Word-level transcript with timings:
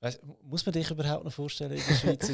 Weiss, 0.00 0.20
muss 0.42 0.64
man 0.66 0.74
dich 0.74 0.90
überhaupt 0.90 1.24
noch 1.24 1.32
vorstellen 1.32 1.72
in 1.72 1.82
der 1.88 1.94
Schweiz, 2.18 2.30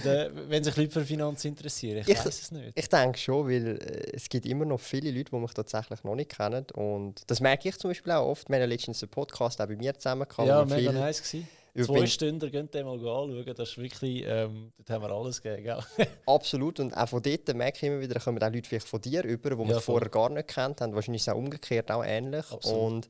wenn 0.49 0.65
sich 0.65 0.77
Leute 0.77 0.91
für 0.91 1.05
Finanzen 1.05 1.49
interessieren? 1.49 1.99
Ich, 1.99 2.09
Ich- 2.09 2.19
weiß 2.19 2.27
es 2.27 2.51
nicht. 2.51 2.73
Ich 2.75 2.89
denke 2.89 3.19
schon, 3.19 3.47
weil 3.47 3.77
äh, 3.81 4.17
es 4.17 4.29
gibt 4.29 4.47
immer 4.47 4.65
noch 4.65 4.81
viele 4.81 5.11
Leute, 5.13 5.31
die 5.31 5.37
mich 5.37 5.55
tatsächlich 5.55 6.03
noch 6.03 6.17
nicht 6.17 6.37
kennen. 6.37 6.67
Und 6.75 7.23
das 7.29 7.41
merke 7.41 7.69
ich 7.69 7.79
zum 7.79 7.91
Beispiel 7.91 8.13
auch 8.13 8.27
oft. 8.29 8.49
Wir 8.49 8.61
haben 8.61 8.69
letztens 8.69 9.03
einen 9.03 9.11
Podcast 9.11 9.61
auch 9.61 9.67
bei 9.69 9.77
mir 9.77 9.95
zusammen 9.95 10.27
gehabt. 10.29 10.49
ja, 10.49 10.69
wir 10.69 10.75
mega 10.77 10.91
viel 10.91 11.01
nice 11.01 11.23
gewesen. 11.23 11.49
Zwei 11.87 12.05
Stunden, 12.07 12.53
könnt 12.53 12.75
ihr 12.75 12.85
mal 12.85 12.93
anschauen. 12.95 13.45
Das 13.57 13.71
ist 13.71 13.79
wirklich, 13.79 14.25
ähm, 14.27 14.73
dort 14.77 14.91
haben 14.91 15.03
wir 15.09 15.11
alles 15.11 15.41
gegeben, 15.41 15.63
gell? 15.97 16.07
Absolut. 16.27 16.81
Und 16.81 16.95
auch 16.95 17.09
von 17.09 17.23
dort 17.23 17.55
merke 17.55 17.79
ich 17.79 17.83
immer 17.85 18.01
wieder, 18.01 18.13
da 18.15 18.21
kommen 18.21 18.43
auch 18.43 18.53
Leute 18.53 18.69
vielleicht 18.69 18.89
von 18.89 19.01
dir 19.01 19.25
über, 19.25 19.51
die 19.51 19.57
Ja, 19.63 19.75
voll. 19.75 19.81
vorher 19.81 20.09
gar 20.11 20.29
nicht 20.29 20.49
kennt 20.49 20.81
haben. 20.83 20.95
Wahrscheinlich 20.95 21.23
ist 21.23 21.29
es 21.29 21.33
auch 21.33 21.39
umgekehrt 21.39 21.91
auch 21.91 22.05
ähnlich. 22.05 22.45
Absolut. 22.51 22.83
Und 22.83 23.09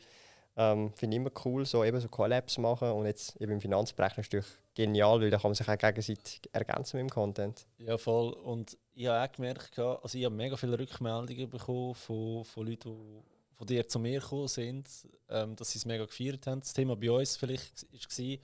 ähm, 0.57 0.93
finde 0.95 1.17
ich 1.17 1.21
immer 1.21 1.31
cool, 1.45 1.65
so 1.65 1.85
eben 1.85 2.01
so 2.01 2.09
Collabs 2.09 2.59
machen. 2.59 2.91
Und 2.91 3.07
jetzt 3.07 3.41
eben 3.41 3.53
im 3.53 3.71
natürlich 3.71 4.47
genial, 4.75 5.21
weil 5.21 5.31
da 5.31 5.39
kann 5.39 5.51
man 5.51 5.55
sich 5.55 5.69
auch 5.69 5.79
gegenseitig 5.79 6.41
ergänzen 6.53 6.99
mit 6.99 7.09
dem 7.09 7.13
Content. 7.13 7.67
Ja, 7.79 7.99
voll. 7.99 8.33
Und 8.33 8.77
ich 8.95 9.07
habe 9.07 9.29
auch 9.29 9.33
gemerkt, 9.33 9.79
also 9.79 10.19
ich 10.19 10.25
habe 10.25 10.35
mega 10.35 10.57
viele 10.57 10.79
Rückmeldungen 10.79 11.49
bekommen 11.49 11.95
von, 11.95 12.45
von 12.45 12.67
Leuten, 12.67 12.95
die 12.95 13.23
von 13.57 13.67
dir 13.67 13.87
zu 13.87 13.99
mir 13.99 14.21
gekommen 14.21 14.49
sind, 14.49 14.89
ähm, 15.29 15.57
dass 15.57 15.71
sie 15.71 15.79
es 15.79 15.87
mega 15.87 16.05
gefeiert 16.05 16.47
haben. 16.47 16.61
Das 16.61 16.73
Thema 16.73 16.97
bei 16.97 17.11
uns 17.11 17.37
vielleicht 17.37 17.87
war, 17.93 18.39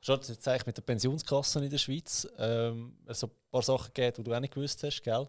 schon 0.00 0.20
jetzt 0.20 0.48
eigentlich 0.48 0.66
mit 0.66 0.76
den 0.76 0.84
Pensionskassen 0.84 1.62
in 1.62 1.70
der 1.70 1.78
Schweiz, 1.78 2.26
ähm, 2.38 2.96
es 3.06 3.20
so 3.20 3.26
ein 3.28 3.32
paar 3.50 3.62
Sachen 3.62 3.92
gegeben, 3.94 4.16
die 4.18 4.24
du 4.24 4.34
auch 4.34 4.40
nicht 4.40 4.54
gewusst 4.54 4.82
hast, 4.82 5.02
gell? 5.02 5.28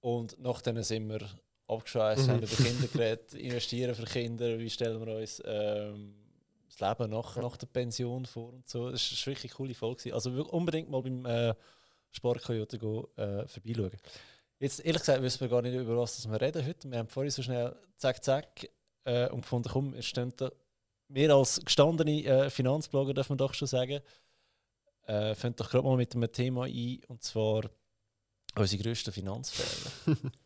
Und 0.00 0.36
nachdem 0.38 0.82
sind 0.82 1.08
wir 1.08 1.20
abgeschweißt, 1.66 2.26
Mhm. 2.26 2.30
haben 2.30 2.42
über 2.42 2.56
Kinder 2.56 2.86
geredet, 2.88 3.34
investieren 3.34 3.94
für 3.94 4.04
Kinder, 4.04 4.58
wie 4.58 4.70
stellen 4.70 5.04
wir 5.04 5.16
uns 5.16 5.42
ähm, 5.44 6.14
das 6.68 6.80
Leben 6.80 7.10
nach, 7.10 7.36
nach 7.36 7.56
der 7.56 7.66
Pension 7.66 8.26
vor 8.26 8.52
und 8.52 8.68
so. 8.68 8.90
Das 8.90 9.10
war 9.10 9.26
wirklich 9.32 9.52
eine 9.52 9.56
coole 9.56 9.74
Folge. 9.74 10.12
Also 10.14 10.30
unbedingt 10.30 10.90
mal 10.90 11.02
beim 11.02 11.24
äh, 11.26 11.54
Sparkoyote 12.10 12.78
go, 12.78 13.08
äh, 13.16 13.46
vorbeischauen. 13.48 13.92
Jetzt, 14.58 14.84
ehrlich 14.84 15.00
gesagt, 15.00 15.22
wissen 15.22 15.40
wir 15.40 15.48
gar 15.48 15.62
nicht, 15.62 15.74
über 15.74 15.96
was 15.96 16.28
wir 16.28 16.40
reden 16.40 16.64
heute. 16.66 16.90
Wir 16.90 16.98
haben 16.98 17.08
vorhin 17.08 17.30
so 17.30 17.42
schnell 17.42 17.74
zack, 17.96 18.22
zack 18.22 18.68
äh, 19.04 19.28
und 19.30 19.42
gefunden, 19.42 19.68
komm, 19.70 19.94
es 19.94 20.06
stehen 20.06 20.32
da, 20.36 20.50
wir 21.08 21.34
als 21.34 21.60
gestandene 21.64 22.24
äh, 22.24 22.50
Finanzblogger, 22.50 23.14
dürfen 23.14 23.32
wir 23.32 23.36
doch 23.36 23.52
schon 23.54 23.68
sagen, 23.68 24.00
äh, 25.06 25.34
fangen 25.34 25.56
doch 25.56 25.68
gerade 25.70 25.84
mal 25.84 25.96
mit 25.96 26.14
einem 26.14 26.30
Thema 26.32 26.64
ein, 26.64 27.00
und 27.08 27.22
zwar 27.22 27.68
unsere 28.56 28.82
grössten 28.82 29.12
Finanzfehler. 29.12 30.16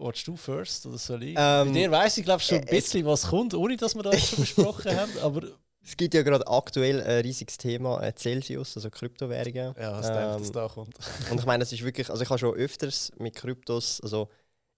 Willst 0.00 0.26
du 0.26 0.36
first 0.36 0.86
oder 0.86 0.98
soll 0.98 1.22
ich? 1.24 1.34
Bei 1.34 1.62
Ähm, 1.62 1.72
dir 1.72 1.90
weiss 1.90 2.16
ich 2.18 2.24
glaube 2.24 2.42
schon 2.42 2.58
ein 2.58 2.66
äh, 2.66 2.70
bisschen, 2.70 3.04
was 3.06 3.22
kommt, 3.28 3.54
ohne 3.54 3.76
dass 3.76 3.94
wir 3.94 4.02
das 4.02 4.28
schon 4.28 4.38
besprochen 4.40 4.96
haben, 4.96 5.18
aber 5.18 5.42
Es 5.82 5.96
gibt 5.96 6.14
ja 6.14 6.22
gerade 6.22 6.46
aktuell 6.46 7.00
ein 7.02 7.22
riesiges 7.22 7.56
Thema 7.58 8.00
äh, 8.02 8.14
Celsius, 8.14 8.76
also 8.76 8.90
Kryptowährungen. 8.90 9.74
ja, 9.78 9.92
was 9.92 10.06
denkt, 10.12 10.40
dass 10.40 10.46
Ähm, 10.48 10.52
da 10.52 10.68
kommt? 10.68 10.94
Und 11.30 11.40
ich 11.40 11.46
meine, 11.46 11.62
es 11.64 11.72
ist 11.72 11.82
wirklich, 11.82 12.10
also 12.10 12.22
ich 12.22 12.28
habe 12.28 12.38
schon 12.38 12.54
öfters 12.54 13.12
mit 13.18 13.34
Kryptos, 13.36 14.00
also 14.02 14.28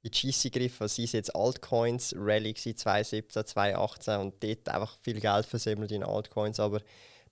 in 0.03 0.10
die 0.10 0.19
Scheisse 0.19 0.50
gegriffen, 0.50 0.88
sei 0.88 1.04
es 1.04 1.12
jetzt 1.12 1.34
Altcoins, 1.34 2.15
Rallye 2.16 2.53
gewesen, 2.54 2.76
2017, 2.76 3.47
2018 3.47 4.20
und 4.20 4.42
dort 4.42 4.69
einfach 4.69 4.97
viel 5.00 5.20
Geld 5.20 5.47
versemmelt 5.47 5.92
in 5.92 6.03
Altcoins, 6.04 6.59
aber 6.60 6.81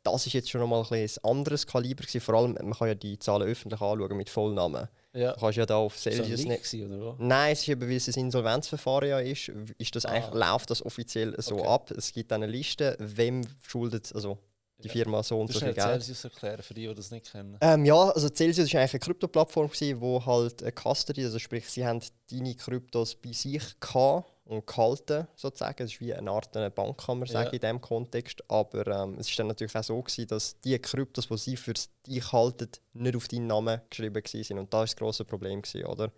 das 0.02 0.26
ist 0.26 0.32
jetzt 0.32 0.50
schon 0.50 0.60
nochmal 0.60 0.84
ein, 0.90 0.92
ein 1.04 1.10
anderes 1.24 1.66
Kaliber 1.66 2.02
gewesen. 2.02 2.20
Vor 2.20 2.34
allem, 2.34 2.52
man 2.54 2.72
kann 2.74 2.88
ja 2.88 2.94
die 2.94 3.18
Zahlen 3.18 3.46
öffentlich 3.48 3.80
anschauen 3.80 4.16
mit 4.16 4.30
Vollnamen. 4.30 4.88
Ja. 5.12 5.32
Du 5.32 5.40
kannst 5.40 5.58
ja 5.58 5.66
da 5.66 5.76
auf 5.76 5.94
Ist 5.96 6.02
Celsius 6.02 6.44
Leak 6.44 6.72
nicht... 6.72 6.84
oder? 6.92 7.16
Nein, 7.18 7.52
es 7.52 7.62
ist 7.62 7.68
eben, 7.68 7.80
weil 7.82 7.96
es 7.96 8.08
ein 8.08 8.20
Insolvenzverfahren 8.20 9.08
ja 9.08 9.18
ist, 9.18 9.50
ist 9.78 9.96
das 9.96 10.06
Ah. 10.06 10.10
eigentlich, 10.10 10.34
läuft 10.34 10.70
das 10.70 10.84
offiziell 10.84 11.34
so 11.42 11.56
Okay. 11.58 11.66
ab. 11.66 11.90
Es 11.90 12.12
gibt 12.12 12.32
eine 12.32 12.46
Liste, 12.46 12.96
wem 13.00 13.42
schuldet, 13.66 14.12
also 14.14 14.38
die 14.82 14.86
Ja. 14.88 14.92
Firma 14.92 15.22
so 15.22 15.38
und 15.40 15.52
so 15.52 15.58
viel 15.58 15.74
Geld. 15.74 15.84
Celsius 15.86 16.24
erklären, 16.24 16.62
für 16.62 16.72
die, 16.74 16.86
die 16.86 16.94
das 16.94 17.10
nicht 17.10 17.30
kennen. 17.30 17.58
Ähm, 17.60 17.84
ja, 17.84 17.96
also 18.10 18.28
Celsius 18.30 18.72
war 18.72 18.80
eigentlich 18.80 18.92
eine 18.94 19.00
Krypto-Plattform, 19.00 19.68
wo 20.00 20.24
halt 20.24 20.62
eine 20.62 20.72
Custody, 20.72 21.24
also 21.24 21.38
sprich, 21.38 21.68
sie 21.68 21.84
haben 21.84 22.00
deine 22.30 22.54
Kryptos 22.54 23.14
bei 23.16 23.32
sich 23.32 23.62
gehabt 23.80 24.30
und 24.50 24.66
gehalten, 24.66 25.28
sozusagen. 25.36 25.82
Es 25.84 25.92
ist 25.92 26.00
wie 26.00 26.12
eine 26.12 26.30
Art 26.30 26.56
eine 26.56 26.70
Bank, 26.70 26.98
kann 26.98 27.18
man 27.20 27.28
Ja. 27.28 27.34
sagen, 27.34 27.50
in 27.54 27.60
diesem 27.60 27.80
Kontext. 27.80 28.42
Aber 28.48 28.86
ähm, 28.86 29.16
es 29.18 29.28
ist 29.28 29.38
dann 29.38 29.46
natürlich 29.46 29.74
auch 29.76 29.84
so, 29.84 30.02
gewesen, 30.02 30.26
dass 30.26 30.58
die 30.60 30.78
Kryptos, 30.78 31.28
die 31.28 31.36
sie 31.38 31.56
für 31.56 31.72
dich 32.06 32.32
halten, 32.32 32.68
nicht 32.92 33.16
auf 33.16 33.28
deinen 33.28 33.46
Namen 33.46 33.80
geschrieben 33.88 34.16
waren. 34.16 34.58
Und 34.58 34.72
da 34.72 34.78
war 34.78 34.84
das 34.84 34.96
grosse 34.96 35.24
Problem, 35.24 35.62
gewesen, 35.62 35.86
oder? 35.86 36.04
Und 36.04 36.12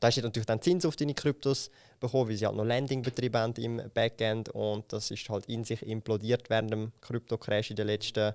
da 0.00 0.08
hast 0.08 0.16
du 0.18 0.22
natürlich 0.22 0.46
dann 0.46 0.60
Zins 0.60 0.84
auf 0.84 0.96
deine 0.96 1.14
Kryptos 1.14 1.70
bekommen, 1.98 2.28
weil 2.28 2.36
sie 2.36 2.46
halt 2.46 2.56
noch 2.56 2.64
Landing 2.64 3.02
betrieben 3.02 3.36
haben 3.38 3.54
im 3.54 3.82
Backend. 3.94 4.50
Und 4.50 4.92
das 4.92 5.10
ist 5.10 5.28
halt 5.30 5.46
in 5.46 5.64
sich 5.64 5.82
implodiert 5.82 6.50
während 6.50 6.70
dem 6.72 6.92
Krypto-Crash 7.00 7.70
in 7.70 7.76
den 7.76 7.86
letzten 7.86 8.34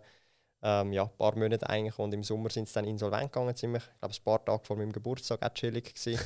ähm, 0.67 0.93
ja, 0.93 1.05
paar 1.05 1.37
Monate 1.37 1.69
eigentlich. 1.69 1.99
Und 1.99 2.11
im 2.13 2.23
Sommer 2.23 2.49
sind 2.49 2.67
sie 2.67 2.73
dann 2.73 2.85
insolvent 2.85 3.31
gegangen, 3.31 3.55
ziemlich. 3.55 3.83
Ich 3.83 3.99
glaube, 3.99 4.15
ein 4.15 4.23
paar 4.23 4.43
Tage 4.45 4.65
vor 4.65 4.75
meinem 4.77 4.91
Geburtstag 4.91 5.43
auch 5.45 5.53
chillig 5.53 5.93
gewesen. 5.93 6.19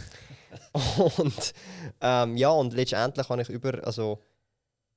und 1.18 1.54
ähm, 2.00 2.38
ja, 2.38 2.50
und 2.50 2.74
letztendlich 2.74 3.28
habe 3.28 3.42
ich 3.42 3.50
über, 3.50 3.86
also 3.86 4.20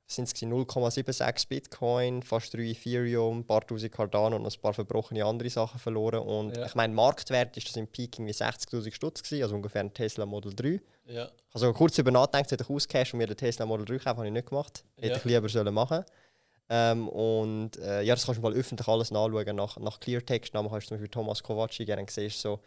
sind 0.07 0.25
es 0.29 0.35
0,76 0.35 1.49
Bitcoin, 1.49 2.23
fast 2.23 2.55
3 2.55 2.61
Ethereum, 2.61 3.39
ein 3.41 3.47
paar 3.47 3.67
tausend 3.67 3.93
Cardano 3.93 4.37
und 4.37 4.43
noch 4.43 4.55
ein 4.55 4.61
paar 4.61 4.75
verbrochene 4.75 5.25
andere 5.25 5.51
Sachen 5.51 5.81
verloren. 5.81 6.21
Und 6.21 6.57
Ja. 6.57 6.67
ich 6.67 6.75
meine, 6.75 6.93
Marktwert 6.95 7.57
ist 7.57 7.69
das 7.69 7.77
im 7.77 7.89
Peak 7.89 8.19
irgendwie 8.19 8.35
60'000 8.35 8.93
Stutz 8.93 9.23
gewesen, 9.23 9.43
also 9.43 9.55
ungefähr 9.57 9.81
ein 9.81 9.93
Tesla 9.93 10.25
Model 10.27 10.55
3. 10.55 10.81
Ja. 11.07 11.31
Sogar 11.55 11.75
kurz 11.75 11.99
über 11.99 12.11
nachgedacht, 12.11 12.49
sollte 12.51 12.65
ich 12.65 12.71
auscashen 12.71 13.15
und 13.17 13.19
mir 13.19 13.27
den 13.27 13.37
Tesla 13.39 13.67
Model 13.67 13.87
3 13.87 13.99
kaufen, 13.99 14.17
habe 14.19 14.27
ich 14.27 14.33
nicht 14.33 14.49
gemacht. 14.49 14.85
Hätte 14.97 15.09
Ja. 15.09 15.17
ich 15.17 15.25
lieber 15.25 15.49
sollen 15.49 15.75
machen 15.75 16.05
ähm, 16.69 17.09
Und 17.09 17.77
äh, 17.79 18.03
ja, 18.03 18.15
das 18.15 18.27
kannst 18.27 18.39
du 18.39 18.43
mal 18.43 18.55
öffentlich 18.55 18.89
alles 18.89 19.11
nachschauen. 19.11 19.57
Nach, 19.57 19.77
nach 19.79 20.01
Cleartext-Namen 20.01 20.71
kannst 20.71 20.87
du 20.87 20.89
zum 20.89 20.97
Beispiel 20.97 21.11
Thomas 21.11 21.43
Kovaci 21.43 21.85
gerne 21.85 22.07
siehst, 22.09 22.41
so 22.41 22.61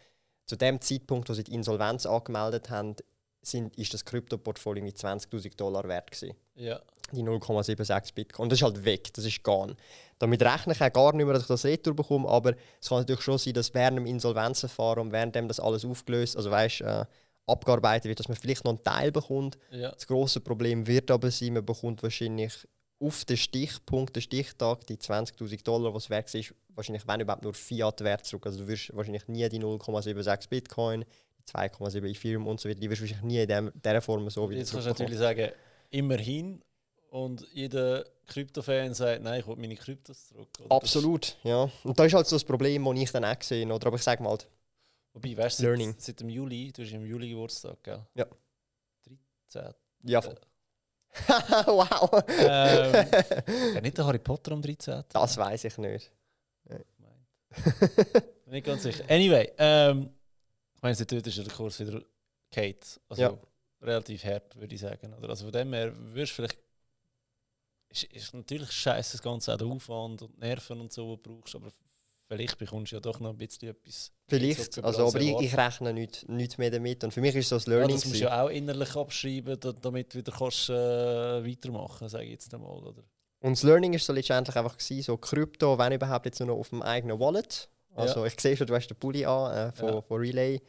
Zu 0.46 0.56
dem 0.56 0.80
Zeitpunkt, 0.80 1.28
wo 1.28 1.34
sie 1.34 1.44
die 1.44 1.54
Insolvenz 1.54 2.06
angemeldet 2.06 2.70
haben, 2.70 2.96
sind, 3.42 3.76
ist 3.76 3.94
das 3.94 4.04
Krypto-Portfolio 4.04 4.82
mit 4.82 4.96
20'000 4.96 5.56
Dollar 5.56 5.86
wert 5.88 6.10
gewesen. 6.10 6.36
Ja. 6.54 6.80
Die 7.12 7.22
0,76 7.22 8.14
Bitcoin. 8.14 8.44
Und 8.44 8.52
das 8.52 8.58
ist 8.58 8.64
halt 8.64 8.84
weg, 8.84 9.12
das 9.14 9.24
ist 9.24 9.42
gone. 9.44 9.76
Damit 10.18 10.42
rechne 10.42 10.72
ich 10.72 10.80
auch 10.80 10.92
gar 10.92 11.12
nicht 11.14 11.24
mehr, 11.24 11.34
dass 11.34 11.42
ich 11.42 11.48
das 11.48 11.64
retour 11.64 11.94
bekomme, 11.94 12.28
aber 12.28 12.54
es 12.80 12.88
kann 12.88 12.98
natürlich 12.98 13.20
schon 13.20 13.38
sein, 13.38 13.54
dass 13.54 13.72
während 13.74 13.98
dem 13.98 14.06
Insolvenzverfahren 14.06 15.12
währenddem 15.12 15.46
das 15.46 15.60
alles 15.60 15.84
aufgelöst, 15.84 16.36
also 16.36 16.50
weißt, 16.50 16.80
äh, 16.80 17.04
abgearbeitet 17.46 18.08
wird, 18.08 18.18
dass 18.18 18.28
man 18.28 18.36
vielleicht 18.36 18.64
noch 18.64 18.72
einen 18.72 18.82
Teil 18.82 19.12
bekommt. 19.12 19.56
Ja. 19.70 19.92
Das 19.92 20.06
große 20.06 20.40
Problem 20.40 20.86
wird 20.86 21.10
aber 21.10 21.30
sein, 21.30 21.52
man 21.52 21.64
bekommt 21.64 22.02
wahrscheinlich 22.02 22.66
auf 22.98 23.24
den 23.24 23.36
Stichpunkt, 23.36 24.16
den 24.16 24.22
Stichtag, 24.22 24.86
die 24.86 24.96
20.000 24.96 25.62
Dollar, 25.64 25.92
was 25.92 26.08
wert 26.08 26.34
ist, 26.34 26.54
wahrscheinlich 26.68 27.06
wenn 27.06 27.20
überhaupt 27.20 27.42
nur 27.42 27.52
Fiat-Wert 27.54 28.24
zurück. 28.24 28.46
Also 28.46 28.60
du 28.60 28.68
wirst 28.68 28.94
wahrscheinlich 28.96 29.28
nie 29.28 29.48
die 29.48 29.60
0,76 29.60 30.48
Bitcoin, 30.48 31.04
die 31.38 31.42
2,7 31.52 32.04
Ethereum 32.06 32.46
und 32.46 32.60
so 32.60 32.68
weiter, 32.68 32.80
die 32.80 32.88
wirst 32.88 33.00
du 33.00 33.04
wahrscheinlich 33.04 33.26
nie 33.26 33.42
in 33.42 33.48
dem, 33.48 33.72
dieser 33.74 34.00
Form 34.00 34.28
so 34.30 34.48
wieder 34.48 34.60
Jetzt 34.60 34.72
kannst 34.72 34.86
du 34.86 34.90
natürlich 34.90 35.18
sagen, 35.18 35.50
immerhin. 35.90 36.62
Und 37.10 37.46
jeder 37.52 38.04
Krypto-Fan 38.26 38.92
sagt, 38.92 39.22
nein, 39.22 39.40
ich 39.40 39.46
will 39.46 39.56
meine 39.56 39.76
Kryptos 39.76 40.28
zurück. 40.28 40.48
Oder? 40.60 40.72
Absolut, 40.74 41.36
ja. 41.44 41.70
Und 41.84 41.98
das 41.98 42.06
ist 42.08 42.14
halt 42.14 42.26
so 42.26 42.36
das 42.36 42.44
Problem, 42.44 42.84
das 42.84 42.98
ich 42.98 43.12
dann 43.12 43.24
auch 43.24 43.38
gesehen 43.38 43.70
oder 43.70 43.86
aber 43.86 43.96
ich 43.96 44.02
sage 44.02 44.22
mal, 44.22 44.36
Das, 44.36 44.46
wobei, 45.12 45.36
weißt 45.36 45.60
du, 45.60 45.62
Learning. 45.64 45.92
seit, 45.92 46.02
seit 46.02 46.20
dem 46.20 46.28
Juli, 46.28 46.72
du 46.72 46.82
hast 46.82 46.92
im 46.92 47.06
Juli 47.06 47.30
Geburtstag, 47.30 47.82
gell? 47.82 48.04
Ja. 48.14 48.26
13. 49.48 49.74
ja, 50.02 50.20
voll. 50.20 50.36
wow. 51.66 52.24
Ähm, 52.28 52.94
ja, 53.74 53.80
nicht 53.80 53.96
der 53.98 54.06
Harry 54.06 54.18
Potter 54.18 54.52
am 54.52 54.62
13. 54.62 55.04
das 55.08 55.36
weiß 55.36 55.64
ich 55.64 55.78
nicht. 55.78 56.12
Nicht 58.46 58.66
ganz 58.66 58.82
sicher. 58.82 59.04
Anyway, 59.08 59.50
ähm, 59.58 60.10
ich 60.74 60.82
meine, 60.82 60.94
seitdem 60.94 61.18
ist 61.18 61.38
der 61.38 61.46
Kurs 61.46 61.80
wieder 61.80 62.00
Kate. 62.50 62.86
Also 63.08 63.22
Ja. 63.22 63.38
relativ 63.82 64.24
hart, 64.24 64.54
würde 64.56 64.74
ich 64.74 64.80
sagen. 64.80 65.14
Oder? 65.14 65.30
Also 65.30 65.44
von 65.46 65.52
dem 65.52 65.72
her 65.72 65.92
wirst 66.14 66.32
du 66.32 66.36
vielleicht. 66.36 66.58
Ist, 67.88 68.04
ist 68.04 68.34
natürlich 68.34 68.70
scheiße, 68.72 69.12
das 69.12 69.22
Ganze 69.22 69.54
auch 69.54 69.58
der 69.58 69.66
Aufwand 69.68 70.22
und 70.22 70.38
Nerven 70.38 70.80
und 70.80 70.92
so, 70.92 71.16
du 71.16 71.36
brauchst, 71.38 71.54
aber 71.54 71.70
vielleicht 72.28 72.58
bekommst 72.58 72.92
du 72.92 72.96
ja 72.96 73.00
doch 73.00 73.20
noch 73.20 73.30
ein 73.30 73.36
bisschen 73.38 73.68
etwas. 73.70 74.12
Vielleicht, 74.28 74.82
also, 74.82 75.04
als 75.04 75.14
aber 75.14 75.22
ich, 75.24 75.38
ich 75.40 75.56
rechne 75.56 75.92
nicht, 75.92 76.28
nicht 76.28 76.58
mehr 76.58 76.70
damit. 76.70 77.04
Und 77.04 77.12
für 77.12 77.20
mich 77.20 77.34
ist 77.36 77.48
so 77.48 77.56
das 77.56 77.66
Ja, 77.66 77.72
Learning. 77.74 77.96
das 77.96 78.04
musst 78.06 78.20
du 78.20 78.24
ja 78.24 78.42
auch 78.44 78.48
innerlich 78.50 78.96
abschreiben, 78.96 79.58
da, 79.60 79.72
damit 79.72 80.12
du 80.14 80.18
wieder 80.18 80.32
kannst, 80.32 80.68
äh, 80.70 80.72
weitermachen 81.46 82.08
sage 82.08 82.24
ich 82.24 82.30
jetzt 82.32 82.52
einmal. 82.52 82.70
Oder? 82.78 83.02
Und 83.40 83.52
das 83.56 83.62
Learning 83.62 83.92
ist 83.94 84.06
so 84.06 84.12
letztendlich 84.12 84.56
einfach 84.56 84.76
gewesen, 84.76 85.02
so 85.02 85.16
Krypto, 85.16 85.78
wenn 85.78 85.92
überhaupt 85.92 86.26
jetzt 86.26 86.40
nur 86.40 86.48
noch 86.48 86.56
auf 86.56 86.70
dem 86.70 86.82
eigenen 86.82 87.18
Wallet. 87.20 87.68
Also 87.94 88.26
ich 88.26 88.38
sehe 88.38 88.56
schon, 88.56 88.66
du 88.66 88.74
hast 88.74 88.88
den 88.88 88.96
Pulli 88.98 89.24
an 89.24 89.52
äh, 89.70 89.72
von, 89.72 89.88
Ja. 89.88 90.00
von 90.02 90.20
Relay. 90.20 90.60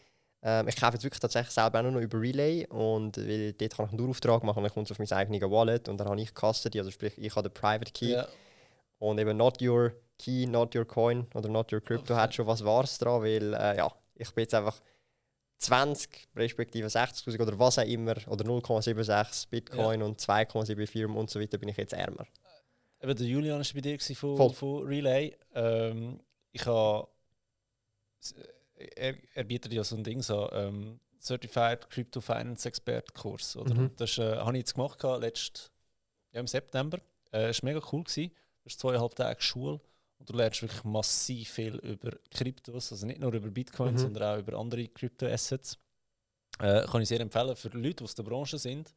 Ähm, 0.43 0.67
ich 0.69 0.75
kaufe 0.77 0.93
jetzt 0.93 1.03
wirklich 1.03 1.19
tatsächlich 1.19 1.51
selber 1.53 1.79
auch 1.79 1.83
nur 1.83 1.91
noch 1.93 1.99
über 2.01 2.21
Relay 2.21 2.65
und 2.67 3.17
weil 3.17 3.51
dort 3.53 3.75
kann 3.75 3.85
ich 3.87 3.89
einen 3.91 3.97
Dauerauftrag 3.97 4.43
machen 4.43 4.59
und 4.59 4.63
dann 4.63 4.71
kommt 4.73 4.87
es 4.87 4.91
auf 4.91 4.99
mein 4.99 5.11
eigenes 5.11 5.41
Wallet 5.41 5.89
und 5.89 5.97
dann 5.97 6.07
habe 6.07 6.21
ich 6.21 6.31
Custody, 6.33 6.79
also 6.79 6.91
sprich 6.91 7.13
ich 7.17 7.35
habe 7.35 7.49
den 7.49 7.53
Private 7.53 7.91
Key 7.91 8.11
Ja. 8.11 8.27
und 8.99 9.17
eben 9.17 9.35
not 9.35 9.61
your 9.61 9.91
key, 10.17 10.45
not 10.45 10.75
your 10.75 10.85
coin 10.85 11.27
oder 11.33 11.49
not 11.49 11.71
your 11.71 11.81
crypto 11.81 12.13
Okay. 12.13 12.21
hat 12.21 12.33
schon 12.35 12.47
was 12.47 12.63
Wahres 12.63 12.97
dran, 12.97 13.21
weil 13.21 13.53
äh, 13.53 13.77
ja, 13.77 13.91
ich 14.15 14.31
bin 14.31 14.43
jetzt 14.43 14.53
einfach 14.53 14.79
20 15.59 16.27
respektive 16.35 16.87
60'000 16.87 17.41
oder 17.41 17.57
was 17.57 17.79
auch 17.79 17.83
immer 17.85 18.15
oder 18.27 18.45
0,76 18.45 19.49
Bitcoin 19.49 20.01
und 20.03 20.19
2,7 20.21 20.79
Ethereum 20.79 21.17
und 21.17 21.29
so 21.29 21.39
weiter 21.39 21.57
bin 21.57 21.69
ich 21.69 21.77
jetzt 21.77 21.93
ärmer. 21.93 22.27
Eben, 23.01 23.15
der 23.15 23.27
Julian 23.27 23.59
war 23.59 23.73
bei 23.73 23.81
dir 23.81 23.97
gewesen 23.97 24.15
Voll. 24.15 24.37
von, 24.37 24.53
von 24.53 24.83
Relay. 24.87 25.35
Ähm, 25.53 26.19
ich 26.51 26.65
habe. 26.65 27.07
Er, 28.95 29.15
er 29.33 29.43
bietet 29.43 29.73
ja 29.73 29.83
so 29.83 29.95
ein 29.95 30.03
Ding 30.03 30.21
so, 30.21 30.51
ähm, 30.51 30.99
Certified 31.19 31.89
Crypto 31.89 32.21
Finance 32.21 32.67
Expert 32.67 33.13
Kurs. 33.13 33.55
Oder? 33.55 33.73
Mhm. 33.73 33.79
Und 33.79 34.01
Das 34.01 34.17
äh, 34.17 34.37
habe 34.37 34.51
ich 34.53 34.61
jetzt 34.61 34.75
gemacht, 34.75 35.01
letzt, 35.19 35.71
ja, 36.31 36.39
im 36.39 36.47
September. 36.47 36.97
Äh, 37.31 37.47
das 37.47 37.61
war 37.63 37.71
mega 37.71 37.85
cool. 37.91 38.03
Gewesen. 38.03 38.31
Das 38.63 38.73
ist 38.73 38.79
zweieinhalb 38.79 39.15
Tage 39.15 39.41
Schule. 39.41 39.79
Und 40.19 40.29
du 40.29 40.33
lernst 40.33 40.61
wirklich 40.61 40.83
massiv 40.83 41.49
viel 41.49 41.75
über 41.77 42.11
Kryptos, 42.31 42.91
also 42.91 43.05
nicht 43.05 43.19
nur 43.19 43.33
über 43.33 43.49
Bitcoin, 43.49 43.93
Mhm. 43.93 43.97
sondern 43.97 44.23
auch 44.23 44.39
über 44.39 44.57
andere 44.57 44.87
Krypto-Assets. 44.87 45.77
Äh, 46.59 46.85
kann 46.87 47.01
ich 47.01 47.09
sehr 47.09 47.19
empfehlen 47.19 47.55
für 47.55 47.69
Leute, 47.69 47.95
die 47.95 48.03
aus 48.03 48.15
der 48.15 48.23
Branche 48.23 48.57
sind. 48.57 48.93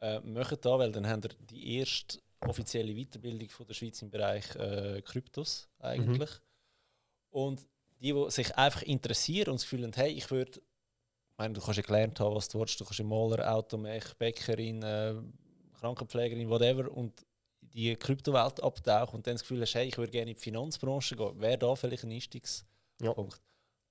Äh, 0.00 0.20
macht 0.20 0.64
da, 0.64 0.78
weil 0.78 0.92
dann 0.92 1.06
haben 1.06 1.20
die 1.50 1.76
erste 1.76 2.20
offizielle 2.40 2.94
Weiterbildung 2.94 3.50
von 3.50 3.66
der 3.66 3.74
Schweiz 3.74 4.00
im 4.00 4.10
Bereich 4.10 4.54
äh, 4.56 5.02
Kryptos 5.02 5.68
eigentlich. 5.78 6.30
Und 7.28 7.66
die, 8.00 8.14
die 8.14 8.30
sich 8.30 8.56
einfach 8.56 8.80
interessieren 8.82 9.50
und 9.50 9.56
das 9.56 9.64
Gefühl 9.64 9.82
haben, 9.84 9.92
hey, 9.92 10.10
ich 10.12 10.30
würde, 10.30 10.52
ich 10.58 11.36
meine, 11.36 11.52
du 11.52 11.60
kannst 11.60 11.76
ja 11.76 11.82
gelernt 11.82 12.18
haben, 12.18 12.34
was 12.34 12.48
du 12.48 12.58
willst, 12.58 12.80
du 12.80 12.84
kannst 12.84 12.98
ja 12.98 13.04
Maler, 13.04 13.54
Automech, 13.54 14.14
Bäckerin, 14.18 14.82
äh, 14.82 15.16
Krankenpflegerin, 15.78 16.48
whatever, 16.48 16.90
und 16.90 17.12
die 17.72 17.94
Kryptowelt 17.96 18.62
abtauchen 18.62 19.16
und 19.16 19.26
dann 19.26 19.34
das 19.34 19.42
Gefühl 19.42 19.60
hast, 19.62 19.74
hey, 19.74 19.86
ich 19.88 19.98
würde 19.98 20.12
gerne 20.12 20.30
in 20.30 20.36
die 20.36 20.40
Finanzbranche 20.42 21.16
gehen, 21.16 21.40
wäre 21.40 21.58
da 21.58 21.74
vielleicht 21.74 22.04
ein 22.04 22.12
Einstiegspunkt. 22.12 23.40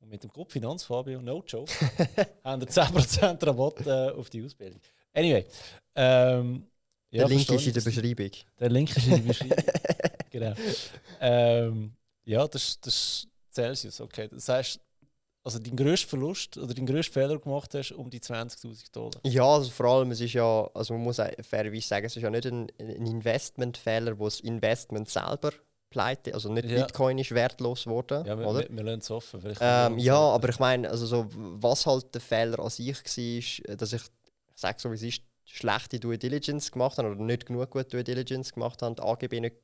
Und 0.01 0.09
mit 0.09 0.23
dem 0.23 0.31
Code 0.31 0.51
Finanz, 0.51 0.83
Fabio, 0.83 1.21
no 1.21 1.43
joke, 1.45 1.71
haben 2.43 2.61
wir 2.61 2.69
10% 2.69 3.45
Rabatt 3.45 3.85
äh, 3.85 4.17
auf 4.17 4.29
die 4.29 4.43
Ausbildung. 4.43 4.79
Anyway, 5.13 5.45
ähm, 5.95 6.67
Der 7.11 7.27
Link 7.27 7.49
ist 7.49 7.67
in 7.67 7.73
der. 7.73 7.81
Beschreibung. 7.81 8.31
Der 8.59 8.69
Link 8.69 8.95
ist 8.95 9.05
in 9.05 9.11
der 9.11 9.17
Beschreibung. 9.17 9.57
genau. 10.29 10.53
Ähm, 11.19 11.91
ja, 12.23 12.47
das, 12.47 12.79
das 12.79 12.93
ist 12.93 13.27
Celsius, 13.51 13.99
okay. 13.99 14.29
Das 14.31 14.47
heißt, 14.47 14.79
also 15.43 15.57
dein 15.59 15.75
grösster 15.75 16.09
Verlust 16.09 16.57
oder 16.57 16.73
dein 16.73 16.85
grösster 16.85 17.13
Fehler 17.13 17.39
gemacht 17.39 17.73
hast, 17.73 17.91
um 17.93 18.09
die 18.09 18.19
20.000 18.19 18.91
Dollar. 18.91 19.19
Ja, 19.25 19.43
also 19.45 19.69
vor 19.71 19.85
allem, 19.87 20.11
es 20.11 20.21
ist 20.21 20.33
ja, 20.33 20.69
also 20.73 20.93
man 20.93 21.03
muss 21.03 21.17
fairerweise 21.41 21.87
sagen, 21.87 22.05
es 22.05 22.15
ist 22.15 22.21
ja 22.23 22.29
nicht 22.29 22.45
ein, 22.45 22.67
ein 22.79 23.05
Investmentfehler, 23.05 24.19
wo 24.19 24.25
das 24.25 24.39
Investment 24.41 25.09
selber 25.09 25.51
pleite, 25.89 26.33
also 26.35 26.51
nicht 26.53 26.69
Ja. 26.69 26.83
Bitcoin 26.85 27.17
ist 27.17 27.31
wertlos 27.31 27.85
geworden, 27.85 28.23
Ja, 28.25 28.37
wir, 28.37 28.47
oder? 28.47 28.59
wir, 28.59 28.69
wir 28.75 28.83
lassen 28.83 28.99
es 28.99 29.09
offen. 29.11 29.41
Ähm, 29.59 29.97
ja, 29.97 30.17
uns- 30.17 30.35
aber 30.35 30.49
ich 30.49 30.59
meine, 30.59 30.89
also 30.89 31.05
so, 31.07 31.25
was 31.31 31.85
halt 31.87 32.13
der 32.13 32.21
Fehler 32.21 32.59
an 32.59 32.69
sich 32.69 32.95
war, 33.67 33.75
dass 33.77 33.93
ich, 33.93 34.01
ich 34.01 34.07
sage 34.61 34.77
so 34.79 34.91
wie 34.91 34.95
es 34.95 35.01
ist, 35.03 35.21
schlechte 35.45 35.99
Due 35.99 36.17
Diligence 36.19 36.71
gemacht 36.71 36.99
habe 36.99 37.09
oder 37.09 37.23
nicht 37.23 37.47
genug 37.47 37.71
gute 37.71 37.85
Due 37.85 38.03
Diligence 38.03 38.53
gemacht 38.53 38.81
habe, 38.83 38.93
die 38.95 39.01
AGB 39.01 39.39
nicht 39.39 39.55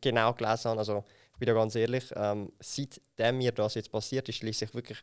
genau 0.00 0.32
gelesen 0.34 0.66
habe. 0.70 0.78
Also 0.78 1.04
ich 1.38 1.46
bin 1.46 1.46
da 1.46 1.52
ganz 1.54 1.76
ehrlich, 1.76 2.04
ähm, 2.16 2.50
seitdem 2.58 3.38
mir 3.38 3.52
das 3.52 3.74
jetzt 3.74 3.92
passiert 3.92 4.28
ist, 4.28 4.42
liest 4.42 4.60
ich 4.62 4.74
wirklich, 4.74 4.98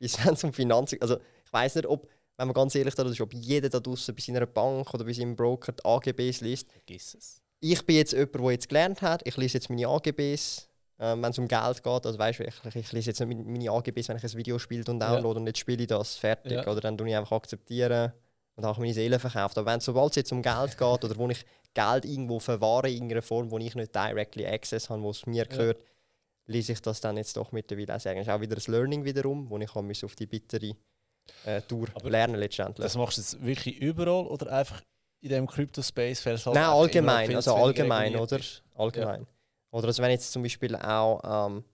bis 0.00 0.18
wenn 0.26 0.34
es 0.34 0.42
um 0.42 0.52
Finanzen, 0.52 1.00
also 1.00 1.16
ich 1.44 1.52
weiß 1.52 1.76
nicht, 1.76 1.86
ob, 1.86 2.08
wenn 2.36 2.48
man 2.48 2.54
ganz 2.54 2.74
ehrlich 2.74 2.92
ist, 2.98 3.20
ob 3.20 3.32
jeder 3.32 3.68
da 3.68 3.78
draußen 3.78 4.12
bei 4.12 4.20
seiner 4.20 4.46
Bank 4.46 4.92
oder 4.92 5.04
bei 5.04 5.12
seinem 5.12 5.36
Broker 5.36 5.70
die 5.70 5.84
AGBs 5.84 6.40
liest. 6.40 6.72
Vergiss 6.72 7.14
es. 7.14 7.40
Ich 7.60 7.86
bin 7.86 7.96
jetzt 7.96 8.12
jemand, 8.12 8.34
der 8.34 8.50
jetzt 8.50 8.68
gelernt 8.68 9.00
hat, 9.00 9.24
ich 9.24 9.36
lese 9.36 9.58
jetzt 9.58 9.70
meine 9.70 9.86
AGBs, 9.86 10.66
ähm, 10.98 11.22
wenn 11.22 11.30
es 11.30 11.38
um 11.38 11.46
Geld 11.46 11.82
geht. 11.84 12.06
Also 12.06 12.18
weißt 12.18 12.40
du, 12.40 12.44
ich, 12.44 12.74
ich 12.74 12.92
lese 12.92 13.10
jetzt 13.10 13.20
nicht 13.20 13.46
meine- 13.46 13.70
AGBs, 13.70 14.08
wenn 14.08 14.16
ich 14.16 14.24
ein 14.24 14.34
Video 14.34 14.58
spiele 14.58 14.82
und 14.88 15.00
Ja. 15.00 15.14
downloade 15.14 15.38
und 15.38 15.46
jetzt 15.46 15.60
spiele 15.60 15.82
ich 15.82 15.86
das 15.86 16.16
fertig. 16.16 16.50
Ja. 16.52 16.66
Oder 16.66 16.80
dann 16.80 16.98
tue 16.98 17.08
ich 17.08 17.14
einfach 17.14 17.36
akzeptieren 17.36 18.12
und 18.56 18.64
habe 18.66 18.80
meine 18.80 18.92
Seele 18.92 19.20
verkauft. 19.20 19.56
Aber 19.56 19.70
wenn 19.70 19.78
sobald 19.80 20.10
es 20.10 20.16
jetzt 20.16 20.32
um 20.32 20.42
Geld 20.42 20.76
geht 20.76 21.04
oder 21.04 21.16
wo 21.16 21.28
ich 21.28 21.44
Geld 21.74 22.04
irgendwo 22.04 22.38
verwahre 22.38 22.88
in 22.88 22.94
irgendeiner 22.94 23.22
Form, 23.22 23.50
wo 23.50 23.58
ich 23.58 23.74
nicht 23.74 23.94
directly 23.94 24.46
Access 24.46 24.90
habe, 24.90 25.02
wo 25.02 25.10
es 25.10 25.26
mir 25.26 25.46
gehört, 25.46 25.82
lese 26.46 26.72
ich 26.72 26.82
das 26.82 27.00
dann 27.00 27.16
jetzt 27.16 27.36
doch 27.36 27.52
mittlerweile 27.52 27.96
auch 27.96 28.00
sagen. 28.00 28.18
Das 28.18 28.26
ist 28.26 28.32
auch 28.32 28.40
wieder 28.40 28.56
ein 28.56 28.72
Learning 28.72 29.04
wiederum, 29.04 29.48
wo 29.48 29.58
ich 29.58 29.74
müssen 29.74 30.06
auf 30.06 30.16
die 30.16 30.26
bittere 30.26 30.74
äh, 31.44 31.60
Tour 31.62 31.88
Aber 31.94 32.10
lernen 32.10 32.36
letztendlich. 32.36 32.84
Das 32.84 32.96
machst 32.96 33.18
du 33.18 33.22
jetzt 33.22 33.44
wirklich 33.44 33.78
überall 33.78 34.26
oder 34.26 34.52
einfach 34.52 34.82
in 35.20 35.28
dem 35.30 35.46
Crypto-Space? 35.46 36.26
halt 36.26 36.44
Nein, 36.46 36.56
allgemein, 36.64 37.34
also 37.34 37.54
allgemein, 37.54 38.16
oder? 38.16 38.38
ist. 38.38 38.62
allgemein. 38.74 39.26
Oder 39.70 39.86
also 39.88 40.02
wenn 40.02 40.10
jetzt 40.10 40.32
zum 40.32 40.42
Beispiel 40.42 40.74
auch, 40.74 41.20
ähm, 41.22 41.64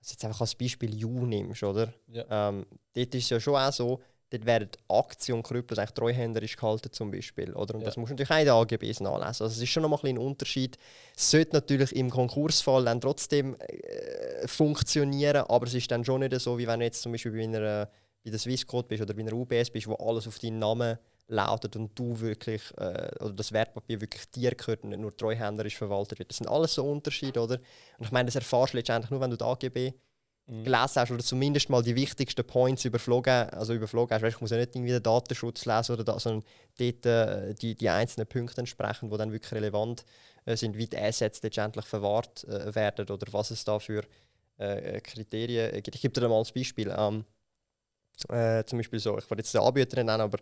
also 0.00 0.12
jetzt 0.12 0.24
einfach 0.24 0.42
als 0.42 0.54
Beispiel 0.54 0.94
You 0.94 1.26
nimmst, 1.26 1.62
oder? 1.62 1.92
Ja. 2.08 2.48
Ähm, 2.48 2.66
dort 2.92 3.14
ist 3.14 3.24
es 3.24 3.30
ja 3.30 3.40
schon 3.40 3.56
auch 3.56 3.72
so, 3.72 4.00
dort 4.30 4.46
werden 4.46 4.68
Aktien 4.88 5.36
und 5.36 5.42
Kryptos 5.42 5.78
eigentlich 5.78 5.92
treuhänderisch 5.92 6.56
gehalten 6.56 6.92
zum 6.92 7.10
Beispiel, 7.10 7.52
oder? 7.54 7.74
Und 7.74 7.80
Ja. 7.80 7.86
das 7.86 7.96
musst 7.96 8.10
du 8.10 8.14
natürlich 8.14 8.30
auch 8.30 8.62
in 8.62 8.68
den 8.68 8.78
AGBs 8.80 9.00
nachlesen. 9.00 9.26
Also 9.44 9.46
es 9.46 9.58
ist 9.62 9.68
schon 9.70 9.82
noch 9.82 10.02
ein, 10.04 10.08
ein 10.10 10.18
Unterschied. 10.18 10.76
Es 11.16 11.30
sollte 11.30 11.54
natürlich 11.54 11.94
im 11.96 12.10
Konkursfall 12.10 12.84
dann 12.84 13.00
trotzdem 13.00 13.56
äh, 13.60 14.46
funktionieren, 14.46 15.44
aber 15.48 15.66
es 15.66 15.74
ist 15.74 15.90
dann 15.90 16.04
schon 16.04 16.20
nicht 16.20 16.38
so, 16.40 16.58
wie 16.58 16.66
wenn 16.66 16.80
du 16.80 16.86
jetzt 16.86 17.02
zum 17.02 17.12
Beispiel 17.12 17.32
bei 17.32 17.44
einer 17.44 17.88
bei 18.24 18.30
der 18.30 18.38
Swissquote 18.40 18.88
bist 18.88 19.02
oder 19.02 19.14
bei 19.14 19.20
einer 19.22 19.32
UBS 19.32 19.70
bist, 19.70 19.86
wo 19.86 19.94
alles 19.94 20.26
auf 20.26 20.38
deinen 20.40 20.58
Namen 20.58 20.98
lautet 21.28 21.76
und 21.76 21.96
du 21.98 22.18
wirklich, 22.20 22.62
äh, 22.76 23.08
oder 23.20 23.32
das 23.32 23.52
Wertpapier 23.52 24.00
wirklich 24.00 24.28
dir 24.30 24.50
gehört 24.54 24.82
und 24.82 24.90
nicht 24.90 24.98
nur 25.00 25.16
treuhänderisch 25.16 25.76
verwaltet 25.76 26.18
wird. 26.18 26.30
Das 26.30 26.38
sind 26.38 26.48
alles 26.48 26.74
so 26.74 26.84
Unterschiede, 26.90 27.40
oder? 27.40 27.58
Und 27.98 28.06
ich 28.06 28.10
meine, 28.10 28.26
das 28.26 28.34
erfährst 28.34 28.72
du 28.72 28.78
letztendlich 28.78 29.10
nur, 29.10 29.20
wenn 29.20 29.30
du 29.30 29.36
die 29.36 29.44
AGB 29.44 29.92
Mhm. 30.48 30.64
gelesen 30.64 30.96
hast 30.96 31.10
oder 31.10 31.22
zumindest 31.22 31.68
mal 31.68 31.82
die 31.82 31.94
wichtigsten 31.94 32.44
Points 32.44 32.84
überflogen, 32.86 33.50
also 33.50 33.74
überflogen 33.74 34.14
hast. 34.14 34.22
Weißt, 34.22 34.36
ich 34.36 34.40
muss 34.40 34.50
ja 34.50 34.56
nicht 34.56 34.74
irgendwie 34.74 34.92
den 34.92 35.02
Datenschutz 35.02 35.66
lesen 35.66 35.92
oder 35.92 36.04
da, 36.04 36.18
sondern 36.18 36.42
dort 36.78 37.06
äh, 37.06 37.54
die, 37.54 37.74
die 37.74 37.88
einzelnen 37.88 38.26
Punkte 38.26 38.60
entsprechen, 38.60 39.10
die 39.10 39.16
dann 39.18 39.30
wirklich 39.30 39.52
relevant 39.52 40.06
äh, 40.46 40.56
sind, 40.56 40.78
wie 40.78 40.86
die 40.86 40.96
Assets 40.96 41.42
letztendlich 41.42 41.84
verwahrt 41.84 42.44
äh, 42.44 42.74
werden 42.74 43.08
oder 43.10 43.26
was 43.32 43.50
es 43.50 43.62
da 43.64 43.78
für 43.78 44.02
äh, 44.56 45.00
Kriterien 45.02 45.82
gibt. 45.82 45.94
Ich 45.94 46.00
gebe 46.00 46.18
dir 46.18 46.28
mal 46.28 46.38
als 46.38 46.52
Beispiel. 46.52 46.94
Ähm, 46.96 47.26
äh, 48.30 48.64
zum 48.64 48.78
Beispiel 48.78 48.98
so, 49.00 49.18
ich 49.18 49.30
wollte 49.30 49.42
jetzt 49.42 49.52
den 49.52 49.60
Anbieter 49.60 50.02
nennen, 50.02 50.20
aber 50.22 50.38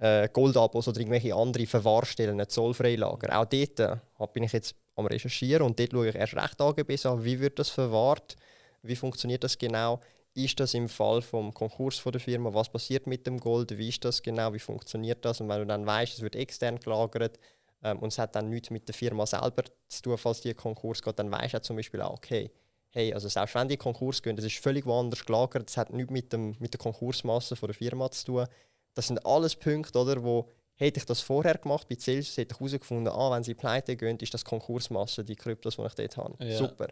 äh, 0.00 0.28
Goldabos 0.28 0.88
oder 0.88 0.98
irgendwelche 0.98 1.34
andere 1.34 1.66
Verwahrstellen, 1.66 2.48
Zollfreilager. 2.48 3.38
Auch 3.38 3.46
dort 3.46 3.78
äh, 3.78 3.96
bin 4.32 4.42
ich 4.42 4.52
jetzt 4.52 4.74
am 4.96 5.06
Recherchieren 5.06 5.62
und 5.66 5.78
dort 5.78 5.92
schaue 5.92 6.08
ich 6.08 6.14
erst 6.16 6.34
recht 6.34 6.60
AGBs 6.60 7.06
an, 7.06 7.24
wie 7.24 7.38
wird 7.38 7.60
das 7.60 7.68
verwahrt, 7.70 8.36
wie 8.82 8.96
funktioniert 8.96 9.44
das 9.44 9.58
genau, 9.58 10.00
ist 10.34 10.60
das 10.60 10.74
im 10.74 10.88
Fall 10.88 11.22
vom 11.22 11.52
Konkurs 11.52 11.98
von 11.98 12.12
der 12.12 12.20
Firma, 12.20 12.54
was 12.54 12.68
passiert 12.68 13.06
mit 13.06 13.26
dem 13.26 13.38
Gold, 13.38 13.76
wie 13.76 13.88
ist 13.88 14.04
das 14.04 14.22
genau, 14.22 14.52
wie 14.52 14.58
funktioniert 14.58 15.24
das 15.24 15.40
und 15.40 15.48
wenn 15.48 15.58
du 15.60 15.66
dann 15.66 15.86
weißt, 15.86 16.14
es 16.14 16.20
wird 16.20 16.36
extern 16.36 16.78
gelagert 16.78 17.38
ähm, 17.82 17.98
und 17.98 18.08
es 18.08 18.18
hat 18.18 18.36
dann 18.36 18.48
nichts 18.48 18.70
mit 18.70 18.86
der 18.86 18.94
Firma 18.94 19.26
selber 19.26 19.64
zu 19.88 20.02
tun, 20.02 20.18
falls 20.18 20.40
die 20.40 20.54
Konkurs 20.54 21.02
geht, 21.02 21.18
dann 21.18 21.30
weißt 21.30 21.54
du 21.54 21.62
zum 21.62 21.76
Beispiel 21.76 22.00
auch, 22.00 22.14
okay, 22.14 22.50
hey, 22.90 23.12
also 23.14 23.28
selbst 23.28 23.54
wenn 23.54 23.68
die 23.68 23.76
Konkurs 23.76 24.22
gehen, 24.22 24.36
das 24.36 24.44
ist 24.44 24.58
völlig 24.58 24.84
woanders 24.86 25.24
gelagert, 25.24 25.68
das 25.68 25.76
hat 25.76 25.92
nichts 25.92 26.10
mit, 26.10 26.32
dem, 26.32 26.56
mit 26.58 26.72
der 26.72 26.78
Konkursmasse 26.78 27.56
von 27.56 27.68
der 27.68 27.74
Firma 27.74 28.10
zu 28.10 28.26
tun. 28.26 28.46
Das 28.94 29.06
sind 29.06 29.24
alles 29.24 29.54
Punkte, 29.54 29.98
oder, 29.98 30.22
wo 30.22 30.48
hätte 30.74 30.98
ich 30.98 31.06
das 31.06 31.20
vorher 31.20 31.58
gemacht 31.58 31.88
bei 31.88 31.94
Celsius, 31.94 32.36
hätte 32.36 32.54
ich 32.54 32.60
herausgefunden, 32.60 33.12
ah, 33.12 33.30
wenn 33.30 33.44
sie 33.44 33.54
pleite 33.54 33.96
gehen, 33.96 34.18
ist 34.18 34.34
das 34.34 34.44
Konkursmasse, 34.44 35.24
die 35.24 35.36
Kryptos, 35.36 35.76
die 35.76 35.82
ich 35.82 35.94
dort 35.94 36.16
habe. 36.16 36.44
Ja. 36.44 36.56
Super. 36.56 36.88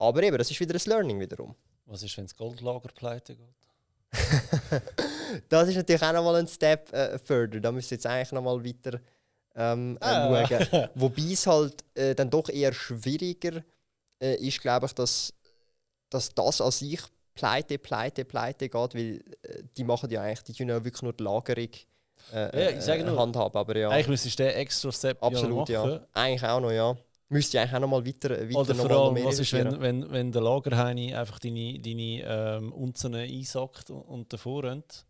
Aber 0.00 0.22
eben, 0.22 0.36
das 0.38 0.50
ist 0.50 0.58
wieder 0.58 0.74
ein 0.74 0.80
Learning 0.86 1.20
wiederum. 1.20 1.54
Was 1.86 2.02
ist, 2.02 2.16
wenn 2.16 2.24
das 2.24 2.34
Goldlager 2.36 2.88
pleite 2.94 3.36
geht? 3.36 3.54
Das 5.48 5.68
ist 5.68 5.76
natürlich 5.76 6.02
auch 6.02 6.12
nochmal 6.12 6.36
ein 6.36 6.48
Step 6.48 6.92
äh, 6.92 7.16
further. 7.18 7.60
Da 7.60 7.70
müsst 7.70 7.92
ihr 7.92 7.96
jetzt 7.96 8.06
eigentlich 8.06 8.32
nochmal 8.32 8.64
weiter 8.64 8.98
ähm, 9.54 9.96
äh, 10.00 10.04
Ah. 10.04 10.46
schauen. 10.46 10.88
Wobei 10.96 11.22
es 11.32 11.46
halt 11.46 11.84
äh, 11.94 12.14
dann 12.16 12.30
doch 12.30 12.48
eher 12.48 12.72
schwieriger 12.72 13.62
äh, 14.20 14.34
ist, 14.44 14.60
glaube 14.60 14.86
ich, 14.86 14.92
dass, 14.92 15.32
dass 16.08 16.34
das 16.34 16.60
an 16.60 16.72
sich 16.72 17.00
pleite, 17.34 17.78
pleite, 17.78 18.24
pleite 18.24 18.68
geht, 18.68 18.94
weil 18.94 19.22
äh, 19.42 19.62
die 19.76 19.84
machen 19.84 20.10
ja 20.10 20.22
eigentlich, 20.22 20.42
die 20.42 20.52
tun 20.54 20.68
ja 20.68 20.82
wirklich 20.84 21.02
nur 21.02 21.12
die 21.12 21.22
Lagerung 21.22 21.68
äh, 22.32 22.64
Ja, 22.64 22.70
ich 22.70 22.82
sage 22.82 23.02
äh, 23.02 23.06
nur, 23.06 23.18
handhaben. 23.20 23.56
Aber 23.56 23.76
ja, 23.76 23.88
Eigentlich 23.90 24.08
müsstest 24.08 24.38
du 24.38 24.42
den 24.44 24.52
extra 24.54 24.90
Step 24.90 25.22
absolut, 25.22 25.68
ja 25.68 25.86
ja. 25.86 26.06
Eigentlich 26.12 26.42
auch 26.44 26.60
noch, 26.60 26.72
ja. 26.72 26.96
Müsste 27.32 27.56
ich 27.56 27.60
eigentlich 27.62 27.76
auch 27.76 27.80
nochmal 27.80 28.04
weiter, 28.04 28.30
weiter 28.30 28.58
Oder 28.58 28.74
noch 28.74 28.80
vor 28.80 28.88
mal 28.88 28.94
noch 28.94 29.14
allem, 29.14 29.24
was 29.24 29.38
ist, 29.38 29.52
wenn, 29.52 29.80
wenn, 29.80 30.10
wenn 30.10 30.32
der 30.32 30.42
Lagerheini 30.42 31.14
einfach 31.14 31.38
deine, 31.38 31.78
deine 31.78 32.22
ähm, 32.24 32.72
Unzen 32.72 33.14
einsackt 33.14 33.88
und, 33.90 34.02
und 34.02 34.32
davor 34.32 34.64
rennt? 34.64 35.06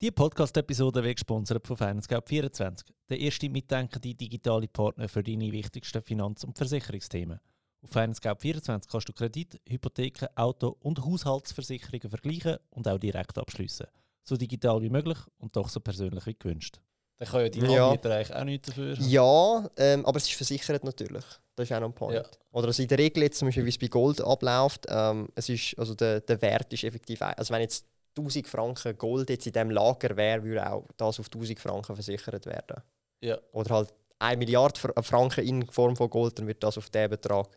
Die 0.00 0.10
Podcast-Episode 0.10 1.04
wird 1.04 1.18
gesponsert 1.18 1.64
von 1.64 1.76
FinanceGap24, 1.76 2.86
der 3.08 3.20
erste 3.20 3.48
mitdenkende 3.48 4.12
digitale 4.12 4.66
Partner 4.66 5.08
für 5.08 5.22
deine 5.22 5.52
wichtigsten 5.52 6.02
Finanz- 6.02 6.42
und 6.42 6.58
Versicherungsthemen. 6.58 7.38
Auf 7.82 7.94
Finance24 7.94 8.88
kannst 8.90 9.08
du 9.08 9.12
Kredit, 9.12 9.60
Hypotheken, 9.68 10.26
Auto- 10.34 10.76
und 10.80 11.04
Haushaltsversicherungen 11.04 12.10
vergleichen 12.10 12.56
und 12.70 12.88
auch 12.88 12.98
direkt 12.98 13.38
abschließen. 13.38 13.86
So 14.24 14.36
digital 14.36 14.82
wie 14.82 14.90
möglich 14.90 15.18
und 15.38 15.54
doch 15.54 15.68
so 15.68 15.78
persönlich 15.78 16.26
wie 16.26 16.34
gewünscht. 16.34 16.80
Dann 17.22 17.30
kann 17.30 17.40
ja 17.42 17.48
die 17.50 17.60
Ja. 17.60 17.86
Anbieter 17.90 18.10
eigentlich 18.16 18.34
auch 18.34 18.42
nichts 18.44 18.66
dafür. 18.68 18.94
Ja, 18.98 19.70
ähm, 19.76 20.04
aber 20.04 20.16
es 20.16 20.24
ist 20.24 20.34
versichert 20.34 20.82
natürlich. 20.82 21.22
Das 21.54 21.70
ist 21.70 21.72
auch 21.72 21.78
noch 21.78 21.86
ein 21.90 21.94
Point. 21.94 22.14
Ja. 22.16 22.24
Oder 22.50 22.66
also 22.66 22.82
in 22.82 22.88
der 22.88 22.98
Regel 22.98 23.22
jetzt 23.22 23.38
zum 23.38 23.46
Beispiel, 23.46 23.64
wie 23.64 23.68
es 23.68 23.78
bei 23.78 23.86
Gold 23.86 24.20
abläuft, 24.20 24.86
ähm, 24.88 25.28
es 25.36 25.48
ist, 25.48 25.78
also 25.78 25.94
der, 25.94 26.20
der 26.20 26.42
Wert 26.42 26.72
ist 26.72 26.82
effektiv, 26.82 27.22
ein- 27.22 27.34
also 27.34 27.54
wenn 27.54 27.60
jetzt 27.60 27.86
1000 28.18 28.48
Franken 28.48 28.98
Gold 28.98 29.30
jetzt 29.30 29.46
in 29.46 29.52
diesem 29.52 29.70
Lager 29.70 30.16
wäre, 30.16 30.42
würde 30.42 30.68
auch 30.68 30.84
das 30.96 31.20
auf 31.20 31.28
1000 31.28 31.60
Franken 31.60 31.94
versichert 31.94 32.44
werden. 32.44 32.82
Ja. 33.20 33.38
Oder 33.52 33.70
halt 33.76 33.94
1 34.18 34.38
Milliarde 34.38 34.80
Fr- 34.80 35.02
Franken 35.02 35.46
in 35.46 35.64
Form 35.66 35.94
von 35.94 36.10
Gold, 36.10 36.36
dann 36.40 36.48
wird 36.48 36.60
das 36.64 36.76
auf 36.76 36.90
diesen 36.90 37.08
Betrag 37.08 37.56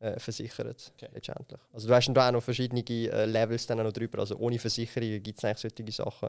äh, 0.00 0.18
versichert. 0.18 0.92
Okay. 0.96 1.10
Letztendlich. 1.14 1.60
Also 1.72 1.86
du 1.86 1.94
hast 1.94 2.06
dann 2.06 2.14
da 2.14 2.28
auch 2.28 2.32
noch 2.32 2.42
verschiedene 2.42 2.80
äh, 2.88 3.24
Levels 3.24 3.66
dann 3.68 3.78
noch 3.78 3.92
drüber. 3.92 4.18
Also 4.18 4.36
ohne 4.36 4.58
Versicherungen 4.58 5.22
gibt 5.22 5.38
es 5.38 5.44
eigentlich 5.44 5.72
solche 5.76 5.92
Sachen. 5.92 6.28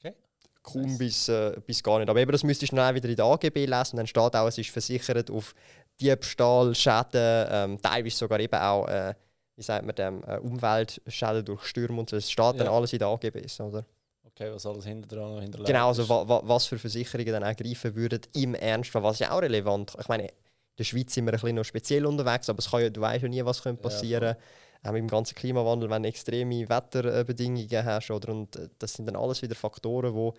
Okay. 0.00 0.14
Kaum 0.64 0.82
Nice. 0.86 0.98
bis, 0.98 1.28
äh, 1.28 1.52
bis 1.64 1.82
gar 1.82 1.98
nicht. 2.00 2.08
Aber 2.08 2.18
eben, 2.18 2.32
das 2.32 2.42
müsstest 2.42 2.72
du 2.72 2.76
dann 2.76 2.90
auch 2.90 2.94
wieder 2.94 3.08
in 3.08 3.16
der 3.16 3.26
AGB 3.26 3.66
lesen. 3.66 3.92
Und 3.92 3.96
dann 3.98 4.06
steht 4.06 4.34
auch, 4.34 4.48
es 4.48 4.58
ist 4.58 4.70
versichert 4.70 5.30
auf 5.30 5.54
Diebstahl, 6.00 6.74
Schäden, 6.74 7.46
ähm, 7.50 7.78
teilweise 7.80 8.16
sogar 8.16 8.40
eben 8.40 8.54
auch, 8.58 8.88
äh, 8.88 9.14
wie 9.56 9.62
sagt 9.62 9.84
man 9.86 9.94
dem, 9.94 10.24
äh, 10.24 10.38
Umweltschäden 10.38 11.44
durch 11.44 11.66
Stürme 11.66 12.00
und 12.00 12.10
so. 12.10 12.16
Es 12.16 12.30
steht 12.30 12.58
dann 12.58 12.66
Ja. 12.66 12.72
alles 12.72 12.92
in 12.92 12.98
der 12.98 13.08
AGBs, 13.08 13.60
oder? 13.60 13.84
Okay, 14.26 14.50
was 14.52 14.66
alles 14.66 14.84
hinter 14.84 15.06
dran 15.16 15.34
noch 15.34 15.40
hinterlegt 15.42 15.68
Genau, 15.68 15.88
also 15.88 16.08
wa 16.08 16.26
wa 16.28 16.40
was 16.44 16.66
für 16.66 16.78
Versicherungen 16.78 17.32
dann 17.32 17.44
auch 17.44 17.54
greifen 17.56 17.94
würden 17.94 18.20
im 18.32 18.54
Ernstfall, 18.56 19.02
was 19.04 19.20
ja 19.20 19.30
auch 19.30 19.42
relevant 19.42 19.94
Ich 20.00 20.08
meine, 20.08 20.24
in 20.24 20.32
der 20.78 20.84
Schweiz 20.84 21.14
sind 21.14 21.26
wir 21.26 21.32
ein 21.34 21.38
bisschen 21.40 21.54
noch 21.54 21.64
speziell 21.64 22.04
unterwegs, 22.04 22.48
aber 22.48 22.58
es 22.58 22.68
kann 22.68 22.80
ja, 22.80 22.90
du 22.90 23.00
weißt 23.00 23.22
ja 23.22 23.28
nie, 23.28 23.44
was 23.44 23.62
könnte 23.62 23.80
Ja, 23.82 23.88
passieren 23.90 24.36
Auch 24.82 24.90
mit 24.92 25.02
dem 25.02 25.08
ganzen 25.08 25.36
Klimawandel, 25.36 25.88
wenn 25.88 26.02
du 26.02 26.08
extreme 26.08 26.68
Wetterbedingungen 26.68 27.84
hast. 27.84 28.10
Oder? 28.10 28.30
Und 28.32 28.56
äh, 28.56 28.68
das 28.78 28.94
sind 28.94 29.06
dann 29.06 29.16
alles 29.16 29.40
wieder 29.40 29.54
Faktoren, 29.54 30.12
die 30.14 30.32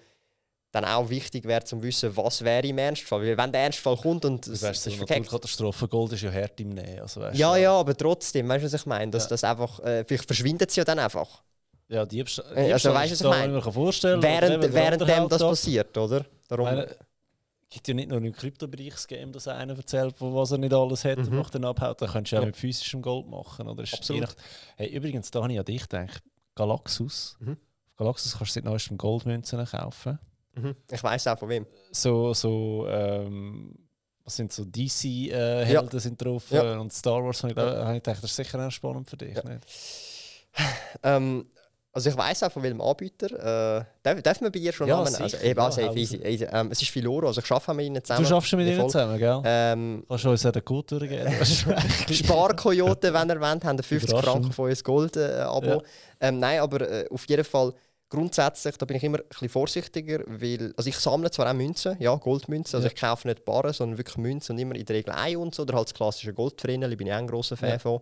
dann 0.76 0.86
auch 0.86 1.10
wichtig 1.10 1.46
wäre, 1.46 1.64
zu 1.64 1.82
wissen, 1.82 2.16
was 2.18 2.44
wäre 2.44 2.68
im 2.68 2.78
Ernstfall. 2.78 3.22
Weil 3.22 3.38
wenn 3.38 3.52
der 3.52 3.62
Ernstfall 3.62 3.96
kommt 3.98 4.26
und 4.26 4.46
es 4.48 4.62
weißt, 4.62 4.72
es 4.76 4.80
ist 4.80 4.88
eine 4.88 4.98
verkackt, 4.98 5.20
Naturkatastrophe, 5.22 5.88
Gold 5.88 6.14
ist 6.14 6.22
ja 6.22 6.32
hart 6.32 6.60
im 6.60 6.70
Nähen. 6.70 7.00
Also, 7.02 7.22
weißt 7.22 7.38
ja, 7.38 7.56
ja, 7.58 7.72
aber 7.74 7.96
trotzdem, 7.96 8.48
weißt 8.50 8.64
du, 8.64 8.66
was 8.68 8.74
ich 8.82 8.86
meine? 8.86 9.12
Dass 9.12 9.24
Ja. 9.24 9.30
das 9.30 9.44
einfach, 9.44 9.80
äh, 9.80 10.04
vielleicht 10.06 10.26
verschwindet 10.26 10.70
es 10.70 10.76
ja 10.76 10.84
dann 10.84 11.00
einfach. 11.00 11.44
Ja, 11.88 12.06
Diebstahl, 12.06 12.46
Äh, 12.56 12.74
also 12.74 12.90
Diebstahl 12.90 12.94
weißt 12.96 13.12
du, 13.12 13.14
was 13.14 13.20
ich 13.22 13.24
da, 13.24 13.30
meine? 13.48 13.62
sich 13.62 13.74
vorstellen 13.74 14.22
kann. 14.22 14.32
Während, 14.42 14.74
währenddem 14.74 15.10
andere 15.10 15.30
das 15.30 15.42
passiert, 15.42 15.98
oder? 15.98 16.26
Darum, 16.48 16.66
meine, 16.66 16.88
Es 17.68 17.70
gibt 17.78 17.88
ja 17.90 17.94
nicht 17.96 18.10
nur 18.10 18.18
im 18.20 18.32
Kryptobereich 18.32 18.92
das 18.92 19.08
Game, 19.08 19.32
dass 19.34 19.48
einer 19.48 19.76
erzählt, 19.76 20.16
was 20.20 20.52
er 20.52 20.58
nicht 20.60 20.74
alles 20.74 21.04
hat 21.04 21.18
und 21.18 21.30
Mhm. 21.32 21.38
macht 21.38 21.56
dann 21.56 21.66
abhaut. 21.66 22.02
Das 22.02 22.12
könntest 22.12 22.32
du 22.34 22.38
auch 22.38 22.42
Ja. 22.42 22.46
mit 22.46 22.56
physischem 22.56 23.02
Gold 23.02 23.28
machen. 23.28 23.68
Oder? 23.68 23.84
Ist 23.84 23.94
Absolut. 23.96 24.36
Hey, 24.78 24.90
übrigens, 24.90 25.30
da 25.32 25.42
habe 25.44 25.52
ich 25.52 25.60
an 25.60 25.66
dich 25.66 25.82
gedacht. 25.82 26.22
Galaxus. 26.56 27.36
Mhm. 27.40 27.52
Auf 27.92 27.96
Galaxus 27.98 28.38
kannst 28.38 28.52
du 28.52 28.60
seit 28.60 28.64
neuestem 28.66 28.98
Goldmünzen 28.98 29.66
kaufen. 29.66 30.20
Mhm. 30.56 30.76
ich 30.92 31.04
weiß 31.04 31.28
auch 31.28 31.38
von 31.40 31.50
wem. 31.50 31.66
So, 31.92 32.34
so 32.34 32.86
ähm, 32.90 33.74
was 34.24 34.36
sind 34.38 34.52
so 34.52 34.64
DC-Helden 34.66 36.00
sind 36.00 36.20
drauf 36.24 36.46
Ja. 36.50 36.76
äh, 36.76 36.78
und 36.78 36.92
Star 36.92 37.24
Wars. 37.24 37.44
Habe 37.44 37.52
ich, 37.54 37.58
Ja. 37.58 37.86
habe 37.86 37.98
ich 37.98 38.04
gedacht, 38.04 38.24
das 38.24 38.32
ist 38.32 38.36
sicher 38.36 38.66
auch 38.68 38.72
spannend 38.72 39.10
für 39.10 39.18
dich. 39.18 39.36
Ja. 39.36 39.44
Nicht? 39.44 39.66
Ähm, 41.04 41.46
also 41.92 42.10
ich 42.10 42.18
weiß 42.18 42.44
auch 42.44 42.52
von 42.52 42.62
welchem 42.64 42.82
Anbieter. 42.82 43.80
Äh, 43.80 43.86
darf, 44.04 44.22
darf 44.22 44.42
man 44.42 44.52
bei 44.52 44.60
ihr 44.60 44.74
schon 44.74 44.88
Ja, 44.88 44.98
Namen? 45.02 45.16
Also, 45.16 45.38
eben, 45.38 45.60
also, 45.60 45.80
ja, 45.80 45.94
easy, 45.94 46.18
easy. 46.18 46.46
Ähm, 46.52 46.70
es 46.72 46.82
ist 46.82 46.90
Filoro, 46.92 47.28
also 47.28 47.40
ich 47.40 47.50
arbeite 47.50 47.72
auch 47.72 47.76
mit 47.76 47.86
ihnen 47.86 48.04
zusammen. 48.04 48.24
Du 48.24 48.30
schaffst 48.30 48.50
schon 48.50 48.60
mit 48.60 48.68
Ja, 48.68 48.74
ihnen 48.76 48.90
zusammen, 48.90 49.18
gell? 49.18 49.42
Ähm, 49.46 50.04
Kannst 50.10 50.26
du 50.26 50.30
uns 50.32 50.44
ja 50.44 50.52
den 50.52 50.66
Code 50.66 50.98
durchgeben? 51.00 51.34
Sparkoyote, 52.12 53.14
wenn 53.14 53.30
ihr 53.30 53.40
wollt, 53.40 53.64
haben 53.64 53.78
50 53.82 54.10
Überraschend. 54.10 54.24
Franken 54.32 54.52
von 54.52 54.70
uns 54.70 54.84
Gold-Abo. 54.84 55.66
Ja. 55.68 55.82
ähm, 56.20 56.40
nein, 56.40 56.60
aber 56.60 56.82
äh, 56.82 57.08
auf 57.10 57.26
jeden 57.28 57.46
Fall 57.46 57.74
grundsätzlich, 58.10 58.78
da 58.78 58.86
bin 58.86 58.98
ich 58.98 59.04
immer 59.04 59.18
ein 59.20 59.28
bisschen 59.28 59.50
vorsichtiger, 59.50 60.24
weil 60.28 60.74
also 60.78 60.90
ich 60.90 60.98
sammle 60.98 61.32
zwar 61.32 61.50
auch 61.50 61.54
Münzen, 61.54 61.96
ja, 62.00 62.16
Goldmünzen, 62.16 62.78
also 62.78 62.88
Ja. 62.88 62.94
ich 62.94 63.00
kaufe 63.00 63.28
nicht 63.28 63.44
Barren, 63.46 63.74
sondern 63.74 63.98
wirklich 63.98 64.18
Münzen 64.18 64.54
und 64.54 64.60
immer 64.60 64.76
in 64.76 64.86
der 64.86 64.96
Regel 64.96 65.12
ein 65.14 65.38
Unze 65.38 65.64
oder 65.64 65.76
halt 65.76 65.88
das 65.88 65.94
klassische 65.94 66.34
Goldvreneli, 66.34 66.96
bin 66.96 67.08
ich 67.08 67.14
auch 67.14 67.18
ein 67.18 67.28
grosser 67.28 67.58
Fan 67.58 67.70
Ja. 67.72 67.80
von. 67.80 68.02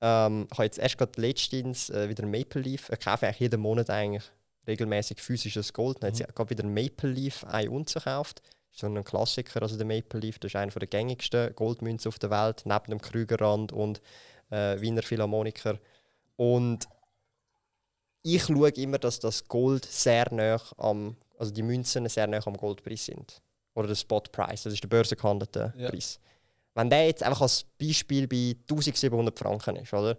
Ähm, 0.00 0.46
ich 0.50 0.58
habe 0.58 0.64
jetzt 0.64 0.78
erst 0.78 0.98
gerade 0.98 1.20
letztens 1.20 1.90
äh, 1.90 2.08
wieder 2.08 2.22
ein 2.24 2.30
Maple 2.30 2.60
Leaf, 2.62 2.90
ich 2.90 3.00
kaufe 3.00 3.26
eigentlich 3.26 3.40
jeden 3.40 3.60
Monat 3.60 3.90
eigentlich 3.90 4.24
regelmäßig 4.66 5.20
physisches 5.20 5.72
Gold, 5.72 5.96
und 6.02 6.12
Mhm. 6.12 6.18
jetzt 6.18 6.34
gerade 6.34 6.50
wieder 6.50 6.64
ein 6.64 6.72
Maple 6.74 7.10
Leaf 7.10 7.44
ein 7.44 7.68
Unze 7.68 7.98
gekauft. 7.98 8.40
Das 8.70 8.76
ist 8.76 8.80
so 8.80 8.86
ein 8.86 9.04
Klassiker, 9.04 9.60
also 9.60 9.76
der 9.76 9.84
Maple 9.86 10.20
Leaf, 10.20 10.38
das 10.38 10.50
ist 10.52 10.56
einer 10.56 10.70
der 10.72 10.86
gängigsten 10.88 11.54
Goldmünzen 11.54 12.08
auf 12.08 12.18
der 12.18 12.30
Welt, 12.30 12.62
neben 12.64 12.84
dem 12.90 13.00
Krügerrand 13.00 13.70
und 13.72 14.00
äh, 14.50 14.80
Wiener 14.80 15.02
Philharmoniker. 15.02 15.78
Und 16.36 16.86
ich 18.22 18.44
schaue 18.44 18.70
immer, 18.70 18.98
dass 18.98 19.18
das 19.18 19.46
Gold 19.46 19.84
sehr 19.84 20.32
nah 20.32 20.60
am, 20.78 21.16
also 21.38 21.52
die 21.52 21.62
Münzen 21.62 22.08
sehr 22.08 22.26
nah 22.26 22.44
am 22.46 22.56
Goldpreis 22.56 23.06
sind. 23.06 23.42
Oder 23.74 23.88
der 23.88 23.94
Spot 23.94 24.20
Price, 24.20 24.64
das 24.64 24.74
ist 24.74 24.82
der 24.82 24.88
börsengehandelte 24.88 25.72
Ja. 25.76 25.88
Preis. 25.88 26.20
Wenn 26.74 26.90
der 26.90 27.06
jetzt 27.06 27.22
einfach 27.22 27.42
als 27.42 27.64
Beispiel 27.80 28.26
bei 28.26 28.54
1700 28.68 29.38
Franken 29.38 29.76
ist, 29.76 29.92
oder? 29.92 30.16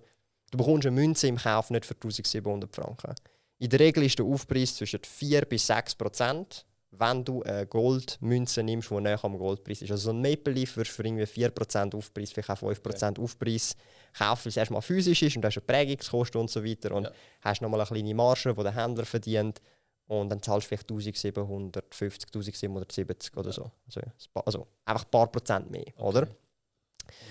Du 0.51 0.57
bekommst 0.57 0.85
eine 0.85 0.95
Münze 0.95 1.27
im 1.27 1.37
Kauf 1.37 1.71
nicht 1.71 1.85
für 1.85 1.95
1700 1.95 2.75
Franken. 2.75 3.15
In 3.57 3.69
der 3.69 3.79
Regel 3.79 4.03
ist 4.03 4.19
der 4.19 4.25
Aufpreis 4.25 4.75
zwischen 4.75 4.99
4 5.03 5.45
bis 5.45 5.65
6 5.65 5.95
Prozent, 5.95 6.65
wenn 6.91 7.23
du 7.23 7.41
eine 7.41 7.65
Goldmünze 7.65 8.61
nimmst, 8.61 8.91
die 8.91 9.01
näher 9.01 9.23
am 9.23 9.37
Goldpreis 9.37 9.81
ist. 9.81 9.89
Also 9.89 10.05
so 10.05 10.09
ein 10.11 10.21
Maple 10.21 10.53
Leaf 10.53 10.75
du 10.75 10.83
für 10.85 11.03
irgendwie 11.03 11.25
4 11.25 11.49
Prozent 11.49 11.95
Aufpreis, 11.95 12.31
vielleicht 12.31 12.51
auch 12.51 12.57
5 12.57 12.83
Prozent 12.83 13.17
Aufpreis 13.17 13.75
kaufen, 14.17 14.45
weil 14.45 14.49
es 14.49 14.57
erstmal 14.57 14.81
physisch 14.81 15.21
ist 15.23 15.35
und 15.35 15.41
du 15.41 15.47
hast 15.47 15.57
eine 15.57 15.65
Prägungskosten 15.65 16.39
und 16.39 16.49
so 16.49 16.63
weiter. 16.63 16.91
Und 16.93 17.03
Ja. 17.05 17.11
hast 17.41 17.61
nochmal 17.61 17.81
eine 17.81 17.87
kleine 17.87 18.13
Marge, 18.13 18.53
die 18.53 18.63
der 18.63 18.75
Händler 18.75 19.05
verdient. 19.05 19.61
Und 20.07 20.29
dann 20.29 20.41
zahlst 20.41 20.65
du 20.65 20.69
vielleicht 20.69 20.89
1750, 20.89 22.29
1770 22.33 23.37
oder 23.37 23.51
so. 23.51 23.71
Also, 23.85 24.01
also 24.45 24.67
einfach 24.85 25.05
ein 25.05 25.11
paar 25.11 25.27
Prozent 25.31 25.71
mehr, 25.71 25.85
oder? 25.97 26.27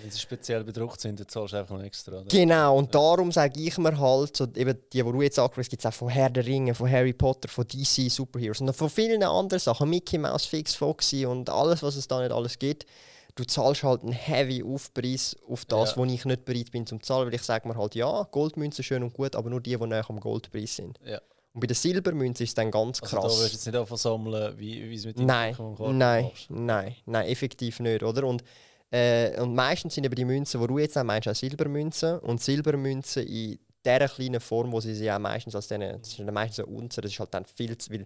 Wenn 0.01 0.11
sie 0.11 0.19
speziell 0.19 0.63
bedruckt 0.63 0.99
sind, 1.01 1.19
dann 1.19 1.27
zahlst 1.27 1.53
du 1.53 1.57
einfach 1.57 1.75
noch 1.75 1.83
extra. 1.83 2.13
Oder? 2.19 2.25
Genau, 2.25 2.77
und 2.77 2.93
darum 2.93 3.31
sage 3.31 3.59
ich 3.59 3.77
mir 3.77 3.97
halt, 3.97 4.35
so, 4.37 4.45
eben 4.55 4.77
die, 4.91 5.01
die 5.03 5.03
du 5.03 5.21
jetzt 5.21 5.39
angesprochen 5.39 5.63
hast, 5.63 5.69
gibt 5.69 5.81
es 5.81 5.85
auch 5.85 5.93
von 5.93 6.09
Herr 6.09 6.29
der 6.29 6.45
Ringe, 6.45 6.75
von 6.75 6.89
Harry 6.89 7.13
Potter, 7.13 7.47
von 7.49 7.65
DC 7.67 8.09
Superheroes 8.11 8.61
und 8.61 8.73
von 8.73 8.89
vielen 8.89 9.23
anderen 9.23 9.59
Sachen, 9.59 9.89
Mickey 9.89 10.17
Mouse, 10.17 10.45
Fix 10.45 10.75
Foxy 10.75 11.25
und 11.25 11.49
alles, 11.49 11.81
was 11.81 11.95
es 11.95 12.07
da 12.07 12.21
nicht 12.21 12.31
alles 12.31 12.57
gibt. 12.59 12.85
Du 13.35 13.43
zahlst 13.45 13.81
halt 13.83 14.03
einen 14.03 14.11
heavy 14.11 14.63
Aufpreis 14.63 15.35
auf 15.49 15.65
das, 15.65 15.91
Ja. 15.91 15.97
wo 15.97 16.05
ich 16.05 16.23
nicht 16.25 16.45
bereit 16.45 16.69
bin 16.71 16.85
zum 16.85 17.01
zahlen, 17.01 17.27
weil 17.27 17.33
ich 17.33 17.41
sage 17.41 17.67
mir 17.67 17.75
halt, 17.75 17.95
ja, 17.95 18.23
Goldmünzen 18.31 18.83
schön 18.83 19.01
und 19.01 19.13
gut, 19.13 19.35
aber 19.35 19.49
nur 19.49 19.59
die, 19.61 19.75
die 19.75 19.87
näher 19.87 20.05
am 20.07 20.19
Goldpreis 20.19 20.75
sind. 20.75 20.99
Ja. 21.03 21.19
Und 21.53 21.59
bei 21.61 21.67
der 21.67 21.75
Silbermünze 21.75 22.43
ist 22.43 22.49
es 22.51 22.55
dann 22.55 22.69
ganz 22.71 23.01
Also 23.01 23.15
da 23.15 23.21
krass. 23.23 23.39
wirst 23.39 23.53
du 23.53 23.55
jetzt 23.57 23.65
nicht 23.67 23.75
einfach 23.75 23.97
sammeln, 23.97 24.57
wie, 24.57 24.89
wie 24.89 24.95
es 24.95 25.05
mit 25.05 25.17
dem 25.17 25.25
Nein, 25.25 25.55
nein, 25.79 26.31
nein, 26.49 26.95
nein, 27.05 27.27
effektiv 27.27 27.79
nicht, 27.79 28.01
oder? 28.03 28.23
Und, 28.25 28.43
äh, 28.91 29.39
und 29.41 29.53
meistens 29.55 29.95
sind 29.95 30.03
eben 30.05 30.15
die 30.15 30.25
Münzen, 30.25 30.61
die 30.61 30.67
du 30.67 30.77
jetzt 30.79 30.97
auch 30.97 31.03
meinst, 31.03 31.27
auch 31.27 31.35
Silbermünzen. 31.35 32.19
Und 32.19 32.41
Silbermünzen 32.41 33.23
in 33.27 33.59
dieser 33.85 34.07
kleinen 34.09 34.39
Form, 34.41 34.71
wo 34.71 34.79
sie 34.79 34.93
sie 34.95 35.11
auch 35.11 35.19
meistens 35.19 35.55
als 35.55 35.67
denen, 35.67 35.99
das 36.01 36.11
sind 36.11 36.25
dann 36.27 36.33
meistens 36.35 36.57
so 36.57 36.65
Unzen, 36.65 37.01
das 37.01 37.11
ist 37.11 37.19
halt 37.19 37.33
dann 37.33 37.45
viel 37.45 37.77
zu, 37.77 37.91
weil 37.91 38.05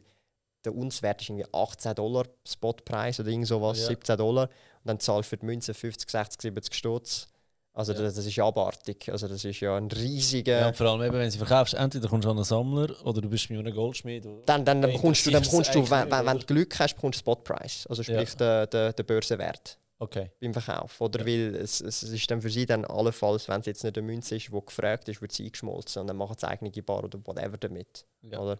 der 0.66 0.76
Unzwert 0.76 1.22
ist 1.22 1.30
irgendwie 1.30 1.46
18 1.54 1.96
Dollar 1.96 2.26
Spotpreis 2.46 3.20
oder 3.20 3.30
irgend 3.30 3.48
sowas, 3.48 3.80
Ja. 3.80 3.88
17 3.88 4.18
Dollar. 4.18 4.50
Dann 4.88 5.00
zahlst 5.00 5.28
du 5.28 5.36
für 5.36 5.38
die 5.38 5.46
Münze 5.46 5.74
50, 5.74 6.10
60, 6.10 6.42
70 6.42 6.74
Stutz. 6.74 7.28
Also 7.74 7.94
Ja. 7.94 8.00
das, 8.02 8.16
das 8.16 8.26
ist 8.26 8.36
ja 8.36 8.46
abartig. 8.48 9.08
Also 9.12 9.28
das 9.28 9.46
ist 9.46 9.60
ja 9.60 9.78
ein 9.78 9.88
riesiger... 9.92 10.60
Ja, 10.62 10.74
vor 10.74 10.88
allem, 10.88 11.04
eben, 11.04 11.14
wenn 11.14 11.26
du 11.26 11.32
sie 11.32 11.38
verkaufst, 11.38 11.76
entweder 11.76 12.08
kommst 12.10 12.26
du 12.26 12.32
an 12.32 12.38
einen 12.38 12.44
Sammler 12.44 12.90
oder 13.06 13.22
du 13.22 13.30
bist 13.30 13.50
mit 13.52 13.60
einem 13.60 13.74
Goldschmied. 13.76 14.26
oder- 14.26 14.42
Dann, 14.48 14.66
dann, 14.66 14.82
dann 14.82 14.90
Ja, 14.90 14.96
bekommst 14.98 15.26
du, 15.28 15.30
dann 15.32 15.44
bekommst 15.44 15.76
du 15.76 15.88
wenn, 15.92 16.10
wenn, 16.10 16.40
du 16.40 16.46
Glück 16.48 16.80
hast, 16.80 16.96
bekommst 16.96 17.18
du 17.20 17.22
Spotpreis. 17.22 17.86
Also 17.88 18.02
sprich 18.02 18.34
der, 18.36 18.66
der, 18.66 18.94
der 18.94 19.04
Börsenwert. 19.04 19.78
Okay. 20.00 20.30
beim 20.40 20.54
Verkauf. 20.54 21.02
Oder 21.02 21.20
Ja. 21.22 21.26
weil 21.26 21.56
es, 21.56 21.82
es 21.82 22.04
es 22.04 22.12
ist 22.12 22.30
dann 22.32 22.42
für 22.42 22.50
sie 22.52 22.66
dann 22.68 22.86
allenfalls, 22.86 23.48
wenn 23.48 23.60
es 23.62 23.66
jetzt 23.68 23.84
nicht 23.84 23.98
eine 23.98 24.06
Münze 24.06 24.36
ist, 24.36 24.48
die 24.48 24.52
gefragt 24.52 25.10
ist, 25.10 25.22
wird 25.22 25.32
sie 25.32 25.46
eingeschmolzen 25.46 26.02
und 26.02 26.08
dann 26.08 26.18
machen 26.18 26.36
sie 26.40 26.48
eigene 26.48 26.72
Bar 26.84 27.04
oder 27.04 27.20
whatever 27.26 27.58
damit. 27.58 28.06
Ja. 28.22 28.40
Oder? 28.40 28.58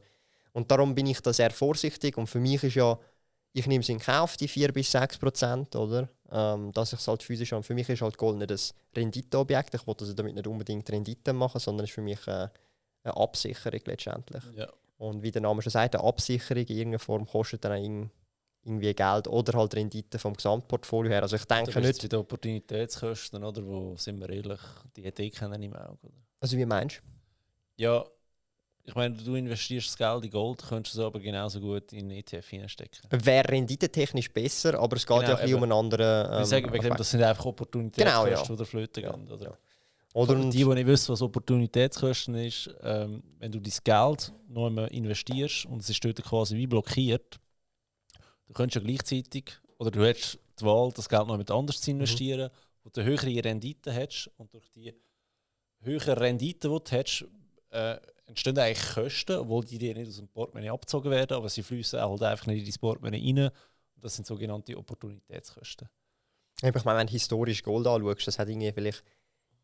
Und 0.54 0.70
darum 0.72 0.96
bin 0.96 1.06
ich 1.08 1.22
da 1.22 1.32
sehr 1.34 1.52
vorsichtig 1.52 2.18
und 2.18 2.26
für 2.28 2.40
mich 2.40 2.64
ist 2.64 2.74
ja, 2.76 2.98
ich 3.58 3.68
nehme 3.68 3.82
es 3.82 3.90
in 3.90 4.00
Kauf, 4.00 4.38
die 4.38 4.48
4 4.48 4.72
bis 4.72 4.92
6 4.92 5.18
Prozent, 5.18 5.76
oder? 5.76 6.08
Ähm, 6.32 6.72
dass 6.74 6.94
ich 6.94 7.00
es 7.00 7.08
halt 7.08 7.24
physisch 7.24 7.52
habe. 7.54 7.64
Für 7.64 7.74
mich 7.74 7.88
ist 7.90 8.02
halt 8.02 8.18
Gold 8.18 8.38
nicht 8.38 8.52
ein 8.52 8.60
Renditeobjekt. 8.96 9.74
Ich 9.76 9.88
wollte 9.88 10.04
also 10.04 10.14
damit 10.14 10.36
nicht 10.36 10.48
unbedingt 10.48 10.90
Rendite 10.92 11.34
machen, 11.34 11.60
sondern 11.60 11.86
es 11.86 11.90
ist 11.90 11.96
für 11.96 12.02
mich 12.02 12.26
äh, 12.28 12.50
eine 13.04 13.18
Absicherung 13.18 13.80
letztendlich. 13.86 14.44
Ja. 14.56 14.68
Und 14.98 15.24
wie 15.24 15.32
der 15.32 15.42
Name 15.42 15.62
schon 15.62 15.72
sagt, 15.72 15.96
eine 15.96 16.04
Absicherung 16.04 16.64
in 16.66 16.78
irgendeiner 16.78 17.00
Form 17.00 17.26
kostet 17.26 17.64
dann 17.64 17.74
irg- 17.82 18.10
irgendwie 18.64 18.94
Geld 18.94 19.28
oder 19.28 19.58
halt 19.58 19.74
Rendite 19.76 20.20
vom 20.20 20.34
Gesamtportfolio 20.34 21.12
her. 21.12 21.22
Also 21.22 21.38
ich 21.38 21.46
denke 21.46 21.80
nicht, 21.80 22.02
bei 22.02 22.08
den 22.10 22.20
Opportunitätskosten, 22.20 23.44
oder? 23.44 23.66
Wo, 23.66 23.96
sind 23.96 24.20
wir 24.20 24.30
ehrlich, 24.30 24.60
die 24.96 25.06
eh 25.06 25.30
keinen 25.30 25.64
im 25.64 25.74
Auge. 25.74 25.98
Oder? 26.04 26.14
Also 26.42 26.58
wie 26.58 26.66
meinst 26.66 26.98
du? 26.98 27.84
Ja, 27.84 28.04
ich 28.88 28.96
meine, 28.96 29.16
du 29.16 29.36
investierst 29.36 29.88
das 29.90 29.98
Geld 29.98 30.24
in 30.24 30.32
Gold, 30.32 30.64
könntest 30.64 30.96
es 30.96 31.02
aber 31.02 31.20
genauso 31.20 31.60
gut 31.60 31.92
in 31.92 32.10
ETF 32.10 32.48
hineinstecken. 32.48 33.02
Wäre 33.12 33.50
renditetechnisch 33.50 34.32
besser, 34.32 34.80
aber 34.80 34.96
es 34.96 35.06
geht 35.06 35.20
Genau, 35.20 35.32
ja 35.32 35.38
ein 35.38 35.54
um 35.54 35.64
einen 35.64 35.72
anderen. 35.74 36.34
Ähm, 36.34 36.42
ich 36.42 36.48
sage, 36.48 36.72
wegen 36.72 36.84
dem, 36.86 36.96
das 36.96 37.12
sind 37.12 37.22
einfach 37.22 37.46
Opportunitätskosten, 37.46 38.26
Genau, 38.30 38.38
ja. 38.38 38.48
die 38.48 38.56
der 38.56 38.66
Flöte 38.66 39.02
Ja, 39.02 39.12
gehen. 39.12 39.30
Oder? 39.30 39.44
ja. 39.44 39.58
Oder 40.14 40.34
Oder 40.34 40.50
die, 40.50 40.58
die 40.58 40.66
nicht 40.66 40.88
wissen, 40.88 41.12
was 41.12 41.22
Opportunitätskosten 41.22 42.36
ist, 42.36 42.74
ähm, 42.82 43.22
wenn 43.40 43.52
du 43.52 43.60
dein 43.60 43.74
Geld 43.84 44.32
noch 44.48 44.68
einmal 44.68 44.88
investierst 44.88 45.66
und 45.66 45.82
es 45.82 45.90
ist 45.90 46.04
dort 46.04 46.24
quasi 46.24 46.56
wie 46.56 46.66
blockiert, 46.66 47.40
du 48.48 48.54
könntest 48.54 48.82
ja 48.84 48.90
gleichzeitig, 48.90 49.52
oder 49.78 49.92
du 49.92 50.04
hättest 50.06 50.40
die 50.60 50.66
Wahl, 50.66 50.92
das 50.94 51.10
Geld 51.10 51.24
noch 51.28 51.34
jemand 51.34 51.52
anders 51.52 51.82
zu 51.82 51.92
investieren, 51.92 52.50
wo 52.84 52.90
du 52.90 53.04
höhere 53.04 53.44
Rendite 53.44 53.92
hättest 53.92 54.32
und 54.38 54.54
durch 54.54 54.70
die 54.72 54.94
höhere 55.82 56.20
Rendite, 56.20 56.70
die 56.70 56.74
du 56.84 56.92
hättest, 56.96 57.26
äh, 57.72 57.98
entstehen 58.28 58.58
eigentlich 58.60 58.94
Kosten, 58.94 59.38
obwohl 59.38 59.66
die 59.66 59.78
dir 59.78 59.96
nicht 59.96 60.10
aus 60.10 60.18
dem 60.18 60.28
Portemonnaie 60.28 60.70
abgezogen 60.70 61.12
werden, 61.12 61.36
aber 61.36 61.50
sie 61.50 61.64
fließen 61.64 62.00
halt 62.00 62.22
einfach 62.22 62.48
nicht 62.48 62.60
in 62.60 62.66
dein 62.66 62.80
Portemonnaie 62.80 63.34
rein. 63.34 63.52
Und 63.96 64.04
das 64.04 64.16
sind 64.16 64.28
sogenannte 64.28 64.78
Opportunitätskosten. 64.78 65.90
ich 66.62 66.86
meine, 66.86 67.00
wenn 67.00 67.08
du 67.08 67.14
historisch 67.14 67.64
Gold 67.64 67.88
anschaust, 67.88 68.28
das 68.28 68.38
hat 68.40 68.50
irgendwie 68.50 68.72
vielleicht 68.72 69.04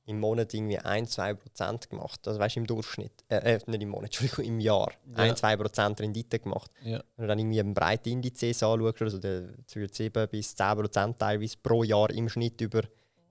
im 0.06 0.20
Monat 0.20 0.54
irgendwie 0.54 0.80
1-2% 0.80 1.90
gemacht. 1.90 2.28
Also 2.28 2.40
weißt 2.40 2.56
du, 2.56 2.60
im 2.62 2.68
Durchschnitt. 2.68 3.24
Äh, 3.30 3.56
äh, 3.56 3.60
nicht 3.68 3.82
im 3.82 3.90
Monat, 3.90 4.06
Entschuldigung, 4.06 4.46
im 4.46 4.60
Jahr. 4.60 4.92
Ja. 5.16 5.24
1-2% 5.24 6.00
Rendite 6.00 6.40
gemacht. 6.40 6.72
Ja. 6.84 7.04
Wenn 7.16 7.24
du 7.24 7.28
dann 7.28 7.40
irgendwie 7.40 7.60
einen 7.60 7.74
breiten 7.74 8.10
Indizes 8.10 8.64
anschaust, 8.64 9.02
also 9.02 9.20
der 9.20 9.50
zwischen 9.66 9.94
7 9.94 10.28
bis 10.30 10.56
10% 10.56 11.18
teilweise 11.18 11.58
pro 11.62 11.84
Jahr 11.84 12.10
im 12.10 12.28
Schnitt 12.28 12.60
über 12.62 12.82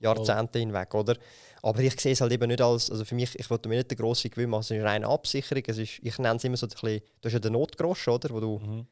Jahrzehnte 0.03 0.59
hinweg, 0.59 0.95
oder? 0.95 1.17
Aber 1.63 1.79
ich 1.81 1.99
sehe 2.01 2.13
es 2.13 2.21
halt 2.21 2.33
eben 2.33 2.49
nicht 2.49 2.61
als, 2.61 2.91
also 2.91 3.05
für 3.05 3.15
mich, 3.15 3.39
ich 3.39 3.49
wollte 3.49 3.69
mir 3.69 3.77
nicht 3.77 3.91
den 3.91 3.99
grossen 3.99 4.31
Gewinn 4.31 4.51
machen, 4.51 4.63
es 4.63 4.71
ist 4.71 4.77
eine 4.77 4.85
reine 4.85 5.07
Absicherung. 5.07 5.63
Es 5.67 5.79
ist, 5.79 6.01
ich 6.03 6.19
nenne 6.19 6.37
es 6.37 6.45
immer 6.45 6.57
so 6.57 6.67
ein 6.67 6.71
bisschen, 6.71 7.01
du 7.21 7.27
hast 7.27 7.33
ja 7.35 7.39
den 7.39 7.53
Notgroschen, 7.53 8.13
oder? 8.13 8.31
Wo 8.31 8.41
du 8.41 8.59
Mhm. 8.59 8.87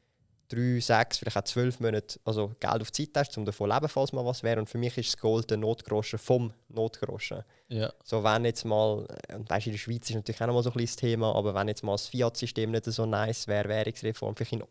drei, 0.47 0.79
sechs, 0.79 1.17
vielleicht 1.17 1.37
auch 1.37 1.43
zwölf 1.43 1.79
Monate 1.79 2.19
also 2.25 2.51
Geld 2.59 2.81
auf 2.81 2.91
die 2.91 3.11
Zeit 3.11 3.27
hast, 3.27 3.37
um 3.37 3.45
davon 3.45 3.69
zu 3.69 3.73
leben, 3.75 3.89
falls 3.89 4.13
mal 4.13 4.25
was 4.25 4.43
wäre. 4.43 4.59
Und 4.59 4.69
für 4.69 4.77
mich 4.77 4.97
ist 4.97 5.13
das 5.13 5.17
Gold 5.21 5.49
der 5.49 5.57
Notgroschen 5.57 6.19
vom 6.19 6.53
Notgroschen. 6.69 7.43
ja. 7.69 7.91
So, 8.03 8.23
wenn 8.23 8.45
jetzt 8.45 8.63
mal, 8.65 9.05
und 9.33 9.49
weißt, 9.49 9.67
in 9.67 9.73
der 9.73 9.79
Schweiz 9.79 10.09
ist 10.09 10.15
natürlich 10.15 10.41
auch 10.41 10.47
noch 10.47 10.53
mal 10.55 10.63
so 10.63 10.71
ein 10.71 10.77
das 10.79 10.95
Thema, 10.95 11.35
aber 11.35 11.53
wenn 11.55 11.67
jetzt 11.67 11.83
mal 11.83 11.93
das 11.93 12.07
Fiat-System 12.07 12.71
nicht 12.71 12.85
so 12.85 13.05
nice 13.05 13.47
wäre, 13.47 13.67
Währungsreform, 13.69 14.35
vielleicht 14.35 14.53
in, 14.53 14.63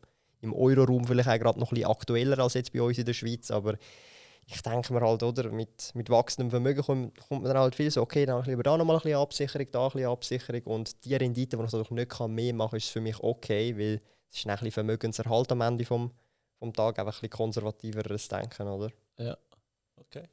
im 0.42 0.54
Euro-Raum 0.54 1.04
vielleicht 1.04 1.28
auch 1.28 1.38
gerade 1.38 1.58
noch 1.60 1.70
ein 1.72 1.74
bisschen 1.74 1.90
aktueller 1.90 2.38
als 2.38 2.54
jetzt 2.54 2.72
bei 2.72 2.80
uns 2.82 2.96
in 2.98 3.04
der 3.06 3.14
Schweiz, 3.14 3.50
aber 3.50 3.74
ich 4.46 4.62
denke 4.62 4.92
mir 4.92 5.00
halt, 5.00 5.22
oder, 5.22 5.50
mit, 5.50 5.92
mit 5.94 6.10
wachsendem 6.10 6.50
Vermögen 6.50 6.82
kommt, 6.82 7.16
kommt 7.28 7.42
man 7.42 7.52
dann 7.52 7.62
halt 7.62 7.74
viel 7.74 7.90
so, 7.90 8.02
okay, 8.02 8.26
dann 8.26 8.44
lieber 8.44 8.62
da 8.62 8.76
nochmal 8.76 8.96
ein 8.96 9.02
bisschen 9.02 9.18
Absicherung, 9.18 9.66
da 9.70 9.86
ein 9.86 9.92
bisschen 9.92 10.10
Absicherung 10.10 10.62
und 10.64 11.04
die 11.04 11.14
Rendite, 11.14 11.56
die 11.56 11.64
ich 11.64 11.70
dadurch 11.70 11.90
nicht 11.90 12.10
kann, 12.10 12.34
mehr 12.34 12.54
machen 12.54 12.70
kann, 12.70 12.78
ist 12.78 12.88
für 12.88 13.00
mich 13.00 13.18
okay, 13.20 13.76
weil 13.76 14.00
es 14.30 14.38
ist 14.38 14.46
ein 14.46 14.54
bisschen 14.54 14.72
Vermögenserhalt 14.72 15.52
am 15.52 15.60
Ende 15.60 15.84
vom, 15.84 16.12
vom 16.58 16.72
Tag, 16.72 16.98
einfach 16.98 17.12
ein 17.12 17.20
bisschen 17.20 17.30
konservativeres 17.30 18.28
Denken, 18.28 18.68
oder? 18.68 18.90
Okay. 19.96 20.28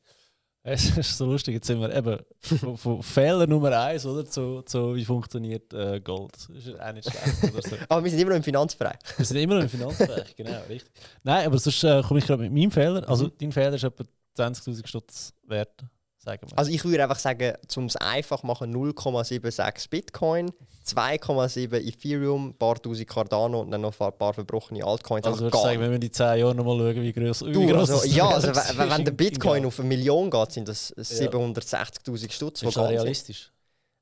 Es 0.70 0.90
ist 0.98 1.18
so 1.18 1.26
lustig, 1.26 1.54
jetzt 1.56 1.68
sind 1.68 1.80
wir 1.80 1.96
eben 1.96 2.20
von, 2.42 2.78
von 2.78 3.02
Fehler 3.02 3.48
Nummer 3.48 3.72
eins, 3.80 4.06
oder? 4.06 4.26
Zu, 4.26 4.64
zu 4.64 4.96
wie 4.96 5.06
funktioniert 5.06 5.74
äh, 5.74 6.02
Gold. 6.02 6.34
Das 6.36 6.50
ist 6.50 6.78
auch 6.80 6.92
nicht 6.92 7.10
schlecht. 7.10 7.54
Oder 7.54 7.62
so. 7.62 7.76
Aber 7.90 8.04
wir 8.04 8.12
sind 8.12 8.20
immer 8.20 8.32
noch 8.32 8.38
im 8.38 8.44
Finanzbereich. 8.44 8.98
Wir 9.16 9.26
sind 9.26 9.38
immer 9.38 9.56
noch 9.56 9.64
im 9.64 9.70
Finanzbereich, 9.70 10.36
genau, 10.36 10.60
richtig. 10.68 10.92
Nein, 11.24 11.46
aber 11.46 11.58
sonst 11.58 11.82
äh, 11.86 12.02
komme 12.06 12.20
ich 12.20 12.26
gerade 12.28 12.44
mit 12.44 12.52
meinem 12.52 12.72
Fehler. 12.72 13.08
Also, 13.08 13.26
Mhm. 13.28 13.32
dein 13.40 13.52
Fehler 13.54 13.74
ist 13.76 13.84
etwa 13.86 14.04
20.000 14.38 14.86
Stutz 14.88 15.34
wert, 15.48 15.86
sagen 16.28 16.50
wir. 16.50 16.58
Also 16.58 16.72
ich 16.72 16.84
würde 16.84 17.04
einfach 17.04 17.20
sagen, 17.20 17.54
um 17.76 17.86
es 17.86 17.96
einfach 17.96 18.44
machen, 18.44 18.74
0,76 18.76 19.90
Bitcoin, 19.90 20.52
2,7 20.86 21.74
Ethereum, 21.88 22.50
ein 22.50 22.54
paar 22.54 22.76
tausend 22.82 23.08
Cardano 23.08 23.62
und 23.62 23.72
dann 23.72 23.82
noch 23.82 24.00
ein 24.00 24.18
paar 24.18 24.34
verbrochene 24.34 24.84
Altcoins. 24.86 25.26
also 25.26 25.46
Einfach 25.46 25.46
würdest 25.46 25.54
du 25.54 25.58
gar 25.58 25.64
sagen, 25.72 25.82
wenn 25.82 25.90
wir 25.92 25.96
in 25.96 26.02
die 26.02 26.12
10 26.12 26.40
Jahre 26.40 26.56
nochmal 26.56 26.78
schauen, 26.78 27.02
wie 27.04 27.14
groß 27.14 27.40
Du, 27.40 27.76
also, 27.76 27.94
das 27.94 28.16
ja, 28.16 28.28
also, 28.28 28.48
wenn, 28.78 28.90
der 28.90 28.98
in- 29.08 29.18
Bitcoin 29.18 29.62
in 29.64 29.68
auf 29.68 29.80
eine 29.80 29.88
Million 29.90 30.30
geht, 30.30 30.52
sind 30.52 30.68
das 30.68 30.94
760.000 30.96 32.32
Stutz. 32.32 32.62
Ist 32.62 32.76
das 32.76 32.90
realistisch? 32.90 33.52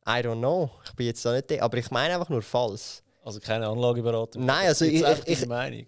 I 0.07 0.21
don't 0.21 0.37
know. 0.39 0.69
Ich 0.85 0.93
bin 0.93 1.07
jetzt 1.07 1.25
da 1.25 1.33
nicht 1.33 1.49
der, 1.49 1.63
aber 1.63 1.77
ich 1.77 1.89
meine 1.91 2.13
einfach 2.15 2.29
nur 2.29 2.41
falsch. 2.41 3.01
Also 3.23 3.39
keine 3.39 3.67
Anlageberatung. 3.67 4.45
Nein, 4.45 4.67
also 4.67 4.85
ich- 4.85 5.03
ich- 5.25 5.47
Meinung. 5.47 5.85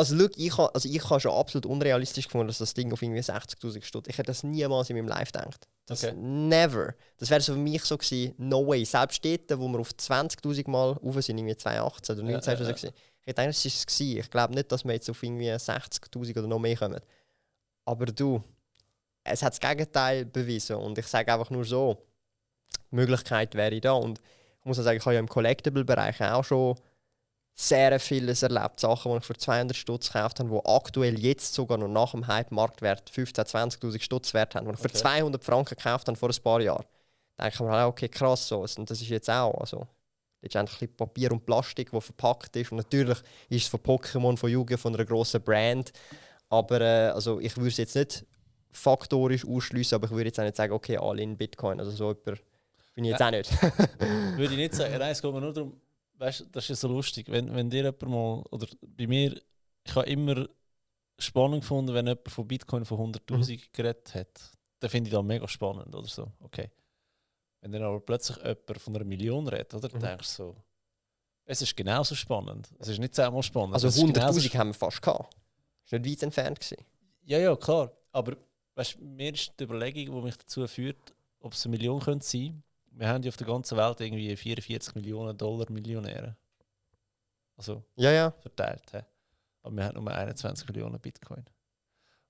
Also, 0.00 0.18
schau, 0.18 0.28
ich 0.36 0.56
habe 0.56 0.74
also 0.74 0.88
ich 0.88 1.10
ha 1.10 1.20
schon 1.20 1.32
absolut 1.32 1.66
unrealistisch 1.66 2.24
gefunden, 2.24 2.48
dass 2.48 2.58
das 2.58 2.74
Ding 2.74 2.92
auf 2.92 3.02
irgendwie 3.02 3.20
60.000 3.20 3.82
Stutz. 3.82 4.08
Ich 4.08 4.16
hätte 4.16 4.28
das 4.28 4.42
niemals 4.42 4.88
in 4.90 4.96
meinem 4.96 5.08
Life 5.08 5.32
gedacht. 5.32 5.68
Das 5.86 6.02
Okay. 6.04 6.16
Never. 6.16 6.94
Das 7.18 7.30
wäre 7.30 7.40
so 7.40 7.52
für 7.52 7.58
mich 7.58 7.84
so 7.84 7.98
gewesen, 7.98 8.34
no 8.38 8.66
way. 8.66 8.84
Selbst 8.84 9.24
dort, 9.24 9.58
wo 9.58 9.68
wir 9.68 9.78
auf 9.78 9.90
20.000 9.90 10.70
Mal 10.70 10.92
rauf 10.92 11.22
sind, 11.22 11.38
irgendwie 11.38 11.56
2018 11.56 12.14
oder 12.16 12.24
19 12.24 12.52
Ja, 12.52 12.58
das 12.58 12.68
ja, 12.68 12.76
so. 12.76 12.94
Ich 13.20 13.26
hätte 13.26 13.42
gedacht, 13.42 13.48
das 13.48 13.64
ist 13.66 13.76
es 13.76 13.86
gewesen. 13.86 14.18
Ich 14.20 14.30
glaube 14.30 14.54
nicht, 14.54 14.72
dass 14.72 14.84
wir 14.84 14.94
jetzt 14.94 15.10
auf 15.10 15.22
irgendwie 15.22 15.50
60.000 15.50 16.38
oder 16.38 16.48
noch 16.48 16.58
mehr 16.58 16.76
kommen. 16.76 17.00
Aber 17.84 18.06
du, 18.06 18.42
es 19.24 19.42
hat 19.42 19.52
das 19.52 19.60
Gegenteil 19.60 20.24
bewiesen. 20.24 20.76
Und 20.76 20.96
ich 20.96 21.06
sage 21.06 21.32
einfach 21.32 21.50
nur 21.50 21.64
so, 21.64 21.98
die 22.90 22.96
Möglichkeit 22.96 23.54
wäre 23.54 23.80
da. 23.80 23.92
Und 23.92 24.18
ich 24.60 24.64
muss 24.64 24.78
auch 24.78 24.84
sagen, 24.84 24.98
ich 24.98 25.04
habe 25.04 25.14
ja 25.14 25.20
im 25.20 25.28
Collectible-Bereich 25.28 26.22
auch 26.22 26.44
schon 26.44 26.76
sehr 27.68 28.00
vieles 28.00 28.42
erlebt. 28.42 28.80
Sachen, 28.80 29.12
die 29.12 29.18
ich 29.18 29.24
für 29.24 29.36
200 29.36 29.76
Stutz 29.76 30.12
gekauft 30.12 30.40
habe, 30.40 30.48
die 30.50 30.60
aktuell 30.68 31.18
jetzt 31.18 31.52
sogar 31.54 31.76
noch 31.78 31.88
nach 31.88 32.12
dem 32.12 32.26
Hype-Marktwert 32.26 33.10
15.000, 33.10 33.78
20.000 33.80 34.00
Stutz 34.00 34.32
wert 34.34 34.54
haben. 34.54 34.66
Die 34.66 34.72
ich 34.72 34.78
für 34.78 34.88
Okay. 34.88 34.98
200 34.98 35.44
Franken 35.44 35.74
gekauft 35.76 36.08
habe 36.08 36.16
vor 36.18 36.30
ein 36.30 36.42
paar 36.42 36.60
Jahren. 36.60 36.84
Da 37.36 37.44
denke 37.44 37.54
ich 37.56 37.60
mir, 37.60 37.70
halt, 37.70 37.86
okay, 37.88 38.08
krass 38.08 38.48
so. 38.48 38.60
Und 38.60 38.90
das 38.90 39.00
ist 39.00 39.08
jetzt 39.08 39.28
auch. 39.30 39.54
Also, 39.60 39.86
letztendlich 40.42 40.74
ein 40.76 40.78
bisschen 40.80 40.96
Papier 40.96 41.32
und 41.32 41.44
Plastik, 41.44 41.90
das 41.90 42.04
verpackt 42.04 42.56
ist. 42.56 42.70
Und 42.72 42.78
natürlich 42.78 43.18
ist 43.48 43.62
es 43.64 43.68
von 43.68 43.80
Pokémon, 43.80 44.36
von 44.36 44.50
Yu-Gi-Oh!, 44.50 44.76
von 44.78 44.94
einer 44.94 45.04
grossen 45.04 45.42
Brand. 45.42 45.92
Aber 46.48 46.80
äh, 46.80 47.08
also 47.10 47.40
ich 47.40 47.56
würde 47.56 47.68
es 47.68 47.76
jetzt 47.76 47.94
nicht 47.94 48.24
faktorisch 48.72 49.46
ausschließen, 49.46 49.96
aber 49.96 50.06
ich 50.06 50.12
würde 50.12 50.26
jetzt 50.26 50.38
auch 50.40 50.44
nicht 50.44 50.56
sagen, 50.56 50.72
okay, 50.72 50.96
alle 50.96 51.22
in 51.22 51.36
Bitcoin. 51.36 51.78
Also 51.80 51.90
so 51.92 52.08
jemand 52.24 52.42
bin 52.94 53.04
ich 53.04 53.10
jetzt 53.10 53.20
Ja. 53.20 53.26
auch 53.26 53.30
nicht. 53.32 53.50
Würde 54.36 54.52
ich 54.54 54.58
nicht 54.58 54.74
sagen. 54.74 54.92
Nein, 54.98 55.12
es 55.12 55.22
geht 55.22 55.32
mir 55.32 55.40
nur 55.40 55.52
darum, 55.52 55.80
weißt, 56.20 56.46
das 56.52 56.64
ist 56.64 56.68
ja 56.68 56.74
so 56.76 56.88
lustig, 56.88 57.28
wenn, 57.30 57.54
wenn 57.54 57.70
dir 57.70 57.78
jemand 57.84 58.02
mal, 58.02 58.42
oder 58.50 58.66
bei 58.82 59.06
mir, 59.06 59.40
ich 59.84 59.94
habe 59.94 60.06
immer 60.08 60.48
spannend 61.18 61.62
gefunden, 61.62 61.94
wenn 61.94 62.06
jemand 62.06 62.28
von 62.30 62.46
Bitcoin 62.46 62.84
von 62.84 62.98
100'000 63.12 63.56
Mhm. 63.56 63.60
geredet 63.72 64.14
hat. 64.14 64.40
Dann 64.78 64.90
finde 64.90 65.08
ich 65.08 65.14
das 65.14 65.22
mega 65.24 65.46
spannend 65.48 65.94
oder 65.94 66.06
so. 66.06 66.30
Okay. 66.40 66.70
Wenn 67.60 67.72
dann 67.72 67.82
aber 67.82 68.00
plötzlich 68.00 68.38
jemand 68.38 68.80
von 68.80 68.96
einer 68.96 69.04
Million 69.04 69.46
redet, 69.48 69.74
oder? 69.74 69.88
Mhm. 69.94 70.00
denkst 70.00 70.36
du 70.36 70.42
so, 70.42 70.56
es 71.44 71.60
ist 71.62 71.76
genauso 71.76 72.14
spannend. 72.14 72.68
Es 72.78 72.88
ist 72.88 72.98
nicht 72.98 73.14
zehnmal 73.14 73.42
spannend. 73.42 73.74
Also 73.74 73.88
es 73.88 73.96
ist 73.96 74.02
genauso 74.14 74.38
100'000 74.40 74.54
haben 74.58 74.68
wir 74.68 74.74
fast 74.74 75.02
gehabt. 75.02 75.34
Das 75.82 75.92
war 75.92 75.98
nicht 75.98 76.12
weit 76.18 76.22
entfernt. 76.22 76.60
Gewesen. 76.60 76.84
Ja, 77.24 77.38
ja, 77.38 77.56
klar. 77.56 77.92
Aber 78.12 78.36
weißt, 78.76 79.00
mir 79.00 79.34
ist 79.34 79.52
die 79.58 79.64
Überlegung, 79.64 80.16
die 80.16 80.22
mich 80.26 80.36
dazu 80.36 80.66
führt, 80.66 81.14
ob 81.40 81.52
es 81.52 81.64
eine 81.66 81.72
Million 81.76 82.00
könnte 82.00 82.24
sein 82.26 82.62
Wir 83.00 83.08
haben 83.08 83.22
ja 83.22 83.30
auf 83.30 83.38
der 83.38 83.46
ganzen 83.46 83.78
Welt 83.78 83.98
irgendwie 83.98 84.36
44 84.36 84.94
Millionen 84.94 85.34
Dollar 85.34 85.72
Millionäre. 85.72 86.36
Also 87.56 87.82
Ja, 87.96 88.12
ja. 88.12 88.30
verteilt. 88.30 88.82
He. 88.92 88.98
Aber 89.62 89.74
wir 89.74 89.84
haben 89.86 90.04
nur 90.04 90.14
21 90.14 90.68
Millionen 90.68 91.00
Bitcoin. 91.00 91.42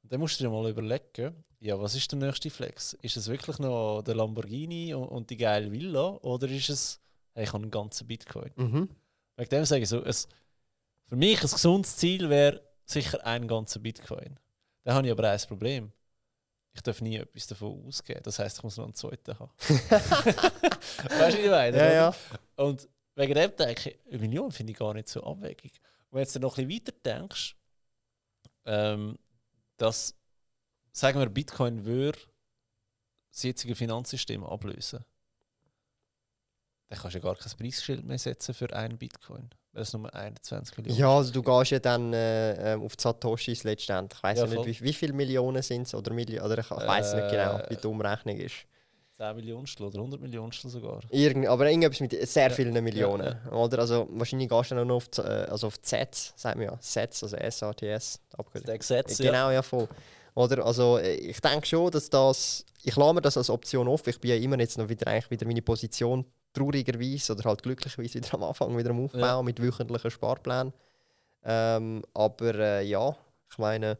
Und 0.02 0.12
dann 0.12 0.20
musst 0.20 0.38
du 0.38 0.44
dir 0.44 0.50
mal 0.50 0.70
überlegen, 0.70 1.34
ja, 1.58 1.80
was 1.80 1.96
ist 1.96 2.12
der 2.12 2.20
nächste 2.20 2.50
Flex? 2.50 2.92
Ist 3.02 3.16
es 3.16 3.26
wirklich 3.26 3.58
noch 3.58 4.02
der 4.02 4.14
Lamborghini 4.14 4.94
und, 4.94 5.08
und 5.08 5.28
die 5.30 5.36
geile 5.36 5.72
Villa? 5.72 6.10
Oder 6.22 6.48
ist 6.48 6.70
es, 6.70 7.00
hey, 7.34 7.42
ich 7.42 7.52
habe 7.52 7.64
einen 7.64 7.72
ganzen 7.72 8.06
Bitcoin? 8.06 8.52
Mhm. 8.54 8.88
Wegen 9.38 9.50
dem 9.50 9.64
sage 9.64 9.82
ich 9.82 9.88
so, 9.88 10.04
es, 10.04 10.28
für 11.06 11.16
mich 11.16 11.42
ein 11.42 11.50
gesundes 11.50 11.96
Ziel 11.96 12.30
wäre 12.30 12.62
sicher 12.84 13.26
ein 13.26 13.48
ganzer 13.48 13.80
Bitcoin. 13.80 14.38
Dann 14.84 14.94
habe 14.94 15.08
ich 15.08 15.12
aber 15.12 15.30
ein 15.30 15.40
Problem. 15.48 15.90
Ich 16.72 16.82
darf 16.82 17.00
nie 17.00 17.16
etwas 17.16 17.46
davon 17.46 17.84
ausgeben. 17.86 18.20
Das 18.22 18.38
heißt, 18.38 18.58
ich 18.58 18.62
muss 18.62 18.76
noch 18.76 18.84
einen 18.84 18.94
zweiten 18.94 19.38
haben. 19.38 19.50
weißt 19.58 21.36
du, 21.36 21.38
wie 21.38 21.44
ich 21.44 21.50
meine? 21.50 21.76
Ja, 21.76 21.92
ja. 21.92 22.14
Und 22.56 22.88
wegen 23.16 23.34
dem 23.34 23.56
denke 23.56 23.90
ich, 23.90 23.98
eine 24.08 24.18
Million 24.18 24.52
finde 24.52 24.72
ich 24.72 24.78
gar 24.78 24.94
nicht 24.94 25.08
so 25.08 25.22
abwegig. 25.24 25.80
Und 26.10 26.16
wenn 26.16 26.24
du 26.24 26.28
jetzt 26.28 26.38
noch 26.38 26.58
ein 26.58 26.66
bisschen 26.66 26.86
weiter 26.86 27.18
denkst, 27.18 27.56
ähm, 28.66 29.18
dass, 29.76 30.14
sagen 30.92 31.18
wir, 31.18 31.28
Bitcoin 31.28 31.84
würde 31.84 32.18
das 33.32 33.42
jetzige 33.42 33.74
Finanzsystem 33.74 34.44
ablösen, 34.44 35.04
dann 36.88 36.98
kannst 36.98 37.14
du 37.14 37.18
ja 37.18 37.24
gar 37.24 37.36
kein 37.36 37.56
Preisschild 37.56 38.04
mehr 38.04 38.18
setzen 38.18 38.54
für 38.54 38.72
einen 38.74 38.98
Bitcoin, 38.98 39.50
weil 39.72 39.82
es 39.82 39.92
nur 39.92 40.12
21 40.14 40.76
Millionen 40.78 40.98
Ja, 40.98 41.16
also 41.16 41.32
du 41.32 41.42
gehst 41.42 41.70
ja 41.70 41.78
dann 41.78 42.12
äh, 42.12 42.72
ähm, 42.74 42.82
auf 42.82 42.96
die 42.96 43.02
Satoshis 43.02 43.64
letztendlich. 43.64 44.18
Ich 44.18 44.22
weiß 44.22 44.38
Ja, 44.38 44.46
nicht, 44.46 44.80
wie, 44.80 44.84
wie 44.86 44.92
viele 44.92 45.12
Millionen 45.12 45.62
sind 45.62 45.86
es 45.86 45.94
oder, 45.94 46.12
Milli 46.12 46.40
oder 46.40 46.58
ich, 46.58 46.70
weiß 46.70 47.14
nicht 47.14 47.30
genau, 47.30 47.58
Äh, 47.58 47.70
wie 47.70 47.76
die 47.76 47.86
Umrechnung 47.86 48.36
ist. 48.36 48.54
10 49.18 49.36
Millionstel 49.36 49.86
oder 49.86 49.98
100 49.98 50.20
Millionstel 50.20 50.70
sogar. 50.70 51.00
Irgend, 51.10 51.46
aber 51.46 51.66
irgendetwas 51.68 52.00
mit 52.00 52.28
sehr 52.28 52.48
Ja, 52.48 52.54
vielen 52.54 52.82
Millionen. 52.82 53.36
ja, 53.44 53.52
Oder? 53.52 53.80
Also, 53.80 54.08
wahrscheinlich 54.12 54.48
gehst 54.48 54.70
du 54.70 54.74
dann 54.76 54.84
auch 54.84 54.88
noch 54.88 54.96
auf 54.96 55.08
die, 55.08 55.20
äh, 55.20 55.44
also 55.50 55.66
auf 55.66 55.76
die 55.76 55.88
Sets, 55.88 56.32
sagt 56.36 56.56
man 56.56 56.64
ja. 56.66 56.78
Sets, 56.80 57.22
also 57.22 57.36
SATS. 57.36 58.20
ja. 59.18 59.26
Genau, 59.26 59.50
ja 59.50 59.62
voll. 59.62 59.88
Oder? 60.34 60.64
Also, 60.64 60.98
äh, 60.98 61.14
ich 61.16 61.40
denke 61.40 61.66
schon, 61.66 61.90
dass 61.90 62.08
das. 62.08 62.64
Ich 62.82 62.96
lasse 62.96 63.12
mir 63.12 63.20
das 63.20 63.36
als 63.36 63.50
Option 63.50 63.88
offen. 63.88 64.08
Ich 64.08 64.20
bin 64.20 64.30
ja 64.30 64.36
immer 64.36 64.58
jetzt 64.58 64.78
noch 64.78 64.88
wieder, 64.88 65.06
eigentlich 65.06 65.30
wieder 65.30 65.46
meine 65.46 65.60
Position 65.60 66.24
traurigerweise 66.52 67.32
oder 67.32 67.44
halt 67.44 67.62
glücklicherweise 67.62 68.14
wieder 68.18 68.34
am 68.34 68.42
Anfang 68.44 68.76
wieder 68.76 68.90
am 68.90 69.04
Aufbau 69.04 69.18
Ja. 69.18 69.42
mit 69.42 69.62
wöchentlichen 69.62 70.10
Sparplänen. 70.10 70.72
Ähm, 71.42 72.02
aber 72.12 72.54
äh, 72.54 72.84
ja, 72.84 73.16
ich 73.50 73.58
meine, 73.58 73.98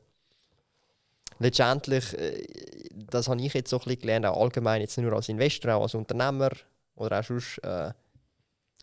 letztendlich, 1.39 2.13
äh, 2.19 2.45
das 2.93 3.29
habe 3.29 3.41
ich 3.41 3.55
jetzt 3.55 3.71
so 3.71 3.79
ein 3.79 3.85
bisschen 3.85 4.01
gelernt, 4.01 4.27
auch 4.27 4.41
allgemein, 4.41 4.81
jetzt 4.81 4.97
nicht 4.97 5.07
nur 5.07 5.15
als 5.17 5.29
Investor, 5.29 5.75
auch 5.75 5.83
als 5.83 5.95
Unternehmer 5.95 6.51
oder 6.97 7.21
auch 7.21 7.25
sonst, 7.25 7.59
äh, 7.59 7.93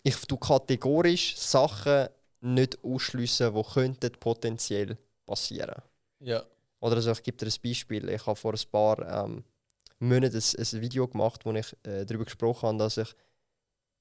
ich 0.03 0.15
tu 0.25 0.37
kategorisch 0.37 1.35
Sachen 1.37 2.07
nicht 2.41 2.83
ausschliessen, 2.83 3.53
die 3.53 3.63
könnten 3.73 4.11
potenziell 4.19 4.97
passieren. 5.25 5.81
Ja. 6.19 6.43
Oder 6.79 6.95
also 6.95 7.11
ich 7.11 7.23
gebe 7.23 7.37
dir 7.37 7.47
ein 7.47 7.53
Beispiel. 7.63 8.09
Ich 8.09 8.25
habe 8.25 8.35
vor 8.35 8.53
ein 8.53 8.71
paar 8.71 9.25
ähm, 9.25 9.43
Monaten 9.99 10.35
ein, 10.37 10.65
ein 10.73 10.81
Video 10.81 11.07
gemacht, 11.07 11.45
wo 11.45 11.51
ich 11.53 11.73
äh, 11.83 12.05
darüber 12.05 12.25
gesprochen 12.25 12.67
habe, 12.67 12.77
dass 12.77 12.97
ich 12.97 13.13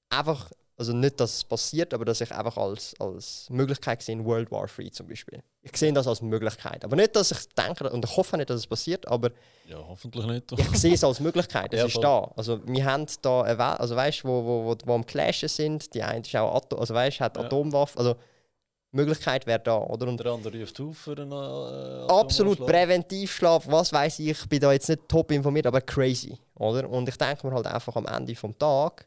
einfach, 0.09 0.51
also 0.77 0.93
nicht, 0.93 1.19
dass 1.19 1.35
es 1.37 1.43
passiert, 1.43 1.93
aber 1.93 2.05
dass 2.05 2.21
ich 2.21 2.31
einfach 2.31 2.55
als, 2.57 2.93
als 2.99 3.47
Möglichkeit 3.49 4.01
sehe, 4.03 4.23
World 4.23 4.51
War 4.51 4.67
III 4.77 4.91
zum 4.91 5.07
Beispiel. 5.07 5.41
Ich 5.63 5.75
sehe 5.75 5.91
das 5.91 6.07
als 6.07 6.21
Möglichkeit. 6.21 6.85
Aber 6.85 6.95
nicht, 6.95 7.15
dass 7.15 7.31
ich 7.31 7.49
denke, 7.55 7.89
und 7.89 8.05
ich 8.05 8.15
hoffe 8.15 8.37
nicht, 8.37 8.49
dass 8.49 8.57
es 8.57 8.67
passiert, 8.67 9.07
aber 9.07 9.31
Ja, 9.67 9.77
hoffentlich 9.87 10.25
nicht. 10.27 10.51
ich 10.51 10.77
sehe 10.79 10.93
es 10.93 11.03
als 11.03 11.19
Möglichkeit. 11.19 11.73
Es 11.73 11.79
Ja, 11.79 11.85
ist 11.87 11.93
voll. 11.93 12.03
da. 12.03 12.31
Also 12.35 12.59
wir 12.67 12.85
haben 12.85 13.05
da 13.21 13.41
eine 13.41 13.57
Welt, 13.57 13.79
also 13.79 13.95
weißt 13.95 14.23
du, 14.23 14.27
wo, 14.27 14.45
wo, 14.45 14.65
wo, 14.65 14.75
wo 14.85 14.93
am 14.93 15.05
Clashen 15.05 15.49
sind, 15.49 15.93
die 15.93 16.03
eine 16.03 16.21
ist 16.21 16.35
auch 16.35 16.55
Atom, 16.55 16.79
also 16.79 16.93
weißt, 16.93 17.19
hat 17.21 17.37
Ja. 17.37 17.43
Atomwaffen, 17.43 17.97
also 17.99 18.15
Möglichkeit 18.91 19.45
wäre 19.45 19.59
da, 19.59 19.77
oder? 19.77 20.07
Und 20.07 20.17
der 20.19 20.31
andere 20.31 20.59
ruft 20.61 20.79
auf 20.79 20.97
für 20.97 21.11
einen 21.17 21.31
äh, 21.31 22.11
Absolut. 22.11 22.65
Präventivschlaf, 22.65 23.67
was 23.67 23.91
weiß 23.91 24.19
ich, 24.19 24.29
ich 24.29 24.47
bin 24.47 24.59
da 24.61 24.71
jetzt 24.71 24.87
nicht 24.87 25.07
top 25.09 25.31
informiert, 25.31 25.67
aber 25.67 25.81
crazy, 25.81 26.37
oder? 26.55 26.89
Und 26.89 27.09
ich 27.09 27.17
denke 27.17 27.45
mir 27.47 27.53
halt 27.53 27.67
einfach 27.67 27.95
am 27.95 28.05
Ende 28.05 28.33
vom 28.35 28.57
Tag, 28.57 29.05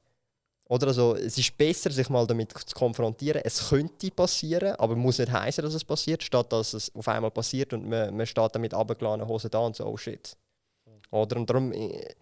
oder 0.71 0.87
also, 0.87 1.17
es 1.17 1.37
ist 1.37 1.59
besser, 1.59 1.91
sich 1.91 2.09
mal 2.11 2.25
damit 2.29 2.53
zu 2.53 2.77
konfrontieren. 2.77 3.43
Es 3.45 3.71
könnte 3.71 4.09
passieren, 4.13 4.77
aber 4.77 4.95
muss 4.95 5.19
nicht 5.19 5.33
heißen, 5.33 5.65
dass 5.65 5.75
es 5.75 5.85
passiert, 5.85 6.23
statt 6.23 6.53
dass 6.53 6.75
es 6.75 6.95
auf 6.95 7.09
einmal 7.09 7.33
passiert 7.33 7.73
und 7.73 7.89
man, 7.89 8.17
man 8.17 8.25
steht 8.25 8.55
damit 8.55 8.73
abgeladenen 8.73 9.27
Hosen 9.27 9.51
da 9.51 9.59
und 9.59 9.75
so, 9.75 9.85
oh 9.85 9.97
shit. 9.97 10.37
Oder? 11.11 11.39
Und 11.39 11.51
darum, 11.51 11.73
äh, 11.73 12.15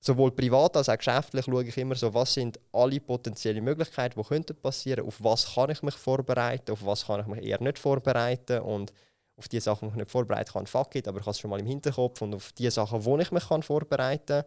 sowohl 0.00 0.32
privat 0.32 0.78
als 0.78 0.88
auch 0.88 0.98
geschäftlich 0.98 1.44
schaue 1.44 1.62
ich 1.62 1.76
immer 1.76 1.94
so, 1.94 2.12
was 2.12 2.34
sind 2.34 2.58
alle 2.72 2.98
potenziellen 2.98 3.62
Möglichkeiten, 3.62 4.20
die 4.20 4.26
könnten 4.26 4.56
passieren, 4.56 5.06
auf 5.06 5.22
was 5.22 5.54
kann 5.54 5.70
ich 5.70 5.80
mich 5.80 5.94
vorbereiten, 5.94 6.72
auf 6.72 6.84
was 6.84 7.06
kann 7.06 7.20
ich 7.20 7.26
mich 7.28 7.44
eher 7.44 7.62
nicht 7.62 7.78
vorbereiten 7.78 8.62
und 8.62 8.92
auf 9.36 9.46
die 9.46 9.60
Sachen, 9.60 9.90
die 9.90 9.92
ich 9.92 9.98
nicht 9.98 10.10
vorbereiten 10.10 10.52
kann, 10.54 10.66
fuck 10.66 10.92
it, 10.96 11.06
aber 11.06 11.18
ich 11.18 11.22
habe 11.22 11.30
es 11.30 11.38
schon 11.38 11.50
mal 11.50 11.60
im 11.60 11.66
Hinterkopf 11.66 12.20
und 12.20 12.34
auf 12.34 12.50
die 12.50 12.68
Sachen, 12.68 13.04
wo 13.04 13.16
ich 13.16 13.30
mich 13.30 13.48
kann 13.48 13.62
vorbereiten 13.62 14.42
kann. 14.42 14.44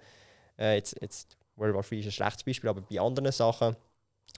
Äh, 0.58 0.76
jetzt, 0.76 0.98
jetzt 1.00 1.38
World 1.62 1.76
War 1.76 1.86
III 1.89 2.00
ist 2.00 2.06
ein 2.08 2.12
schlechtes 2.12 2.43
Beispiel, 2.43 2.69
aber 2.69 2.82
bei 2.82 3.00
anderen 3.00 3.32
Sachen 3.32 3.76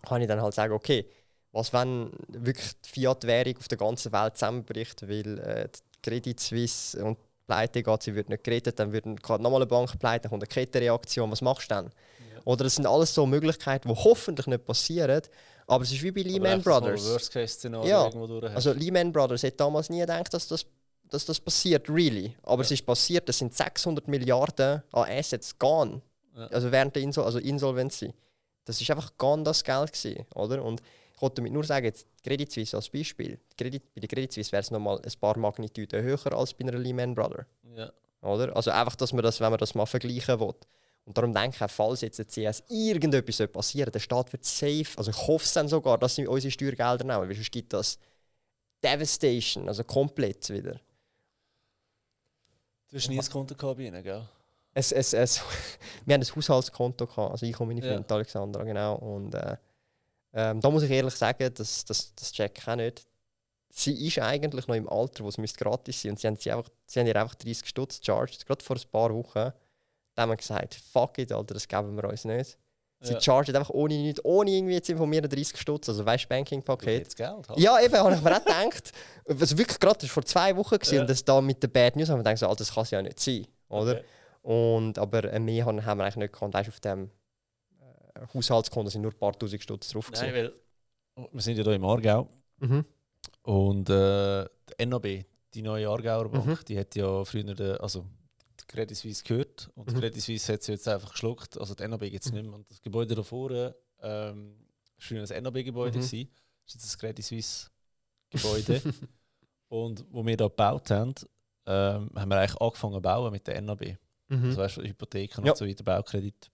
kann 0.05 0.21
ich 0.21 0.27
dann 0.27 0.41
halt 0.41 0.53
sagen, 0.53 0.73
okay, 0.73 1.05
was 1.51 1.71
wenn 1.71 2.11
wirklich 2.27 2.71
die 2.81 2.89
Fiat-Währung 2.89 3.57
auf 3.57 3.67
der 3.67 3.77
ganzen 3.77 4.11
Welt 4.11 4.35
zusammenbricht, 4.35 5.07
weil 5.07 5.39
äh, 5.39 5.69
die 5.69 6.01
Credit 6.01 6.39
Suisse 6.39 7.03
und 7.03 7.17
pleite 7.45 7.83
geht, 7.83 8.03
sie 8.03 8.15
wird 8.15 8.29
nicht 8.29 8.43
gerettet, 8.43 8.79
dann 8.79 8.91
wird 8.91 9.21
gerade 9.21 9.43
nochmal 9.43 9.61
eine 9.61 9.67
Bank 9.67 9.97
pleite, 9.99 10.23
dann 10.23 10.31
kommt 10.31 10.43
eine 10.43 10.47
Kettenreaktion, 10.47 11.31
was 11.31 11.41
machst 11.41 11.69
du 11.69 11.75
dann? 11.75 11.91
Oder 12.45 12.65
das 12.65 12.75
sind 12.75 12.85
alles 12.85 13.13
so 13.13 13.25
Möglichkeiten, 13.25 13.87
die 13.87 13.95
hoffentlich 13.95 14.47
nicht 14.47 14.65
passieren, 14.65 15.21
aber 15.67 15.83
es 15.83 15.91
ist 15.91 16.03
wie 16.03 16.11
bei 16.11 16.21
Lehman 16.21 16.61
Brothers. 16.61 17.05
Worst-Case-Szenario 17.05 17.89
Ja, 17.89 18.05
irgendwo 18.05 18.27
durch. 18.27 18.53
Also 18.53 18.73
Lehman 18.73 19.11
Brothers 19.13 19.43
hat 19.43 19.59
damals 19.59 19.89
nie 19.89 19.99
gedacht, 19.99 20.33
dass 20.33 20.47
das, 20.47 20.65
dass 21.09 21.25
das 21.25 21.39
passiert, 21.39 21.89
really. 21.89 22.35
Aber 22.43 22.63
es 22.63 22.71
ist 22.71 22.85
passiert, 22.85 23.29
es 23.29 23.37
sind 23.37 23.53
600 23.53 24.07
Milliarden 24.07 24.83
an 24.91 25.09
Assets 25.09 25.57
gone. 25.57 26.01
Ja. 26.35 26.47
Also 26.47 26.71
während 26.71 26.95
der 26.95 27.03
Insol 27.03 27.25
also 27.25 27.39
Insolvency. 27.39 28.13
Das 28.65 28.79
ist 28.79 28.89
einfach 28.89 29.11
das 29.43 29.63
Geld 29.63 29.93
gewesen, 29.93 30.25
oder? 30.35 30.63
Und 30.63 30.81
ich 31.15 31.21
wollte 31.21 31.35
damit 31.35 31.53
nur 31.53 31.63
sagen, 31.63 31.85
jetzt 31.85 32.07
Credit 32.23 32.51
Suisse 32.51 32.75
als 32.75 32.89
Beispiel. 32.89 33.39
Credit, 33.57 33.93
bei 33.93 33.99
der 33.99 34.07
Credit 34.07 34.31
Suisse 34.31 34.51
wäre 34.51 34.61
es 34.61 34.71
nochmal 34.71 34.99
ein 35.03 35.11
paar 35.19 35.37
Magnituden 35.37 36.01
höher 36.01 36.33
als 36.33 36.53
bei 36.53 36.65
einer 36.65 36.77
Lehman 36.77 37.13
Brothers. 37.13 37.45
ja. 37.75 37.91
Oder? 38.21 38.55
Also 38.55 38.71
einfach, 38.71 38.95
dass 38.95 39.11
man 39.11 39.21
das, 39.21 39.41
wenn 39.41 39.49
man 39.49 39.59
das 39.59 39.75
mal 39.75 39.85
vergleichen 39.85 40.39
will. 40.39 40.53
Und 41.05 41.17
darum 41.17 41.33
denke 41.33 41.65
ich, 41.65 41.71
falls 41.71 42.01
jetzt 42.01 42.19
der 42.19 42.25
CS 42.25 42.63
irgendetwas 42.69 43.45
passieren 43.51 43.91
der 43.91 43.99
Staat 43.99 44.31
wird 44.31 44.45
safe, 44.45 44.97
also 44.97 45.11
ich 45.11 45.27
hoffe 45.27 45.43
es 45.43 45.51
dann 45.51 45.67
sogar, 45.67 45.97
dass 45.97 46.15
sie 46.15 46.25
unsere 46.25 46.49
Steuergelder 46.49 47.03
nehmen, 47.03 47.27
weil 47.27 47.35
sonst 47.35 47.51
gibt 47.51 47.73
das 47.73 47.99
Devastation, 48.81 49.67
also 49.67 49.83
komplett 49.83 50.49
wieder. 50.49 50.79
Du 52.89 52.97
hast 52.97 53.09
nie 53.09 53.19
ein 53.19 53.29
Konto 53.29 53.55
gehabt 53.55 53.77
bei 53.77 53.83
ihnen, 53.83 54.03
gell? 54.03 54.25
Es, 54.73 54.91
es, 54.91 55.13
es, 55.13 55.41
wir 56.05 56.15
haben 56.15 56.21
ein 56.21 56.35
Haushaltskonto 56.35 57.05
gehabt, 57.07 57.31
also 57.31 57.45
ich 57.45 57.59
und 57.59 57.67
meine 57.67 57.81
Ja. 57.81 57.93
Freundin 57.93 58.11
Alexandra, 58.11 58.63
genau. 58.63 58.95
Und 58.95 59.35
äh, 59.35 59.57
ähm, 60.33 60.59
da 60.61 60.69
muss 60.71 60.83
ich 60.83 60.89
ehrlich 60.91 61.13
sagen, 61.13 61.51
das, 61.53 61.85
das, 61.85 62.13
das 62.15 62.31
check 62.31 62.57
ich 62.57 62.67
auch 62.67 62.75
nicht. 62.75 63.05
Sie 63.69 64.07
ist 64.07 64.19
eigentlich 64.19 64.67
noch 64.67 64.75
im 64.75 64.87
Alter, 64.89 65.23
wo 65.23 65.29
es 65.29 65.37
müsste 65.37 65.63
gratis 65.63 66.01
sein 66.01 66.11
und 66.11 66.19
sie 66.19 66.27
haben, 66.27 66.35
sie 66.37 66.51
einfach, 66.51 66.69
sie 66.85 66.99
haben 66.99 67.07
ihr 67.07 67.15
einfach 67.15 67.35
30 67.35 67.67
Stutz 67.67 67.99
gecharged, 67.99 68.45
gerade 68.45 68.63
vor 68.63 68.75
ein 68.75 68.81
paar 68.91 69.13
Wochen. 69.13 69.51
Da 70.15 70.21
haben 70.21 70.29
wir 70.29 70.37
gesagt, 70.37 70.75
fuck 70.75 71.17
it, 71.17 71.31
Alter, 71.31 71.55
das 71.55 71.67
geben 71.67 71.95
wir 71.95 72.03
uns 72.07 72.25
nicht. 72.25 72.57
Sie 73.01 73.13
Ja. 73.13 73.19
chargen 73.21 73.55
einfach 73.55 73.71
ohne 73.71 73.95
nichts, 73.95 74.23
ohne 74.23 74.51
irgendwie 74.51 74.81
zu 74.81 74.93
informieren 74.93 75.27
30 75.29 75.59
Stutz, 75.59 75.89
also 75.89 76.05
weißt. 76.05 76.29
Banking-Paket. 76.29 76.99
Jetzt 76.99 77.17
Geld 77.17 77.49
halt. 77.49 77.59
Ja, 77.59 77.79
eben, 77.81 77.95
habe 77.95 78.15
ich 78.15 78.21
mir 78.21 78.31
auch 78.37 78.45
gedacht. 78.45 78.91
Also 79.27 79.57
wirklich 79.57 79.79
gerade, 79.79 79.97
das 79.99 80.09
war 80.09 80.13
vor 80.13 80.25
zwei 80.25 80.55
Wochen 80.55 80.75
gewesen, 80.75 80.95
Ja. 80.95 81.01
und 81.01 81.09
das 81.09 81.25
da 81.25 81.41
mit 81.41 81.61
der 81.61 81.67
Bad 81.67 81.95
News 81.95 82.09
haben 82.09 82.19
wir 82.19 82.23
gedacht, 82.23 82.37
so, 82.37 82.47
Alter, 82.47 82.59
das 82.59 82.73
kann 82.73 82.83
es 82.83 82.91
ja 82.91 83.01
nicht 83.01 83.19
sein, 83.19 83.45
oder? 83.69 83.91
Okay. 83.93 84.03
Und, 84.43 84.99
aber 84.99 85.23
äh, 85.33 85.39
mehr 85.39 85.65
haben, 85.65 85.83
haben 85.85 85.97
wir 85.97 86.03
eigentlich 86.03 86.15
nicht 86.17 86.33
gehabt. 86.33 86.53
Weißt, 86.53 86.69
auf 86.69 86.79
dem 86.81 87.09
äh, 87.79 88.19
Haushaltskonto 88.33 88.89
sind 88.91 89.01
nur 89.01 89.11
ein 89.11 89.17
paar 89.17 89.33
tausend 89.39 89.63
Stutz 89.63 89.89
drauf. 89.89 90.11
Nein, 90.11 90.29
gewesen. 90.33 90.51
weil 91.15 91.29
wir 91.31 91.41
sind 91.41 91.57
ja 91.57 91.63
hier 91.63 91.73
im 91.73 91.85
Aargau 91.85 92.29
Mhm. 92.59 92.85
und 93.43 93.89
äh, 93.89 94.45
die 94.79 94.85
NAB, 94.85 95.25
die 95.53 95.61
neue 95.61 95.87
Aargauer 95.89 96.29
Bank, 96.29 96.45
Mhm. 96.45 96.59
die 96.67 96.77
hat 96.79 96.93
ja 96.95 97.23
früher, 97.25 97.43
den, 97.55 97.77
also 97.77 98.05
die 98.59 98.65
Credit 98.67 98.95
Suisse 98.97 99.23
gehört 99.23 99.69
und 99.75 99.89
die 99.89 99.95
Mhm. 99.95 99.99
Credit 99.99 100.21
Suisse 100.21 100.51
hat 100.53 100.61
sie 100.63 100.73
jetzt 100.73 100.87
einfach 100.87 101.11
geschluckt, 101.11 101.57
also 101.57 101.73
die 101.75 101.87
NAB 101.87 102.09
gibt 102.09 102.25
es 102.25 102.31
nicht 102.31 102.43
mehr. 102.45 102.53
Und 102.53 102.69
das 102.69 102.81
Gebäude 102.81 103.15
da 103.15 103.23
vorne 103.23 103.75
ähm, 104.01 104.55
ist 104.97 105.07
früher 105.07 105.23
ein 105.29 105.43
NAB-Gebäude, 105.43 105.97
Mhm. 105.97 106.01
gewesen. 106.01 106.29
das 106.65 106.75
ist 106.75 106.83
jetzt 106.83 106.95
ein 106.95 106.99
Credit 106.99 107.25
Suisse-Gebäude. 107.25 108.81
und 109.69 110.05
wo 110.11 110.25
wir 110.25 110.35
da 110.37 110.47
gebaut 110.47 110.89
haben, 110.91 111.13
ähm, 111.65 112.09
haben 112.15 112.29
wir 112.29 112.37
eigentlich 112.39 112.59
angefangen 112.61 112.95
zu 112.95 113.01
bauen 113.01 113.31
mit 113.31 113.47
der 113.47 113.61
NAB. 113.61 113.97
Mhm. 114.39 114.45
Also 114.45 114.57
weißt 114.57 114.77
du, 114.77 114.81
Hypotheken 114.83 115.45
Ja. 115.45 115.51
und 115.51 115.57
so 115.57 115.67
weiter, 115.67 115.83
Baukredit. 115.83 116.51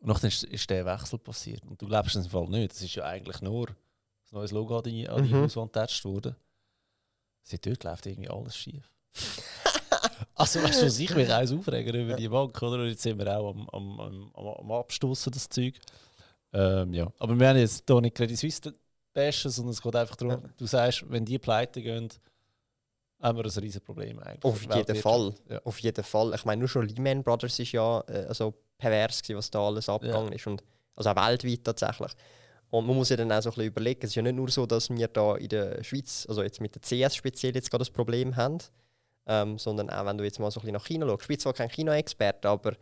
Und 0.00 0.08
nachdem 0.08 0.28
ist, 0.28 0.44
ist 0.44 0.70
der 0.70 0.86
Wechsel 0.86 1.18
passiert. 1.18 1.62
Und 1.66 1.80
du 1.80 1.86
glaubst 1.86 2.16
es 2.16 2.24
im 2.24 2.30
Fall 2.30 2.48
nicht. 2.48 2.72
Das 2.72 2.80
ist 2.82 2.94
ja 2.94 3.04
eigentlich 3.04 3.40
nur 3.42 3.68
ein 3.68 3.76
neues 4.32 4.50
Logo 4.52 4.78
an 4.78 4.84
die, 4.84 5.08
an 5.08 5.22
die 5.24 5.34
Mhm. 5.34 5.42
Hauswand 5.42 5.72
getatscht 5.72 6.04
worden. 6.04 6.34
Seitdem 7.42 7.76
läuft 7.82 8.06
irgendwie 8.06 8.30
alles 8.30 8.56
schief. 8.56 8.90
also 10.34 10.62
weißt 10.62 10.82
du, 10.82 10.86
was 10.86 10.98
ich 10.98 11.14
mich 11.14 11.32
eins 11.32 11.52
aufregen 11.52 11.94
über 11.94 12.14
die 12.14 12.28
Bank, 12.28 12.60
oder? 12.62 12.82
Und 12.82 12.88
jetzt 12.88 13.02
sind 13.02 13.18
wir 13.18 13.38
auch 13.38 13.50
am, 13.50 13.68
am, 13.70 14.00
am, 14.00 14.32
am, 14.34 14.72
Abstoßen, 14.72 15.32
das 15.32 15.48
Zeug. 15.48 15.78
Ähm, 16.52 16.94
ja. 16.94 17.12
Aber 17.18 17.38
wir 17.38 17.48
haben 17.48 17.58
jetzt 17.58 17.84
hier 17.86 18.00
nicht 18.00 18.16
Credit 18.16 18.38
Suisse 18.38 18.74
bashen, 19.12 19.50
sondern 19.50 19.72
es 19.72 19.82
geht 19.82 19.96
einfach 19.96 20.16
darum, 20.16 20.42
du 20.56 20.66
sagst, 20.66 21.04
wenn 21.10 21.24
die 21.24 21.38
pleite 21.38 21.82
gehen, 21.82 22.08
haben 23.20 23.38
wir 23.38 23.44
ein 23.44 23.50
riesen 23.50 23.80
Problem 23.82 24.18
eigentlich. 24.20 24.44
Auf 24.44 24.62
jeden 24.74 24.96
Fall. 24.96 25.34
Ja. 25.48 25.60
Auf 25.64 25.78
jeden 25.80 26.04
Fall. 26.04 26.34
Ich 26.34 26.44
meine, 26.44 26.60
nur 26.60 26.68
schon 26.68 26.88
Lehman 26.88 27.22
Brothers 27.22 27.58
ist 27.58 27.72
ja 27.72 28.02
äh, 28.08 28.26
also 28.26 28.54
pervers, 28.78 29.22
gewesen, 29.22 29.38
was 29.38 29.50
da 29.50 29.60
alles 29.60 29.88
abgegangen 29.88 30.32
ist. 30.32 30.46
Und, 30.46 30.62
also 30.96 31.10
auch 31.10 31.16
weltweit 31.16 31.64
tatsächlich. 31.64 32.12
Und 32.70 32.86
man 32.86 32.96
muss 32.96 33.08
ja 33.08 33.16
dann 33.16 33.32
auch 33.32 33.42
so 33.42 33.50
ein 33.50 33.54
bisschen 33.54 33.66
überlegen, 33.66 34.00
es 34.02 34.10
ist 34.10 34.14
ja 34.14 34.22
nicht 34.22 34.36
nur 34.36 34.48
so, 34.48 34.64
dass 34.64 34.90
wir 34.90 35.08
da 35.08 35.36
in 35.36 35.48
der 35.48 35.82
Schweiz, 35.82 36.24
also 36.28 36.42
jetzt 36.42 36.60
mit 36.60 36.74
der 36.74 36.82
CS 36.82 37.16
speziell 37.16 37.54
jetzt 37.54 37.70
gerade 37.70 37.80
das 37.80 37.90
Problem 37.90 38.36
haben, 38.36 38.58
ähm, 39.26 39.58
sondern 39.58 39.90
auch 39.90 40.06
wenn 40.06 40.16
du 40.16 40.24
jetzt 40.24 40.38
mal 40.38 40.50
so 40.50 40.60
ein 40.60 40.62
bisschen 40.62 40.74
nach 40.74 40.86
China 40.86 41.06
schaust. 41.06 41.22
Ich 41.22 41.28
bin 41.28 41.38
zwar 41.38 41.52
kein 41.52 41.68
Kinoexperte, 41.68 42.48
aber 42.48 42.74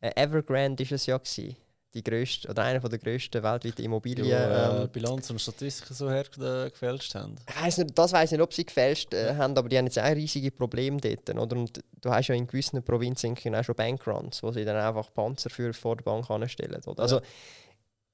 äh, 0.00 0.12
Evergrande 0.16 0.82
ist 0.82 0.92
es 0.92 1.06
ja 1.06 1.18
gewesen. 1.18 1.56
Die 1.94 2.02
grösste, 2.02 2.48
oder 2.48 2.64
einer 2.64 2.80
der 2.80 2.98
grössten 2.98 3.42
weltweiten 3.42 3.84
Immobilien. 3.84 4.26
ja, 4.26 4.78
äh, 4.78 4.82
ähm, 4.82 4.88
Bilanz 4.88 5.30
und 5.30 5.40
Statistiken 5.40 5.94
so 5.94 6.10
her 6.10 6.24
äh, 6.40 6.68
gefälscht 6.68 7.14
haben. 7.14 7.36
weiss 7.62 7.78
nicht, 7.78 7.96
das 7.96 8.12
weiß 8.12 8.32
nicht, 8.32 8.40
ob 8.40 8.52
sie 8.52 8.64
gefälscht 8.64 9.14
äh, 9.14 9.36
haben, 9.36 9.56
aber 9.56 9.68
die 9.68 9.78
haben 9.78 9.86
jetzt 9.86 9.98
auch 9.98 10.04
riesige 10.04 10.50
Probleme 10.50 11.00
dort. 11.00 11.30
Oder? 11.30 11.56
Und 11.56 11.80
du 12.00 12.10
hast 12.10 12.28
ja 12.28 12.34
in 12.34 12.48
gewissen 12.48 12.82
Provinzen 12.82 13.36
auch 13.54 13.64
schon 13.64 13.74
Bankruns, 13.76 14.42
wo 14.42 14.50
sie 14.50 14.64
dann 14.64 14.76
einfach 14.76 15.14
Panzer 15.14 15.50
für 15.50 15.72
vor 15.72 15.96
der 15.96 16.04
Bank 16.04 16.28
anstellen. 16.28 16.82
Oder? 16.84 17.02
Also, 17.02 17.20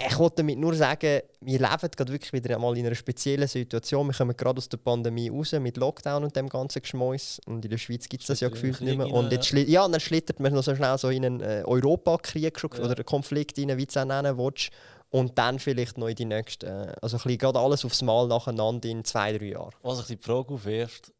ich 0.06 0.18
wollte 0.18 0.36
damit 0.36 0.58
nur 0.58 0.74
sagen, 0.74 1.20
wir 1.40 1.58
leben 1.58 1.90
gerade 1.96 2.12
wirklich 2.12 2.32
wieder 2.32 2.54
einmal 2.54 2.76
in 2.78 2.86
einer 2.86 2.94
speziellen 2.94 3.46
Situation. 3.48 4.06
Wir 4.06 4.14
kommen 4.14 4.36
gerade 4.36 4.58
aus 4.58 4.68
der 4.68 4.78
Pandemie 4.78 5.28
raus 5.28 5.52
mit 5.52 5.76
Lockdown 5.76 6.24
und 6.24 6.34
dem 6.34 6.48
ganzen 6.48 6.82
Geschmäus. 6.82 7.40
Und 7.46 7.64
in 7.64 7.70
der 7.70 7.78
Schweiz 7.78 8.08
gibt 8.08 8.22
es 8.22 8.28
das 8.28 8.40
ja 8.40 8.48
gefühlt 8.48 8.80
nicht 8.80 8.96
mehr. 8.96 9.10
Und 9.12 9.30
jetzt 9.32 9.46
schli 9.46 9.62
ja, 9.70 9.86
dann 9.86 10.00
schlittert 10.00 10.40
man 10.40 10.52
noch 10.52 10.62
so 10.62 10.74
schnell 10.74 10.96
so 10.98 11.08
in 11.10 11.24
einen 11.24 11.40
äh, 11.40 11.62
Europakrieg 11.66 12.58
schon- 12.58 12.70
Ja. 12.74 12.80
oder 12.84 12.96
einen 12.96 13.04
Konflikt 13.04 13.58
rein, 13.58 13.76
wie 13.76 13.84
du 13.86 13.90
es 13.90 13.96
auch 13.96 14.04
nennen 14.04 14.36
willst. 14.38 14.70
Und 15.10 15.36
dann 15.38 15.58
vielleicht 15.58 15.98
noch 15.98 16.06
in 16.08 16.14
die 16.14 16.24
nächste, 16.24 16.66
äh, 16.66 16.92
also 17.02 17.16
ein 17.16 17.22
bisschen 17.22 17.38
gerade 17.38 17.58
alles 17.58 17.84
aufs 17.84 18.00
Mal 18.02 18.28
nacheinander 18.28 18.88
in 18.88 19.04
zwei, 19.04 19.36
drei 19.36 19.46
Jahren. 19.46 19.70
Was 19.82 19.98
sich 19.98 20.16
die 20.18 20.22
Frage 20.22 20.54
aufwirft, 20.54 21.12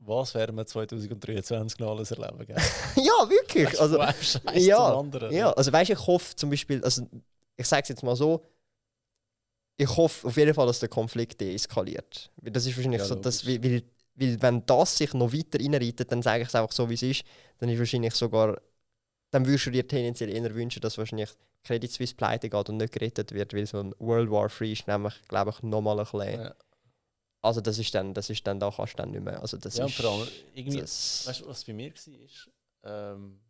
was 0.00 0.34
werden 0.34 0.56
wir 0.56 0.66
2023 0.66 1.78
noch 1.80 1.90
alles 1.96 2.10
erleben? 2.10 2.46
Ja, 2.96 3.28
wirklich. 3.30 3.68
Also, 3.80 3.98
Scheiß 4.00 4.40
ja, 4.66 5.02
ja, 5.30 5.52
also 5.52 5.72
weißt, 5.72 5.90
ich 5.90 6.06
hoffe 6.06 6.34
zum 6.36 6.50
Beispiel, 6.50 6.82
also 6.84 7.02
ich 7.58 7.66
sage 7.66 7.82
es 7.82 7.88
jetzt 7.90 8.02
mal 8.04 8.16
so, 8.16 8.46
ich 9.76 9.96
hoffe 9.96 10.26
auf 10.26 10.36
jeden 10.36 10.54
Fall, 10.54 10.66
dass 10.66 10.80
der 10.80 10.88
Konflikt 10.88 11.40
deeskaliert. 11.40 12.30
Weil 12.42 12.50
das 12.52 12.66
ist 12.66 12.76
wahrscheinlich 12.76 13.00
Ja, 13.00 13.06
so, 13.06 13.14
dass, 13.14 13.46
weil, 13.46 13.62
weil, 13.62 13.82
weil 14.16 14.42
wenn 14.42 14.66
das 14.66 14.96
sich 14.96 15.14
noch 15.14 15.32
weiter 15.32 15.60
reinreitet, 15.60 16.10
dann 16.10 16.22
sage 16.22 16.42
ich 16.42 16.48
es 16.48 16.54
einfach 16.54 16.72
so, 16.72 16.88
wie 16.90 16.94
es 16.94 17.02
ist, 17.02 17.22
dann 17.58 17.68
ist 17.68 17.78
wahrscheinlich 17.78 18.14
sogar, 18.14 18.60
dann 19.30 19.46
würdest 19.46 19.66
du 19.66 19.70
dir 19.70 19.86
tendenziell 19.86 20.30
eher 20.30 20.54
wünschen, 20.54 20.80
dass 20.80 20.98
wahrscheinlich 20.98 21.30
Credit 21.64 21.92
Suisse 21.92 22.14
pleite 22.14 22.48
geht 22.50 22.68
und 22.68 22.78
nicht 22.78 22.92
gerettet 22.92 23.32
wird, 23.32 23.54
weil 23.54 23.66
so 23.66 23.80
ein 23.80 23.94
World 23.98 24.30
War 24.30 24.48
III 24.48 24.72
ist 24.72 24.88
nämlich, 24.88 25.14
glaube 25.28 25.50
ich, 25.50 25.62
nochmal 25.62 25.98
ein 26.00 26.04
bisschen, 26.06 26.42
Ja, 26.42 26.54
also 27.42 27.60
das 27.60 27.78
ist 27.78 27.94
dann, 27.94 28.14
das 28.14 28.30
ist 28.30 28.46
dann, 28.46 28.58
da 28.58 28.70
kannst 28.70 28.94
du 28.94 28.96
dann 28.98 29.10
nicht 29.12 29.24
mehr, 29.24 29.40
also 29.40 29.56
das 29.56 29.78
ja 29.78 29.86
ist, 29.86 29.94
vor 29.94 30.10
allem, 30.10 30.28
irgendwie, 30.54 30.80
das, 30.80 31.26
weißt 31.26 31.40
du, 31.42 31.46
was 31.46 31.64
bei 31.64 31.72
mir 31.72 31.92
war? 31.92 33.12
Ähm, 33.14 33.40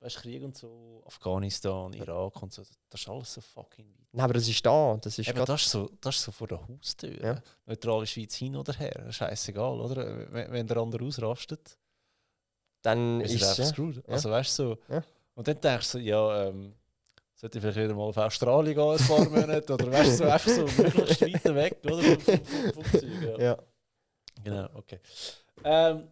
weißt 0.00 0.16
Krieg 0.16 0.42
und 0.42 0.56
so, 0.56 1.02
Afghanistan, 1.06 1.92
Irak 1.92 2.42
und 2.42 2.52
so, 2.52 2.62
das 2.88 3.00
ist 3.00 3.08
alles 3.08 3.34
so 3.34 3.40
fucking 3.40 3.86
weit. 3.86 4.08
Nein, 4.12 4.24
aber 4.24 4.34
das 4.34 4.48
ist 4.48 4.64
da, 4.64 4.96
das 5.00 5.18
ist 5.18 5.28
Eben, 5.28 5.44
das, 5.44 5.62
ist 5.62 5.70
so, 5.70 5.90
das 6.00 6.16
ist 6.16 6.22
so 6.22 6.32
vor 6.32 6.48
der 6.48 6.66
Haustür. 6.66 7.22
Ja. 7.22 7.42
Neutrale 7.66 8.06
Schweiz 8.06 8.34
hin 8.34 8.56
oder 8.56 8.72
her, 8.72 9.12
scheißegal, 9.12 9.80
oder? 9.80 10.32
Wenn, 10.32 10.52
wenn 10.52 10.66
der 10.66 10.76
andere 10.78 11.04
ausrastet, 11.04 11.78
dann 12.82 13.20
ist 13.20 13.34
es, 13.34 13.56
ja. 13.58 13.64
screwed. 13.66 14.08
Also 14.08 14.30
weißt 14.30 14.58
du, 14.58 14.62
so. 14.62 14.78
Ja. 14.88 15.04
Und 15.34 15.46
dann 15.46 15.60
denkst 15.60 15.92
du 15.92 15.98
ja, 15.98 16.48
ähm, 16.48 16.74
sollte 17.34 17.58
ich 17.58 17.62
vielleicht 17.62 17.78
wieder 17.78 17.94
mal 17.94 18.04
auf 18.04 18.16
Australien 18.16 18.74
gehen, 18.74 18.90
ein 18.90 19.06
paar 19.06 19.28
Monate, 19.28 19.74
oder 19.74 19.92
weißt 19.92 20.12
du, 20.12 20.16
so, 20.16 20.24
einfach 20.24 20.50
so 20.50 20.82
möglichst 20.82 21.20
weit 21.22 21.54
weg, 21.54 21.78
oder? 21.84 22.02
Vom, 22.02 22.20
vom, 22.20 22.72
vom 22.72 22.84
Zeug, 23.00 23.22
ja. 23.22 23.38
ja. 23.38 23.58
Genau, 24.42 24.68
okay. 24.74 25.00
Ähm, 25.62 26.08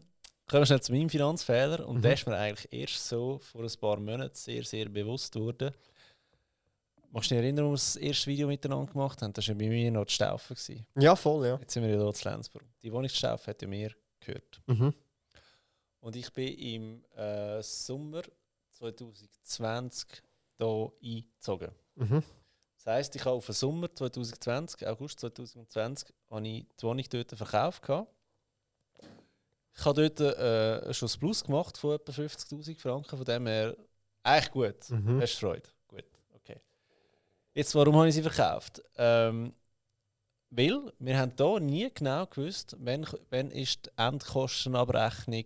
kommen 0.48 0.62
wir 0.62 0.66
schnell 0.66 0.80
zu 0.82 0.92
meinem 0.92 1.08
Finanzfehler. 1.10 1.86
Und 1.86 1.98
Mhm. 1.98 2.02
der 2.02 2.14
ist 2.14 2.26
mir 2.26 2.36
eigentlich 2.36 2.72
erst 2.72 3.08
so 3.08 3.38
vor 3.38 3.62
ein 3.62 3.72
paar 3.80 4.00
Monaten 4.00 4.34
sehr, 4.34 4.64
sehr 4.64 4.88
bewusst 4.88 5.32
geworden. 5.32 5.72
Magst 7.10 7.30
du 7.30 7.34
dich 7.36 7.42
erinnern, 7.44 7.70
als 7.70 7.94
wir 7.96 8.00
das 8.02 8.08
erste 8.08 8.26
Video 8.30 8.48
miteinander 8.48 8.92
gemacht 8.92 9.22
haben? 9.22 9.32
Das 9.32 9.46
war 9.48 9.54
ja 9.54 9.58
bei 9.58 9.68
mir 9.68 9.90
noch 9.90 10.04
die 10.04 10.12
Staufe. 10.12 10.54
gewesen. 10.54 10.86
ja, 10.98 11.16
voll, 11.16 11.46
ja. 11.46 11.56
Jetzt 11.58 11.72
sind 11.72 11.82
wir 11.82 11.90
ja 11.90 11.96
hier 11.96 12.06
in 12.06 12.32
Lenzburg. 12.32 12.64
Die 12.82 12.92
Wohnungsstaufe 12.92 13.46
hat 13.50 13.62
ja 13.62 13.68
mir 13.68 13.92
gehört. 14.20 14.60
Mhm. 14.66 14.92
Und 16.00 16.16
ich 16.16 16.30
bin 16.32 16.54
im 16.58 17.04
äh, 17.16 17.62
Sommer 17.62 18.22
2020 18.72 20.06
hier 20.58 20.92
eingezogen. 21.02 21.70
Mhm. 21.96 22.22
Das 22.76 22.86
heisst, 22.86 23.16
ich 23.16 23.24
habe 23.24 23.36
auf 23.36 23.46
den 23.46 23.54
Sommer 23.54 23.92
2020, 23.94 24.86
August 24.86 25.20
2020, 25.20 26.08
habe 26.30 26.46
ich 26.46 26.66
die 26.80 26.82
Wohnung 26.86 27.04
dort 27.10 27.30
verkauft. 27.32 27.82
gehabt. 27.82 28.12
Ich 29.78 29.84
habe 29.84 30.10
dort 30.10 30.36
äh, 30.38 30.92
schon 30.92 31.08
ein 31.08 31.18
Plus 31.20 31.44
gemacht 31.44 31.78
von 31.78 31.94
etwa 31.94 32.12
50'000 32.12 32.80
Franken, 32.80 33.16
von 33.16 33.24
dem 33.24 33.46
her 33.46 33.76
eigentlich 34.24 34.50
gut. 34.50 34.90
Mhm. 34.90 35.20
Hast 35.20 35.38
Freude? 35.38 35.68
Gut, 35.86 36.04
okay. 36.34 36.60
Jetzt, 37.54 37.74
warum 37.76 37.94
habe 37.96 38.08
ich 38.08 38.14
sie 38.14 38.22
verkauft? 38.22 38.82
Ähm, 38.96 39.52
weil 40.50 40.92
wir 40.98 41.18
haben 41.18 41.32
hier 41.36 41.60
nie 41.60 41.90
genau 41.94 42.26
gewusst, 42.26 42.76
wann, 42.80 43.06
wann 43.30 43.50
ist 43.52 43.86
die 43.86 43.90
Endkostenabrechnung 43.96 45.44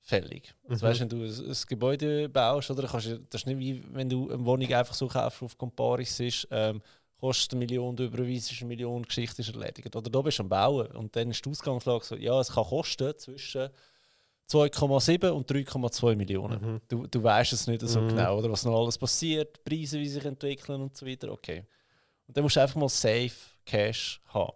fällig. 0.00 0.54
Also 0.68 0.84
Mhm. 0.84 0.90
weißt, 0.90 1.00
wenn 1.00 1.08
du 1.10 1.22
ein, 1.22 1.50
ein 1.50 1.56
Gebäude 1.68 2.28
baust, 2.28 2.70
oder 2.70 2.88
kannst 2.88 3.06
das 3.30 3.42
ist 3.42 3.46
nicht 3.46 3.58
wie 3.58 3.84
wenn 3.92 4.08
du 4.08 4.30
eine 4.30 4.44
Wohnung 4.44 4.72
einfach 4.72 4.94
so 4.94 5.06
kaufst, 5.06 5.42
auf 5.42 5.56
Comparis 5.56 6.18
ist, 6.18 6.48
ähm, 6.50 6.82
kostet 7.20 7.52
eine 7.52 7.60
Million, 7.60 7.96
du 7.96 8.04
überweisst 8.04 8.52
eine 8.60 8.68
Million, 8.68 9.02
die 9.02 9.08
Geschichte 9.08 9.42
ist 9.42 9.54
erledigt. 9.54 9.94
Oder 9.94 10.10
da 10.10 10.20
bist 10.22 10.38
du 10.38 10.42
am 10.44 10.48
Bauen 10.48 10.86
und 10.92 11.14
dann 11.16 11.30
ist 11.30 11.44
die 11.44 11.50
Ausgangslage 11.50 12.04
so, 12.04 12.16
ja, 12.16 12.40
es 12.40 12.52
kann 12.52 12.64
kosten 12.64 13.16
zwischen 13.18 13.70
2,7 14.50 15.28
und 15.30 15.50
3,2 15.50 16.16
Millionen. 16.16 16.60
Mhm. 16.60 16.80
Du, 16.88 17.06
du 17.06 17.22
weißt 17.22 17.52
es 17.52 17.66
nicht 17.66 17.82
so 17.82 18.00
Mhm. 18.00 18.08
genau, 18.08 18.38
oder 18.38 18.50
was 18.50 18.64
noch 18.64 18.80
alles 18.80 18.96
passiert, 18.96 19.62
Preise, 19.62 19.98
wie 19.98 20.08
sich 20.08 20.24
entwickeln 20.24 20.80
und 20.80 20.96
so 20.96 21.06
weiter. 21.06 21.30
Okay. 21.30 21.64
Und 22.26 22.36
dann 22.36 22.44
musst 22.44 22.56
du 22.56 22.60
einfach 22.60 22.76
mal 22.76 22.88
safe 22.88 23.32
Cash 23.64 24.20
haben. 24.28 24.52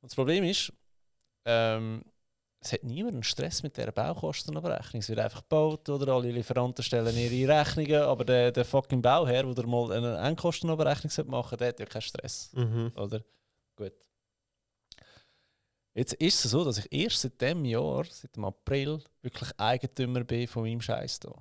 Und 0.00 0.10
das 0.10 0.14
Problem 0.14 0.44
ist, 0.44 0.72
ähm, 1.44 2.04
es 2.64 2.72
hat 2.72 2.84
niemand 2.84 3.14
einen 3.14 3.22
Stress 3.24 3.62
mit 3.64 3.76
dieser 3.76 3.90
Baukostenabrechnung. 3.90 5.00
Es 5.00 5.08
wird 5.08 5.18
einfach 5.18 5.42
gebaut 5.42 5.88
oder 5.88 6.12
alle 6.12 6.30
Lieferanten 6.30 6.84
stellen 6.84 7.16
ihre 7.16 7.58
Rechnungen, 7.58 8.02
aber 8.02 8.24
der, 8.24 8.52
der 8.52 8.64
fucking 8.64 9.02
Bauherr, 9.02 9.52
der 9.52 9.66
mal 9.66 9.92
eine 9.92 10.16
Endkostenabrechnung 10.18 11.28
machen 11.28 11.48
sollte, 11.50 11.56
der 11.56 11.68
hat 11.68 11.80
ja 11.80 11.86
keinen 11.86 12.02
Stress. 12.02 12.50
Mhm. 12.52 12.92
Oder? 12.94 13.24
Gut. 13.74 13.94
Jetzt 15.94 16.14
ist 16.14 16.44
es 16.44 16.52
so, 16.52 16.64
dass 16.64 16.78
ich 16.78 16.92
erst 16.92 17.20
seit 17.20 17.40
dem 17.40 17.64
Jahr, 17.64 18.04
seit 18.04 18.36
dem 18.36 18.44
April, 18.44 19.02
wirklich 19.22 19.50
Eigentümer 19.58 20.22
bin 20.22 20.46
von 20.46 20.62
meinem 20.62 20.80
Scheiß 20.80 21.18
hier. 21.20 21.34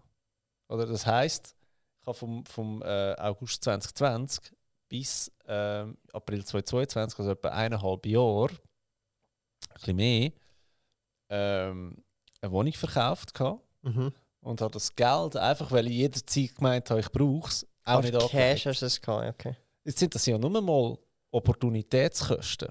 Oder 0.69 0.87
das 0.87 1.05
heisst, 1.05 1.55
ich 2.01 2.07
habe 2.07 2.17
vom, 2.17 2.45
vom 2.47 2.81
äh, 2.81 3.13
August 3.19 3.63
2020 3.63 4.51
bis 4.89 5.31
ähm, 5.47 5.97
April 6.11 6.43
2022, 6.43 7.19
also 7.19 7.31
etwa 7.31 7.49
eineinhalb 7.49 8.05
Jahre, 8.07 8.49
ein 8.49 9.73
bisschen 9.75 9.95
mehr, 9.95 10.31
ähm, 11.31 12.03
eine 12.41 12.51
Wohnung 12.51 12.73
verkauft 12.73 13.33
gehabt 13.33 13.61
Mhm. 13.83 14.13
und 14.41 14.61
habe 14.61 14.71
das 14.73 14.93
Geld 14.95 15.35
einfach, 15.37 15.71
weil 15.71 15.87
ich 15.87 15.93
jederzeit 15.93 16.55
gemeint 16.55 16.89
habe, 16.91 16.99
ich 16.99 17.11
brauche 17.11 17.49
es, 17.49 17.65
auch 17.83 17.95
Als 17.95 18.11
nicht 18.11 18.29
Cash 18.29 18.65
hast 18.67 18.81
du 18.81 18.85
es 18.85 19.01
gehabt, 19.01 19.27
okay. 19.39 19.55
Jetzt 19.83 19.97
sind 19.97 20.13
das 20.13 20.25
ja 20.27 20.37
nur 20.37 20.61
mal 20.61 20.97
Opportunitätskosten. 21.31 22.69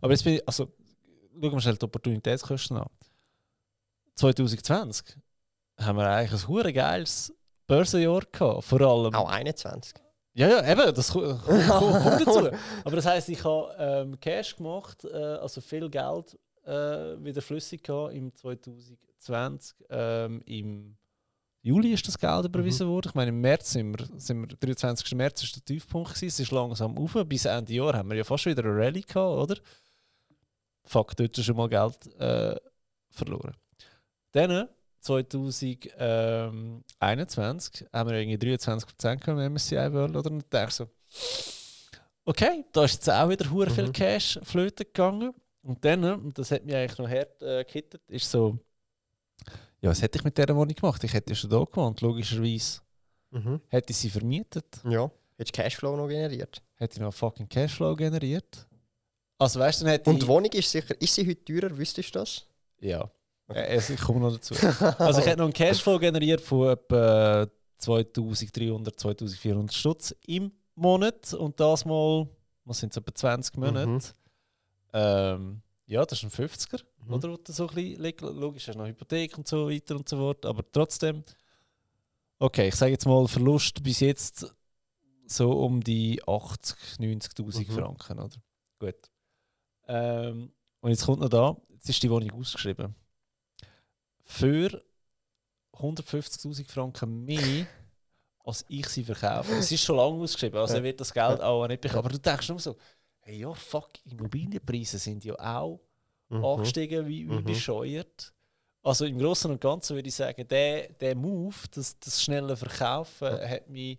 Aber 0.00 0.12
jetzt 0.12 0.22
bin 0.22 0.34
ich, 0.34 0.46
also, 0.46 0.66
schauen 1.32 1.52
wir 1.52 1.60
schnell 1.60 1.76
die 1.76 1.84
Opportunitätskosten 1.84 2.76
an. 2.76 2.86
2020 4.16 5.16
haben 5.78 5.96
wir 5.98 6.08
eigentlich 6.08 6.42
ein 6.42 6.48
hure 6.48 6.72
geiles 6.72 7.32
Börsenjahr 7.66 8.22
gehabt, 8.30 8.64
vor 8.64 8.80
allem. 8.80 9.14
Auch 9.14 9.30
21. 9.30 9.94
Ja, 10.34 10.48
ja, 10.48 10.70
eben, 10.72 10.94
das 10.94 11.10
ko- 11.12 11.36
kommt, 11.38 11.66
kommt 11.68 12.26
dazu. 12.26 12.50
Aber 12.84 12.96
das 12.96 13.06
heisst, 13.06 13.28
ich 13.28 13.42
habe 13.42 13.74
ähm, 13.78 14.20
Cash 14.20 14.56
gemacht, 14.56 15.04
äh, 15.04 15.16
also 15.16 15.60
viel 15.60 15.88
Geld 15.90 16.38
äh, 16.64 17.22
wieder 17.24 17.42
flüssig 17.42 17.82
gehabt 17.82 18.14
im 18.14 18.34
2020. 18.34 19.76
Ähm, 19.90 20.40
Im 20.46 20.96
Juli 21.62 21.92
ist 21.92 22.08
das 22.08 22.18
Geld 22.18 22.46
überwiesen 22.46 22.88
worden. 22.88 23.08
Ich 23.08 23.14
meine, 23.14 23.28
im 23.28 23.38
März 23.40 23.72
sind 23.72 23.98
wir, 23.98 24.06
sind 24.18 24.40
wir 24.40 24.46
23. 24.56 25.14
März 25.14 25.42
ist 25.42 25.56
der 25.56 25.64
Tiefpunkt 25.64 26.08
gewesen. 26.10 26.28
Es 26.28 26.40
ist 26.40 26.50
langsam 26.52 26.96
auf. 26.96 27.14
Bis 27.26 27.44
Ende 27.44 27.74
Jahr 27.74 27.92
haben 27.94 28.08
wir 28.08 28.16
ja 28.16 28.24
fast 28.24 28.46
wieder 28.46 28.64
eine 28.64 28.74
Rallye 28.76 29.02
gehabt, 29.02 29.16
oder? 29.16 29.56
Fuck, 30.84 31.14
dort 31.16 31.36
ist 31.36 31.44
schon 31.44 31.56
mal 31.56 31.68
Geld 31.68 32.06
äh, 32.18 32.56
verloren. 33.10 33.54
Dann 34.32 34.68
2021 35.00 37.86
haben 37.92 38.10
wir 38.10 38.16
irgendwie 38.18 38.54
23% 38.54 39.16
gehabt 39.16 39.28
im 39.28 39.52
MSCI 39.52 39.92
World, 39.92 40.16
oder? 40.16 40.30
Dachte 40.48 40.68
ich 40.68 40.74
so, 40.74 40.88
okay, 42.24 42.64
da 42.72 42.84
ist 42.84 42.94
jetzt 42.94 43.10
auch 43.10 43.28
wieder 43.28 43.50
hure 43.50 43.68
viel 43.70 43.88
Mhm. 43.88 43.92
Cash 43.92 44.40
flöten 44.42 44.86
gegangen. 44.86 45.34
Und 45.62 45.84
dann, 45.84 46.04
und 46.04 46.38
das 46.38 46.50
hat 46.50 46.64
mich 46.64 46.74
eigentlich 46.74 46.98
noch 46.98 47.08
hart 47.08 47.42
äh, 47.42 47.64
gekittet, 47.64 48.02
ist 48.08 48.30
so, 48.30 48.58
ja, 49.80 49.90
was 49.90 50.00
hätte 50.02 50.18
ich 50.18 50.24
mit 50.24 50.36
dieser 50.36 50.54
Wohnung 50.56 50.74
gemacht? 50.74 51.02
Ich 51.04 51.12
hätte 51.12 51.30
ja 51.30 51.34
schon 51.36 51.50
da 51.50 51.58
gewohnt, 51.64 52.00
logischerweise. 52.00 52.80
Mhm. 53.30 53.60
Hätte 53.68 53.92
ich 53.92 53.96
sie 53.96 54.10
vermietet, 54.10 54.66
Ja. 54.84 55.10
Hättest 55.36 55.56
du 55.56 55.62
Cashflow 55.62 55.96
noch 55.96 56.08
generiert. 56.08 56.62
hätte 56.74 56.94
ich 56.96 57.00
noch 57.00 57.14
fucking 57.14 57.48
Cashflow 57.48 57.96
generiert. 57.96 58.66
Also 59.38 59.58
weißt 59.60 59.80
du, 59.80 59.84
dann 59.86 59.92
hätte 59.92 60.10
Und 60.10 60.20
die 60.22 60.26
Wohnung 60.26 60.50
ist 60.52 60.70
sicher, 60.70 61.00
ist 61.00 61.14
sie 61.14 61.26
heute 61.26 61.42
teurer, 61.44 61.76
wüsstest 61.78 62.14
du 62.14 62.18
das? 62.18 62.44
Ja, 62.80 63.10
äh, 63.48 63.74
also 63.74 63.94
ich 63.94 64.00
komme 64.00 64.20
noch 64.20 64.32
dazu. 64.32 64.54
Also 64.98 65.20
ich 65.20 65.26
hätte 65.26 65.38
noch 65.38 65.44
einen 65.44 65.54
Cashflow 65.54 65.98
generiert 65.98 66.42
von 66.42 66.68
etwa 66.70 67.46
2300, 67.78 69.00
2400 69.00 69.72
Stutz 69.74 70.14
im 70.26 70.52
Monat 70.74 71.32
und 71.32 71.58
das 71.58 71.84
mal, 71.86 72.28
was 72.64 72.78
sind 72.80 72.92
es, 72.92 72.98
etwa 72.98 73.14
20 73.14 73.56
Monate. 73.56 73.86
Mhm. 73.86 74.00
Ähm, 74.92 75.62
ja, 75.86 76.04
das 76.04 76.22
ist 76.22 76.24
ein 76.24 76.30
50er, 76.48 76.82
Mhm. 77.04 77.14
oder? 77.14 77.30
Wo 77.32 77.36
du 77.36 77.52
so 77.52 77.68
ein 77.68 77.74
bisschen, 77.74 78.02
liegt. 78.02 78.20
logisch, 78.20 78.68
hast 78.68 78.74
du 78.74 78.78
noch 78.80 78.86
Hypothek 78.88 79.36
und 79.38 79.48
so 79.48 79.68
weiter 79.70 79.96
und 79.96 80.08
so 80.08 80.16
fort, 80.16 80.44
aber 80.46 80.64
trotzdem, 80.70 81.24
okay, 82.38 82.68
ich 82.68 82.74
sage 82.76 82.92
jetzt 82.92 83.06
mal 83.06 83.26
Verlust 83.28 83.82
bis 83.82 84.00
jetzt 84.00 84.52
so 85.26 85.52
um 85.64 85.82
die 85.82 86.20
80, 86.26 86.98
90'000 86.98 87.68
Mhm. 87.68 87.72
Franken, 87.72 88.18
oder? 88.18 88.36
Gut. 88.78 89.10
Ähm, 89.88 90.52
und 90.80 90.90
jetzt 90.90 91.04
kommt 91.04 91.20
noch 91.20 91.28
da, 91.28 91.56
jetzt 91.70 91.88
ist 91.88 92.02
die 92.02 92.10
Wohnung 92.10 92.30
ausgeschrieben. 92.32 92.94
Für 94.24 94.82
150'000 95.74 96.70
Franken 96.70 97.24
mehr, 97.24 97.66
als 98.44 98.64
ich 98.68 98.86
sie 98.88 99.04
verkaufe. 99.04 99.52
Es 99.54 99.70
ist 99.72 99.82
schon 99.82 99.96
lange 99.96 100.22
ausgeschrieben, 100.22 100.58
also 100.58 100.74
Ja. 100.74 100.80
er 100.80 100.84
wird 100.84 101.00
das 101.00 101.12
Geld 101.12 101.40
auch 101.40 101.66
nicht 101.66 101.80
bekommen. 101.80 101.98
Aber 102.00 102.08
du 102.10 102.18
denkst 102.18 102.48
nur 102.48 102.58
so, 102.60 102.76
hey, 103.30 103.38
ja, 103.40 103.54
fuck, 103.54 103.90
Immobilienpreise 104.04 104.98
sind 104.98 105.24
ja 105.24 105.34
auch 105.38 105.80
Mhm. 106.28 106.44
angestiegen 106.44 107.06
wie, 107.06 107.28
wie 107.28 107.32
Mhm. 107.34 107.44
bescheuert. 107.44 108.32
Also 108.82 109.04
im 109.04 109.18
Großen 109.18 109.50
und 109.50 109.60
Ganzen 109.60 109.96
würde 109.96 110.08
ich 110.08 110.14
sagen, 110.14 110.46
der, 110.48 110.88
der 110.92 111.14
Move, 111.14 111.54
das, 111.74 111.98
das 111.98 112.22
schnelle 112.22 112.56
Verkaufen, 112.56 113.26
Ja. 113.28 113.48
hat 113.48 113.68
mich 113.68 113.98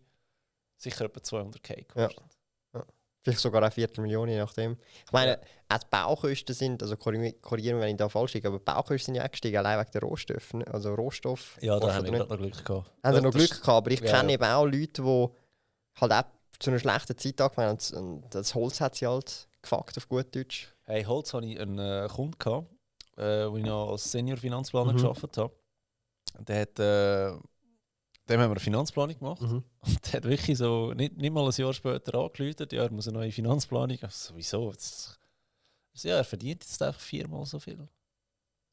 sicher 0.77 1.05
etwa 1.05 1.19
200k 1.19 1.75
gekostet. 1.75 2.23
Vielleicht 3.23 3.39
sogar 3.39 3.61
eine 3.61 3.69
Viertelmillion, 3.69 4.27
je 4.29 4.37
nachdem. 4.39 4.75
Ich 5.05 5.11
meine, 5.11 5.39
auch 5.69 5.77
die 5.77 5.85
Baukosten 5.91 6.55
sind, 6.55 6.81
also 6.81 6.97
korrigieren, 6.97 7.79
wenn 7.79 7.89
ich 7.91 7.97
da 7.97 8.09
falsch 8.09 8.33
liege, 8.33 8.47
aber 8.47 8.57
die 8.57 8.63
Baukosten 8.63 9.13
sind 9.13 9.15
ja 9.15 9.25
auch 9.25 9.29
gestiegen, 9.29 9.57
allein 9.57 9.79
wegen 9.79 9.91
der 9.91 10.01
Rohstoffe. 10.01 10.55
Also 10.65 10.95
Rohstoff. 10.95 11.59
Ja, 11.61 11.79
da 11.79 11.93
haben 11.93 12.05
wir 12.11 12.17
noch 12.17 12.27
Glück 12.35 12.65
gehabt. 12.65 12.91
Haben 13.03 13.15
sie 13.15 13.21
noch 13.21 13.31
Das- 13.31 13.35
Glück 13.47 13.61
gehabt, 13.61 13.67
aber 13.77 13.91
ich 13.91 13.99
ja, 13.99 14.11
kenne 14.11 14.29
ja. 14.29 14.33
eben 14.33 14.43
auch 14.45 14.65
Leute, 14.65 15.03
die 15.03 15.27
halt 16.01 16.11
auch 16.13 16.23
zu 16.61 16.69
einer 16.69 16.79
schlechten 16.79 17.17
Zeit 17.17 17.41
angefangen 17.41 17.77
und, 17.93 18.23
das 18.35 18.53
Holz 18.55 18.79
hat 18.81 18.95
sie 18.95 19.07
halt 19.07 19.47
gefuckt 19.61 19.97
auf 19.97 20.07
gut 20.07 20.33
Deutsch. 20.35 20.73
Hey, 20.83 21.03
Holz 21.03 21.33
hatte 21.33 21.45
ich 21.47 21.59
einen 21.59 21.79
äh, 21.79 22.07
Kunden, 22.11 22.37
gehabt, 22.37 22.67
äh, 23.17 23.49
wo 23.49 23.57
ich 23.57 23.65
noch 23.65 23.91
als 23.91 24.11
Senior-Finanzplaner 24.11 24.93
Mhm. 24.93 24.97
gearbeitet 24.97 25.37
habe. 25.37 25.53
Der 26.39 26.61
hat, 26.61 26.79
äh, 26.79 27.31
dem 28.29 28.39
haben 28.39 28.49
wir 28.49 28.51
eine 28.51 28.59
Finanzplanung 28.59 29.17
gemacht. 29.17 29.41
Mhm. 29.41 29.63
Und 29.81 30.05
der 30.05 30.13
hat 30.13 30.23
wirklich 30.23 30.57
so, 30.57 30.93
nicht, 30.93 31.17
nicht 31.17 31.31
mal 31.33 31.45
ein 31.45 31.51
Jahr 31.51 31.73
später 31.73 32.15
angeläutet, 32.19 32.71
ja, 32.73 32.83
er 32.83 32.91
muss 32.91 33.07
eine 33.07 33.17
neue 33.17 33.31
Finanzplanung. 33.31 33.97
Ich 34.01 34.11
so, 34.11 34.35
wieso? 34.35 34.71
Das, 34.71 35.19
also, 35.93 36.07
ja, 36.07 36.15
er 36.17 36.23
verdient 36.23 36.63
jetzt 36.63 36.81
einfach 36.81 37.01
viermal 37.01 37.45
so 37.45 37.59
viel. 37.59 37.87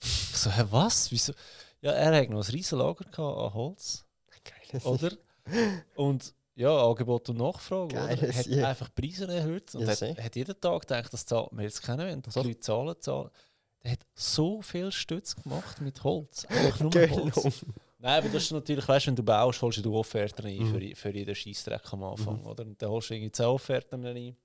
Ich 0.02 0.36
so, 0.36 0.50
hä, 0.50 0.64
was? 0.70 1.10
Wieso? 1.10 1.32
Ja, 1.80 1.90
er 1.92 2.16
hat 2.22 2.30
noch 2.30 2.44
ein 2.46 2.52
riesen 2.52 2.78
Lager 2.78 3.04
an 3.18 3.54
Holz, 3.54 4.04
Geil. 4.44 4.80
oder? 4.84 5.10
Und 5.96 6.32
ja, 6.58 6.86
Angebot 6.88 7.28
und 7.30 7.38
Nachfrage, 7.38 7.94
oder? 7.96 8.06
Geil, 8.08 8.18
Er 8.22 8.34
hat 8.36 8.46
ja. 8.46 8.68
einfach 8.68 8.94
Preise 8.94 9.26
erhöht 9.28 9.74
und 9.74 9.82
Ja, 9.82 9.88
hat, 9.88 10.00
hat 10.24 10.36
jeden 10.36 10.60
Tag 10.60 10.80
gedacht, 10.82 11.12
das 11.12 11.24
zahlt 11.24 11.52
man 11.52 11.64
jetzt 11.64 11.82
kennen 11.82 12.00
wollen. 12.06 12.22
Die 12.22 12.30
So. 12.30 12.42
Leute 12.42 12.60
zahlen, 12.60 12.94
zahlen. 13.00 13.30
Der 13.84 13.92
hat 13.92 14.00
so 14.14 14.60
viel 14.60 14.90
Stütz 14.90 15.36
gemacht 15.36 15.80
mit 15.80 16.02
Holz. 16.02 16.44
Einfach 16.50 16.80
nur 16.80 16.90
Genau. 16.90 17.16
Holz. 17.32 17.64
Nein, 18.00 18.18
aber 18.18 18.28
das 18.28 18.42
ist 18.44 18.52
natürlich, 18.52 18.86
weißt 18.86 19.06
du, 19.06 19.08
wenn 19.10 19.16
du 19.16 19.22
baust, 19.22 19.62
holst 19.62 19.84
du 19.84 19.94
Offerten 19.96 20.46
ein 20.46 20.58
Mhm. 20.58 20.80
für, 20.80 20.96
für 20.96 21.10
jeden 21.16 21.34
Scheissdreck 21.34 21.92
am 21.92 22.02
Anfang. 22.04 22.44
Oder? 22.44 22.64
Und 22.64 22.80
dann 22.82 22.90
holst 22.90 23.10
du 23.10 23.14
irgendwie 23.14 23.32
10 23.32 23.46
Offerten 23.46 24.04
ein. 24.04 24.36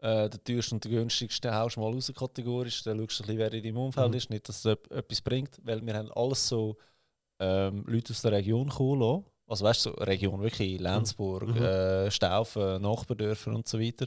Äh, 0.00 0.28
der 0.30 0.44
teuerste 0.44 0.74
und 0.76 0.84
der 0.84 0.92
günstigste 0.92 1.52
haust 1.54 1.76
du 1.76 1.80
mal 1.80 1.92
raus 1.92 2.12
kategorisch. 2.16 2.82
Dann 2.84 2.98
schaust 2.98 3.18
du 3.20 3.24
ein 3.24 3.26
bisschen, 3.26 3.38
wer 3.38 3.52
in 3.52 3.62
deinem 3.64 3.76
Umfeld 3.78 4.08
Mhm. 4.10 4.14
ist. 4.16 4.30
Nicht, 4.30 4.48
dass 4.48 4.64
es 4.64 4.76
etwas 4.90 5.20
bringt, 5.22 5.58
weil 5.64 5.84
wir 5.84 5.94
haben 5.94 6.10
alles 6.12 6.48
so 6.48 6.76
ähm, 7.40 7.84
Leute 7.86 8.12
aus 8.12 8.22
der 8.22 8.32
Region 8.32 8.68
kommen 8.68 9.00
lassen. 9.00 9.24
Also 9.48 9.64
weißt 9.64 9.86
du, 9.86 9.90
so 9.90 9.96
Region, 9.96 10.40
wirklich 10.42 10.78
Lenzburg, 10.80 11.48
Mhm. 11.48 11.56
äh, 11.62 12.10
Staufen, 12.10 12.80
Nachbardörfer 12.82 13.52
und 13.54 13.66
so 13.66 13.80
weiter. 13.80 14.06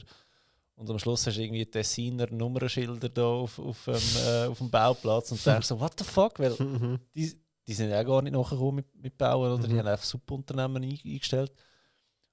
Und 0.74 0.88
am 0.88 0.98
Schluss 0.98 1.26
hast 1.26 1.36
du 1.36 1.42
irgendwie 1.42 1.66
Tessiner 1.66 2.26
Nummernschilder 2.30 3.08
da 3.08 3.24
auf, 3.26 3.58
auf, 3.58 3.84
dem, 3.84 3.94
äh, 4.26 4.46
auf 4.46 4.58
dem 4.58 4.70
Bauplatz 4.70 5.30
und 5.32 5.44
denkst 5.44 5.66
so, 5.66 5.78
what 5.78 5.92
the 5.98 6.04
fuck? 6.04 6.38
Weil 6.38 6.52
Mhm. 6.58 6.98
die, 7.14 7.34
die 7.66 7.74
sind 7.74 7.90
ja 7.90 8.02
gar 8.02 8.22
nicht 8.22 8.32
nachgekommen 8.32 8.76
mit, 8.76 8.86
mit 8.94 9.18
Bauen 9.18 9.52
oder 9.52 9.66
die 9.66 9.74
Mhm. 9.74 9.78
haben 9.80 9.88
einfach 9.88 10.04
Subunternehmen 10.04 10.82
ein, 10.82 10.98
eingestellt. 11.04 11.52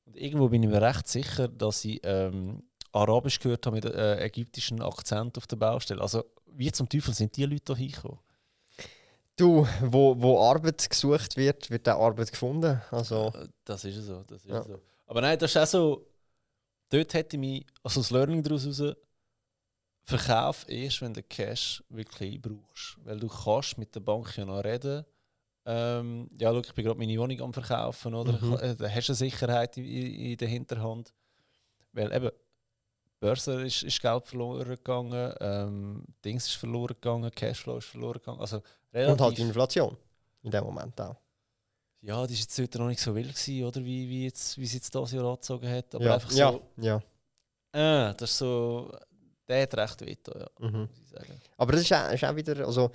Und 0.06 0.16
irgendwo 0.16 0.48
bin 0.50 0.64
ich 0.64 0.70
mir 0.70 0.82
recht 0.82 1.08
sicher, 1.08 1.48
dass 1.48 1.84
ich 1.86 2.00
ähm, 2.04 2.64
Arabisch 2.92 3.40
gehört 3.40 3.66
habe 3.66 3.76
mit 3.76 3.86
äh, 3.86 4.24
ägyptischen 4.24 4.82
Akzent 4.82 5.38
auf 5.38 5.46
der 5.48 5.58
Baustelle. 5.58 6.02
Also 6.02 6.24
wie 6.48 6.72
zum 6.72 6.88
Teufel 6.90 7.14
sind 7.14 7.36
die 7.38 7.46
Leute 7.46 7.62
da 7.66 7.76
hingekommen? 7.76 8.20
Du, 9.40 9.66
wo, 9.82 10.22
wo 10.22 10.40
Arbeit 10.42 10.90
gesucht 10.90 11.38
wird, 11.38 11.70
wird 11.70 11.88
auch 11.88 12.06
Arbeit 12.08 12.32
gefunden. 12.32 12.82
Also, 12.92 13.32
Äh, 13.36 13.48
Das 13.64 13.86
ist 13.86 13.96
so, 14.06 14.22
das 14.24 14.44
ist 14.44 14.50
Ja. 14.50 14.64
so. 14.64 14.82
Aber 15.08 15.22
nein, 15.22 15.40
das 15.40 15.52
ist 15.52 15.58
auch 15.58 15.66
so, 15.66 16.08
dort 16.90 17.14
hätte 17.14 17.36
ich 17.36 17.40
mich, 17.40 17.66
also 17.82 18.02
das 18.02 18.12
Learning 18.12 18.44
daraus 18.44 18.66
raus, 18.68 18.96
Verkauf 20.04 20.66
erst, 20.68 21.02
wenn 21.02 21.14
du 21.14 21.22
Cash 21.22 21.84
wirklich 21.90 22.42
brauchst. 22.42 22.98
Weil 23.04 23.20
du 23.20 23.28
kannst 23.28 23.78
mit 23.78 23.94
der 23.94 24.00
Bank 24.00 24.36
ja 24.38 24.44
noch 24.44 24.64
reden. 24.64 25.06
Ähm, 25.66 26.30
ja, 26.40 26.52
schau, 26.52 26.60
ich 26.62 26.74
bin 26.74 26.86
gerade 26.86 26.98
meine 27.00 27.18
Wohnung 27.20 27.40
am 27.42 27.54
Verkaufen, 27.54 28.16
oder? 28.16 28.34
Mhm. 28.42 28.54
Äh, 28.56 28.76
Da 28.76 28.90
hast 28.90 29.08
du 29.08 29.12
eine 29.12 29.18
Sicherheit 29.18 29.78
in, 29.78 29.86
in, 29.86 30.14
in 30.32 30.38
der 30.38 30.48
Hinterhand. 30.48 31.14
Weil 31.94 32.12
eben, 32.12 32.32
Börse 33.20 33.66
ist, 33.66 33.84
ist 33.84 34.02
Geld 34.02 34.26
verloren 34.26 34.68
gegangen, 34.70 35.34
ähm, 35.42 36.04
Dings 36.24 36.48
ist 36.48 36.56
verloren 36.56 36.96
gegangen, 36.96 37.30
Cashflow 37.32 37.78
ist 37.78 37.88
verloren 37.88 38.20
gegangen. 38.20 38.40
Also 38.40 38.62
relativ, 38.94 39.12
und 39.14 39.22
halt 39.22 39.38
die 39.38 39.42
Inflation. 39.42 39.98
In 40.44 40.52
dem 40.52 40.64
Moment 40.64 41.00
auch. 41.02 41.18
ja, 42.02 42.26
die 42.26 42.34
war 42.34 42.40
jetzt 42.40 42.58
heute 42.58 42.78
noch 42.80 42.88
nicht 42.88 43.02
so 43.02 43.14
wild, 43.14 43.28
gewesen, 43.36 43.66
oder? 43.66 43.84
Wie, 43.84 44.08
wie, 44.08 44.24
jetzt, 44.24 44.58
wie 44.58 44.66
sie 44.66 44.78
jetzt 44.78 44.94
das 44.96 45.12
Jahr 45.12 45.26
angezogen 45.26 45.70
hat. 45.70 45.94
Aber 45.96 46.06
ja. 46.06 46.14
einfach 46.14 46.32
ja, 46.32 46.52
so, 46.52 46.62
ja. 46.78 46.96
äh, 47.74 48.14
das 48.16 48.32
ist 48.32 48.38
so, 48.38 48.90
der 49.48 49.64
hat 49.64 49.76
recht 49.76 50.02
weh, 50.02 50.16
ja, 50.28 50.48
Mhm. 50.60 50.80
muss 50.82 50.90
ich 51.04 51.10
sagen. 51.10 51.42
Aber 51.58 51.72
das 51.74 51.82
ist 51.82 51.92
auch, 51.94 52.12
ist 52.12 52.24
auch 52.24 52.36
wieder, 52.36 52.66
also 52.66 52.90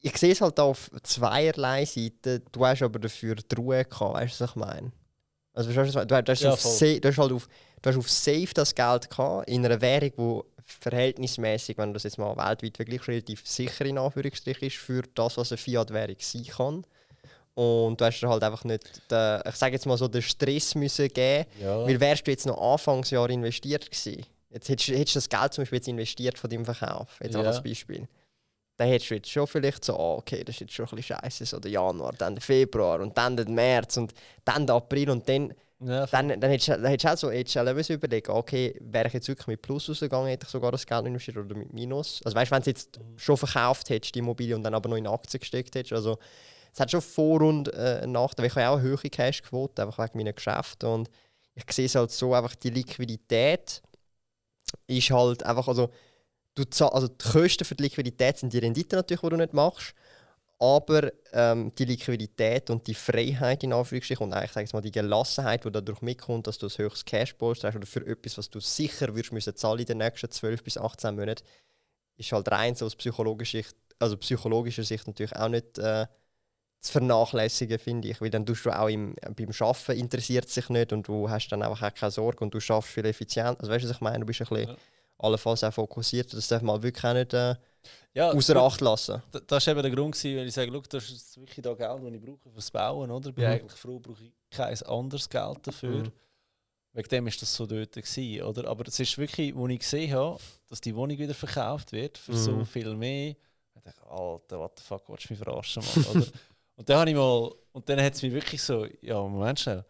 ich 0.00 0.16
sehe 0.16 0.32
es 0.32 0.40
halt 0.40 0.58
auf 0.58 0.90
zweierlei 1.02 1.84
Seiten. 1.84 2.42
Du 2.50 2.64
hast 2.64 2.80
aber 2.82 2.98
dafür 2.98 3.34
die 3.34 3.54
Ruhe 3.54 3.84
gehabt, 3.84 4.14
weißt 4.14 4.40
du, 4.40 4.44
was 4.44 4.50
ich 4.50 4.56
meine? 4.56 4.92
Also 5.52 5.70
du, 5.70 5.76
meine? 5.76 6.06
du, 6.22 6.32
hast 6.32 6.40
Ja, 6.40 6.52
auf 6.52 6.62
du 6.62 7.00
hast 7.08 7.18
halt 7.18 7.32
auf, 7.32 7.48
du 7.82 7.90
hast 7.90 7.96
auf 7.96 8.10
Safe 8.10 8.48
das 8.54 8.74
Geld 8.74 9.10
gehabt, 9.10 9.48
in 9.48 9.64
einer 9.64 9.80
Währung, 9.80 10.12
wo 10.16 10.44
verhältnismäßig, 10.64 11.78
wenn 11.78 11.88
du 11.90 11.94
das 11.94 12.04
jetzt 12.04 12.18
mal 12.18 12.36
weltweit 12.36 12.76
vergleichst, 12.76 13.08
relativ 13.08 13.46
sicher 13.46 13.84
in 13.86 13.98
Anführungsstrichen 13.98 14.68
ist 14.68 14.76
für 14.76 15.02
das, 15.14 15.36
was 15.36 15.50
eine 15.52 15.58
Fiat-Währung 15.58 16.16
sein 16.18 16.44
kann. 16.46 16.84
Und 17.54 18.00
du 18.00 18.04
hast 18.04 18.22
halt 18.22 18.42
einfach 18.44 18.64
nicht, 18.64 19.10
den, 19.10 19.40
ich 19.46 19.56
sage 19.56 19.74
jetzt 19.74 19.86
mal 19.86 19.98
so, 19.98 20.08
den 20.08 20.22
Stress 20.22 20.74
müssen 20.74 21.08
geben 21.08 21.46
Ja, 21.60 21.84
weil 21.84 21.98
wärst 22.00 22.26
du 22.26 22.30
jetzt 22.30 22.46
noch 22.46 22.60
Anfangsjahr 22.60 23.28
investiert 23.30 23.90
gewesen, 23.90 24.24
jetzt 24.50 24.68
hättest, 24.68 24.88
du- 24.88 24.96
hättest 24.96 25.16
du 25.16 25.18
das 25.18 25.28
Geld 25.28 25.52
zum 25.54 25.62
Beispiel 25.62 25.76
jetzt 25.78 25.88
investiert 25.88 26.38
von 26.38 26.48
deinem 26.48 26.64
Verkauf, 26.64 27.18
jetzt 27.22 27.34
Ja. 27.34 27.42
als 27.42 27.62
Beispiel. 27.62 28.06
Dann 28.76 28.88
hättest 28.88 29.10
du 29.10 29.14
jetzt 29.16 29.28
schon 29.30 29.46
vielleicht 29.46 29.84
so, 29.84 29.94
ah, 29.98 30.14
okay, 30.14 30.42
das 30.44 30.54
ist 30.56 30.60
jetzt 30.60 30.72
schon 30.72 30.86
ein 30.86 30.96
bisschen 30.96 31.18
scheiße, 31.18 31.44
so 31.44 31.58
der 31.60 31.70
Januar, 31.72 32.12
dann 32.16 32.36
der 32.36 32.42
Februar 32.42 33.00
und 33.00 33.18
dann 33.18 33.36
der 33.36 33.48
März 33.48 33.96
und 33.98 34.14
dann 34.44 34.66
der 34.66 34.76
April 34.76 35.10
und 35.10 35.28
dann, 35.28 35.52
ja, 35.82 36.06
dann, 36.06 36.28
dann 36.40 36.50
hättest, 36.50 36.68
du- 36.68 36.72
dann 36.72 36.86
hättest 36.86 37.04
du 37.04 37.08
auch 37.08 37.16
so 37.16 37.30
hättest 37.30 37.56
du 37.56 37.60
auch 37.60 37.90
überlegen, 37.96 38.30
okay, 38.32 38.76
wäre 38.80 39.08
ich 39.08 39.14
jetzt 39.14 39.28
wirklich 39.28 39.46
mit 39.46 39.62
Plus 39.62 39.88
rausgegangen, 39.88 40.28
hätte 40.28 40.44
ich 40.44 40.50
sogar 40.50 40.72
das 40.72 40.86
Geld 40.86 41.06
investiert 41.06 41.38
oder 41.38 41.54
mit 41.56 41.72
Minus. 41.72 42.20
Also 42.24 42.36
weißt 42.36 42.50
du, 42.50 42.54
wenn 42.56 42.62
du 42.62 42.70
jetzt 42.70 42.98
Mhm. 42.98 43.18
schon 43.18 43.36
verkauft 43.36 43.88
hättest, 43.90 44.14
die 44.14 44.18
Immobilie, 44.18 44.54
und 44.54 44.62
dann 44.62 44.74
aber 44.74 44.88
noch 44.88 44.96
in 44.96 45.06
Aktien 45.06 45.40
gesteckt 45.40 45.74
hättest, 45.74 45.92
also 45.94 46.18
es 46.72 46.78
hat 46.80 46.90
schon 46.90 47.00
Vor- 47.00 47.42
und 47.42 47.72
äh, 47.72 48.06
Nachteile. 48.06 48.48
Ich 48.48 48.54
habe 48.54 48.68
auch 48.68 48.78
eine 48.78 48.90
hohe 48.90 49.10
Cashquote, 49.10 49.82
einfach 49.82 49.98
wegen 49.98 50.18
meiner 50.18 50.32
Geschäfte. 50.32 50.88
Und 50.88 51.10
ich 51.54 51.64
sehe 51.72 51.86
es 51.86 51.94
halt 51.94 52.10
so, 52.12 52.34
einfach 52.34 52.54
die 52.54 52.70
Liquidität 52.70 53.82
ist 54.86 55.10
halt 55.10 55.42
einfach, 55.44 55.66
also, 55.66 55.90
du 56.54 56.64
zahl, 56.64 56.90
also 56.90 57.08
die 57.08 57.16
Kosten 57.32 57.64
für 57.64 57.74
die 57.74 57.84
Liquidität 57.84 58.38
sind 58.38 58.52
die 58.52 58.58
Rendite 58.58 58.96
natürlich, 58.96 59.20
die 59.20 59.28
du 59.30 59.36
nicht 59.36 59.52
machst, 59.52 59.94
aber 60.60 61.10
ähm, 61.32 61.72
die 61.76 61.86
Liquidität 61.86 62.70
und 62.70 62.86
die 62.86 62.94
Freiheit 62.94 63.64
in 63.64 63.72
Anführungsstrichen 63.72 64.26
und 64.26 64.34
eigentlich 64.34 64.52
sag 64.52 64.64
ich 64.64 64.72
mal, 64.74 64.82
die 64.82 64.92
Gelassenheit, 64.92 65.64
die 65.64 65.72
dadurch 65.72 66.02
mitkommt, 66.02 66.46
dass 66.46 66.58
du 66.58 66.66
ein 66.66 66.72
höchstes 66.78 67.04
Cashpost 67.06 67.64
hast 67.64 67.76
oder 67.76 67.86
für 67.86 68.06
etwas, 68.06 68.38
was 68.38 68.50
du 68.50 68.60
sicher 68.60 69.08
würdest 69.14 69.32
müssen 69.32 69.56
zahlen 69.56 69.80
in 69.80 69.86
den 69.86 69.98
nächsten 69.98 70.30
12 70.30 70.62
bis 70.62 70.78
18 70.78 71.16
Monaten, 71.16 71.44
ist 72.18 72.32
halt 72.32 72.50
rein 72.52 72.74
so 72.74 72.86
aus 72.86 72.96
psychologischer 72.96 73.58
Sicht, 73.58 73.76
also 73.98 74.16
psychologischer 74.18 74.84
Sicht 74.84 75.06
natürlich 75.06 75.34
auch 75.36 75.48
nicht 75.48 75.78
äh, 75.78 76.06
zu 76.80 76.92
vernachlässigen, 76.92 77.78
finde 77.78 78.08
ich. 78.08 78.20
Weil 78.20 78.30
dann 78.30 78.46
tust 78.46 78.64
du 78.66 78.70
auch 78.70 78.88
im, 78.88 79.14
beim 79.36 79.50
Arbeiten 79.60 79.92
interessiert 79.98 80.48
sich 80.48 80.68
nicht 80.68 80.92
und 80.92 81.08
du 81.08 81.28
hast 81.30 81.48
dann 81.48 81.62
einfach 81.62 81.88
auch 81.90 81.94
keine 81.94 82.10
Sorge 82.10 82.44
und 82.44 82.54
du 82.54 82.60
schaffst 82.60 82.92
viel 82.92 83.06
effizient. 83.06 83.60
Also 83.60 83.70
weißt 83.72 83.84
du, 83.84 83.88
was 83.88 83.96
ich 83.96 84.00
meine? 84.02 84.20
Du 84.20 84.26
bist 84.26 84.40
ein 84.42 84.48
bisschen 84.48 84.68
Ja. 84.70 84.76
allenfalls 85.18 85.64
auch 85.64 85.72
fokussiert. 85.74 86.32
Das 86.32 86.48
darf 86.48 86.62
man 86.62 86.82
wirklich 86.82 87.04
auch 87.04 87.14
nicht 87.14 87.34
äh, 87.34 87.54
ja, 88.14 88.30
außer 88.30 88.56
Acht 88.56 88.80
lassen. 88.80 89.22
da- 89.30 89.40
Das 89.40 89.66
war 89.66 89.72
eben 89.72 89.82
der 89.82 89.90
Grund, 89.92 90.14
gewesen, 90.14 90.36
weil 90.38 90.46
ich 90.48 90.54
sage, 90.54 90.82
das 90.88 91.10
ist 91.10 91.40
wirklich 91.40 91.62
da 91.62 91.74
Geld, 91.74 92.02
das 92.02 92.12
ich 92.12 92.20
brauche 92.20 92.50
fürs 92.50 92.70
Bauen, 92.70 93.10
oder? 93.10 93.28
Ich 93.30 93.34
bin 93.34 93.44
Mhm. 93.44 93.50
eigentlich 93.50 93.80
froh, 93.80 93.98
brauche 93.98 94.22
ich 94.24 94.32
kein 94.50 94.82
anderes 94.82 95.28
Geld 95.28 95.58
dafür. 95.66 96.04
Mhm. 96.04 96.12
Wegen 96.92 97.08
dem 97.08 97.26
ist 97.28 97.40
das 97.40 97.54
so 97.54 97.66
dort 97.66 97.92
gewesen, 97.92 98.42
oder? 98.42 98.68
Aber 98.68 98.86
es 98.88 98.98
ist 98.98 99.16
wirklich, 99.16 99.54
wo 99.54 99.68
ich 99.68 99.78
gesehen 99.78 100.12
habe, 100.12 100.40
dass 100.68 100.80
die 100.80 100.94
Wohnung 100.94 101.16
wieder 101.18 101.34
verkauft 101.34 101.92
wird 101.92 102.18
für 102.18 102.34
so 102.36 102.56
Mhm. 102.56 102.66
viel 102.66 102.94
mehr. 102.96 103.36
Ich 103.76 103.82
dachte, 103.84 104.02
Alter, 104.10 104.58
what 104.58 104.72
the 104.78 104.84
fuck, 104.84 105.08
willst 105.08 105.28
du 105.30 105.32
mich 105.34 105.42
verarschen, 105.42 105.82
Mann, 105.84 106.04
oder? 106.16 106.26
Und 106.76 106.88
dann 106.88 106.98
habe 107.00 107.10
ich 107.10 107.16
mal, 107.16 107.52
und 107.72 107.88
dann 107.88 108.00
hat 108.02 108.14
es 108.14 108.22
mich 108.22 108.32
wirklich 108.32 108.62
so, 108.62 108.86
ja, 109.02 109.20
Moment 109.22 109.60
schnell. 109.60 109.84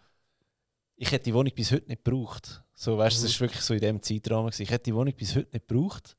Ich 0.97 1.11
hätte 1.11 1.25
die 1.25 1.35
Wohnung 1.35 1.53
bis 1.55 1.71
heute 1.73 1.89
nicht 1.89 2.05
gebraucht. 2.05 2.63
So, 2.75 2.99
weißt 2.99 3.17
du, 3.17 3.21
Mhm. 3.21 3.27
es 3.27 3.31
ist 3.33 3.41
wirklich 3.41 3.63
so 3.63 3.75
in 3.75 3.81
dem 3.81 4.03
Zeitrahmen. 4.03 4.47
Gewesen. 4.47 4.63
Ich 4.63 4.71
hätte 4.71 4.85
die 4.85 4.95
Wohnung 4.95 5.15
bis 5.15 5.35
heute 5.37 5.49
nicht 5.53 5.67
gebraucht. 5.69 6.17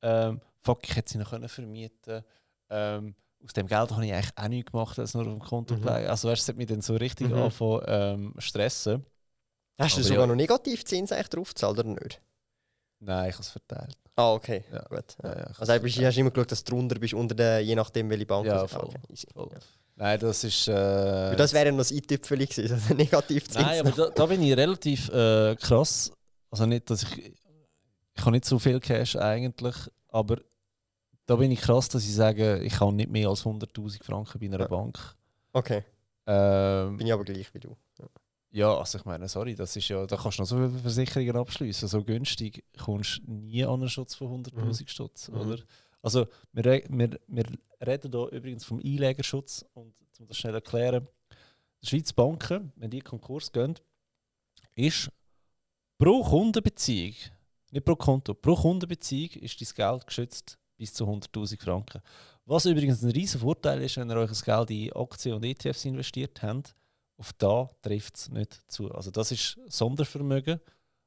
Ähm, 0.00 0.40
fuck, 0.62 0.80
ich 0.88 0.96
hätte 0.96 1.12
sie 1.12 1.18
noch 1.18 1.30
können 1.30 1.48
vermieten 1.48 2.24
ähm, 2.70 3.14
Aus 3.44 3.52
dem 3.52 3.66
Geld 3.66 3.90
habe 3.90 4.06
ich 4.06 4.12
eigentlich 4.12 4.30
auch 4.36 4.48
nichts 4.48 4.70
gemacht, 4.72 4.98
als 4.98 5.14
nur 5.14 5.24
auf 5.24 5.28
dem 5.28 5.40
Konto 5.40 5.74
Mhm. 5.76 5.88
Also, 5.88 6.28
weißt 6.28 6.40
du, 6.40 6.44
es 6.44 6.48
hat 6.48 6.56
mich 6.56 6.66
dann 6.68 6.80
so 6.80 6.94
richtig 6.96 7.28
Mhm. 7.28 7.34
angefangen 7.34 7.82
ähm, 7.86 8.34
stressen. 8.38 9.04
Hast 9.78 9.96
du 9.96 10.00
Aber 10.00 10.08
sogar 10.08 10.20
ja. 10.22 10.26
noch 10.28 10.34
Negativzins 10.36 11.10
eigentlich 11.12 11.28
draufgezahlt 11.28 11.78
oder 11.78 11.88
nicht? 11.88 12.20
Nein, 13.00 13.28
ich 13.30 13.34
habe 13.34 13.42
es 13.42 13.50
verteilt. 13.50 13.96
Ah, 14.14 14.32
okay. 14.34 14.64
Ja. 14.72 14.82
Gut. 14.88 15.16
Ja, 15.24 15.28
Ja. 15.38 15.44
Also 15.58 15.72
hast 15.72 16.16
du 16.16 16.20
immer 16.20 16.30
geschaut, 16.30 16.52
dass 16.52 16.62
du 16.62 16.70
drunter 16.72 16.98
bist, 17.00 17.14
unter 17.14 17.34
der, 17.34 17.60
je 17.60 17.74
nachdem 17.74 18.08
welche 18.10 18.26
Bank 18.26 18.46
Ja. 18.46 18.62
Ah, 18.62 18.68
voll. 18.68 18.84
okay. 18.84 18.98
Voll. 19.34 19.48
Nein, 19.96 20.20
das 20.20 20.44
ist. 20.44 20.68
Äh, 20.68 21.34
Das 21.36 21.52
wäre 21.52 21.66
ja 21.66 21.72
noch 21.72 21.78
das 21.78 21.90
i-Tüpfeli 21.90 22.46
gewesen, 22.46 22.72
also 22.74 22.94
Negativzins. 22.94 23.56
Nein, 23.64 23.80
aber 23.80 23.90
da, 23.90 24.10
da 24.10 24.26
bin 24.26 24.42
ich 24.42 24.56
relativ 24.56 25.08
äh, 25.08 25.56
krass. 25.56 26.12
Also 26.50 26.66
nicht, 26.66 26.88
dass 26.90 27.02
ich. 27.02 27.34
Ich 28.14 28.20
habe 28.20 28.30
nicht 28.32 28.44
so 28.44 28.58
viel 28.58 28.78
Cash 28.78 29.16
eigentlich, 29.16 29.74
aber 30.08 30.38
da 31.32 31.36
bin 31.36 31.50
ich 31.50 31.60
krass, 31.60 31.88
dass 31.88 32.04
ich 32.04 32.14
sage, 32.14 32.60
ich 32.62 32.78
habe 32.80 32.92
nicht 32.94 33.10
mehr 33.10 33.28
als 33.28 33.44
100.000 33.44 34.02
Franken 34.04 34.38
bei 34.38 34.46
einer 34.46 34.60
Ja. 34.60 34.66
Bank. 34.66 34.98
Okay, 35.52 35.82
Ähm, 36.26 36.96
bin 36.98 37.06
ich 37.06 37.12
aber 37.12 37.24
gleich 37.24 37.52
wie 37.54 37.58
du. 37.60 37.76
ja, 38.50 38.76
also 38.76 38.98
ich 38.98 39.04
meine, 39.04 39.28
sorry, 39.28 39.54
das 39.54 39.74
ist 39.76 39.88
ja, 39.88 40.06
da 40.06 40.16
kannst 40.16 40.38
du 40.38 40.42
noch 40.42 40.48
so 40.48 40.56
viele 40.56 40.78
Versicherungen 40.78 41.36
abschließen. 41.36 41.88
So 41.88 42.04
günstig 42.04 42.64
kommst 42.78 43.22
du 43.26 43.32
nie 43.32 43.64
an 43.64 43.80
einen 43.80 43.88
Schutz 43.88 44.14
von 44.14 44.28
100.000 44.44 44.88
Stutz, 44.88 45.28
Mhm. 45.28 45.36
oder? 45.40 45.58
Also 46.02 46.26
wir, 46.52 46.64
wir, 46.64 47.18
wir 47.28 47.44
reden 47.86 48.10
hier 48.12 48.28
übrigens 48.32 48.64
vom 48.64 48.78
Einlegerschutz 48.78 49.64
und 49.74 49.94
um 50.18 50.26
das 50.26 50.36
schnell 50.36 50.54
erklären, 50.54 51.08
die 51.82 51.86
Schweizer 51.88 52.14
Banken, 52.14 52.72
wenn 52.76 52.90
die 52.90 53.00
Konkurs 53.00 53.50
gehen, 53.50 53.74
ist 54.74 55.10
pro 55.98 56.22
Kundenbeziehung, 56.22 57.14
nicht 57.70 57.84
pro 57.84 57.96
Konto, 57.96 58.34
pro 58.34 58.54
Kundenbeziehung 58.54 59.30
ist 59.42 59.60
dein 59.60 59.74
Geld 59.74 60.06
geschützt 60.06 60.58
bis 60.82 60.94
zu 60.94 61.04
100.000 61.04 61.62
Franken. 61.62 62.02
Was 62.44 62.64
übrigens 62.64 63.04
ein 63.04 63.12
riesen 63.12 63.40
Vorteil 63.40 63.80
ist, 63.82 63.96
wenn 63.98 64.10
ihr 64.10 64.16
euch 64.16 64.30
das 64.30 64.44
Geld 64.44 64.68
in 64.70 64.92
Aktien 64.94 65.36
und 65.36 65.44
ETFs 65.44 65.84
investiert 65.84 66.42
habt, 66.42 66.74
auf 67.18 67.32
da 67.34 67.70
trifft 67.82 68.16
es 68.16 68.30
nicht 68.30 68.60
zu. 68.66 68.90
Also 68.90 69.12
das 69.12 69.30
ist 69.30 69.60
Sondervermögen. 69.68 70.58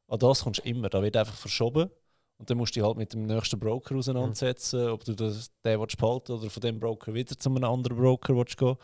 An 0.08 0.20
das 0.20 0.44
kommst 0.44 0.64
du 0.64 0.70
immer. 0.70 0.88
Da 0.88 1.02
wird 1.04 1.18
einfach 1.18 1.36
verschoben. 1.36 1.90
Und 2.38 2.50
dann 2.50 2.58
musst 2.58 2.74
du 2.74 2.80
dich 2.80 2.88
halt 2.88 2.96
mit 2.96 3.12
dem 3.12 3.26
nächsten 3.26 3.60
Broker 3.60 3.96
auseinandersetzen, 3.98 4.86
mhm. 4.86 4.92
ob 4.94 5.04
du 5.04 5.14
das, 5.14 5.52
den 5.66 5.80
willst 5.80 5.98
behalten 5.98 6.32
oder 6.32 6.50
von 6.50 6.62
dem 6.62 6.80
Broker 6.80 7.14
wieder 7.14 7.38
zu 7.38 7.50
einem 7.50 7.66
anderen 7.66 7.98
Broker 7.98 8.34
willst 8.34 8.58
gehen. 8.58 8.78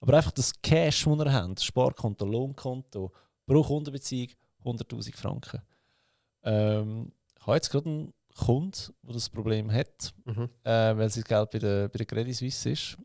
Aber 0.00 0.16
einfach 0.16 0.32
das 0.32 0.60
Cash, 0.60 1.04
das 1.04 1.18
ihr 1.18 1.32
habt, 1.32 1.62
Sparkonto, 1.62 2.24
Lohnkonto, 2.24 3.12
pro 3.46 3.62
Kundenbeziehung 3.62 4.30
100'000 4.64 5.16
Franken. 5.16 5.62
Ähm, 6.42 7.12
ich 7.38 7.46
habe 7.46 7.56
jetzt 7.56 7.70
gerade 7.70 7.88
einen 7.88 8.14
Kunden, 8.34 8.94
der 9.02 9.14
das 9.14 9.28
Problem 9.28 9.70
hat, 9.70 10.14
mhm. 10.24 10.48
äh, 10.64 10.96
weil 10.96 11.10
sein 11.10 11.24
Geld 11.24 11.50
bei 11.50 11.58
der, 11.58 11.88
bei 11.88 11.98
der 11.98 12.06
Credit 12.06 12.34
Suisse 12.34 12.70
ist. 12.70 12.98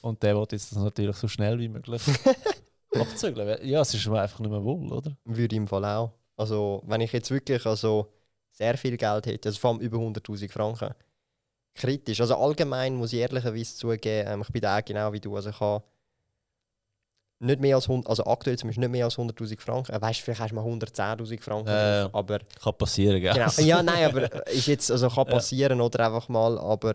Und 0.00 0.22
der 0.22 0.34
will 0.36 0.46
jetzt 0.50 0.72
das 0.72 0.78
natürlich 0.78 1.16
so 1.16 1.28
schnell 1.28 1.58
wie 1.58 1.68
möglich 1.68 2.02
abzügeln. 2.94 3.58
Ja, 3.66 3.80
es 3.80 3.94
ist 3.94 4.06
mir 4.06 4.20
einfach 4.20 4.40
nicht 4.40 4.50
mehr 4.50 4.64
wohl, 4.64 4.92
oder? 4.92 5.16
Würde 5.24 5.56
im 5.56 5.66
Fall 5.66 5.84
auch. 5.84 6.12
Also, 6.36 6.82
wenn 6.86 7.00
ich 7.00 7.12
jetzt 7.12 7.30
wirklich 7.30 7.64
also 7.66 8.12
sehr 8.50 8.76
viel 8.76 8.96
Geld 8.96 9.26
hätte, 9.26 9.48
also 9.48 9.58
vor 9.58 9.70
allem 9.70 9.80
über 9.80 9.98
100.000 9.98 10.50
Franken, 10.50 10.94
kritisch. 11.74 12.20
Also 12.20 12.36
allgemein 12.36 12.94
muss 12.94 13.12
ich 13.12 13.20
ehrlicherweise 13.20 13.76
zugeben, 13.76 14.28
ähm, 14.28 14.42
ich 14.42 14.52
bin 14.52 14.62
da 14.62 14.80
genau 14.80 15.12
wie 15.12 15.20
du. 15.20 15.34
Also 15.34 15.50
ich 15.50 15.60
habe 15.60 15.84
nicht 17.42 17.60
mehr 17.60 17.76
als 17.76 17.88
100, 17.88 18.08
also 18.08 18.24
aktuell 18.24 18.56
zum 18.56 18.68
Beispiel 18.68 18.82
nicht 18.82 18.92
mehr 18.92 19.04
als 19.04 19.16
100.000 19.16 19.60
Franken. 19.60 19.92
Äh, 19.92 20.00
weißt 20.00 20.20
du, 20.20 20.24
vielleicht 20.24 20.40
hast 20.40 20.50
du 20.50 20.54
mal 20.54 20.64
110.000 20.64 21.40
Franken. 21.40 21.68
Äh, 21.68 22.08
aber 22.12 22.38
kann 22.62 22.74
passieren, 22.78 23.20
gell? 23.20 23.34
Genau. 23.34 23.50
Ja, 23.58 23.82
nein, 23.82 24.04
aber 24.04 24.46
ist 24.52 24.66
jetzt, 24.66 24.90
also 24.90 25.08
kann 25.08 25.26
passieren 25.26 25.78
ja. 25.78 25.84
oder 25.84 26.06
einfach 26.06 26.28
mal, 26.28 26.58
aber 26.58 26.94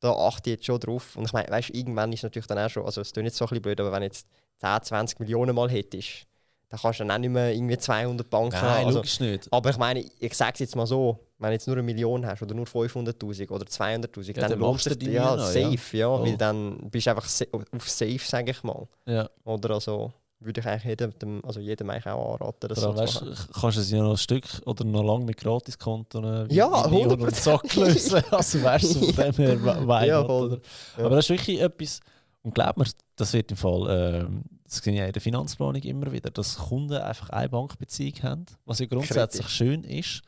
da 0.00 0.12
achte 0.12 0.50
ich 0.50 0.56
jetzt 0.56 0.66
schon 0.66 0.80
drauf. 0.80 1.16
Und 1.16 1.24
ich 1.24 1.32
meine, 1.32 1.50
weißt 1.50 1.70
du, 1.70 1.72
irgendwann 1.74 2.12
ist 2.12 2.22
natürlich 2.22 2.46
dann 2.46 2.58
auch 2.58 2.70
schon, 2.70 2.84
also 2.84 3.00
es 3.00 3.12
tut 3.12 3.24
nicht 3.24 3.34
so 3.34 3.44
ein 3.44 3.48
bisschen 3.48 3.62
blöd, 3.62 3.80
aber 3.80 3.92
wenn 3.92 4.02
jetzt 4.02 4.26
10, 4.60 4.82
20 4.82 5.20
Millionen 5.20 5.54
mal 5.54 5.70
hättest, 5.70 6.26
dann 6.68 6.80
kannst 6.80 7.00
du 7.00 7.04
dann 7.04 7.16
auch 7.16 7.18
nicht 7.18 7.30
mehr 7.30 7.54
irgendwie 7.54 7.78
200 7.78 8.28
Banken 8.28 8.52
Nein, 8.52 8.62
haben. 8.62 8.86
Also, 8.86 8.98
logisch 8.98 9.20
nicht. 9.20 9.48
Aber 9.50 9.70
ich 9.70 9.78
meine, 9.78 10.04
ich 10.18 10.34
sage 10.34 10.52
es 10.54 10.60
jetzt 10.60 10.76
mal 10.76 10.86
so, 10.86 11.18
wenn 11.38 11.48
du 11.48 11.52
jetzt 11.54 11.66
nur 11.66 11.76
eine 11.76 11.82
Million 11.82 12.26
hast 12.26 12.42
oder 12.42 12.54
nur 12.54 12.66
500'000 12.66 13.50
oder 13.50 13.64
200'000, 13.64 14.36
ja, 14.36 14.48
dann 14.48 14.58
machst 14.58 14.86
du 14.86 14.96
das 14.96 15.08
ja, 15.08 15.36
noch, 15.36 15.44
safe, 15.44 15.96
ja, 15.96 15.98
ja 15.98 16.08
oh. 16.08 16.22
weil 16.24 16.36
dann 16.36 16.90
bist 16.90 17.06
du 17.06 17.10
einfach 17.10 17.24
auf 17.72 17.88
safe, 17.88 18.18
sage 18.18 18.50
ich 18.50 18.62
mal. 18.62 18.86
Ja. 19.06 19.30
Oder 19.44 19.74
also 19.74 20.12
würde 20.40 20.60
ich 20.60 20.66
eigentlich 20.66 20.84
jedem, 20.84 21.42
also 21.44 21.60
jedem 21.60 21.90
eigentlich 21.90 22.06
auch 22.06 22.34
anraten, 22.34 22.68
das 22.68 22.80
so 22.80 22.96
weißt. 22.96 23.24
Kannst 23.60 23.76
du 23.76 23.80
es 23.80 23.90
ja 23.90 24.02
noch 24.02 24.12
ein 24.12 24.16
Stück 24.16 24.44
oder 24.66 24.84
noch 24.84 25.02
lange 25.02 25.24
mit 25.24 25.36
Gratiskonten 25.38 26.48
ja, 26.50 26.66
100%. 26.66 27.22
und 27.22 27.34
Sack 27.34 27.74
lösen, 27.76 28.22
also 28.30 28.62
weißt 28.62 28.94
du, 28.94 29.12
von 29.12 29.32
dem 29.32 29.34
her 29.34 29.86
weit, 29.88 30.08
ja. 30.08 30.20
Aber 30.20 30.60
das 30.96 31.24
ist 31.24 31.30
wirklich 31.30 31.60
etwas, 31.60 32.00
und 32.42 32.54
glaub 32.54 32.76
mir, 32.76 32.84
das 33.16 33.32
wird 33.32 33.50
im 33.50 33.56
Fall, 33.56 33.88
äh, 33.90 34.26
das 34.68 34.78
sehe 34.78 34.92
ich 34.92 34.98
ja 34.98 35.06
in 35.06 35.12
der 35.12 35.22
Finanzplanung 35.22 35.82
immer 35.82 36.12
wieder, 36.12 36.30
dass 36.30 36.58
Kunden 36.58 36.94
einfach 36.94 37.30
eine 37.30 37.48
Bankbeziehung 37.48 38.22
haben, 38.22 38.46
was 38.66 38.78
ja 38.78 38.86
grundsätzlich 38.86 39.46
Kritisch. 39.46 39.56
schön 39.56 39.84
ist. 39.84 40.22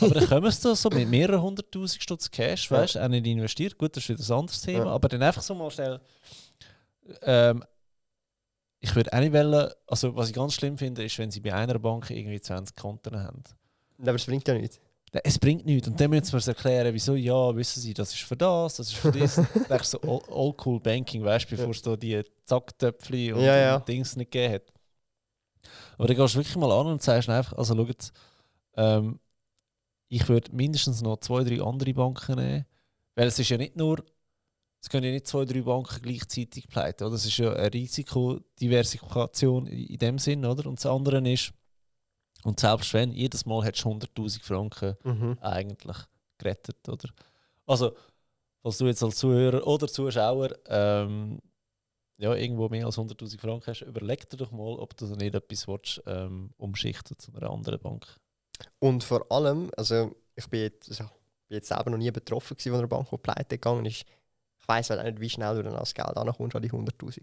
aber 0.00 0.14
dann 0.14 0.28
kommen 0.28 0.50
sie 0.50 0.62
da 0.62 0.74
so 0.74 0.90
mit 0.90 1.08
mehreren 1.08 1.42
hunderttausend 1.42 2.02
Stutz 2.02 2.30
Cash, 2.30 2.70
weißt 2.70 2.94
du, 2.94 2.98
ja. 2.98 3.04
auch 3.04 3.08
nicht 3.08 3.26
investiert. 3.26 3.78
Gut, 3.78 3.96
das 3.96 4.04
ist 4.04 4.08
wieder 4.08 4.34
ein 4.34 4.40
anderes 4.40 4.62
Thema, 4.62 4.86
ja. 4.86 4.90
aber 4.90 5.08
dann 5.08 5.22
einfach 5.22 5.42
so 5.42 5.54
mal 5.54 5.70
schnell. 5.70 6.00
Ähm, 7.22 7.62
ich 8.80 8.94
würde 8.96 9.12
auch 9.12 9.20
nicht 9.20 9.32
wollen, 9.32 9.70
also 9.86 10.16
was 10.16 10.28
ich 10.28 10.34
ganz 10.34 10.54
schlimm 10.54 10.76
finde, 10.76 11.04
ist, 11.04 11.18
wenn 11.18 11.30
sie 11.30 11.40
bei 11.40 11.54
einer 11.54 11.78
Bank 11.78 12.10
irgendwie 12.10 12.40
20 12.40 12.74
Konten 12.74 13.16
haben. 13.16 13.42
Aber 14.00 14.14
es 14.14 14.26
bringt 14.26 14.48
ja 14.48 14.54
nichts. 14.54 14.80
Es 15.12 15.38
bringt 15.38 15.66
nichts. 15.66 15.88
Und 15.88 16.00
dann 16.00 16.10
müssen 16.10 16.32
wir 16.32 16.36
uns 16.36 16.48
erklären, 16.48 16.94
wieso, 16.94 17.14
ja, 17.14 17.54
wissen 17.54 17.80
Sie, 17.80 17.92
das 17.92 18.14
ist 18.14 18.22
für 18.22 18.36
das, 18.36 18.76
das 18.76 18.88
ist 18.88 18.96
für 18.96 19.12
das. 19.12 19.36
das 19.68 19.82
ist 19.82 19.90
so 19.90 20.00
old 20.02 20.56
cool 20.64 20.80
Banking, 20.80 21.22
weißt 21.22 21.50
du, 21.50 21.56
bevor 21.56 21.70
es 21.70 21.82
da 21.82 21.96
die 21.96 22.22
Zacktöpfchen 22.44 23.34
und, 23.34 23.42
ja, 23.42 23.56
ja. 23.56 23.80
Dings 23.80 24.16
nicht 24.16 24.30
gegeben 24.30 24.54
hat. 24.54 24.72
Aber 25.98 26.08
dann 26.08 26.16
gehst 26.16 26.34
du 26.34 26.38
wirklich 26.38 26.56
mal 26.56 26.72
an 26.72 26.86
und 26.86 27.02
sagst 27.02 27.28
einfach, 27.28 27.52
also 27.58 27.76
schaut, 27.76 28.12
ähm, 28.76 29.20
ich 30.08 30.28
würde 30.28 30.54
mindestens 30.54 31.02
noch 31.02 31.18
zwei, 31.18 31.44
drei 31.44 31.62
andere 31.62 31.92
Banken 31.92 32.36
nehmen. 32.36 32.66
Weil 33.14 33.28
es 33.28 33.38
ist 33.38 33.50
ja 33.50 33.58
nicht 33.58 33.76
nur, 33.76 34.02
es 34.80 34.88
können 34.88 35.04
ja 35.04 35.12
nicht 35.12 35.26
zwei, 35.26 35.44
drei 35.44 35.60
Banken 35.62 36.00
gleichzeitig 36.02 36.68
pleiten. 36.68 37.04
Oder? 37.04 37.12
Das 37.12 37.26
ist 37.26 37.36
ja 37.36 37.52
eine 37.52 37.72
Risikodiversifikation 37.72 39.66
in 39.66 39.98
dem 39.98 40.18
Sinn, 40.18 40.44
oder? 40.44 40.66
Und 40.66 40.78
das 40.78 40.86
andere 40.86 41.18
ist, 41.30 41.52
und 42.44 42.60
selbst 42.60 42.92
wenn, 42.94 43.12
jedes 43.12 43.46
Mal 43.46 43.64
hättest 43.64 43.84
du 43.84 43.90
100.000 43.90 44.42
Franken 44.42 44.96
mhm. 45.04 45.38
eigentlich 45.40 45.96
gerettet, 46.38 46.88
oder? 46.88 47.08
Also, 47.66 47.96
falls 48.62 48.78
du 48.78 48.86
jetzt 48.86 49.02
als 49.02 49.16
Zuhörer 49.16 49.66
oder 49.66 49.86
Zuschauer 49.86 50.50
ähm, 50.66 51.38
ja, 52.18 52.34
irgendwo 52.34 52.68
mehr 52.68 52.86
als 52.86 52.98
100.000 52.98 53.40
Franken 53.40 53.66
hast, 53.66 53.82
überleg 53.82 54.28
dir 54.28 54.36
doch 54.36 54.50
mal, 54.50 54.78
ob 54.78 54.96
du 54.96 55.06
nicht 55.06 55.34
etwas 55.34 55.68
willst, 55.68 56.02
ähm, 56.06 56.50
umschichten 56.56 57.18
zu 57.18 57.32
einer 57.34 57.50
anderen 57.50 57.80
Bank. 57.80 58.06
Und 58.78 59.02
vor 59.04 59.30
allem, 59.30 59.70
also 59.76 60.14
ich 60.34 60.48
bin 60.48 60.60
jetzt, 60.60 60.88
also, 60.88 61.04
bin 61.48 61.56
jetzt 61.56 61.68
selber 61.68 61.90
noch 61.90 61.98
nie 61.98 62.10
betroffen 62.10 62.56
gewesen, 62.56 62.72
wo 62.72 62.78
eine 62.78 62.88
Bank 62.88 63.08
pleite 63.22 63.56
gegangen 63.58 63.86
ist. 63.86 64.04
Ich 64.60 64.68
weiß 64.68 64.90
halt 64.90 65.04
nicht, 65.04 65.20
wie 65.20 65.30
schnell 65.30 65.56
du 65.56 65.62
dann 65.64 65.74
als 65.74 65.94
Geld 65.94 66.16
ankommst 66.16 66.54
an 66.54 66.62
die 66.62 66.70
100.000. 66.70 67.22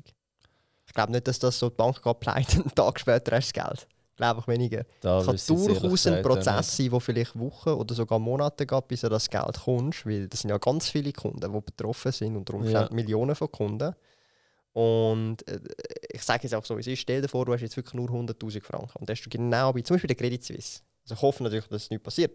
Ich 0.85 0.93
glaube 0.93 1.11
nicht, 1.11 1.27
dass 1.27 1.39
das 1.39 1.59
so 1.59 1.69
die 1.69 1.75
Bank 1.75 2.01
geht 2.01 2.19
pleite 2.19 2.57
und 2.57 2.65
einen 2.65 2.75
Tag 2.75 2.99
später 2.99 3.35
hast 3.35 3.55
du 3.55 3.59
das 3.59 3.67
Geld 3.67 3.87
glaube 4.19 4.41
ich 4.41 4.47
weniger. 4.47 4.83
Da 4.99 5.23
kann 5.23 5.37
durchaus 5.47 6.07
ein 6.07 6.21
Prozess 6.21 6.75
sein, 6.75 6.89
der 6.89 6.99
vielleicht 6.99 7.39
Wochen 7.39 7.69
oder 7.69 7.95
sogar 7.95 8.19
Monate 8.19 8.65
geht, 8.65 8.87
bis 8.87 9.01
du 9.01 9.09
das 9.09 9.29
Geld 9.29 9.59
kommst, 9.63 10.05
weil 10.05 10.27
das 10.27 10.41
sind 10.41 10.49
ja 10.49 10.57
ganz 10.57 10.89
viele 10.89 11.13
Kunden, 11.13 11.39
die 11.39 11.61
betroffen 11.61 12.11
sind 12.11 12.35
und 12.35 12.47
darum 12.47 12.65
ja. 12.65 12.89
Millionen 12.91 13.33
von 13.33 13.51
Kunden. 13.51 13.95
Und 14.73 15.47
äh, 15.47 15.59
ich 16.11 16.21
sage 16.21 16.43
jetzt 16.43 16.53
auch 16.53 16.65
so, 16.65 16.75
wie 16.75 16.81
es 16.81 16.87
ist, 16.87 16.99
stell 16.99 17.21
dir 17.21 17.29
vor, 17.29 17.45
du 17.45 17.53
hast 17.53 17.61
jetzt 17.61 17.77
wirklich 17.77 17.93
nur 17.93 18.09
100'000 18.09 18.61
Franken 18.61 18.99
und 18.99 19.09
hast 19.09 19.23
du 19.23 19.29
genau 19.29 19.73
bei, 19.73 19.81
zum 19.81 19.95
Beispiel 19.95 20.09
der 20.09 20.17
Credit 20.17 20.43
Suisse. 20.43 20.81
Also 21.03 21.15
ich 21.15 21.21
hoffe 21.21 21.43
natürlich, 21.43 21.67
dass 21.67 21.83
es 21.83 21.89
nicht 21.89 22.03
passiert. 22.03 22.31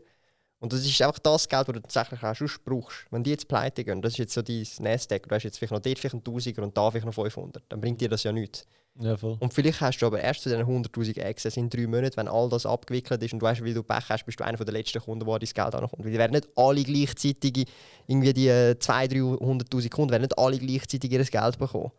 Und 0.65 0.73
das 0.73 0.83
ist 0.87 1.03
einfach 1.03 1.19
das 1.19 1.47
Geld, 1.47 1.69
das 1.69 1.75
du 1.75 1.81
tatsächlich 1.81 2.23
auch 2.23 2.35
schon 2.35 2.49
brauchst. 2.65 3.05
Wenn 3.11 3.23
die 3.23 3.29
jetzt 3.29 3.47
pleite 3.49 3.85
gehen, 3.85 4.01
das 4.01 4.15
ist 4.15 4.19
jetzt 4.19 4.33
so 4.33 4.41
dein 4.41 4.67
Nasdaq, 4.79 5.29
du 5.29 5.35
hast 5.35 5.43
jetzt 5.43 5.59
vielleicht 5.59 5.73
noch 5.73 5.81
dort 5.81 5.99
vielleicht 5.99 6.15
einen 6.15 6.25
Tausiger 6.25 6.63
und 6.63 6.75
da 6.75 6.91
vielleicht 6.91 7.05
noch 7.05 7.13
500, 7.13 7.63
dann 7.69 7.83
bringt 7.83 8.01
dir 8.01 8.09
das 8.09 8.23
ja 8.23 8.33
nichts. 8.33 8.65
Ja, 8.99 9.15
voll. 9.15 9.37
Und 9.41 9.53
vielleicht 9.53 9.83
hast 9.83 9.99
du 9.99 10.07
aber 10.07 10.21
erst 10.21 10.41
zu 10.41 10.49
diesen 10.49 10.65
100'000 10.65 11.23
Access 11.23 11.59
in 11.59 11.69
drei 11.69 11.87
Monaten, 11.87 12.17
wenn 12.17 12.29
all 12.29 12.49
das 12.49 12.65
abgewickelt 12.65 13.23
ist 13.23 13.35
und 13.35 13.41
du 13.41 13.45
weißt, 13.45 13.63
wie 13.63 13.75
du 13.75 13.83
Pech 13.83 14.09
hast, 14.09 14.25
bist 14.25 14.41
du 14.41 14.45
einer 14.45 14.57
der 14.57 14.73
letzten 14.73 15.03
Kunden, 15.03 15.27
der 15.27 15.39
dein 15.39 15.49
Geld 15.51 15.75
ankommt. 15.75 16.03
Weil 16.03 16.13
die 16.13 16.19
werden 16.19 16.33
nicht 16.33 16.49
alle 16.57 16.83
gleichzeitig, 16.83 17.67
irgendwie 18.07 18.33
die 18.33 18.49
200'000, 18.49 19.41
300'000 19.41 19.91
Kunden, 19.91 20.13
werden 20.13 20.23
nicht 20.23 20.39
alle 20.39 20.59
gleichzeitig 20.59 21.13
ihr 21.13 21.25
Geld 21.25 21.59
bekommen. 21.59 21.93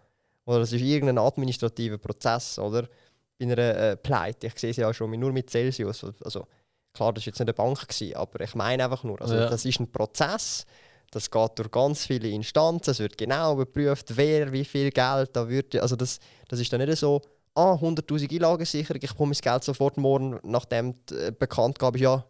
Oder 0.46 0.62
das 0.62 0.74
ist 0.74 0.82
irgendein 0.82 1.20
administrativer 1.20 2.00
Prozess, 2.00 2.58
oder? 2.58 2.90
Bei 3.38 3.46
einer 3.46 3.58
äh, 3.60 3.96
Pleite. 3.96 4.48
Ich 4.48 4.58
sehe 4.58 4.72
es 4.72 4.78
ja 4.78 4.92
schon 4.92 5.12
nur 5.12 5.32
mit 5.32 5.52
Celsius. 5.52 6.04
Also, 6.24 6.48
Klar, 6.96 7.14
das 7.14 7.24
war 7.24 7.28
jetzt 7.28 7.40
nicht 7.40 7.42
eine 7.42 7.54
Bank, 7.54 7.88
gewesen, 7.88 8.16
aber 8.16 8.42
ich 8.42 8.56
meine 8.56 8.84
einfach 8.84 9.04
nur, 9.04 9.22
also 9.22 9.36
ja. 9.36 9.50
das 9.50 9.66
ist 9.66 9.80
ein 9.80 9.92
Prozess, 9.92 10.66
das 11.12 11.30
geht 11.30 11.52
durch 11.56 11.72
ganz 11.72 12.06
viele 12.06 12.30
Instanzen, 12.30 12.92
es 12.92 13.00
wird 13.00 13.18
genau 13.18 13.54
überprüft, 13.54 14.18
wer 14.18 14.52
wie 14.52 14.66
viel 14.66 14.90
Geld 14.92 15.36
da 15.36 15.48
wird. 15.48 15.76
Also 15.76 15.96
das, 15.96 16.20
das 16.48 16.60
ist 16.60 16.74
dann 16.74 16.82
nicht 16.82 16.98
so, 16.98 17.22
ah, 17.54 17.74
100'000 17.74 18.32
Einlagensicherung, 18.32 19.02
ich 19.02 19.12
bekomme 19.12 19.34
mein 19.34 19.42
Geld 19.42 19.64
sofort 19.64 19.98
morgen, 19.98 20.40
nachdem 20.44 20.96
äh, 21.12 21.32
bekannt 21.32 21.80
gab, 21.80 21.98
ja, 21.98 22.24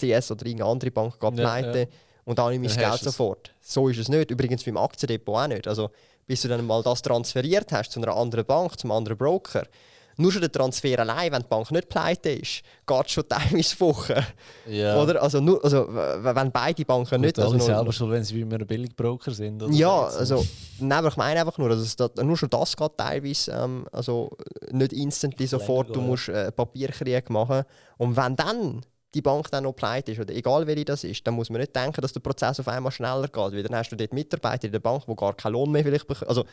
CS 0.00 0.30
oder 0.30 0.46
irgendeine 0.46 0.70
andere 0.70 0.90
Bank 0.90 1.18
pleite 1.18 1.78
ja, 1.78 1.84
ja. 1.84 1.90
und 2.24 2.38
dann 2.38 2.50
nehme 2.50 2.66
ich 2.66 2.76
mein 2.76 2.90
Geld 2.90 3.00
sofort. 3.00 3.54
So 3.60 3.88
ist 3.88 3.98
es 3.98 4.08
nicht. 4.08 4.30
Übrigens 4.30 4.64
beim 4.64 4.76
Aktiendepot 4.76 5.36
auch 5.36 5.46
nicht. 5.46 5.68
Also 5.68 5.90
bis 6.26 6.42
du 6.42 6.48
dann 6.48 6.66
mal 6.66 6.82
das 6.82 7.02
transferiert 7.02 7.70
hast 7.72 7.92
zu 7.92 8.00
einer 8.00 8.14
anderen 8.14 8.44
Bank, 8.44 8.78
zum 8.78 8.90
anderen 8.90 9.18
Broker, 9.18 9.66
nur 10.16 10.32
schon 10.32 10.40
der 10.40 10.52
Transfer 10.52 10.98
allein, 10.98 11.32
wenn 11.32 11.42
die 11.42 11.48
Bank 11.48 11.70
nicht 11.70 11.88
pleite 11.88 12.30
ist, 12.30 12.62
geht 12.86 13.10
schon 13.10 13.28
teilweise 13.28 13.80
Wochen. 13.80 14.14
Ja. 14.68 15.02
Oder? 15.02 15.22
Also, 15.22 15.40
nur, 15.40 15.62
also, 15.64 15.88
wenn 15.88 16.52
beide 16.52 16.84
Banken 16.84 17.16
Gut, 17.16 17.20
nicht. 17.20 17.38
Also 17.38 17.56
nur, 17.56 17.66
selber 17.66 17.92
schon, 17.92 18.10
wenn 18.10 18.24
sie 18.24 18.36
wie 18.36 18.42
ein 18.42 18.66
Billigbroker 18.66 19.32
sind. 19.32 19.62
Oder 19.62 19.72
ja, 19.72 20.04
also, 20.04 20.44
nein, 20.78 21.06
ich 21.06 21.16
meine 21.16 21.40
einfach 21.40 21.58
nur, 21.58 21.70
also, 21.70 22.08
nur 22.22 22.36
schon 22.36 22.50
das 22.50 22.76
geht 22.76 22.96
teilweise 22.96 23.52
ähm, 23.52 23.86
also, 23.92 24.30
nicht 24.70 24.92
instantly 24.92 25.46
sofort, 25.46 25.94
du 25.94 26.00
musst 26.00 26.28
äh, 26.28 26.52
Papierkrieg 26.52 27.30
machen. 27.30 27.64
Und 27.96 28.16
wenn 28.16 28.36
dann 28.36 28.82
die 29.14 29.22
Bank 29.22 29.50
dann 29.50 29.64
noch 29.64 29.74
pleite 29.74 30.12
ist, 30.12 30.20
oder 30.20 30.34
egal 30.34 30.66
welche 30.66 30.84
das 30.84 31.04
ist, 31.04 31.26
dann 31.26 31.34
muss 31.34 31.50
man 31.50 31.60
nicht 31.60 31.74
denken, 31.74 32.00
dass 32.00 32.12
der 32.12 32.20
Prozess 32.20 32.58
auf 32.58 32.68
einmal 32.68 32.92
schneller 32.92 33.28
geht, 33.28 33.36
weil 33.36 33.62
dann 33.62 33.76
hast 33.76 33.90
du 33.90 33.96
dort 33.96 34.12
Mitarbeiter 34.12 34.66
in 34.66 34.72
der 34.72 34.80
Bank, 34.80 35.04
die 35.06 35.14
gar 35.14 35.34
keinen 35.34 35.52
Lohn 35.52 35.70
mehr 35.70 35.84
vielleicht 35.84 36.06
bekommen. 36.06 36.28
Also, 36.28 36.44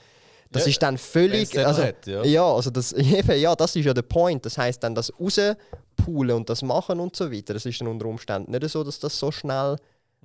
das 0.52 0.66
ja, 0.66 0.70
ist 0.70 0.84
dann 0.84 0.98
völlig. 0.98 1.58
Also, 1.58 1.84
hat, 1.84 2.06
ja. 2.08 2.24
ja. 2.24 2.44
also 2.44 2.70
das, 2.70 2.94
ja, 2.98 3.56
das 3.56 3.76
ist 3.76 3.86
ja 3.86 3.94
der 3.94 4.02
Point. 4.02 4.46
Das 4.46 4.58
heißt 4.58 4.84
dann 4.84 4.94
das 4.94 5.12
rauspoolen 5.20 6.36
und 6.36 6.50
das 6.50 6.62
machen 6.62 7.00
und 7.00 7.16
so 7.16 7.32
weiter. 7.32 7.54
Das 7.54 7.66
ist 7.66 7.80
dann 7.80 7.88
unter 7.88 8.06
Umständen 8.06 8.52
nicht 8.52 8.70
so, 8.70 8.84
dass 8.84 9.00
das 9.00 9.18
so 9.18 9.32
schnell 9.32 9.78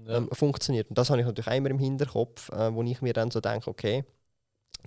ja. 0.05 0.17
ähm, 0.17 0.29
funktioniert. 0.33 0.89
Und 0.89 0.99
das 0.99 1.11
habe 1.11 1.21
ich 1.21 1.27
natürlich 1.27 1.55
immer 1.55 1.71
im 1.71 1.79
Hinterkopf, 1.79 2.51
äh, 2.51 2.75
wo 2.75 2.83
ich 2.83 3.01
mir 3.03 3.13
dann 3.13 3.31
so 3.31 3.41
denke, 3.41 3.71
okay, 3.71 4.05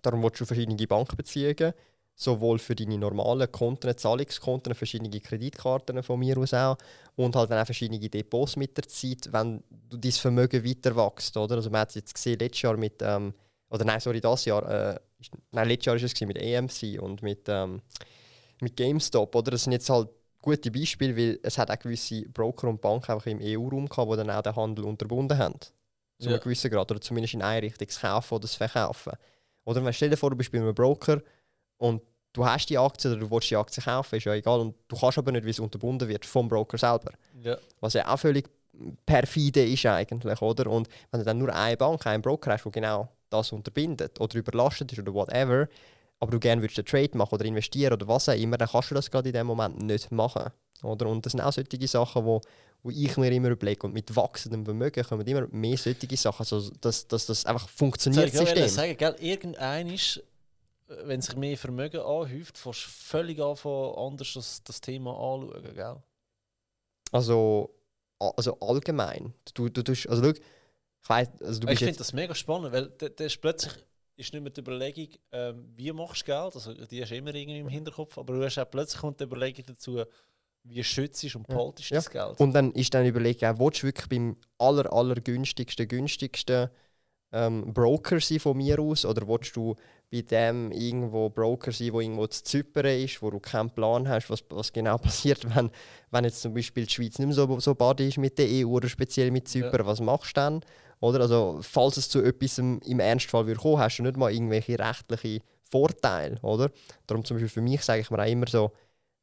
darum 0.01 0.21
willst 0.23 0.41
du 0.41 0.45
verschiedene 0.45 0.87
Bankbeziehungen. 0.87 1.73
sowohl 2.15 2.59
für 2.59 2.75
deine 2.75 2.97
normalen 2.97 3.49
Konten, 3.49 3.95
Zahlungskonten, 3.95 4.75
verschiedene 4.75 5.21
Kreditkarten 5.21 6.03
von 6.03 6.19
mir 6.19 6.37
aus 6.37 6.53
auch 6.53 6.77
und 7.15 7.33
halt 7.33 7.49
dann 7.49 7.61
auch 7.61 7.65
verschiedene 7.65 8.09
Depots 8.09 8.57
mit 8.57 8.75
der 8.75 8.89
Zeit, 8.89 9.29
wenn 9.31 9.63
du 9.89 9.95
dein 9.95 10.11
Vermögen 10.11 10.65
weiter 10.65 10.95
wächst, 10.97 11.37
oder? 11.37 11.55
Also 11.55 11.69
man 11.69 11.81
hat 11.81 11.89
es 11.89 11.95
jetzt 11.95 12.13
gesehen, 12.13 12.37
letztes 12.39 12.61
Jahr 12.63 12.75
mit, 12.75 12.95
ähm, 13.01 13.33
oder 13.69 13.85
nein, 13.85 13.99
sorry, 13.99 14.19
das 14.21 14.45
Jahr, 14.45 14.67
äh, 14.69 14.99
nein, 15.51 15.67
letztes 15.67 15.85
Jahr 15.85 15.95
war 15.95 16.03
es 16.03 16.21
mit 16.21 16.37
EMC 16.37 17.01
und 17.01 17.21
mit, 17.21 17.47
ähm, 17.47 17.81
mit 18.61 18.75
GameStop, 18.75 19.35
oder? 19.35 19.51
Das 19.51 19.63
sind 19.63 19.73
jetzt 19.73 19.89
halt 19.89 20.09
gute 20.41 20.71
Beispiele, 20.71 21.15
weil 21.15 21.39
es 21.43 21.57
hat 21.57 21.69
auch 21.69 21.79
gewisse 21.79 22.23
Broker 22.29 22.67
und 22.67 22.81
Banken 22.81 23.11
einfach 23.11 23.27
im 23.27 23.39
EU-Raum 23.41 23.87
gehabt, 23.87 24.11
die 24.11 24.17
dann 24.17 24.29
auch 24.29 24.41
den 24.41 24.55
Handel 24.55 24.85
unterbunden 24.85 25.37
haben. 25.37 25.59
Zu 26.19 26.29
ja. 26.29 26.35
einem 26.35 26.41
gewissen 26.41 26.71
Grad. 26.71 26.91
Oder 26.91 27.01
zumindest 27.01 27.33
in 27.33 27.41
eine 27.41 27.61
Richtung, 27.61 27.87
das 27.87 27.99
Kaufen 27.99 28.35
oder 28.35 28.41
das 28.41 28.55
Verkaufen. 28.55 29.13
Oder 29.65 29.83
wenn 29.83 29.93
stell 29.93 30.09
dir 30.09 30.17
vor, 30.17 30.31
du 30.31 30.35
bist 30.35 30.51
bei 30.51 30.57
einem 30.57 30.73
Broker 30.73 31.21
und 31.77 32.01
du 32.33 32.45
hast 32.45 32.69
die 32.69 32.77
Aktie 32.77 33.11
oder 33.11 33.19
du 33.19 33.31
willst 33.31 33.49
die 33.49 33.55
Aktie 33.55 33.83
kaufen, 33.83 34.15
ist 34.15 34.25
ja 34.25 34.33
egal. 34.33 34.59
Und 34.59 34.75
du 34.87 34.97
kannst 34.97 35.17
aber 35.17 35.31
nicht, 35.31 35.45
wie 35.45 35.51
es 35.51 35.59
unterbunden 35.59 36.07
wird 36.07 36.25
vom 36.25 36.47
Broker 36.47 36.77
selber. 36.77 37.11
Ja. 37.41 37.57
Was 37.79 37.93
ja 37.93 38.07
auch 38.07 38.19
völlig 38.19 38.49
perfide 39.05 39.65
ist 39.65 39.85
eigentlich, 39.85 40.41
oder? 40.41 40.69
Und 40.69 40.87
wenn 41.11 41.19
du 41.19 41.25
dann 41.25 41.37
nur 41.37 41.53
eine 41.53 41.77
Bank, 41.77 42.05
einen 42.07 42.21
Broker 42.21 42.53
hast, 42.53 42.63
der 42.63 42.71
genau 42.71 43.09
das 43.29 43.51
unterbindet 43.51 44.19
oder 44.19 44.37
überlastet 44.37 44.91
ist 44.91 44.99
oder 44.99 45.13
whatever, 45.13 45.67
aber 46.19 46.31
du 46.31 46.39
gerne 46.39 46.61
würdest 46.61 46.79
einen 46.79 46.85
Trade 46.85 47.17
machen 47.17 47.35
oder 47.35 47.45
investieren 47.45 47.93
oder 47.93 48.07
was 48.07 48.29
auch 48.29 48.33
immer, 48.33 48.57
dann 48.57 48.67
kannst 48.67 48.91
du 48.91 48.95
das 48.95 49.09
gerade 49.09 49.29
in 49.29 49.33
dem 49.33 49.47
Moment 49.47 49.81
nicht 49.81 50.11
machen. 50.11 50.51
Oder? 50.83 51.07
Und 51.07 51.25
das 51.25 51.31
sind 51.31 51.41
auch 51.41 51.51
solche 51.51 51.87
Sachen, 51.87 52.25
wo, 52.25 52.41
wo 52.83 52.89
ich 52.89 53.15
mir 53.17 53.31
immer 53.31 53.49
überlege. 53.49 53.87
Und 53.87 53.93
mit 53.93 54.13
wachsendem 54.15 54.65
Vermögen 54.65 55.03
kommen 55.03 55.25
immer 55.25 55.47
mehr 55.51 55.77
solche 55.77 56.17
Sachen, 56.17 56.39
also 56.39 56.71
dass, 56.81 57.07
dass 57.07 57.25
das 57.25 57.45
einfach 57.45 57.67
funktioniert. 57.69 58.27
Ich 58.27 58.33
System. 58.33 58.67
sagen, 58.67 58.97
gell? 58.97 59.15
irgendein 59.19 59.89
ist, 59.89 60.21
wenn 60.87 61.21
sich 61.21 61.35
mehr 61.35 61.57
Vermögen 61.57 62.01
anhäuft, 62.01 62.57
fast 62.57 62.81
völlig 62.81 63.39
anfangen, 63.39 63.95
anders 63.95 64.33
das, 64.33 64.63
das 64.63 64.81
Thema 64.81 65.11
anschauen. 65.11 65.75
Gell? 65.75 65.95
Also, 67.11 67.69
also 68.19 68.57
allgemein. 68.59 69.33
Du, 69.53 69.69
du, 69.69 69.83
du, 69.83 69.91
also, 69.91 70.23
schau, 70.23 70.33
ich 71.01 71.09
weiss, 71.09 71.29
also 71.41 71.67
ich 71.67 71.79
finde 71.79 71.97
das 71.97 72.13
mega 72.13 72.35
spannend, 72.35 72.71
weil 72.73 72.87
da 72.89 73.23
ist 73.23 73.41
plötzlich 73.41 73.73
ist 74.19 74.33
nicht 74.33 74.41
mehr 74.43 74.51
die 74.51 74.59
Überlegung, 74.59 75.07
ähm, 75.31 75.65
wie 75.75 75.91
machst 75.93 76.23
du 76.23 76.25
Geld, 76.25 76.53
also 76.55 76.73
die 76.73 77.01
hast 77.01 77.09
du 77.09 77.15
immer 77.15 77.33
irgendwie 77.33 77.59
im 77.59 77.69
Hinterkopf, 77.69 78.17
aber 78.17 78.33
du 78.33 78.43
hast 78.43 78.57
auch 78.57 78.69
plötzlich 78.69 78.99
kommt 78.99 79.19
die 79.19 79.23
Überlegung 79.23 79.65
dazu, 79.65 80.03
wie 80.63 80.83
schützt 80.83 81.35
und 81.35 81.47
poltest 81.47 81.89
ja. 81.89 81.97
das 81.97 82.09
Geld. 82.09 82.39
Und 82.39 82.53
dann 82.53 82.71
ist 82.73 82.93
dann 82.93 83.05
Überlegung, 83.05 83.49
auch, 83.49 83.59
willst 83.59 83.81
du 83.81 83.87
wirklich 83.87 84.09
beim 84.09 84.35
aller, 84.57 84.91
aller 84.91 85.15
günstigsten, 85.15 85.87
günstigsten 85.87 86.69
ähm, 87.31 87.73
Broker 87.73 88.19
sein 88.19 88.39
von 88.39 88.57
mir 88.57 88.79
aus 88.79 89.05
oder 89.05 89.27
willst 89.27 89.55
du 89.55 89.75
bei 90.11 90.21
dem 90.21 90.71
irgendwo 90.71 91.29
Broker 91.29 91.71
sein, 91.71 91.93
wo 91.93 92.01
irgendwo 92.01 92.25
zu 92.27 92.43
Zypern 92.43 92.87
ist, 92.87 93.21
wo 93.21 93.29
du 93.29 93.39
keinen 93.39 93.69
Plan 93.69 94.07
hast, 94.07 94.29
was, 94.29 94.43
was 94.49 94.73
genau 94.73 94.97
passiert, 94.99 95.43
wenn, 95.55 95.69
wenn 96.11 96.23
jetzt 96.25 96.41
zum 96.41 96.53
Beispiel 96.53 96.85
die 96.85 96.93
Schweiz 96.93 97.19
nicht 97.19 97.27
mehr 97.27 97.35
so, 97.35 97.59
so 97.59 97.75
bad 97.75 97.99
ist 98.01 98.17
mit 98.17 98.37
der 98.37 98.47
EU 98.49 98.69
oder 98.69 98.89
speziell 98.89 99.31
mit 99.31 99.47
Zypern, 99.47 99.81
ja. 99.81 99.85
was 99.85 100.01
machst 100.01 100.35
du 100.35 100.41
dann? 100.41 100.61
Oder? 100.99 101.21
Also, 101.21 101.59
falls 101.61 101.97
es 101.97 102.09
zu 102.09 102.21
etwas 102.21 102.57
im, 102.57 102.99
Ernstfall 102.99 103.47
würde 103.47 103.61
hast 103.77 103.99
du 103.99 104.03
nicht 104.03 104.17
mal 104.17 104.31
irgendwelche 104.31 104.77
rechtlichen 104.77 105.41
Vorteile. 105.69 106.37
Oder? 106.41 106.71
Darum 107.07 107.23
zum 107.23 107.35
Beispiel 107.35 107.49
für 107.49 107.61
mich 107.61 107.83
sage 107.83 108.01
ich 108.01 108.11
mir 108.11 108.21
auch 108.21 108.27
immer 108.27 108.47
so, 108.47 108.71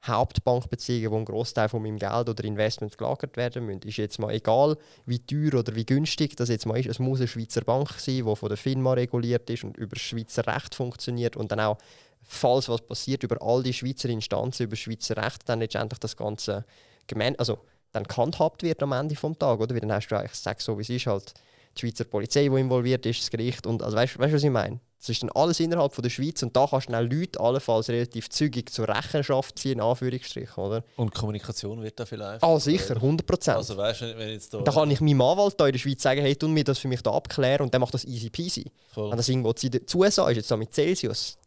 Hauptbankbeziehungen, 0.07 1.11
wo 1.11 1.17
ein 1.17 1.25
Großteil 1.25 1.69
von 1.69 1.83
meinem 1.83 1.99
Geld 1.99 2.29
oder 2.29 2.45
Investments 2.45 2.97
gelagert 2.97 3.37
werden 3.37 3.67
müssen, 3.67 3.83
ist 3.83 3.97
jetzt 3.97 4.19
mal 4.19 4.33
egal, 4.33 4.77
wie 5.05 5.19
teuer 5.19 5.59
oder 5.59 5.75
wie 5.75 5.85
günstig 5.85 6.37
das 6.37 6.49
jetzt 6.49 6.67
mal 6.67 6.79
ist. 6.79 6.87
Es 6.87 6.99
muss 6.99 7.19
eine 7.19 7.29
Schweizer 7.29 7.63
Bank 7.63 7.91
sein, 7.99 8.25
die 8.27 8.37
von 8.37 8.49
der 8.49 8.57
FINMA 8.59 8.93
reguliert 8.93 9.49
ist 9.51 9.65
und 9.65 9.77
über 9.77 9.97
Schweizer 9.97 10.47
Recht 10.47 10.75
funktioniert 10.75 11.37
und 11.37 11.51
dann 11.51 11.61
auch, 11.61 11.79
falls 12.23 12.69
was 12.69 12.83
passiert, 12.83 13.23
über 13.23 13.41
all 13.43 13.63
die 13.63 13.73
Schweizer 13.73 14.09
Instanzen, 14.09 14.65
über 14.65 14.77
Schweizer 14.77 15.17
Recht, 15.17 15.49
dann 15.49 15.61
letztendlich 15.61 15.99
das 15.99 16.17
Ganze 16.17 16.65
gemein, 17.07 17.37
also 17.39 17.59
dann 17.93 18.05
gehandhabt 18.05 18.63
wird 18.63 18.83
am 18.83 18.93
Ende 18.93 19.15
des 19.15 19.39
Tages, 19.39 19.63
oder? 19.63 19.75
Weil 19.75 19.81
dann 19.81 19.93
hast 19.93 20.09
du 20.09 20.17
eigentlich, 20.17 20.35
sag 20.35 20.61
so 20.61 20.79
wie 20.79 20.83
es 20.83 20.91
ist, 20.91 21.07
halt 21.07 21.35
die 21.77 21.87
Schweizer 21.87 22.05
Polizei, 22.05 22.49
die 22.49 22.61
involviert 22.61 23.05
ist, 23.07 23.21
das 23.21 23.31
Gericht 23.31 23.67
und 23.67 23.83
also 23.83 23.97
weißt 23.97 24.17
du, 24.17 24.19
was 24.21 24.43
ich 24.43 24.51
meine? 24.51 24.81
Das 24.99 25.11
ist 25.11 25.23
dann 25.23 25.31
alles 25.31 25.61
innerhalb 25.61 25.93
von 25.93 26.03
der 26.03 26.11
Schweiz 26.11 26.43
und 26.43 26.57
da 26.57 26.67
kannst 26.67 26.89
du 26.89 26.93
dann 26.93 27.09
Leute 27.09 27.39
allenfalls 27.39 27.89
relativ 27.89 28.29
zügig 28.31 28.73
zur 28.73 28.89
Rechenschaft 28.89 29.59
ziehen, 29.59 29.73
in 29.73 29.81
Anführungsstrichen, 29.81 30.65
oder? 30.65 30.83
Und 30.97 31.15
Kommunikation 31.15 31.83
wird 31.83 32.01
da 32.01 32.07
vielleicht. 32.07 32.43
Ah, 32.43 32.59
sicher, 32.59 32.97
100 32.97 33.27
Prozent. 33.27 33.57
Also 33.59 33.77
weißt 33.77 34.01
du, 34.01 34.19
wenn 34.19 34.31
jetzt 34.31 34.53
da... 34.53 34.63
Da 34.63 34.73
kann 34.73 34.91
ich 34.91 35.01
meinem 35.01 35.21
Anwalt 35.21 35.55
da 35.61 35.67
in 35.67 35.73
der 35.73 35.79
Schweiz 35.79 36.03
sagen, 36.03 36.23
hey, 36.23 36.35
tu 36.35 36.49
mir 36.49 36.65
das 36.65 36.79
für 36.79 36.89
mich 36.89 37.03
da 37.03 37.13
abklären 37.13 37.65
und 37.65 37.73
der 37.73 37.79
macht 37.79 37.95
das 37.95 38.05
easy 38.05 38.31
peasy. 38.31 38.73
Voll. 38.93 39.11
Wenn 39.11 39.17
das 39.17 39.29
irgendwo 39.29 39.53
zu 39.53 39.99
USA 39.99 40.29
ist, 40.29 40.39
jetzt 40.39 40.51
da 40.51 40.57
mit 40.57 40.75
Celsius, 40.75 41.39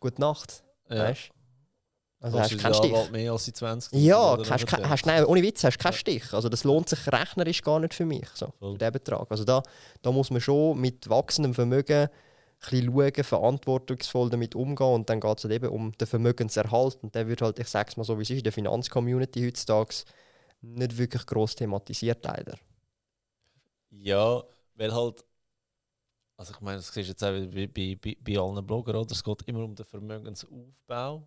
gute 0.00 0.20
Nacht, 0.20 0.62
ja. 0.90 1.04
weißt 1.04 1.30
also 2.22 2.38
hast 2.38 2.52
du 2.52 2.56
keinen 2.56 2.74
Stich. 2.74 3.10
mehr 3.10 3.32
als 3.32 3.44
die 3.46 3.52
20. 3.52 4.00
Ja, 4.00 4.38
hast, 4.48 4.72
hast, 4.72 5.06
nein, 5.06 5.24
ohne 5.24 5.42
Witz, 5.42 5.64
hast 5.64 5.78
keinen 5.78 5.92
Stich. 5.92 6.32
Also 6.32 6.48
das 6.48 6.62
lohnt 6.62 6.88
sich 6.88 7.04
rechnerisch 7.08 7.62
gar 7.62 7.80
nicht 7.80 7.94
für 7.94 8.04
mich, 8.04 8.28
so, 8.34 8.52
für 8.60 8.78
diesen 8.78 8.92
Betrag. 8.92 9.26
Also 9.28 9.42
da, 9.42 9.60
da 10.02 10.12
muss 10.12 10.30
man 10.30 10.40
schon 10.40 10.80
mit 10.80 11.08
wachsendem 11.08 11.52
Vermögen 11.52 12.08
ein 12.70 12.84
schauen, 12.84 13.24
verantwortungsvoll 13.24 14.30
damit 14.30 14.54
umgehen 14.54 14.94
und 14.94 15.10
dann 15.10 15.18
geht 15.18 15.38
es 15.38 15.44
halt 15.44 15.52
eben 15.52 15.68
um 15.70 15.90
den 15.98 16.06
Vermögenserhalt 16.06 16.96
und 17.02 17.12
der 17.12 17.26
wird 17.26 17.42
halt, 17.42 17.58
ich 17.58 17.66
sage 17.66 17.88
es 17.90 17.96
mal 17.96 18.04
so, 18.04 18.16
wie 18.18 18.22
es 18.22 18.30
ist, 18.30 18.38
in 18.38 18.44
der 18.44 18.52
Finanzcommunity 18.52 19.44
heutzutage 19.44 20.04
nicht 20.60 20.96
wirklich 20.96 21.26
gross 21.26 21.56
thematisiert 21.56 22.24
leider. 22.24 22.56
Ja, 23.90 24.44
weil 24.76 24.94
halt, 24.94 25.24
also 26.36 26.52
ich 26.52 26.60
meine, 26.60 26.76
das 26.76 26.94
siehst 26.94 27.08
du 27.08 27.12
jetzt 27.12 27.24
auch 27.24 27.52
bei, 27.52 27.96
bei, 27.96 28.16
bei 28.20 28.38
allen 28.38 28.64
Bloggern, 28.64 28.94
oder? 28.94 29.10
es 29.10 29.24
geht 29.24 29.42
immer 29.48 29.64
um 29.64 29.74
den 29.74 29.84
Vermögensaufbau 29.84 31.26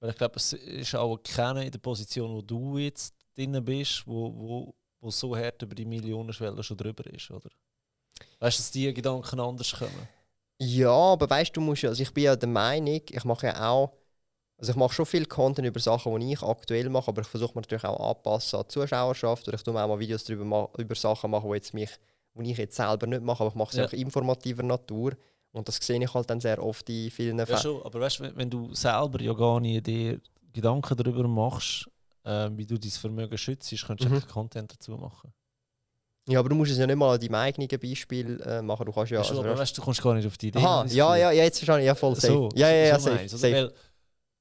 weil 0.00 0.10
ich 0.10 0.16
glaube, 0.16 0.36
es 0.36 0.52
ist 0.52 0.94
auch 0.94 1.16
keiner 1.18 1.62
in 1.62 1.70
der 1.70 1.78
Position, 1.78 2.34
wo 2.34 2.42
du 2.42 2.78
jetzt 2.78 3.14
drin 3.34 3.62
bist, 3.64 4.06
wo, 4.06 4.32
wo, 4.34 4.74
wo 5.00 5.10
so 5.10 5.36
hart 5.36 5.62
über 5.62 5.74
die 5.74 5.84
Millionenschwelle 5.84 6.62
schon 6.62 6.76
drüber 6.76 7.06
ist, 7.06 7.30
oder? 7.30 7.50
Weißt 8.40 8.58
du, 8.58 8.62
dass 8.62 8.70
die 8.70 8.94
Gedanken 8.94 9.40
anders 9.40 9.72
kommen? 9.72 10.08
Ja, 10.60 10.90
aber 10.90 11.30
weißt 11.30 11.56
du, 11.56 11.60
musst 11.60 11.84
also 11.84 12.02
ich 12.02 12.12
bin 12.12 12.24
ja 12.24 12.36
der 12.36 12.48
Meinung, 12.48 13.00
ich 13.08 13.24
mache 13.24 13.46
ja 13.46 13.70
auch, 13.70 13.92
also 14.56 14.72
ich 14.72 14.76
mache 14.76 14.92
schon 14.92 15.06
viel 15.06 15.24
Content 15.24 15.68
über 15.68 15.78
Sachen, 15.78 16.18
die 16.18 16.32
ich 16.32 16.42
aktuell 16.42 16.88
mache, 16.88 17.08
aber 17.08 17.22
ich 17.22 17.28
versuche 17.28 17.54
mir 17.54 17.60
natürlich 17.60 17.84
auch 17.84 18.10
anpassen 18.10 18.58
an 18.58 18.64
die 18.68 18.72
Zuschauerschaft 18.72 19.46
oder 19.46 19.56
ich 19.56 19.62
tue 19.62 19.72
mir 19.72 19.84
auch 19.84 19.88
mal 19.88 20.00
Videos 20.00 20.24
darüber 20.24 20.68
über 20.76 20.94
Sachen 20.96 21.30
machen, 21.30 21.48
die 21.48 21.54
jetzt 21.54 21.74
mich, 21.74 21.90
die 22.34 22.50
ich 22.50 22.58
jetzt 22.58 22.76
selber 22.76 23.06
nicht 23.06 23.22
mache, 23.22 23.44
aber 23.44 23.50
ich 23.50 23.56
mache 23.56 23.72
sie 23.72 23.80
ja. 23.80 23.86
auch 23.86 23.92
informativer 23.92 24.64
Natur. 24.64 25.12
Und 25.52 25.66
das 25.66 25.76
sehe 25.76 26.02
ich 26.02 26.14
halt 26.14 26.28
dann 26.28 26.40
sehr 26.40 26.62
oft 26.62 26.88
in 26.88 27.10
vielen 27.10 27.38
Fällen. 27.38 27.48
Ja, 27.48 27.58
schon, 27.58 27.82
aber 27.82 28.00
weißt, 28.00 28.20
wenn, 28.20 28.36
wenn 28.36 28.50
du 28.50 28.74
selber 28.74 29.20
ja 29.20 29.32
gar 29.32 29.60
nicht 29.60 29.86
dir 29.86 30.20
Gedanken 30.52 30.96
darüber 30.96 31.26
machst, 31.26 31.88
äh, 32.24 32.50
wie 32.52 32.66
du 32.66 32.78
dein 32.78 32.90
Vermögen 32.90 33.38
schützt, 33.38 33.70
könntest 33.86 34.10
du 34.10 34.14
mhm. 34.14 34.28
Content 34.28 34.72
dazu 34.72 34.92
machen. 34.92 35.32
Ja, 36.28 36.40
aber 36.40 36.50
du 36.50 36.54
musst 36.54 36.72
es 36.72 36.78
ja 36.78 36.86
nicht 36.86 36.96
mal 36.96 37.14
an 37.14 37.20
deinem 37.20 37.34
eigenen 37.36 37.68
Beispiel 37.68 38.38
äh, 38.42 38.60
machen. 38.60 38.84
Du 38.84 38.92
kannst 38.92 39.10
ja. 39.10 39.18
ja 39.18 39.24
schon, 39.24 39.38
also, 39.38 39.48
aber 39.48 39.58
weißt, 39.58 39.76
du 39.76 39.80
kommst 39.80 40.02
gar 40.02 40.14
nicht 40.14 40.26
auf 40.26 40.36
die 40.36 40.48
Idee. 40.48 40.58
Aha, 40.58 40.84
ja, 40.86 41.16
ja, 41.16 41.30
ja, 41.32 41.44
jetzt 41.44 41.58
verstehe 41.58 41.80
ich. 41.80 41.86
Ja, 41.86 41.94
voll 41.94 42.14
safe. 42.14 42.32
So, 42.34 42.48
ja, 42.54 42.68
ja, 42.68 42.86
ja, 42.86 42.98
so 42.98 43.08
safe. 43.08 43.20
Also, 43.20 43.42
weil, 43.42 43.72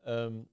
ähm, 0.06 0.50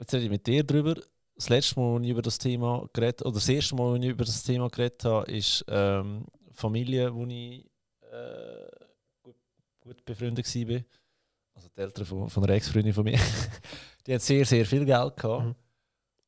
jetzt 0.00 0.12
rede 0.12 0.24
ich 0.24 0.30
mit 0.30 0.46
dir 0.46 0.64
drüber. 0.64 0.96
Das 1.36 1.48
letzte 1.48 1.78
Mal, 1.78 1.94
als 1.94 2.04
ich 2.04 2.10
über 2.10 2.22
das 2.22 2.38
Thema 2.38 2.88
geredet 2.92 3.22
oder 3.22 3.34
das 3.34 3.48
erste 3.48 3.76
Mal, 3.76 3.94
als 3.94 4.04
ich 4.04 4.10
über 4.10 4.24
das 4.24 4.42
Thema 4.42 4.68
geredet 4.68 5.04
habe, 5.04 5.30
ist 5.30 5.64
ähm, 5.68 6.26
Familie, 6.52 7.14
wo 7.14 7.24
ich 7.26 7.64
äh, 8.10 8.79
gut 9.80 10.04
befreundet 10.04 10.46
war, 10.46 10.84
also 11.54 11.68
die 11.68 11.80
Eltern 11.80 12.06
von, 12.06 12.30
von 12.30 12.44
einer 12.44 12.54
Ex-Freundin 12.54 12.92
von 12.92 13.04
mir, 13.04 13.18
die 14.06 14.14
hat 14.14 14.22
sehr, 14.22 14.44
sehr 14.44 14.64
viel 14.64 14.84
Geld 14.84 15.16
gehabt. 15.16 15.46
Mhm. 15.46 15.54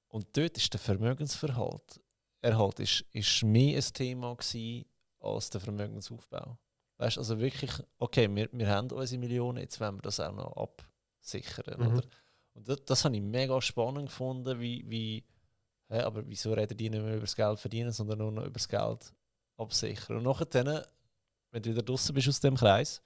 Und 0.09 0.27
dort 0.37 0.57
ist 0.57 0.73
der 0.73 0.81
Vermögensverhalt 0.81 2.01
Erhalt 2.43 2.81
ist, 2.81 3.05
ist 3.13 3.45
mehr 3.45 3.77
ein 3.77 3.93
Thema 3.95 4.35
gewesen 4.35 4.85
als 5.21 5.49
der 5.51 5.61
Vermögensaufbau. 5.61 6.59
Weißt 6.99 7.17
also 7.17 7.39
wirklich, 7.39 7.71
okay, 7.99 8.29
wir, 8.35 8.49
wir 8.53 8.69
haben 8.69 8.91
unsere 8.91 9.21
Millionen, 9.21 9.59
jetzt 9.59 9.81
wollen 9.81 9.97
wir 9.97 10.03
das 10.03 10.19
auch 10.19 10.33
noch 10.33 10.57
absichern. 10.57 11.81
Mhm. 11.81 11.87
Oder? 11.87 12.07
Und 12.55 12.69
das, 12.69 12.85
das 12.85 13.05
habe 13.05 13.15
ich 13.15 13.23
mega 13.23 13.61
spannend 13.63 14.09
gefunden, 14.09 14.59
wie, 14.61 14.85
wie 14.89 15.25
hä, 15.89 16.01
aber 16.01 16.27
wieso 16.27 16.53
reden 16.53 16.77
die 16.77 16.91
nicht 16.91 17.03
mehr 17.03 17.13
über 17.13 17.23
das 17.23 17.37
Geld 17.37 17.61
verdienen, 17.61 17.93
sondern 17.93 18.19
nur 18.19 18.33
noch 18.33 18.45
über 18.45 18.55
das 18.55 18.69
Geld 18.69 19.15
absichern. 19.57 20.17
Und 20.17 20.25
nachher, 20.25 20.87
wenn 21.51 21.63
du 21.63 21.71
wieder 21.71 21.83
draußen 21.83 22.15
bist 22.15 22.29
aus 22.29 22.41
dem 22.41 22.57
Kreis, 22.57 23.03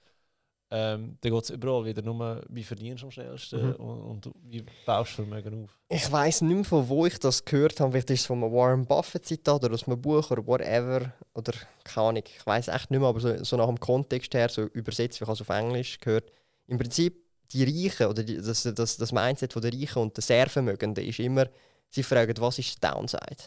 ähm, 0.69 1.17
dann 1.21 1.31
geht 1.31 1.43
es 1.43 1.49
überall 1.49 1.85
wieder 1.85 2.01
nur, 2.01 2.43
wie 2.49 2.63
verdienst 2.63 3.01
du 3.01 3.07
am 3.07 3.11
schnellsten 3.11 3.69
mhm. 3.69 3.75
und, 3.75 4.25
und, 4.27 4.35
wie 4.43 4.65
baust 4.85 5.11
du 5.11 5.23
Vermögen 5.23 5.63
auf. 5.63 5.79
Ich 5.87 6.11
weiß 6.11 6.41
nicht 6.41 6.55
mehr, 6.55 6.65
von 6.65 6.89
wo 6.89 7.05
ich 7.05 7.17
das 7.19 7.45
gehört 7.45 7.79
habe. 7.79 7.91
Vielleicht 7.91 8.09
ist 8.09 8.19
es 8.21 8.25
von 8.25 8.43
einem 8.43 8.51
Warren 8.51 8.85
Buffett-Zitat 8.85 9.63
oder 9.63 9.73
aus 9.73 9.87
einem 9.87 10.01
Buch 10.01 10.29
oder 10.29 10.45
whatever. 10.45 11.13
Oder 11.33 11.53
keine 11.85 12.07
Ahnung, 12.07 12.23
ich 12.25 12.45
weiß 12.45 12.67
echt 12.67 12.91
nicht 12.91 12.99
mehr, 12.99 13.07
aber 13.07 13.21
so, 13.21 13.43
so 13.45 13.55
nach 13.55 13.67
dem 13.67 13.79
Kontext 13.79 14.33
her, 14.33 14.49
so 14.49 14.63
übersetzt, 14.63 15.21
wie 15.21 15.23
ich 15.23 15.29
es 15.29 15.41
auf 15.41 15.49
Englisch 15.49 15.99
gehört. 16.01 16.31
Im 16.67 16.77
Prinzip, 16.77 17.23
die 17.53 17.63
Reichen 17.63 18.07
oder 18.07 18.23
die, 18.23 18.35
das, 18.35 18.63
das, 18.63 18.97
das 18.97 19.11
Mindset 19.13 19.55
der 19.55 19.71
Reichen 19.71 20.01
und 20.01 20.17
der 20.17 20.21
sehr 20.21 20.49
Vermögenden 20.49 21.05
ist 21.05 21.19
immer, 21.19 21.45
sie 21.89 22.03
fragen, 22.03 22.33
was 22.39 22.59
ist 22.59 22.75
die 22.75 22.85
Downside? 22.85 23.37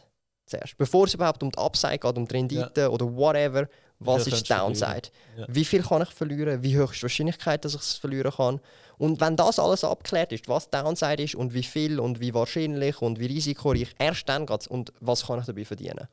Zuerst. 0.46 0.78
Bevor 0.78 1.04
es 1.04 1.12
überhaupt 1.12 1.42
um 1.42 1.50
die 1.50 1.58
Upside 1.58 1.98
geht, 1.98 2.16
um 2.16 2.26
die 2.26 2.34
Rendite 2.34 2.80
ja. 2.80 2.88
oder 2.88 3.04
whatever, 3.14 3.68
was 4.00 4.26
ist 4.26 4.48
die 4.48 4.52
Downside? 4.52 5.08
Ja. 5.36 5.46
Wie 5.48 5.64
viel 5.64 5.82
kann 5.82 6.02
ich 6.02 6.08
verlieren? 6.08 6.62
Wie 6.62 6.78
hoch 6.78 6.92
ist 6.92 7.00
die 7.00 7.02
Wahrscheinlichkeit, 7.02 7.64
dass 7.64 7.74
ich 7.74 7.80
es 7.80 7.94
verlieren 7.94 8.32
kann? 8.32 8.60
Und 8.98 9.20
wenn 9.20 9.36
das 9.36 9.58
alles 9.58 9.84
abgeklärt 9.84 10.32
ist, 10.32 10.48
was 10.48 10.68
Downside 10.68 11.22
ist 11.22 11.34
und 11.34 11.54
wie 11.54 11.62
viel 11.62 12.00
und 12.00 12.20
wie 12.20 12.34
wahrscheinlich 12.34 13.00
und 13.00 13.18
wie 13.18 13.26
risikoreich, 13.26 13.94
erst 13.98 14.28
dann 14.28 14.46
geht's 14.46 14.66
und 14.66 14.92
was 15.00 15.26
kann 15.26 15.40
ich 15.40 15.46
dabei 15.46 15.64
verdienen? 15.64 16.08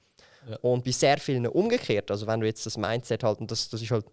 Ja. 0.49 0.57
Und 0.61 0.83
bei 0.85 0.91
sehr 0.91 1.17
vielen 1.17 1.47
umgekehrt, 1.47 2.11
also 2.11 2.27
wenn 2.27 2.39
du 2.39 2.45
jetzt 2.45 2.65
das 2.65 2.77
Mindset 2.77 3.23
halt, 3.23 3.39
und 3.39 3.51
das, 3.51 3.69
das 3.69 3.81
ist 3.81 3.91
halt, 3.91 4.05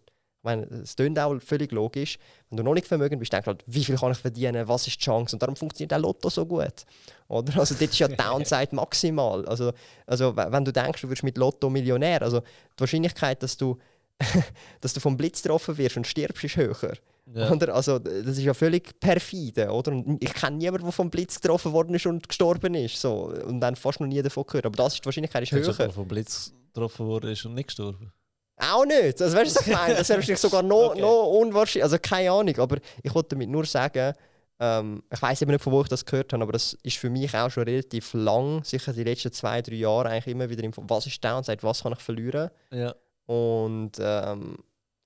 ich 0.44 0.46
meine, 0.46 0.66
es 0.82 0.94
klingt 0.94 1.18
auch 1.18 1.40
völlig 1.40 1.72
logisch, 1.72 2.18
wenn 2.50 2.58
du 2.58 2.62
noch 2.62 2.74
nicht 2.74 2.86
vermögend 2.86 3.18
bist, 3.18 3.32
denkst 3.32 3.46
du 3.46 3.52
halt, 3.52 3.64
wie 3.66 3.82
viel 3.82 3.96
kann 3.96 4.12
ich 4.12 4.18
verdienen, 4.18 4.68
was 4.68 4.86
ist 4.86 5.00
die 5.00 5.04
Chance? 5.04 5.34
Und 5.34 5.42
darum 5.42 5.56
funktioniert 5.56 5.94
auch 5.94 6.00
Lotto 6.00 6.28
so 6.28 6.44
gut. 6.44 6.84
Oder? 7.28 7.58
Also 7.58 7.74
dort 7.74 7.90
ist 7.90 7.98
ja 7.98 8.08
die 8.08 8.16
Downside 8.18 8.68
maximal. 8.72 9.46
Also, 9.46 9.72
also 10.06 10.36
wenn 10.36 10.64
du 10.66 10.70
denkst, 10.70 11.00
du 11.00 11.08
wirst 11.08 11.22
mit 11.22 11.38
Lotto 11.38 11.70
Millionär, 11.70 12.20
also 12.20 12.40
die 12.40 12.80
Wahrscheinlichkeit, 12.80 13.42
dass 13.42 13.56
du, 13.56 13.78
dass 14.82 14.92
du 14.92 15.00
vom 15.00 15.16
Blitz 15.16 15.40
getroffen 15.42 15.78
wirst 15.78 15.96
und 15.96 16.06
stirbst, 16.06 16.44
ist 16.44 16.56
höher. 16.58 16.92
Ja. 17.34 17.50
Oder? 17.50 17.74
Also, 17.74 17.98
das 17.98 18.36
ist 18.36 18.44
ja 18.44 18.52
völlig 18.52 19.00
perfide. 19.00 19.70
Oder? 19.70 19.92
Und 19.92 20.22
ich 20.22 20.34
kenne 20.34 20.58
niemanden, 20.58 20.84
der 20.84 20.92
vom 20.92 21.08
Blitz 21.08 21.40
getroffen 21.40 21.72
worden 21.72 21.94
ist 21.94 22.04
und 22.04 22.28
gestorben 22.28 22.74
ist. 22.74 23.00
So. 23.00 23.32
Und 23.46 23.60
dann 23.60 23.76
fast 23.76 23.98
noch 23.98 24.06
nie 24.06 24.20
davon 24.20 24.44
gehört. 24.46 24.66
Aber 24.66 24.76
das 24.76 24.92
ist 24.92 25.00
die 25.00 25.06
Wahrscheinlichkeit 25.06 25.44
ist 25.44 25.52
höher. 25.52 25.62
jemanden 25.62 25.92
vom 25.94 26.06
Blitz 26.06 26.52
getroffen 26.74 27.06
worden 27.06 27.30
ist 27.30 27.46
und 27.46 27.54
nicht 27.54 27.68
gestorben? 27.68 28.12
Auch 28.56 28.84
nicht. 28.84 29.20
Also, 29.20 29.36
weißt 29.36 29.56
du, 29.56 29.60
was 29.60 29.66
ich 29.66 29.72
meine? 29.72 29.94
Das 29.94 30.08
wäre 30.08 30.18
wahrscheinlich 30.18 30.40
sogar 30.40 30.62
noch, 30.62 30.90
Okay. 30.90 31.00
noch 31.00 31.26
unwahrscheinlich. 31.40 31.82
Also, 31.84 31.98
keine 31.98 32.30
Ahnung. 32.30 32.56
Aber 32.58 32.76
ich 33.02 33.14
wollte 33.14 33.30
damit 33.30 33.48
nur 33.48 33.64
sagen, 33.66 34.14
ähm, 34.60 35.02
ich 35.12 35.20
weiß 35.20 35.42
eben 35.42 35.50
nicht, 35.50 35.62
von 35.62 35.72
wo 35.72 35.82
ich 35.82 35.88
das 35.88 36.04
gehört 36.04 36.32
habe, 36.32 36.42
aber 36.42 36.52
das 36.52 36.74
ist 36.82 36.96
für 36.96 37.10
mich 37.10 37.34
auch 37.34 37.50
schon 37.50 37.64
relativ 37.64 38.14
lang, 38.14 38.62
sicher 38.62 38.92
die 38.92 39.02
letzten 39.02 39.32
zwei, 39.32 39.60
drei 39.60 39.74
Jahre, 39.74 40.10
eigentlich 40.10 40.28
immer 40.28 40.48
wieder 40.48 40.62
im 40.62 40.72
Was 40.76 41.06
ist 41.06 41.22
Downside, 41.24 41.62
was 41.62 41.82
kann 41.82 41.92
ich 41.92 41.98
verlieren? 41.98 42.50
Ja. 42.70 42.94
Und 43.26 43.92
ähm, 43.98 44.56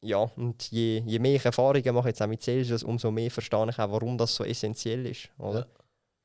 ja, 0.02 0.18
und 0.18 0.70
je, 0.70 1.02
je 1.06 1.18
mehr 1.18 1.36
ich 1.36 1.44
Erfahrungen 1.44 1.94
mache, 1.94 2.08
jetzt 2.08 2.20
auch 2.22 2.26
mit 2.26 2.42
Celsius, 2.42 2.82
umso 2.82 3.10
mehr 3.10 3.30
verstehe 3.30 3.66
ich 3.70 3.78
auch, 3.78 3.90
warum 3.90 4.18
das 4.18 4.34
so 4.34 4.44
essentiell 4.44 5.06
ist. 5.06 5.30
Oder? 5.38 5.60
Ja. 5.60 5.66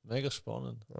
Mega 0.03 0.29
spannend. 0.29 0.85
Ja. 0.89 0.99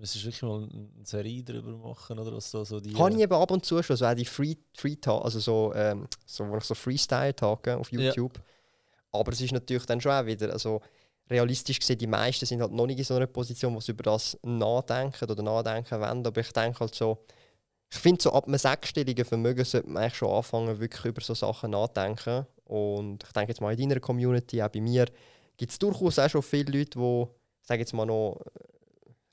Es 0.00 0.14
ist 0.14 0.24
wirklich 0.24 0.42
mal 0.42 0.62
eine 0.62 1.04
Serie 1.04 1.42
darüber 1.42 1.76
machen, 1.76 2.18
oder 2.18 2.32
was 2.32 2.50
da 2.50 2.64
so 2.64 2.78
die. 2.78 2.94
Habe 2.94 3.12
ich 3.12 3.18
eben 3.18 3.32
ab 3.32 3.50
und 3.50 3.64
zu 3.64 3.82
schon, 3.82 3.96
so 3.96 4.06
auch 4.06 4.14
die 4.14 4.24
Free, 4.24 4.54
Free 4.76 4.96
Talk, 4.96 5.24
also 5.24 5.40
so, 5.40 5.72
ähm, 5.74 6.06
so, 6.24 6.48
wo 6.48 6.56
ich 6.56 6.64
so 6.64 6.74
Freestyle 6.74 7.34
tage 7.34 7.76
auf 7.76 7.90
Ja. 7.90 8.00
YouTube. 8.00 8.40
Aber 9.10 9.32
es 9.32 9.40
ist 9.40 9.52
natürlich 9.52 9.86
dann 9.86 10.00
schon 10.00 10.12
auch 10.12 10.24
wieder, 10.26 10.52
also 10.52 10.80
realistisch 11.30 11.80
gesehen, 11.80 11.98
die 11.98 12.06
meisten 12.06 12.46
sind 12.46 12.60
halt 12.60 12.72
noch 12.72 12.86
nicht 12.86 12.98
in 12.98 13.04
so 13.04 13.14
einer 13.14 13.26
Position, 13.26 13.74
wo 13.74 13.80
sie 13.80 13.92
über 13.92 14.04
das 14.04 14.38
nachdenken 14.42 15.30
oder 15.30 15.42
nachdenken 15.42 16.00
wollen. 16.00 16.26
Aber 16.26 16.40
ich 16.40 16.52
denke 16.52 16.80
halt 16.80 16.94
so, 16.94 17.18
ich 17.90 17.98
finde 17.98 18.22
so 18.22 18.32
ab 18.32 18.46
einem 18.46 18.58
sechsstelligen 18.58 19.24
Vermögen 19.24 19.64
sollte 19.64 19.88
man 19.88 20.02
eigentlich 20.02 20.16
schon 20.16 20.30
anfangen, 20.30 20.78
wirklich 20.78 21.04
über 21.04 21.20
so 21.22 21.34
Sachen 21.34 21.70
nachdenken. 21.70 22.46
Und 22.64 23.24
ich 23.24 23.32
denke 23.32 23.50
jetzt 23.50 23.60
mal 23.60 23.72
in 23.78 23.88
deiner 23.88 24.00
Community, 24.00 24.62
auch 24.62 24.68
bei 24.68 24.80
mir, 24.80 25.06
gibt 25.56 25.72
es 25.72 25.78
durchaus 25.78 26.18
auch 26.18 26.28
schon 26.30 26.42
viele 26.42 26.78
Leute, 26.78 26.98
die, 26.98 27.22
ich 27.62 27.66
sage 27.66 27.80
jetzt 27.80 27.94
mal 27.94 28.06
noch, 28.06 28.40
äh, 28.40 28.77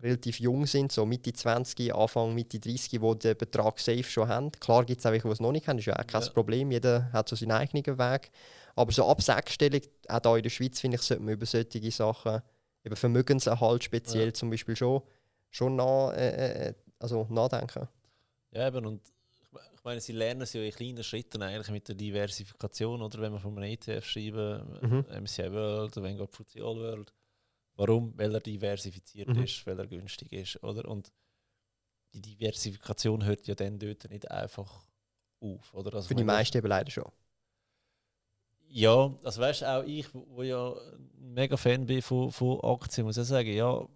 relativ 0.05 0.39
jung 0.39 0.65
sind, 0.65 0.91
so 0.91 1.05
Mitte 1.05 1.33
20, 1.33 1.93
Anfang 1.93 2.33
Mitte 2.33 2.59
30, 2.59 2.89
die 2.89 2.99
den 2.99 3.37
Betrag 3.37 3.79
safe 3.79 4.03
schon 4.03 4.27
haben. 4.27 4.51
Klar 4.53 4.85
gibt 4.85 4.99
es 4.99 5.05
auch 5.05 5.11
welche, 5.11 5.27
die 5.27 5.33
es 5.33 5.39
noch 5.39 5.51
nicht 5.51 5.67
haben, 5.67 5.79
ist 5.79 5.85
ja 5.85 5.97
auch 5.99 6.07
kein 6.07 6.21
Ja. 6.21 6.29
Problem, 6.29 6.71
jeder 6.71 7.11
hat 7.11 7.27
so 7.29 7.35
seinen 7.35 7.51
eigenen 7.51 7.85
Weg. 7.97 8.31
Aber 8.75 8.91
so 8.91 9.05
ab 9.07 9.21
sechsstellig, 9.21 9.89
auch 10.07 10.21
hier 10.23 10.35
in 10.37 10.43
der 10.43 10.49
Schweiz, 10.49 10.79
finde 10.79 10.95
ich, 10.95 11.01
sollte 11.01 11.23
man 11.23 11.33
über 11.33 11.45
solche 11.45 11.91
Sachen, 11.91 12.41
über 12.83 12.95
Vermögenserhalt 12.95 13.83
speziell 13.83 14.27
Ja. 14.27 14.33
zum 14.33 14.49
Beispiel 14.49 14.75
schon, 14.75 15.01
schon 15.49 15.75
nach, 15.75 16.11
äh, 16.13 16.67
äh, 16.69 16.73
also 16.99 17.25
nachdenken. 17.29 17.87
Ja, 18.51 18.67
eben. 18.67 18.85
Und 18.85 19.01
ich 19.41 19.51
me- 19.51 19.59
ich 19.73 19.83
meine, 19.83 20.01
sie 20.01 20.11
lernen 20.13 20.41
es 20.41 20.53
ja 20.53 20.61
in 20.61 20.71
kleinen 20.71 21.03
Schritten 21.03 21.41
eigentlich 21.41 21.71
mit 21.71 21.87
der 21.87 21.95
Diversifikation, 21.95 23.01
oder 23.01 23.19
wenn 23.21 23.31
wir 23.33 23.39
von 23.39 23.57
einem 23.57 23.71
ETF 23.71 24.05
schreiben, 24.05 24.77
Mhm. 24.81 25.05
MSCI 25.23 25.51
World, 25.51 25.95
Vanguard 25.95 26.31
FTSE 26.35 26.59
All 26.63 26.75
World. 26.77 27.13
Warum? 27.75 28.17
Weil 28.17 28.33
er 28.33 28.39
diversifiziert 28.41 29.29
Mhm. 29.29 29.43
ist, 29.43 29.65
weil 29.67 29.79
er 29.79 29.87
günstig 29.87 30.31
ist, 30.31 30.63
oder? 30.63 30.87
Und 30.89 31.11
die 32.13 32.21
Diversifikation 32.21 33.25
hört 33.25 33.45
ja 33.47 33.55
dann 33.55 33.77
dort 33.77 34.09
nicht 34.09 34.29
einfach 34.31 34.87
auf, 35.41 35.73
oder? 35.73 35.93
Also 35.95 36.07
Für 36.07 36.15
die 36.15 36.23
meisten 36.23 36.57
eben 36.57 36.67
leider 36.67 36.89
schon. 36.91 37.11
Ja, 38.67 39.13
also 39.23 39.41
weißt 39.41 39.61
du, 39.61 39.65
auch 39.77 39.83
ich, 39.83 40.07
wo 40.13 40.41
ja 40.43 40.73
ein 40.73 41.33
mega 41.33 41.55
Fan 41.55 41.85
bin 41.85 42.01
von, 42.01 42.31
von 42.31 42.59
Aktien, 42.61 43.05
muss 43.05 43.17
ich 43.17 43.25
sagen, 43.27 43.53
ja, 43.53 43.87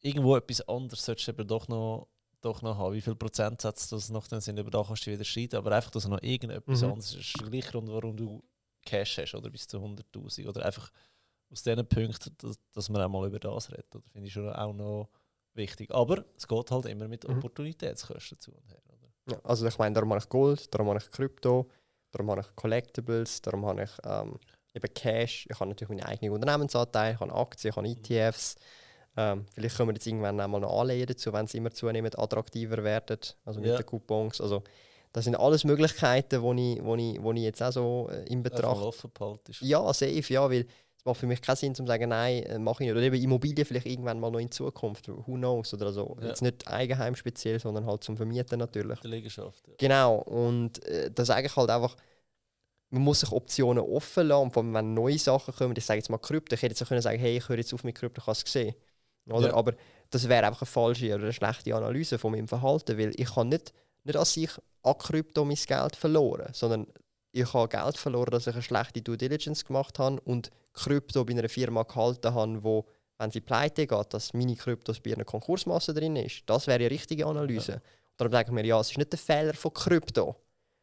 irgendwo 0.00 0.36
etwas 0.36 0.60
anderes 0.68 1.04
solltest 1.04 1.28
du 1.28 1.32
eben 1.32 1.48
doch 1.48 1.68
noch, 1.68 2.08
doch 2.40 2.62
noch 2.62 2.76
haben. 2.78 2.94
Wie 2.94 3.00
viel 3.00 3.16
Prozentsatz 3.16 3.88
das 3.88 4.08
noch 4.10 4.28
dann 4.28 4.40
sind, 4.40 4.58
über 4.58 4.70
da 4.70 4.82
kannst 4.84 5.06
du 5.06 5.10
wieder 5.10 5.24
streiten, 5.24 5.56
aber 5.56 5.72
einfach, 5.72 5.90
dass 5.90 6.06
noch 6.06 6.22
irgendetwas 6.22 6.82
Mhm. 6.82 6.88
anderes 6.90 7.14
ist. 7.14 7.40
der 7.40 7.48
gleiche 7.50 7.70
Grund, 7.72 7.88
warum 7.90 8.16
du 8.16 8.42
Cash 8.84 9.18
hast, 9.18 9.34
oder 9.34 9.50
bis 9.50 9.66
zu 9.66 9.80
100'000. 9.80 10.46
Oder 10.46 10.64
einfach 10.64 10.92
aus 11.50 11.62
diesen 11.62 11.86
Punkten, 11.86 12.36
dass, 12.38 12.58
dass 12.72 12.88
man 12.88 13.02
auch 13.02 13.08
mal 13.08 13.26
über 13.26 13.38
das 13.38 13.70
redet. 13.70 13.94
Oder 13.94 14.04
finde 14.12 14.26
ich 14.28 14.32
schon 14.32 14.48
auch 14.52 14.72
noch 14.72 15.08
wichtig. 15.54 15.90
Aber 15.92 16.24
es 16.36 16.46
geht 16.46 16.70
halt 16.70 16.86
immer 16.86 17.08
mit 17.08 17.26
Mhm. 17.26 17.36
Opportunitätskosten 17.38 18.38
zu 18.40 18.52
und 18.52 18.68
her. 18.68 18.80
Ja, 19.28 19.40
also 19.42 19.66
ich 19.66 19.76
meine, 19.78 19.92
darum 19.94 20.10
habe 20.10 20.20
ich 20.22 20.28
Gold, 20.28 20.72
darum 20.72 20.88
habe 20.88 21.00
ich 21.00 21.10
Krypto, 21.10 21.68
darum 22.12 22.30
habe 22.30 22.42
ich 22.42 22.54
Collectibles, 22.54 23.42
darum 23.42 23.66
habe 23.66 23.82
ich 23.82 23.90
ähm, 24.04 24.38
eben 24.72 24.94
Cash. 24.94 25.46
Ich 25.50 25.58
habe 25.58 25.68
natürlich 25.70 25.88
meine 25.88 26.06
eigenen 26.06 26.32
Unternehmensanteile, 26.34 27.14
ich 27.14 27.20
habe 27.20 27.34
Aktien, 27.34 27.70
ich 27.70 27.76
habe 27.76 27.88
ETFs. 27.88 28.54
Ähm, 29.16 29.46
vielleicht 29.52 29.76
können 29.76 29.88
wir 29.88 29.94
jetzt 29.94 30.06
irgendwann 30.06 30.38
einmal 30.38 30.60
noch 30.60 30.78
Anleihen 30.80 31.06
dazu, 31.06 31.32
wenn 31.32 31.46
sie 31.48 31.56
immer 31.58 31.72
zunehmend 31.72 32.16
attraktiver 32.18 32.84
werden, 32.84 33.18
also 33.44 33.60
mit 33.60 33.70
Ja. 33.70 33.76
den 33.78 33.86
Coupons. 33.86 34.40
Also 34.40 34.62
das 35.12 35.24
sind 35.24 35.34
alles 35.34 35.64
Möglichkeiten, 35.64 36.40
die 36.56 36.74
ich, 36.74 36.84
wo 36.84 36.94
ich, 36.94 37.20
wo 37.22 37.32
ich 37.32 37.40
jetzt 37.40 37.62
auch 37.62 37.72
so 37.72 38.08
äh, 38.12 38.24
in 38.28 38.42
Betracht. 38.44 38.76
Ja, 39.66 39.92
safe, 39.92 40.32
ja, 40.32 40.48
weil 40.48 40.66
es 41.06 41.10
macht 41.10 41.20
für 41.20 41.26
mich 41.26 41.40
keinen 41.40 41.56
Sinn, 41.56 41.74
zu 41.74 41.86
sagen, 41.86 42.08
nein, 42.08 42.42
äh, 42.42 42.58
mache 42.58 42.82
ich 42.82 42.88
nicht. 42.88 42.96
Oder 42.96 43.02
eben 43.02 43.22
Immobilien 43.22 43.64
vielleicht 43.64 43.86
irgendwann 43.86 44.18
mal 44.18 44.30
noch 44.30 44.40
in 44.40 44.50
Zukunft, 44.50 45.08
who 45.08 45.34
knows, 45.34 45.72
oder 45.72 45.92
so. 45.92 46.16
Ja. 46.20 46.28
Jetzt 46.28 46.42
nicht 46.42 46.66
Eigenheim 46.66 47.14
speziell, 47.14 47.60
sondern 47.60 47.86
halt 47.86 48.02
zum 48.02 48.16
Vermieten 48.16 48.58
natürlich. 48.58 48.98
Der 49.00 49.10
Liegenschaft. 49.10 49.62
Ja. 49.68 49.74
Genau, 49.78 50.16
und 50.16 50.84
äh, 50.86 51.10
das 51.12 51.28
ist 51.28 51.34
eigentlich 51.34 51.54
halt 51.54 51.70
einfach, 51.70 51.96
man 52.90 53.02
muss 53.02 53.20
sich 53.20 53.30
Optionen 53.30 53.84
offen 53.84 54.26
lassen, 54.26 54.42
und 54.42 54.52
vor 54.52 54.64
allem 54.64 54.74
wenn 54.74 54.94
neue 54.94 55.18
Sachen 55.18 55.54
kommen, 55.54 55.74
ich 55.76 55.84
sage 55.84 55.98
jetzt 55.98 56.10
mal 56.10 56.18
Krypto, 56.18 56.54
ich 56.54 56.62
hätte 56.62 56.72
jetzt 56.72 56.82
auch 56.82 56.88
können 56.88 57.00
sagen, 57.00 57.18
hey, 57.18 57.36
ich 57.36 57.48
höre 57.48 57.58
jetzt 57.58 57.72
auf 57.72 57.84
mit 57.84 57.94
Krypto, 57.94 58.20
ich 58.20 58.26
habe 58.26 58.32
es 58.32 58.44
gesehen. 58.44 58.74
Oder? 59.28 59.48
Ja. 59.48 59.54
Aber 59.54 59.74
das 60.10 60.28
wäre 60.28 60.46
einfach 60.46 60.62
eine 60.62 60.66
falsche 60.66 61.14
oder 61.14 61.24
eine 61.24 61.32
schlechte 61.32 61.74
Analyse 61.74 62.18
von 62.18 62.32
meinem 62.32 62.48
Verhalten, 62.48 62.98
weil 62.98 63.12
ich 63.16 63.34
habe 63.36 63.48
nicht, 63.48 63.72
nicht 64.04 64.16
als 64.16 64.36
ich 64.36 64.50
an 64.82 64.98
Krypto 64.98 65.44
mein 65.44 65.56
Geld 65.56 65.96
verloren, 65.96 66.48
sondern 66.52 66.86
ich 67.40 67.52
habe 67.52 67.68
Geld 67.68 67.96
verloren, 67.96 68.30
dass 68.30 68.46
ich 68.46 68.54
eine 68.54 68.62
schlechte 68.62 69.02
Due 69.02 69.16
Diligence 69.16 69.64
gemacht 69.64 69.98
habe 69.98 70.20
und 70.22 70.50
Krypto 70.72 71.24
bei 71.24 71.32
einer 71.32 71.48
Firma 71.48 71.82
gehalten 71.82 72.32
habe, 72.34 72.62
wo, 72.62 72.86
wenn 73.18 73.30
sie 73.30 73.40
pleite 73.40 73.86
geht, 73.86 74.14
dass 74.14 74.32
meine 74.34 74.56
Kryptos 74.56 75.00
bei 75.00 75.14
einer 75.14 75.24
Konkursmasse 75.24 75.92
drin 75.94 76.16
ist. 76.16 76.42
Das 76.46 76.66
wäre 76.66 76.78
die 76.78 76.86
richtige 76.86 77.26
Analyse. 77.26 77.74
Und 77.74 77.82
darum 78.18 78.32
denke 78.32 78.50
ich 78.50 78.54
mir, 78.54 78.64
ja, 78.64 78.80
es 78.80 78.90
ist 78.90 78.98
nicht 78.98 79.12
der 79.12 79.18
Fehler 79.18 79.54
von 79.54 79.72
Krypto, 79.72 80.36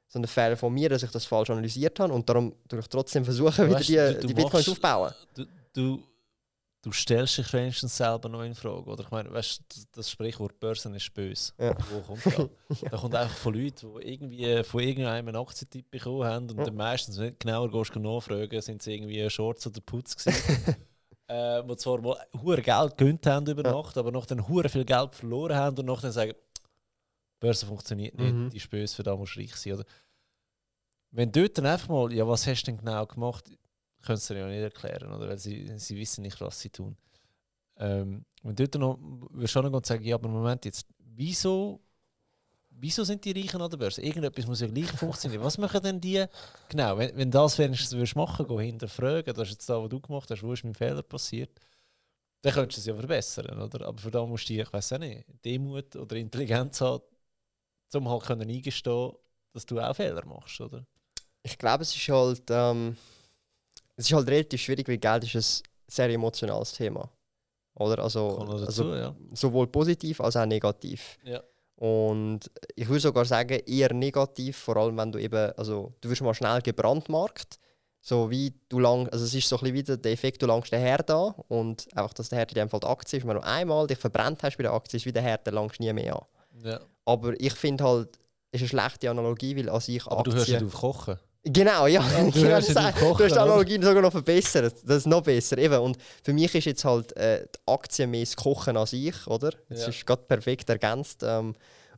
sondern 0.08 0.28
der 0.28 0.44
Fehler 0.44 0.58
von 0.58 0.74
mir, 0.74 0.90
dass 0.90 1.04
ich 1.04 1.12
das 1.12 1.26
falsch 1.26 1.50
analysiert 1.50 2.00
habe 2.00 2.14
und 2.14 2.30
darum 2.30 2.54
tue 2.68 2.80
ich 2.80 2.88
trotzdem 2.88 3.26
versuchen, 3.26 3.66
wieder 3.66 3.80
Weißt 3.80 3.90
die, 3.90 3.96
du, 3.96 4.20
du 4.22 4.28
die 4.28 4.34
Bitcoins 4.34 4.70
aufzubauen. 4.70 5.14
du, 5.74 6.04
du, 6.84 6.92
stellst 6.92 7.38
dich 7.40 7.52
wenigstens 7.54 7.98
selber 7.98 8.30
noch 8.30 8.44
in 8.44 8.54
Frage. 8.54 8.84
Oder 8.86 9.04
ich 9.04 9.10
meine, 9.10 9.32
weißt 9.34 9.64
das- 9.94 10.12
Sprichwort 10.12 10.60
Börsen 10.60 10.94
ist 10.94 11.12
böse. 11.14 11.52
Ja. 11.58 11.76
Wo 11.90 12.00
kommt 12.02 12.26
das? 12.26 12.50
Das 12.92 13.02
kommt 13.02 13.16
einfach 13.16 13.36
von 13.36 13.54
Leuten, 13.56 13.94
die 14.00 14.14
irgendwie 14.14 14.64
von 14.64 14.82
irgendeinem 14.82 15.28
einen 15.30 15.38
Aktientipp 15.38 15.90
bekommen 15.90 16.24
haben 16.26 16.50
und 16.52 16.58
Ja. 16.60 16.66
dann 16.66 16.76
meistens, 16.76 17.18
wenn 17.18 17.30
du 17.32 17.36
genauer 17.40 17.72
gehst, 17.72 17.96
nachfragen, 17.96 18.62
sind 18.62 18.82
sie 18.84 18.94
irgendwie 18.94 19.28
Shorts 19.30 19.66
oder 19.66 19.82
Putz 19.82 20.16
gewesen. 20.16 20.36
äh, 21.28 21.64
die 21.64 21.78
zwar 21.78 22.02
mal 22.02 22.18
hure 22.42 22.62
Geld 22.62 22.98
gönnt 22.98 23.26
haben 23.26 23.48
über 23.48 23.64
Ja. 23.64 23.72
Nacht, 23.72 23.98
aber 23.98 24.12
noch 24.12 24.26
dann 24.28 24.48
hure 24.48 24.70
viel 24.70 24.86
Geld 24.86 25.16
verloren 25.16 25.56
haben 25.56 25.78
und 25.80 25.86
noch 25.86 26.02
dann 26.02 26.12
sagen, 26.12 26.34
Börse 27.40 27.66
funktioniert 27.66 28.18
nicht, 28.18 28.34
Mhm. 28.34 28.50
die 28.50 28.58
ist 28.58 28.70
böse, 28.70 28.96
für 28.96 29.04
da 29.04 29.16
musst 29.16 29.36
du 29.36 29.40
reich 29.42 29.56
sein. 29.56 29.74
Oder? 29.74 29.86
Wenn 31.12 31.32
dort 31.32 31.58
dann 31.58 31.66
einfach 31.66 31.90
mal, 31.90 32.12
ja, 32.14 32.28
was 32.28 32.48
hast 32.48 32.64
du 32.64 32.72
denn 32.72 32.78
genau 32.80 33.06
gemacht, 33.06 33.50
können 34.04 34.18
sie 34.18 34.34
dir 34.34 34.42
ja 34.42 34.48
nicht 34.48 34.62
erklären, 34.62 35.12
oder? 35.12 35.30
Weil 35.30 35.40
sie, 35.40 35.72
sie 35.78 35.98
wissen 35.98 36.22
nicht, 36.22 36.40
was 36.42 36.60
sie 36.60 36.70
tun. 36.70 36.96
Ähm, 37.78 38.26
wenn 38.44 38.56
dort 38.56 38.76
noch, 38.76 38.98
du 38.98 39.60
auch 39.60 39.70
noch 39.70 39.86
sagen, 39.86 40.04
ja, 40.04 40.16
aber 40.16 40.30
Moment 40.30 40.66
jetzt, 40.66 40.86
wieso, 41.00 41.82
wieso 42.70 43.04
sind 43.04 43.24
die 43.26 43.32
Reichen 43.32 43.62
an 43.62 43.70
der 43.70 43.78
Börse? 43.78 44.02
Irgendetwas 44.02 44.46
muss 44.46 44.62
ja 44.62 44.68
gleich 44.68 44.92
funktionieren. 44.92 45.44
Was 45.44 45.58
machen 45.58 45.82
denn 45.82 46.00
die? 46.00 46.26
Genau, 46.70 46.98
wenn, 46.98 47.16
wenn 47.16 47.32
das 47.32 47.58
wenigstens 47.58 47.94
würdest 47.94 48.16
machen, 48.16 48.48
gehen 48.48 48.60
hinterfragen, 48.60 49.34
das 49.34 49.48
ist 49.48 49.54
jetzt 49.54 49.70
da, 49.70 49.82
was 49.82 49.90
du 49.90 50.00
gemacht 50.00 50.30
hast, 50.30 50.44
wo 50.44 50.54
ist 50.54 50.64
mein 50.64 50.74
Fehler 50.74 51.02
passiert, 51.02 51.60
dann 52.42 52.54
könntest 52.54 52.78
du 52.78 52.82
es 52.82 52.88
ja 52.88 52.96
verbessern, 52.96 53.60
oder? 53.60 53.88
Aber 53.88 53.98
für 53.98 54.12
da 54.12 54.26
musst 54.26 54.50
du, 54.50 54.54
ich 54.54 54.72
weiß 54.72 54.94
auch 54.94 54.98
nicht, 55.00 55.26
Demut 55.46 55.96
oder 55.96 56.16
Intelligenz 56.18 56.82
haben, 56.82 57.04
um 57.94 58.10
halt 58.10 58.24
können 58.24 58.50
eingestehen, 58.50 59.14
dass 59.54 59.66
du 59.66 59.80
auch 59.80 59.96
Fehler 59.96 60.26
machst, 60.26 60.60
oder? 60.60 60.86
Ich 61.44 61.58
glaube, 61.58 61.84
es 61.84 61.96
ist 61.96 62.10
halt, 62.10 62.44
ähm, 62.50 62.98
es 63.96 64.06
ist 64.06 64.14
halt 64.14 64.28
relativ 64.28 64.62
schwierig, 64.62 64.88
weil 64.88 64.98
Geld 64.98 65.24
ist 65.24 65.36
ein 65.36 65.68
sehr 65.88 66.10
emotionales 66.10 66.74
Thema. 66.74 67.10
Oder? 67.76 68.04
Also, 68.04 68.40
noch 68.40 68.54
also 68.54 68.66
dazu, 68.66 68.96
ja. 68.96 69.16
sowohl 69.34 69.68
positiv 69.68 70.22
als 70.22 70.36
auch 70.36 70.46
negativ. 70.46 71.18
Ja. 71.24 71.42
Und 71.76 72.40
ich 72.76 72.88
würde 72.88 73.02
sogar 73.02 73.26
sagen, 73.26 73.60
eher 73.66 73.94
negativ, 73.94 74.58
vor 74.58 74.78
allem 74.78 74.98
wenn 74.98 75.12
du 75.12 75.20
eben, 75.20 75.52
also 75.58 75.94
du 76.02 76.10
wirst 76.10 76.22
mal 76.22 76.34
schnell 76.34 76.62
gebrandmarkt. 76.62 77.60
So 78.06 78.30
wie 78.30 78.54
du 78.68 78.80
lang, 78.80 79.08
also 79.10 79.24
es 79.24 79.34
ist 79.34 79.48
so 79.48 79.56
ein 79.56 79.62
bisschen 79.62 79.76
wieder 79.76 79.98
der 79.98 80.12
Effekt, 80.12 80.42
du 80.42 80.46
langst 80.46 80.74
den 80.74 80.82
Herd 80.82 81.10
an 81.10 81.34
und 81.48 81.88
einfach, 81.96 82.14
dass 82.14 82.28
der 82.28 82.40
Herd 82.40 82.52
in 82.52 82.56
dem 82.56 82.70
Fall 82.70 82.82
die 82.82 82.88
Aktie 82.88 83.18
ist, 83.18 83.26
wenn 83.26 83.36
du 83.36 83.44
einmal 83.44 83.88
dich 83.88 83.98
verbrennt 83.98 84.44
hast 84.44 84.58
bei 84.58 84.64
der 84.64 84.74
Aktie, 84.74 84.98
ist 84.98 85.06
wie 85.06 85.14
der 85.14 85.22
Herd, 85.22 85.46
der 85.46 85.54
langst 85.54 85.80
nie 85.80 85.92
mehr 85.94 86.18
an. 86.18 86.26
Ja. 86.66 86.82
Aber 87.06 87.40
ich 87.40 87.54
finde 87.54 87.86
halt, 87.86 88.20
es 88.52 88.62
ist 88.62 88.74
eine 88.74 88.82
schlechte 88.82 89.10
Analogie, 89.10 89.56
weil 89.56 89.70
an 89.70 89.80
sich 89.80 90.06
Aber 90.06 90.22
du 90.24 90.32
hörst 90.32 90.44
Aktien... 90.44 90.66
nicht 90.66 90.76
auf 90.76 90.82
Kochen. 90.82 91.18
Genau, 91.46 91.88
ja. 91.88 92.02
du 92.02 92.32
genau, 92.32 92.48
hörst 92.48 92.76
das, 92.76 92.86
nicht 92.96 93.04
auf 93.04 93.18
du 93.18 93.24
hast 93.26 93.34
die? 93.36 93.40
Analogie 93.40 93.76
sogar 93.82 94.02
noch 94.02 94.12
verbessert. 94.12 94.76
Das 94.86 94.98
ist 94.98 95.08
noch 95.08 95.22
besser. 95.24 95.58
Eben. 95.58 95.78
Und 95.80 95.98
für 96.24 96.32
mich 96.34 96.54
ist 96.56 96.66
jetzt 96.66 96.86
halt 96.86 97.16
äh, 97.18 97.46
die 97.54 97.60
Aktie 97.72 98.08
mehr 98.08 98.22
das 98.22 98.36
Kochen 98.36 98.78
an 98.78 98.86
sich, 98.88 99.28
oder? 99.28 99.52
Das 99.68 99.82
Ja. 99.82 99.88
ist 99.90 100.06
gerade 100.06 100.22
perfekt 100.24 100.70
ergänzt. 100.70 101.22
Ähm, 101.24 101.54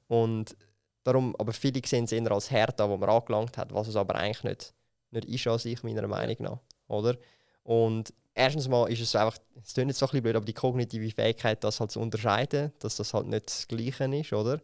und 0.08 0.56
darum, 1.04 1.36
aber 1.38 1.54
viele 1.54 1.80
sehen 1.86 2.06
es 2.06 2.12
eher 2.12 2.32
als 2.32 2.50
Herd 2.50 2.82
an, 2.82 2.90
wo 2.90 2.98
man 2.98 3.10
angelangt 3.10 3.58
hat, 3.58 3.72
was 3.74 3.88
es 3.88 3.96
aber 3.96 4.16
eigentlich 4.16 4.44
nicht, 4.44 4.74
nicht 5.12 5.26
ist 5.26 5.48
an 5.48 5.60
sich, 5.60 5.84
meiner 5.84 6.08
Meinung 6.08 6.38
nach. 6.40 6.60
Oder? 6.88 7.16
Und 7.64 8.14
erstens 8.34 8.68
mal 8.68 8.92
ist 8.92 9.02
es 9.02 9.16
einfach, 9.16 9.38
es 9.64 9.74
klingt 9.74 9.90
jetzt 9.90 10.00
so 10.00 10.06
ein 10.08 10.10
bisschen 10.10 10.24
blöd, 10.24 10.36
aber 10.36 10.46
die 10.46 10.54
kognitive 10.54 11.12
Fähigkeit, 11.14 11.64
das 11.64 11.80
halt 11.80 11.92
zu 11.92 12.00
unterscheiden, 12.00 12.74
dass 12.80 12.96
das 12.96 13.14
halt 13.14 13.28
nicht 13.28 13.46
das 13.48 13.68
Gleiche 13.68 14.06
ist, 14.16 14.34
oder? 14.34 14.60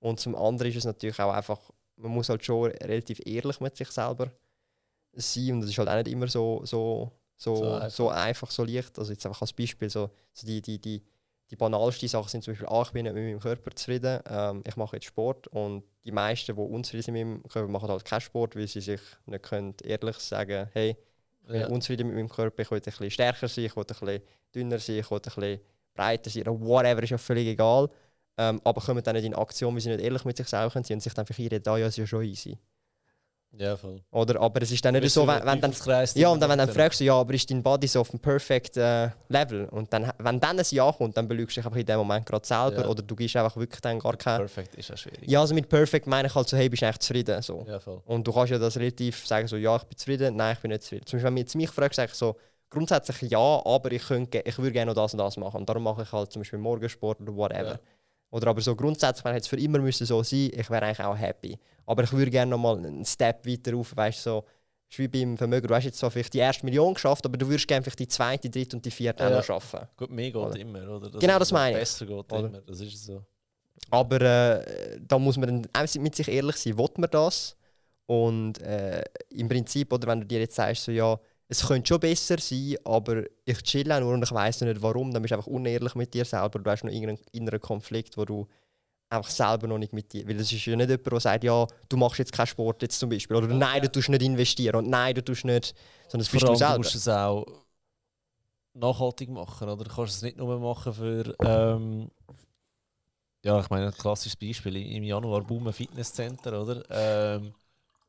Und 0.00 0.20
zum 0.20 0.34
anderen 0.34 0.70
ist 0.70 0.78
es 0.78 0.84
natürlich 0.84 1.20
auch 1.20 1.32
einfach, 1.32 1.60
man 2.02 2.12
muss 2.12 2.28
halt 2.28 2.44
schon 2.44 2.70
relativ 2.72 3.20
ehrlich 3.26 3.60
mit 3.60 3.76
sich 3.76 3.90
selber 3.90 4.30
sein 5.14 5.52
und 5.54 5.60
das 5.62 5.70
ist 5.70 5.78
halt 5.78 5.88
auch 5.88 5.96
nicht 5.96 6.08
immer 6.08 6.28
so, 6.28 6.62
so, 6.64 7.12
so, 7.36 7.54
So 7.54 7.64
so, 7.88 8.08
einfach. 8.08 8.08
einfach. 8.10 8.50
so 8.50 8.64
leicht. 8.64 8.98
Also 8.98 9.12
jetzt 9.12 9.26
einfach 9.26 9.42
als 9.42 9.52
Beispiel, 9.52 9.90
so, 9.90 10.10
so 10.32 10.46
die, 10.46 10.62
die, 10.62 10.78
die, 10.80 11.02
die 11.50 11.56
banalsten 11.56 12.08
Sachen 12.08 12.28
sind 12.28 12.44
zum 12.44 12.52
Beispiel, 12.52 12.68
ah, 12.68 12.82
ich 12.82 12.92
bin 12.92 13.04
nicht 13.04 13.14
mit 13.14 13.24
meinem 13.24 13.40
Körper 13.40 13.70
zufrieden, 13.74 14.20
ähm, 14.26 14.62
ich 14.66 14.76
mache 14.76 14.96
jetzt 14.96 15.06
Sport 15.06 15.48
und 15.48 15.84
die 16.04 16.12
meisten, 16.12 16.54
die 16.56 16.60
unzufrieden 16.60 17.02
sind 17.04 17.14
mit 17.14 17.26
meinem 17.26 17.42
Körper, 17.48 17.68
machen 17.68 17.88
halt 17.90 18.04
keinen 18.04 18.20
Sport, 18.22 18.56
weil 18.56 18.66
sie 18.68 18.80
sich 18.80 19.00
nicht 19.26 19.42
können 19.42 19.74
ehrlich 19.84 20.16
sagen 20.18 20.68
hey, 20.72 20.96
ich 21.44 21.52
bin 21.54 21.62
Ja. 21.62 21.66
unzufrieden 21.66 22.06
mit 22.08 22.16
meinem 22.16 22.28
Körper, 22.30 22.62
ich 22.62 22.70
will 22.70 22.78
ein 22.78 22.82
bisschen 22.82 23.10
stärker 23.10 23.48
sein, 23.48 23.64
ich 23.66 23.76
will 23.76 23.84
ein 23.84 23.86
bisschen 23.86 24.22
dünner 24.54 24.78
sein, 24.78 24.98
ich 24.98 25.10
will 25.10 25.18
ein 25.18 25.22
bisschen 25.22 25.60
breiter 25.94 26.30
sein, 26.30 26.44
whatever, 26.46 27.02
ist 27.02 27.10
ja 27.10 27.18
völlig 27.18 27.46
egal. 27.48 27.90
Ähm, 28.38 28.60
aber 28.64 28.80
kommen 28.80 29.02
dann 29.02 29.14
nicht 29.14 29.24
in 29.24 29.34
Aktion, 29.34 29.74
weil 29.74 29.80
sie 29.80 29.90
nicht 29.90 30.00
ehrlich 30.00 30.24
mit 30.24 30.36
sich 30.36 30.48
selber 30.48 30.70
sind 30.70 30.90
und 30.90 31.02
sich 31.02 31.12
dann 31.12 31.26
einreden, 31.26 31.62
ah 31.66 31.76
ja, 31.76 31.86
ist 31.86 31.98
ja 31.98 32.06
schon 32.06 32.24
easy. 32.24 32.58
Ja, 33.58 33.76
voll. 33.76 34.00
Oder, 34.10 34.40
aber 34.40 34.62
es 34.62 34.70
ist 34.70 34.82
dann 34.82 34.94
nicht 34.94 35.12
so, 35.12 35.26
wenn, 35.26 35.44
wenn 35.44 35.60
dann 35.60 35.74
ja, 36.14 36.28
und 36.30 36.40
dann, 36.40 36.48
wenn 36.48 36.58
dann 36.58 36.70
fragst 36.70 37.00
du, 37.00 37.04
ja, 37.04 37.14
aber 37.14 37.34
ist 37.34 37.50
dein 37.50 37.62
Body 37.62 37.86
so 37.86 38.00
auf 38.00 38.08
dem 38.08 38.18
perfect 38.18 38.78
äh, 38.78 39.10
Level? 39.28 39.66
Und 39.66 39.92
dann, 39.92 40.10
wenn 40.18 40.40
dann 40.40 40.58
ein 40.58 40.64
Ja 40.70 40.90
kommt, 40.90 41.18
dann 41.18 41.28
belügst 41.28 41.56
du 41.56 41.60
dich 41.60 41.66
einfach 41.66 41.78
in 41.78 41.84
dem 41.84 41.98
Moment 41.98 42.24
gerade 42.24 42.46
selber 42.46 42.80
Ja. 42.80 42.88
oder 42.88 43.02
du 43.02 43.14
gibst 43.14 43.36
einfach 43.36 43.54
wirklich 43.56 43.82
dann 43.82 43.98
gar 43.98 44.16
kein... 44.16 44.38
Perfekt 44.38 44.74
ist 44.76 44.90
auch 44.90 44.96
schwierig. 44.96 45.28
Ja, 45.28 45.40
also 45.42 45.54
mit 45.54 45.68
perfect 45.68 46.06
meine 46.06 46.28
ich 46.28 46.34
halt 46.34 46.48
so, 46.48 46.56
hey, 46.56 46.70
bist 46.70 46.80
du 46.80 46.86
echt 46.86 47.02
zufrieden? 47.02 47.42
So. 47.42 47.66
Ja, 47.68 47.78
voll. 47.78 48.00
Und 48.06 48.26
du 48.26 48.32
kannst 48.32 48.52
ja 48.52 48.58
das 48.58 48.78
relativ 48.78 49.26
sagen, 49.26 49.46
so, 49.46 49.56
ja, 49.56 49.76
ich 49.76 49.84
bin 49.84 49.98
zufrieden, 49.98 50.34
nein, 50.34 50.54
ich 50.54 50.60
bin 50.60 50.70
nicht 50.70 50.84
zufrieden. 50.84 51.04
Zum 51.04 51.18
Beispiel, 51.18 51.26
wenn 51.26 51.36
du 51.36 51.40
jetzt 51.42 51.54
mich 51.54 51.70
fragst, 51.70 51.96
sage 51.96 52.10
ich 52.10 52.16
so, 52.16 52.36
grundsätzlich 52.70 53.30
ja, 53.30 53.62
aber 53.66 53.92
ich, 53.92 54.02
könnte, 54.02 54.42
ich 54.46 54.56
würde 54.56 54.72
gerne 54.72 54.92
noch 54.92 55.02
das 55.02 55.12
und 55.12 55.18
das 55.18 55.36
machen. 55.36 55.60
Und 55.60 55.68
darum 55.68 55.82
mache 55.82 56.04
ich 56.04 56.12
halt 56.12 56.32
zum 56.32 56.40
Beispiel 56.40 56.58
Morgensport 56.58 57.20
oder 57.20 57.36
whatever. 57.36 57.72
Ja. 57.72 57.80
Oder 58.32 58.48
aber 58.48 58.60
so 58.62 58.74
grundsätzlich, 58.74 59.24
wenn 59.24 59.36
es 59.36 59.46
für 59.46 59.58
immer 59.58 59.78
müsste 59.78 60.06
so 60.06 60.22
sein, 60.22 60.50
ich 60.54 60.68
wäre 60.70 60.86
eigentlich 60.86 61.04
auch 61.06 61.16
happy. 61.16 61.58
Aber 61.86 62.02
ich 62.02 62.12
würde 62.12 62.30
gerne 62.30 62.50
noch 62.50 62.58
mal 62.58 62.76
einen 62.78 63.04
Step 63.04 63.46
weiter 63.46 63.74
rauf, 63.74 63.94
weißt 63.94 64.18
du, 64.26 64.30
so, 64.30 64.44
ist 64.90 64.98
wie 64.98 65.08
beim 65.08 65.36
Vermögen, 65.36 65.68
du 65.68 65.74
hast 65.74 65.84
jetzt 65.84 65.98
zwar 65.98 66.10
vielleicht 66.10 66.32
die 66.34 66.38
erste 66.38 66.64
Million 66.64 66.94
geschafft, 66.94 67.24
aber 67.26 67.36
du 67.36 67.46
würdest 67.46 67.68
gerne 67.68 67.82
vielleicht 67.82 67.98
die 67.98 68.08
zweite, 68.08 68.48
dritte 68.48 68.76
und 68.76 68.84
die 68.84 68.90
vierte 68.90 69.24
auch 69.24 69.30
Ja. 69.30 69.36
noch 69.36 69.44
schaffen. 69.44 69.80
Gut, 69.96 70.10
mehr 70.10 70.30
geht 70.30 70.36
Oder? 70.36 70.58
immer, 70.58 70.88
oder? 70.88 71.10
Genau, 71.18 71.38
das 71.38 71.52
meine 71.52 71.76
ich. 71.76 71.80
Besser 71.82 72.06
geht 72.06 72.32
Oder? 72.32 72.46
immer, 72.48 72.60
das 72.62 72.80
ist 72.80 73.04
so. 73.04 73.22
Aber 73.90 74.20
äh, 74.20 74.98
da 75.06 75.18
muss 75.18 75.36
man 75.36 75.62
dann 75.72 75.86
auch 75.86 75.94
mit 76.00 76.14
sich 76.14 76.28
ehrlich 76.28 76.56
sein, 76.56 76.78
will 76.78 76.88
man 76.96 77.10
das? 77.10 77.56
Und 78.06 78.60
äh, 78.62 79.04
im 79.30 79.48
Prinzip, 79.48 79.92
oder 79.92 80.08
wenn 80.08 80.20
du 80.20 80.26
dir 80.26 80.40
jetzt 80.40 80.54
sagst, 80.54 80.84
so, 80.84 80.92
ja, 80.92 81.18
es 81.52 81.66
könnte 81.66 81.86
schon 81.86 82.00
besser 82.00 82.38
sein, 82.38 82.76
aber 82.84 83.24
ich 83.44 83.62
chille 83.62 83.94
auch 83.94 84.00
nur 84.00 84.14
und 84.14 84.22
ich 84.22 84.32
weiß 84.32 84.62
nicht 84.62 84.80
warum, 84.80 85.12
dann 85.12 85.20
bist 85.20 85.32
du 85.32 85.36
einfach 85.36 85.50
unehrlich 85.50 85.94
mit 85.94 86.14
dir 86.14 86.24
selber. 86.24 86.58
Du 86.58 86.70
hast 86.70 86.82
noch 86.82 86.90
irgendeinen 86.90 87.20
inneren 87.32 87.60
Konflikt, 87.60 88.16
wo 88.16 88.24
du 88.24 88.48
einfach 89.10 89.28
selber 89.28 89.66
noch 89.66 89.76
nicht 89.76 89.92
mit 89.92 90.10
dir. 90.14 90.26
Weil 90.26 90.36
es 90.36 90.50
ist 90.50 90.64
ja 90.64 90.74
nicht 90.74 90.88
jemand, 90.88 91.12
der 91.12 91.20
sagt, 91.20 91.44
ja, 91.44 91.66
du 91.90 91.96
machst 91.98 92.18
jetzt 92.18 92.32
keinen 92.32 92.46
Sport 92.46 92.80
jetzt 92.80 92.98
zum 92.98 93.10
Beispiel. 93.10 93.36
Oder 93.36 93.48
nein, 93.48 93.82
du 93.82 93.92
tust 93.92 94.08
nicht 94.08 94.22
investieren 94.22 94.76
und 94.76 94.88
nein, 94.88 95.14
du 95.14 95.22
tust 95.22 95.44
nicht. 95.44 95.74
Sondern 96.08 96.24
das 96.24 96.30
bist 96.30 96.48
du 96.48 96.54
selber. 96.54 96.72
du 96.72 96.78
musst 96.78 96.94
es 96.94 97.08
auch 97.08 97.46
nachhaltig 98.72 99.28
machen, 99.28 99.68
oder? 99.68 99.84
Du 99.84 99.94
kannst 99.94 100.16
es 100.16 100.22
nicht 100.22 100.38
nur 100.38 100.58
machen 100.58 100.94
für. 100.94 101.36
Ähm, 101.44 102.10
ja, 103.44 103.60
ich 103.60 103.68
meine, 103.68 103.88
ein 103.88 103.92
klassisches 103.92 104.36
Beispiel. 104.36 104.76
Im 104.76 105.02
Januar 105.02 105.42
boomen 105.42 105.74
Fitnesscenter, 105.74 106.62
oder? 106.62 106.82
Ähm, 106.88 107.52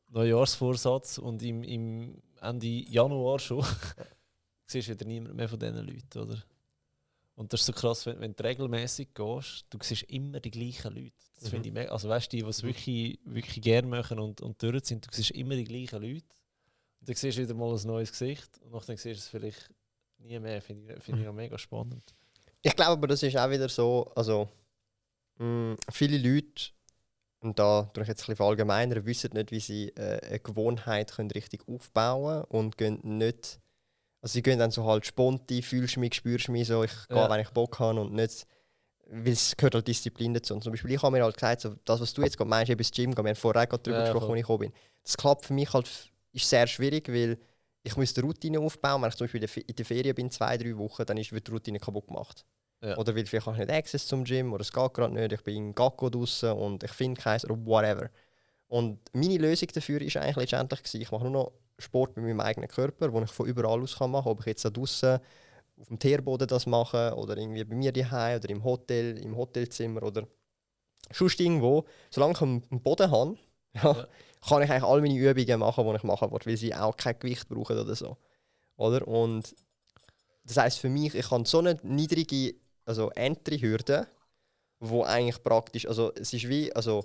Neujahrsvorsatz 0.08 1.18
und 1.18 1.42
im, 1.42 1.62
im 1.62 2.22
Ende 2.44 2.66
Januar 2.66 3.38
schon 3.38 3.64
siehst 4.66 4.88
du 4.88 4.92
wieder 4.92 5.06
niemand 5.06 5.34
mehr 5.34 5.48
von 5.48 5.58
diesen 5.58 5.76
Leuten, 5.86 6.18
oder? 6.18 6.42
Und 7.36 7.52
das 7.52 7.60
ist 7.60 7.66
so 7.66 7.72
krass, 7.72 8.06
wenn, 8.06 8.20
wenn 8.20 8.34
du 8.36 8.44
regelmäßig 8.44 9.08
gehst, 9.12 9.66
du 9.70 9.78
siehst 9.82 10.04
immer 10.04 10.38
die 10.40 10.50
gleichen 10.52 10.94
Leute. 10.94 11.12
Das 11.34 11.44
Mhm. 11.44 11.48
finde 11.50 11.68
ich 11.68 11.74
mega. 11.74 11.90
Also 11.92 12.08
weißt 12.08 12.32
du, 12.32 12.36
die, 12.36 12.42
die 12.44 12.48
es 12.48 12.62
wirklich, 12.62 13.18
wirklich 13.24 13.60
gerne 13.62 13.88
machen 13.88 14.18
und, 14.20 14.40
und 14.40 14.62
durch 14.62 14.84
sind, 14.84 15.04
du 15.06 15.10
siehst 15.12 15.32
immer 15.32 15.56
die 15.56 15.64
gleichen 15.64 16.00
Leute. 16.00 16.24
Und 17.00 17.08
dann 17.08 17.16
siehst 17.16 17.36
du 17.36 17.42
wieder 17.42 17.54
mal 17.54 17.74
ein 17.76 17.86
neues 17.86 18.12
Gesicht 18.12 18.58
und 18.62 18.70
nachher 18.72 18.96
siehst 18.96 19.04
du 19.06 19.10
es 19.10 19.28
vielleicht 19.28 19.68
nie 20.18 20.38
mehr. 20.38 20.62
Finde 20.62 20.94
ich, 20.94 21.02
finde 21.02 21.22
ich 21.22 21.28
auch 21.28 21.32
mega 21.34 21.58
spannend. 21.58 22.14
Ich 22.62 22.74
glaube 22.76 22.92
aber, 22.92 23.08
das 23.08 23.22
ist 23.22 23.36
auch 23.36 23.50
wieder 23.50 23.68
so, 23.68 24.10
also 24.14 24.48
mh, 25.38 25.76
viele 25.90 26.16
Leute, 26.18 26.70
und 27.44 27.58
da 27.58 27.82
tue 27.92 28.02
ich 28.02 28.08
jetzt 28.08 28.20
ein 28.20 28.22
bisschen 28.24 28.36
verallgemeinern, 28.36 29.04
wissen 29.06 29.32
nicht, 29.34 29.50
wie 29.52 29.60
sie 29.60 29.88
äh, 29.90 30.20
eine 30.26 30.40
Gewohnheit 30.40 31.12
können 31.12 31.30
richtig 31.30 31.68
aufbauen 31.68 32.44
und 32.44 32.76
gehen 32.78 33.00
nicht, 33.02 33.60
also 34.22 34.32
sie 34.32 34.42
gehen 34.42 34.58
dann 34.58 34.70
so 34.70 34.84
halt 34.86 35.06
spontan, 35.06 35.62
fühlst 35.62 35.96
du 35.96 36.00
mich, 36.00 36.14
spürst 36.14 36.48
mich, 36.48 36.66
so, 36.68 36.82
ich 36.84 36.92
gehe, 37.08 37.18
Ja. 37.18 37.30
wenn 37.30 37.40
ich 37.40 37.50
Bock 37.50 37.78
habe 37.78 38.00
und 38.00 38.14
nicht, 38.14 38.46
weil 39.06 39.32
es 39.32 39.56
gehört 39.56 39.74
halt 39.74 39.86
Disziplin 39.88 40.32
dazu. 40.34 40.54
Und 40.54 40.62
zum 40.64 40.72
Beispiel, 40.72 40.92
ich 40.92 41.02
habe 41.02 41.16
mir 41.16 41.22
halt 41.24 41.34
gesagt, 41.36 41.60
so, 41.60 41.74
das, 41.84 42.00
was 42.00 42.14
du 42.14 42.22
jetzt 42.22 42.36
gerade 42.38 42.48
meinst, 42.48 42.70
eben 42.70 42.78
ins 42.80 42.90
Gym 42.90 43.14
gehen, 43.14 43.24
wir 43.24 43.30
haben 43.30 43.36
vorher 43.36 43.66
gerade 43.66 43.82
darüber 43.82 43.98
Ja, 43.98 44.02
gesprochen, 44.02 44.30
als 44.32 44.38
ich 44.40 44.42
gekommen 44.42 44.58
bin. 44.60 44.72
Das 45.02 45.16
klappt 45.16 45.44
für 45.44 45.52
mich 45.52 45.72
halt, 45.72 45.86
ist 46.32 46.48
sehr 46.48 46.66
schwierig, 46.66 47.08
weil 47.08 47.38
ich 47.82 47.96
müsste 47.98 48.22
eine 48.22 48.28
Routine 48.28 48.60
aufbauen. 48.60 49.02
Wenn 49.02 49.10
ich 49.10 49.16
zum 49.16 49.26
Beispiel 49.26 49.44
in 49.66 49.76
der 49.76 49.84
Ferien 49.84 50.14
bin, 50.14 50.30
zwei, 50.30 50.56
drei 50.56 50.76
Wochen, 50.78 51.04
dann 51.04 51.18
ist 51.18 51.30
die 51.30 51.50
Routine 51.50 51.78
kaputt 51.78 52.06
gemacht. 52.06 52.46
Ja. 52.84 52.96
Oder 52.98 53.16
weil 53.16 53.24
vielleicht 53.26 53.46
habe 53.46 53.56
ich 53.56 53.66
nicht 53.66 53.74
Access 53.76 54.06
zum 54.06 54.24
Gym 54.24 54.52
oder 54.52 54.60
es 54.62 54.72
geht 54.72 54.94
gerade 54.94 55.14
nicht, 55.14 55.32
ich 55.32 55.42
bin 55.42 55.56
in 55.56 55.74
Gacko 55.74 56.10
draußen 56.10 56.52
und 56.52 56.82
ich 56.84 56.90
finde 56.92 57.20
keins 57.20 57.44
oder 57.44 57.56
whatever. 57.64 58.10
Und 58.68 58.98
meine 59.12 59.38
Lösung 59.38 59.68
dafür 59.72 60.02
ist 60.02 60.16
eigentlich 60.16 60.36
letztendlich, 60.36 60.82
gewesen, 60.82 61.00
ich 61.00 61.10
mache 61.10 61.24
nur 61.24 61.32
noch 61.32 61.52
Sport 61.78 62.16
mit 62.16 62.26
meinem 62.26 62.40
eigenen 62.40 62.68
Körper, 62.68 63.12
wo 63.12 63.20
ich 63.22 63.30
von 63.30 63.46
überall 63.46 63.80
aus 63.80 63.96
kann 63.98 64.10
machen 64.10 64.24
kann. 64.24 64.32
Ob 64.32 64.40
ich 64.40 64.46
jetzt 64.46 64.64
da 64.64 64.70
draußen 64.70 65.18
auf 65.80 65.88
dem 65.88 65.98
Teerboden 65.98 66.46
das 66.46 66.66
mache 66.66 67.14
oder 67.16 67.36
irgendwie 67.36 67.64
bei 67.64 67.74
mir 67.74 67.92
daheim 67.92 68.38
oder 68.38 68.48
im 68.50 68.62
Hotel, 68.64 69.18
im 69.18 69.36
Hotelzimmer 69.36 70.02
oder 70.02 70.26
sonst 71.12 71.40
irgendwo. 71.40 71.84
Solange 72.10 72.34
ich 72.34 72.42
einen 72.42 72.82
Boden 72.82 73.10
habe, 73.10 73.36
ja, 73.74 73.82
Ja. 73.82 74.08
kann 74.48 74.62
ich 74.62 74.70
eigentlich 74.70 74.84
all 74.84 75.00
meine 75.00 75.16
Übungen 75.16 75.58
machen, 75.60 75.86
die 75.88 75.96
ich 75.96 76.02
machen 76.02 76.30
will, 76.30 76.40
weil 76.44 76.56
sie 76.56 76.74
auch 76.74 76.96
kein 76.96 77.18
Gewicht 77.18 77.48
brauchen 77.48 77.78
oder 77.78 77.94
so. 77.94 78.16
Oder? 78.76 79.06
Und 79.08 79.54
das 80.44 80.56
heisst 80.58 80.78
für 80.78 80.88
mich, 80.90 81.14
ich 81.14 81.30
habe 81.30 81.46
so 81.46 81.58
eine 81.58 81.78
niedrige 81.82 82.54
also 82.84 83.10
Entry-Hürde, 83.10 84.06
wo 84.80 85.02
eigentlich 85.04 85.42
praktisch, 85.42 85.86
also 85.86 86.12
es 86.14 86.32
ist 86.32 86.48
wie, 86.48 86.74
also 86.74 87.04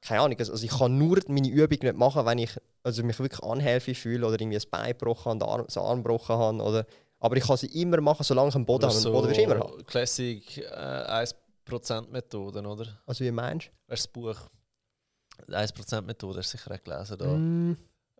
keine 0.00 0.22
Ahnung, 0.22 0.38
also 0.38 0.54
ich 0.64 0.70
kann 0.70 0.96
nur 0.96 1.18
meine 1.28 1.48
Übung 1.48 1.78
nicht 1.82 1.96
machen, 1.96 2.24
wenn 2.24 2.38
ich 2.38 2.50
also 2.82 3.02
mich 3.02 3.18
wirklich 3.18 3.42
unhealthy 3.42 3.94
fühle 3.94 4.26
oder 4.26 4.40
irgendwie 4.40 4.56
ein 4.58 4.70
Bein 4.70 4.88
gebrochen 4.92 5.32
habe, 5.32 5.44
Arm, 5.46 5.66
den 5.66 5.82
Arm 5.82 6.02
gebrochen 6.02 6.36
habe, 6.36 6.62
oder, 6.62 6.86
aber 7.18 7.36
ich 7.36 7.44
kann 7.44 7.58
sie 7.58 7.66
immer 7.82 8.00
machen, 8.00 8.24
solange 8.24 8.48
ich 8.48 8.54
einen 8.54 8.64
Boden 8.64 8.86
habe. 8.86 8.94
Einen 8.96 9.12
Boden 9.12 9.28
wirst 9.28 9.38
du 9.38 9.42
immer 9.42 9.58
haben. 9.58 9.84
Classic 9.84 10.56
äh, 10.58 11.26
1%-Methoden, 11.66 12.64
oder? 12.66 12.98
Also 13.06 13.24
wie 13.24 13.30
meinst 13.30 13.66
du, 13.66 13.70
das 13.88 14.08
Buch? 14.08 14.36
Die 15.46 15.52
1%-Methode 15.52 16.38
hast 16.38 16.52
du 16.54 16.56
sicher 16.58 16.74
auch 16.74 16.82
gelesen. 16.82 17.18
Da. 17.18 17.26
Mm, 17.26 17.76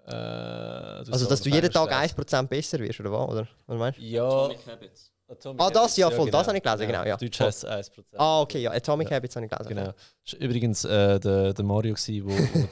Äh, 0.07 0.13
Also 0.15 1.29
dass 1.29 1.43
du 1.43 1.51
jeden 1.51 1.71
Tag 1.71 1.91
Feinstein. 1.91 2.47
1% 2.47 2.49
besser 2.49 2.79
wirst, 2.81 3.01
oder 3.01 3.13
was? 3.13 3.29
Oder? 3.29 3.49
Was 3.67 3.79
meinst 3.79 3.99
du? 3.99 4.03
Ja. 4.03 4.27
Atomic 4.29 4.67
Habits. 4.67 5.13
Atomic 5.31 5.61
Ah, 5.63 5.71
das 5.71 5.97
ja, 5.97 6.11
voll, 6.11 6.31
das 6.31 6.47
habe 6.49 6.57
ich 6.57 6.63
gelesen, 6.63 6.87
genau, 6.87 7.05
ja. 7.05 7.15
Auf 7.15 7.21
Deutsch 7.21 7.41
heisst 7.41 7.65
es 7.65 7.71
1%. 7.71 8.03
Ah, 8.17 8.41
okay, 8.41 8.63
ja, 8.63 8.73
Atomic 8.73 9.11
Ja. 9.11 9.17
Habits 9.17 9.37
habe 9.37 9.47
ich 9.47 9.51
gelesen. 9.53 9.69
Genau. 9.77 9.93
Das 10.25 10.33
war 10.35 10.41
übrigens 10.41 10.85
äh, 10.85 11.21
der, 11.21 11.53
der 11.55 11.65
Mario, 11.65 11.95
der 11.95 12.23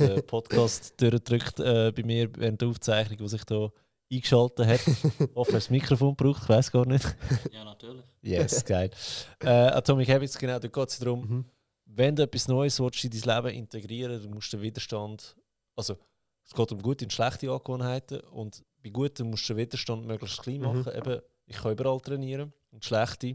den 0.08 0.22
Podcast 0.26 1.00
durchdrückt 1.00 1.60
äh, 1.60 1.92
bei 1.94 2.02
mir 2.02 2.28
während 2.36 2.60
der 2.60 2.68
Aufzeichnung, 2.68 3.18
der 3.18 3.28
sich 3.28 3.44
da 3.44 3.68
eingeschaltet 4.12 4.66
hat. 4.66 4.80
Hoffe, 5.34 5.52
er 5.52 5.54
das 5.54 5.70
Mikrofon 5.70 6.16
braucht, 6.16 6.42
ich 6.42 6.48
weiß 6.48 6.70
gar 6.72 6.84
nicht. 6.86 7.04
Ja, 7.52 7.64
natürlich. 7.64 8.04
Yes, 8.22 8.64
geil. 8.64 8.90
Äh, 9.42 9.48
Atomic 9.48 10.08
Habits, 10.08 10.36
genau, 10.36 10.58
da 10.58 10.66
geht 10.68 10.88
es 10.88 10.98
darum, 10.98 11.20
Mhm. 11.28 11.44
wenn 11.84 12.16
du 12.16 12.22
etwas 12.24 12.48
Neues 12.48 12.80
willst, 12.80 13.04
in 13.04 13.10
dein 13.10 13.36
Leben 13.44 13.56
integrieren 13.56 14.20
du 14.22 14.28
musst 14.30 14.52
den 14.52 14.62
Widerstand, 14.62 15.36
also 15.76 15.96
es 16.44 16.54
geht 16.54 16.72
um 16.72 16.82
gute 16.82 17.04
und 17.04 17.12
schlechte 17.12 17.50
Angewohnheiten 17.52 18.20
und 18.32 18.64
bei 18.82 18.90
guten 18.90 19.30
musst 19.30 19.48
du 19.48 19.54
den 19.54 19.58
Widerstand 19.60 20.06
möglichst 20.06 20.42
klein 20.42 20.56
Mhm. 20.60 20.62
machen. 20.62 20.92
Eben, 20.96 21.20
ich 21.48 21.56
kann 21.56 21.72
überall 21.72 22.00
trainieren 22.00 22.52
und 22.70 22.84
schlechte, 22.84 23.34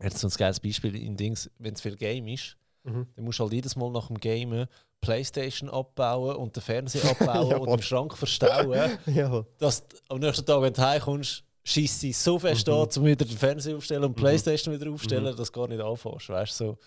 jetzt 0.00 0.18
so 0.18 0.28
ein 0.28 0.34
geiles 0.36 0.60
Beispiel 0.60 0.94
in 0.96 1.16
Dings, 1.16 1.50
wenn 1.58 1.74
es 1.74 1.80
viel 1.80 1.96
Game 1.96 2.28
ist, 2.28 2.56
Mhm. 2.84 3.06
dann 3.16 3.24
musst 3.24 3.40
du 3.40 3.42
halt 3.42 3.52
jedes 3.52 3.74
Mal 3.74 3.90
nach 3.90 4.06
dem 4.06 4.18
Game 4.20 4.66
Playstation 5.00 5.68
abbauen 5.70 6.36
und 6.36 6.54
den 6.54 6.62
Fernseher 6.62 7.04
abbauen 7.10 7.58
und 7.60 7.68
im 7.74 7.82
Schrank 7.82 8.16
verstauen, 8.16 8.98
Ja. 9.06 9.44
dass 9.58 9.86
du 9.88 9.96
am 10.08 10.20
nächsten 10.20 10.46
Tag, 10.46 10.62
wenn 10.62 10.72
du 10.72 10.80
heimkommst, 10.86 11.42
schießt 11.64 12.00
sie 12.00 12.12
so 12.12 12.38
fest 12.38 12.68
Mhm. 12.68 12.74
an, 12.74 12.88
um 12.96 13.04
wieder 13.04 13.24
den 13.24 13.36
Fernseher 13.36 13.76
aufstellen 13.76 14.04
und 14.04 14.12
Mhm. 14.12 14.14
Playstation 14.20 14.78
wieder 14.78 14.90
aufstellen, 14.92 15.32
Mhm. 15.32 15.36
dass 15.36 15.50
du 15.50 15.58
gar 15.60 15.66
nicht 15.68 15.80
anfängst, 15.80 16.28
weißt 16.28 16.56
so. 16.56 16.78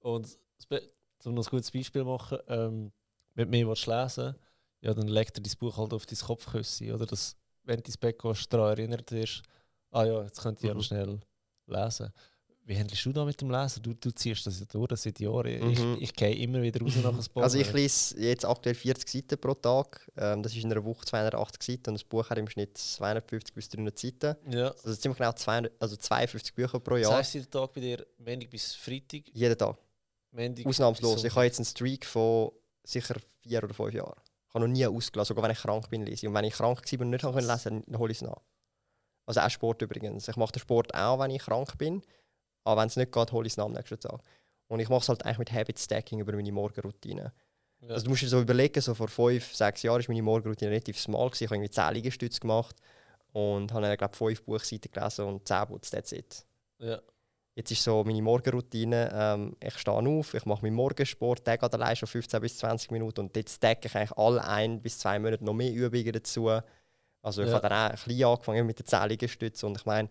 Und 0.00 0.26
das 0.58 1.26
um 1.26 1.34
noch 1.34 1.46
ein 1.46 1.50
gutes 1.50 1.70
Beispiel 1.70 2.02
machen, 2.04 2.38
ähm, 2.48 2.92
wenn 3.34 3.44
du 3.46 3.50
mehr 3.50 3.68
willst 3.68 3.86
lesen 3.86 4.34
ja, 4.80 4.92
dann 4.92 5.06
legt 5.06 5.38
er 5.38 5.42
dein 5.44 5.52
Buch 5.60 5.76
halt 5.78 5.92
auf 5.94 6.06
dein 6.06 6.18
Kopfkissen, 6.18 6.90
oder? 6.90 7.06
Dass, 7.06 7.36
wenn 7.64 7.78
du 7.80 7.86
ins 7.86 7.96
Bett 7.96 8.18
gehst, 8.18 8.52
daran 8.52 8.70
erinnert 8.78 9.10
wirst, 9.12 9.42
ah 9.90 10.04
ja, 10.04 10.22
jetzt 10.22 10.40
könnte 10.40 10.62
ich 10.62 10.68
ja 10.68 10.74
Mhm. 10.74 10.82
schnell 10.82 11.20
lesen. 11.66 12.12
Wie 12.64 12.78
handelst 12.78 13.04
du 13.04 13.12
da 13.12 13.24
mit 13.24 13.40
dem 13.40 13.50
Lesen? 13.50 13.82
Du, 13.82 13.92
du 13.92 14.12
ziehst 14.12 14.46
das 14.46 14.60
ja 14.60 14.66
durch 14.66 15.00
seit 15.00 15.18
Jahren. 15.18 15.64
Mhm. 15.64 15.70
Ich, 15.96 16.02
ich 16.02 16.14
gehe 16.14 16.32
immer 16.36 16.62
wieder 16.62 16.80
raus 16.80 16.94
nach 17.02 17.12
ein 17.12 17.24
paar 17.34 17.42
Also 17.42 17.58
ich 17.58 17.72
lese 17.72 18.16
jetzt 18.20 18.44
aktuell 18.44 18.76
40 18.76 19.08
Seiten 19.10 19.40
pro 19.40 19.52
Tag. 19.54 20.08
Ähm, 20.16 20.44
das 20.44 20.54
ist 20.54 20.62
in 20.62 20.70
einer 20.70 20.84
Woche 20.84 21.04
280 21.04 21.60
Seiten 21.60 21.90
und 21.90 21.94
das 21.94 22.04
Buch 22.04 22.30
hat 22.30 22.38
im 22.38 22.46
Schnitt 22.48 22.78
250 22.78 23.52
bis 23.52 23.68
300 23.68 23.98
Seiten. 23.98 24.36
Ja. 24.48 24.68
Also 24.70 24.94
ziemlich 24.94 25.18
genau 25.18 25.32
200, 25.32 25.72
also 25.80 25.96
52 25.96 26.54
Bücher 26.54 26.78
pro 26.78 26.94
Das 26.94 27.02
Jahr. 27.02 27.16
heisst, 27.16 27.34
der 27.34 27.50
Tag 27.50 27.72
bei 27.72 27.80
dir, 27.80 28.06
Montag 28.18 28.48
bis 28.50 28.74
Freitag, 28.74 29.22
Jeden 29.32 29.58
Tag. 29.58 29.76
Montag 30.30 30.64
Ausnahmslos. 30.64 31.24
Ich 31.24 31.34
habe 31.34 31.44
jetzt 31.46 31.58
einen 31.58 31.66
Streak 31.66 32.06
von 32.06 32.52
sicher 32.84 33.16
vier 33.42 33.64
oder 33.64 33.74
fünf 33.74 33.92
Jahren. 33.92 34.20
Ich 34.52 34.60
habe 34.60 34.68
noch 34.68 34.72
nie 34.72 34.86
ausgelassen, 34.86 35.28
sogar 35.28 35.44
wenn 35.44 35.52
ich 35.52 35.62
krank 35.62 35.88
bin, 35.88 36.02
lese 36.02 36.26
ich. 36.26 36.28
Und 36.28 36.34
wenn 36.34 36.44
ich 36.44 36.52
krank 36.52 36.82
war 36.92 37.00
und 37.00 37.10
nicht 37.10 37.22
lesen 37.22 37.84
dann 37.86 37.98
hole 37.98 38.12
ich 38.12 38.18
es 38.18 38.22
nach. 38.22 38.42
Also 39.24 39.40
auch 39.40 39.48
Sport 39.48 39.80
übrigens. 39.80 40.28
Ich 40.28 40.36
mache 40.36 40.52
den 40.52 40.60
Sport 40.60 40.94
auch, 40.94 41.18
wenn 41.18 41.30
ich 41.30 41.40
krank 41.40 41.78
bin. 41.78 42.02
Aber 42.64 42.82
wenn 42.82 42.88
es 42.88 42.96
nicht 42.96 43.12
geht, 43.12 43.32
hole 43.32 43.46
ich 43.46 43.54
es 43.54 43.56
nach 43.56 43.64
am 43.64 43.72
nächsten 43.72 43.98
Tag. 43.98 44.20
Und 44.68 44.80
ich 44.80 44.90
mache 44.90 45.00
es 45.00 45.08
halt 45.08 45.24
eigentlich 45.24 45.38
mit 45.38 45.52
Habit 45.52 45.78
Stacking 45.78 46.20
über 46.20 46.34
meine 46.34 46.52
Morgenroutine. 46.52 47.32
Ja. 47.80 47.88
Also 47.94 48.04
du 48.04 48.10
musst 48.10 48.22
dir 48.22 48.28
so 48.28 48.42
überlegen, 48.42 48.80
so 48.80 48.94
vor 48.94 49.08
fünf, 49.08 49.54
sechs 49.54 49.82
Jahren 49.82 50.02
war 50.02 50.08
meine 50.08 50.22
Morgenroutine 50.22 50.70
relativ 50.70 51.00
small. 51.00 51.30
Gewesen. 51.30 51.44
Ich 51.44 51.48
habe 51.48 51.56
irgendwie 51.56 51.70
10 51.70 51.94
Liegestütze 51.94 52.40
gemacht 52.40 52.76
und 53.32 53.72
habe 53.72 53.86
dann, 53.86 53.96
glaube 53.96 54.12
ich, 54.12 54.18
fünf 54.18 54.42
Buchseiten 54.44 54.92
gelesen 54.92 55.24
und 55.26 55.48
10 55.48 55.66
Putz, 55.66 55.90
that's 55.90 56.12
it. 56.12 56.44
ja. 56.78 57.00
Jetzt 57.54 57.70
ist 57.70 57.84
so 57.84 58.02
meine 58.02 58.22
Morgenroutine, 58.22 59.10
ähm, 59.12 59.56
ich 59.62 59.76
stehe 59.76 59.94
auf, 59.96 60.32
ich 60.32 60.46
mache 60.46 60.62
meinen 60.62 60.74
Morgensport, 60.74 61.46
der 61.46 61.58
geht 61.58 61.74
allein 61.74 61.94
schon 61.96 62.08
15 62.08 62.40
bis 62.40 62.56
20 62.56 62.90
Minuten 62.90 63.20
und 63.20 63.36
dort 63.36 63.50
stacke 63.50 63.88
ich 63.88 63.94
eigentlich 63.94 64.16
alle 64.16 64.42
ein 64.42 64.80
bis 64.80 64.98
zwei 64.98 65.18
Monate 65.18 65.44
noch 65.44 65.52
mehr 65.52 65.70
Übungen 65.70 66.12
dazu. 66.12 66.48
Also 67.20 67.42
ich 67.42 67.48
Ja. 67.48 67.54
habe 67.56 67.68
dann 67.68 67.72
auch 67.72 67.90
ein 67.90 67.98
bisschen 68.06 68.24
angefangen 68.24 68.66
mit 68.66 68.78
den 68.78 68.86
10 68.86 69.08
Liegestützen 69.08 69.66
und 69.68 69.76
ich 69.76 69.84
meine, 69.84 70.08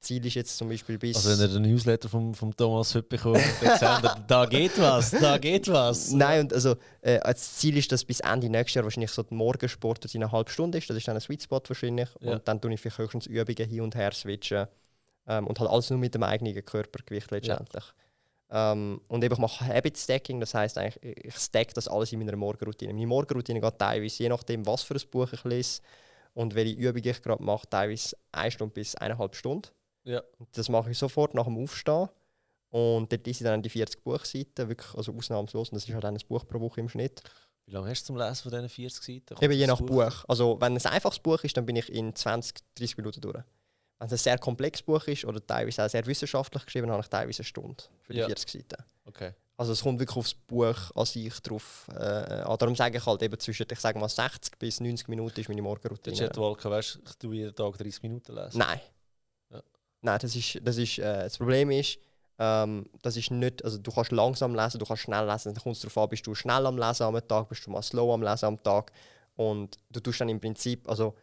Ziel 0.00 0.26
ist 0.26 0.34
jetzt 0.34 0.58
zum 0.58 0.68
Beispiel 0.68 0.98
bis... 0.98 1.16
Also 1.16 1.30
wenn 1.30 1.48
ihr 1.48 1.54
den 1.54 1.62
Newsletter 1.62 2.08
vom, 2.08 2.34
vom 2.34 2.54
Thomas 2.54 2.94
heute 2.94 3.04
bekommt, 3.08 3.40
dann 3.62 3.78
seht 3.78 4.04
ihr, 4.04 4.24
da 4.26 4.44
geht 4.46 4.78
was, 4.80 5.12
da 5.12 5.38
geht 5.38 5.68
was. 5.68 6.10
Nein, 6.10 6.40
und 6.42 6.52
also 6.52 6.74
äh, 7.00 7.20
das 7.20 7.56
Ziel 7.56 7.76
ist, 7.78 7.90
dass 7.92 8.04
bis 8.04 8.20
Ende 8.20 8.50
nächstes 8.50 8.74
Jahr 8.74 8.84
wahrscheinlich 8.84 9.12
so 9.12 9.22
der 9.22 9.36
Morgensport 9.36 10.04
eine 10.14 10.30
halbe 10.30 10.50
Stunde 10.50 10.78
ist. 10.78 10.90
Das 10.90 10.96
ist 10.96 11.06
dann 11.08 11.16
ein 11.16 11.20
Sweet 11.20 11.44
Spot 11.44 11.62
wahrscheinlich. 11.66 12.08
Ja. 12.20 12.32
Und 12.32 12.48
dann 12.48 12.60
tue 12.60 12.74
ich 12.74 12.80
vielleicht 12.80 12.98
höchstens 12.98 13.26
Übungen 13.26 13.68
hin 13.70 13.80
und 13.80 13.94
her 13.94 14.10
switchen. 14.12 14.66
Ähm, 15.26 15.46
und 15.46 15.58
halt 15.60 15.70
alles 15.70 15.90
nur 15.90 15.98
mit 15.98 16.14
dem 16.14 16.22
eigenen 16.22 16.64
Körpergewicht 16.64 17.30
letztendlich. 17.30 17.84
Ähm, 18.50 19.00
und 19.08 19.24
eben 19.24 19.32
ich 19.34 19.38
mache 19.40 19.64
Habit 19.66 19.96
Stacking, 19.96 20.40
das 20.40 20.52
heißt 20.54 20.76
eigentlich, 20.78 21.02
ich- 21.24 21.36
stack 21.36 21.72
das 21.74 21.88
alles 21.88 22.12
in 22.12 22.18
meiner 22.18 22.36
Morgenroutine. 22.36 22.92
Meine 22.92 23.06
Morgenroutine 23.06 23.60
geht 23.60 23.78
teilweise, 23.78 24.22
je 24.22 24.28
nachdem, 24.28 24.66
was 24.66 24.82
für 24.82 24.94
ein 24.94 25.00
Buch 25.10 25.32
ich 25.32 25.42
lese 25.44 25.80
und 26.34 26.54
welche 26.54 26.74
Übung 26.74 27.02
ich 27.04 27.22
gerade 27.22 27.42
mache, 27.42 27.66
teilweise 27.68 28.16
eine 28.32 28.50
Stunde 28.50 28.74
bis 28.74 28.94
eineinhalb 28.96 29.34
Stunden. 29.36 29.68
Ja. 30.04 30.22
Das 30.52 30.68
mache 30.68 30.90
ich 30.90 30.98
sofort 30.98 31.34
nach 31.34 31.44
dem 31.44 31.56
Aufstehen. 31.62 32.08
Und 32.70 33.12
dort 33.12 33.26
ich 33.26 33.38
dann 33.38 33.62
die 33.62 33.68
40 33.68 34.02
Buchseiten, 34.02 34.68
wirklich 34.68 34.94
also 34.94 35.14
ausnahmslos. 35.14 35.68
Und 35.70 35.76
das 35.76 35.86
ist 35.86 35.94
halt 35.94 36.04
ein 36.06 36.16
Buch 36.26 36.46
pro 36.46 36.58
Woche 36.60 36.80
im 36.80 36.88
Schnitt. 36.88 37.22
Wie 37.66 37.72
lange 37.72 37.88
hast 37.90 38.02
du 38.02 38.06
zum 38.06 38.16
Lesen 38.16 38.34
von 38.42 38.50
diesen 38.50 38.68
40 38.70 39.02
Seiten? 39.02 39.26
Kommt 39.34 39.42
Eben 39.42 39.52
je 39.52 39.66
nach 39.66 39.80
Buch. 39.80 40.24
Also 40.26 40.58
wenn 40.60 40.74
es 40.76 40.86
ein 40.86 40.92
einfaches 40.94 41.18
Buch 41.18 41.42
ist, 41.44 41.56
dann 41.56 41.66
bin 41.66 41.76
ich 41.76 41.90
in 41.92 42.14
20, 42.14 42.56
30 42.74 42.96
Minuten 42.96 43.20
durch. 43.20 43.44
Wenn 44.02 44.06
es 44.08 44.12
ein 44.14 44.18
sehr 44.18 44.38
komplexes 44.38 44.82
Buch 44.84 45.06
ist 45.06 45.24
oder 45.24 45.46
teilweise 45.46 45.84
auch 45.84 45.88
sehr 45.88 46.04
wissenschaftlich 46.04 46.64
geschrieben, 46.64 46.90
habe 46.90 47.02
ich 47.02 47.08
teilweise 47.08 47.38
eine 47.38 47.44
Stunde 47.44 47.84
für 48.00 48.12
die 48.12 48.18
Ja. 48.18 48.26
40 48.26 48.50
Seiten. 48.50 48.82
Okay. 49.04 49.32
Also 49.56 49.72
es 49.74 49.80
kommt 49.80 50.00
wirklich 50.00 50.16
aufs 50.16 50.34
Buch 50.34 50.90
an 50.96 51.06
sich 51.06 51.32
drauf 51.40 51.86
äh, 51.94 52.00
an. 52.00 52.56
Darum 52.58 52.74
sage 52.74 52.98
ich 52.98 53.06
halt 53.06 53.22
eben 53.22 53.38
zwischen, 53.38 53.64
ich 53.70 53.78
sage 53.78 54.00
mal 54.00 54.08
60 54.08 54.58
bis 54.58 54.80
90 54.80 55.06
Minuten 55.06 55.38
ist 55.38 55.48
meine 55.48 55.58
Der 55.58 55.62
Morgenroutine. 55.62 56.16
Chat 56.16 56.36
Walker, 56.36 56.68
weißt 56.68 56.96
du, 56.96 57.00
ich 57.06 57.14
tue 57.14 57.34
jeden 57.36 57.54
Tag 57.54 57.78
30 57.78 58.02
Minuten 58.02 58.34
lesen. 58.34 58.58
Nein. 58.58 58.80
Ja. 59.50 59.62
Nein, 60.00 60.18
das 60.20 60.34
ist, 60.34 60.58
das 60.64 60.78
ist 60.78 60.98
äh, 60.98 61.22
das 61.22 61.38
Problem 61.38 61.70
ist, 61.70 61.96
ähm, 62.40 62.90
das 63.02 63.16
ist 63.16 63.30
nicht, 63.30 63.64
also 63.64 63.78
du 63.78 63.92
kannst 63.92 64.10
langsam 64.10 64.56
lesen, 64.56 64.80
du 64.80 64.84
kannst 64.84 65.04
schnell 65.04 65.24
lesen, 65.28 65.54
dann 65.54 65.62
kommt 65.62 65.76
es 65.76 65.82
darauf 65.82 65.98
an, 65.98 66.08
bist 66.08 66.26
du 66.26 66.34
schnell 66.34 66.66
am 66.66 66.76
Lesen 66.76 67.04
am 67.04 67.28
Tag, 67.28 67.48
bist 67.48 67.64
du 67.64 67.70
mal 67.70 67.82
slow 67.82 68.12
am 68.12 68.22
Lesen 68.22 68.46
am 68.46 68.60
Tag 68.64 68.90
und 69.36 69.78
du 69.90 70.00
tust 70.00 70.20
dann 70.20 70.28
im 70.28 70.40
Prinzip, 70.40 70.88
also 70.88 71.14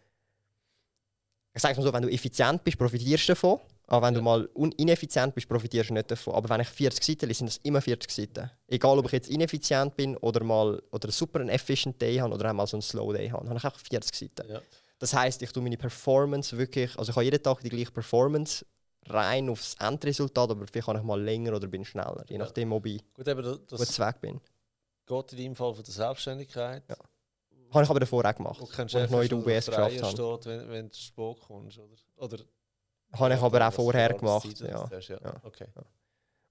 ich 1.54 1.62
sage 1.62 1.76
mal 1.78 1.84
so, 1.84 1.94
wenn 1.94 2.04
du 2.04 2.10
effizient 2.10 2.64
bist, 2.64 2.78
profitierst 2.78 3.28
du 3.30 3.32
davon, 3.34 3.60
aber 3.88 4.08
wenn 4.08 4.14
Ja. 4.16 4.20
du 4.20 4.24
mal 4.24 4.50
ineffizient 4.78 5.34
bist, 5.34 5.50
profitierst 5.50 5.90
du 5.90 5.94
nicht 5.96 6.12
davon. 6.12 6.36
Aber 6.36 6.48
wenn 6.50 6.62
ich 6.62 6.68
40 6.68 7.04
Seiten 7.04 7.26
lese, 7.28 7.40
sind 7.40 7.48
das 7.48 7.58
immer 7.64 7.82
40 7.82 8.12
Seiten. 8.12 8.52
Egal, 8.68 9.00
ob 9.00 9.06
ich 9.06 9.12
jetzt 9.14 9.30
ineffizient 9.30 9.96
bin 9.98 10.16
oder 10.18 10.44
mal 10.44 10.82
oder 10.92 11.06
einen 11.08 11.12
super 11.12 11.42
efficient 11.50 12.00
Day 12.02 12.18
habe 12.18 12.34
oder 12.34 12.50
auch 12.50 12.54
mal 12.54 12.68
so 12.68 12.78
einen 12.78 12.82
slow 12.84 13.12
Day 13.14 13.30
habe, 13.30 13.48
habe 13.50 13.58
ich 13.58 13.66
einfach 13.66 13.80
40 13.80 14.16
Seiten. 14.16 14.52
Ja. 14.52 14.62
Das 15.00 15.14
heißt, 15.14 15.42
ich 15.42 15.52
tue 15.52 15.64
meine 15.64 15.78
Performance 15.78 16.58
wirklich, 16.58 16.98
also 17.00 17.10
ich 17.12 17.16
habe 17.16 17.24
jeden 17.26 17.42
Tag 17.42 17.62
die 17.62 17.70
gleiche 17.70 17.92
Performance 17.92 18.66
rein 19.08 19.50
aufs 19.50 19.76
Endresultat, 19.80 20.52
aber 20.52 20.68
vielleicht 20.68 20.86
kann 20.86 20.98
ich 20.98 21.04
mal 21.04 21.20
länger 21.20 21.56
oder 21.56 21.68
bin 21.68 21.84
schneller, 21.86 22.24
je 22.30 22.38
nachdem, 22.38 22.72
ob 22.74 22.86
ich 22.86 23.02
Gut, 23.14 23.28
aber 23.28 23.42
das, 23.42 23.58
gut 23.80 24.00
weg 24.00 24.22
bin. 24.22 24.40
geht 25.08 25.32
in 25.32 25.38
deinem 25.38 25.56
Fall 25.56 25.74
von 25.74 25.84
der 25.84 25.94
Selbstständigkeit. 25.94 26.84
Ja. 26.90 26.96
Habe 27.72 27.84
ich 27.84 27.90
aber 27.90 28.00
davor 28.00 28.26
auch 28.26 28.36
gemacht, 28.36 28.62
als 28.62 28.70
ich 28.72 28.80
ist 28.80 29.12
in 29.12 29.28
der 29.28 29.38
UBS 29.38 29.66
geschafft 29.68 30.02
habe. 30.02 30.12
steht, 30.12 30.46
wenn, 30.46 30.70
wenn 30.70 30.90
du 30.90 30.96
spät 30.96 31.40
kommst. 31.48 31.78
Oder, 31.78 31.96
oder 32.18 32.44
Habe 33.14 33.34
ich 33.34 33.42
aber 33.42 33.68
auch 33.68 33.74
vorher 33.74 34.14
gemacht, 34.14 34.60
ja. 34.62 34.90
hast, 34.90 35.08
ja. 35.10 35.20
Ja. 35.24 35.36
Okay. 35.44 35.68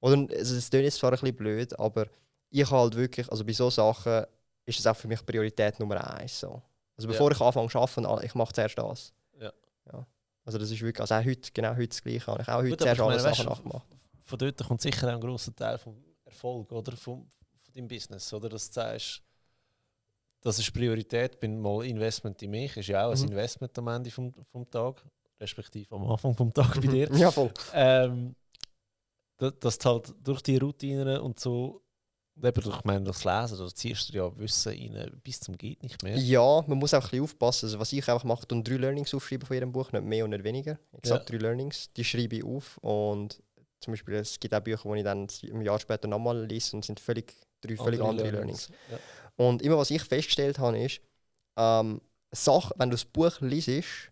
Oder, 0.00 0.26
also 0.36 0.54
es 0.56 0.70
klingt 0.70 0.84
jetzt 0.84 0.98
zwar 0.98 1.10
ein 1.10 1.18
bisschen 1.18 1.36
blöd, 1.36 1.78
aber 1.78 2.06
ich 2.50 2.70
halt 2.70 2.94
wirklich, 2.94 3.30
also 3.30 3.44
bei 3.44 3.52
so 3.52 3.68
Sachen 3.68 4.24
ist 4.64 4.78
es 4.78 4.86
auch 4.86 4.96
für 4.96 5.08
mich 5.08 5.24
Priorität 5.24 5.80
Nummer 5.80 6.14
eins. 6.14 6.38
So. 6.38 6.62
Also 6.96 7.08
Ja. 7.08 7.12
bevor 7.12 7.32
ich 7.32 7.40
anfange 7.40 7.68
zu 7.68 7.78
arbeiten, 7.78 8.24
ich 8.24 8.34
mache 8.34 8.52
zuerst 8.52 8.78
das. 8.78 9.12
Ja. 9.40 9.52
ja. 9.92 10.06
Also 10.44 10.58
das 10.58 10.70
ist 10.70 10.80
wirklich, 10.80 11.00
also 11.00 11.14
auch 11.14 11.24
heute, 11.24 11.50
genau 11.52 11.70
heute 11.70 11.88
das 11.88 12.02
Gleiche. 12.02 12.26
Habe 12.26 12.42
ich 12.42 12.48
auch 12.48 12.58
heute 12.58 12.70
Gut, 12.70 12.80
zuerst 12.80 13.00
alle 13.00 13.20
Sachen 13.20 13.46
nachgemacht. 13.46 13.86
Von 14.24 14.38
dort 14.38 14.64
kommt 14.64 14.80
sicher 14.80 15.08
auch 15.08 15.12
ein 15.14 15.20
grosser 15.20 15.54
Teil 15.54 15.78
vom 15.78 15.96
Erfolg, 16.24 16.70
oder? 16.72 16.96
Vom, 16.96 17.26
von 17.28 17.72
deinem 17.74 17.88
Business, 17.88 18.32
oder? 18.32 18.48
Dass 18.48 18.68
du 18.68 18.74
sagst, 18.74 19.22
das 20.40 20.58
ist 20.58 20.72
Priorität, 20.72 21.40
bin 21.40 21.60
mal 21.60 21.84
Investment 21.84 22.40
in 22.42 22.50
mich, 22.50 22.76
ist 22.76 22.88
ja 22.88 23.06
auch 23.06 23.12
ein 23.12 23.18
Mhm. 23.20 23.28
Investment 23.28 23.76
am 23.78 23.88
Ende 23.88 24.10
vom, 24.10 24.32
vom 24.52 24.70
Tag, 24.70 25.04
respektive 25.40 25.94
am 25.94 26.04
Anfang 26.10 26.34
vom 26.34 26.52
Tag 26.52 26.74
bei 26.80 26.86
dir. 26.86 27.08
Ja, 27.14 27.30
voll. 27.30 27.50
ähm, 27.74 28.34
da- 29.38 29.50
dass 29.50 29.78
du 29.78 29.88
halt 29.88 30.14
durch 30.22 30.42
die 30.42 30.56
Routinen 30.56 31.20
und 31.20 31.38
so, 31.40 31.82
eben 32.42 32.60
durch, 32.62 32.76
ich 32.78 32.84
meine, 32.84 33.04
das 33.04 33.24
Lesen, 33.24 33.58
da 33.58 33.66
ziehst 33.74 34.08
du 34.12 34.16
ja 34.16 34.38
Wissen 34.38 34.72
rein, 34.72 35.20
bis 35.22 35.40
zum 35.40 35.56
geht 35.56 35.82
nicht 35.82 36.02
mehr. 36.02 36.16
Ja, 36.16 36.62
man 36.66 36.78
muss 36.78 36.94
auch 36.94 36.98
ein 36.98 37.02
bisschen 37.10 37.22
aufpassen. 37.24 37.66
Also 37.66 37.78
was 37.80 37.92
ich 37.92 38.08
einfach 38.08 38.24
mache, 38.24 38.46
und 38.52 38.66
drei 38.68 38.76
Learnings 38.76 39.12
aufschreiben 39.14 39.46
von 39.46 39.54
jedem 39.54 39.72
Buch, 39.72 39.90
nicht 39.92 40.04
mehr 40.04 40.24
und 40.24 40.30
nicht 40.30 40.44
weniger. 40.44 40.78
Exakt 40.92 41.30
drei 41.30 41.36
Learnings, 41.38 41.92
die 41.94 42.04
schreibe 42.04 42.36
ich 42.36 42.44
auf. 42.44 42.78
Und 42.78 43.42
zum 43.80 43.92
Beispiel, 43.92 44.14
es 44.14 44.38
gibt 44.40 44.54
auch 44.54 44.60
Bücher, 44.60 44.88
die 44.92 44.98
ich 44.98 45.04
dann 45.04 45.26
ein 45.52 45.62
Jahr 45.62 45.78
später 45.78 46.08
nochmal 46.08 46.44
lese 46.46 46.74
und 46.76 46.84
sind 46.84 46.98
völlig, 47.00 47.32
drei 47.60 47.76
völlig 47.76 48.00
andere, 48.00 48.30
Learnings. 48.30 48.68
Ja. 48.90 48.98
Und 49.38 49.62
immer 49.62 49.78
was 49.78 49.90
ich 49.90 50.02
festgestellt 50.02 50.58
habe, 50.58 50.78
ist, 50.78 51.00
ähm, 51.56 52.00
Sache, 52.32 52.74
wenn 52.76 52.90
du 52.90 52.94
das 52.94 53.04
Buch 53.04 53.40
liest 53.40 54.10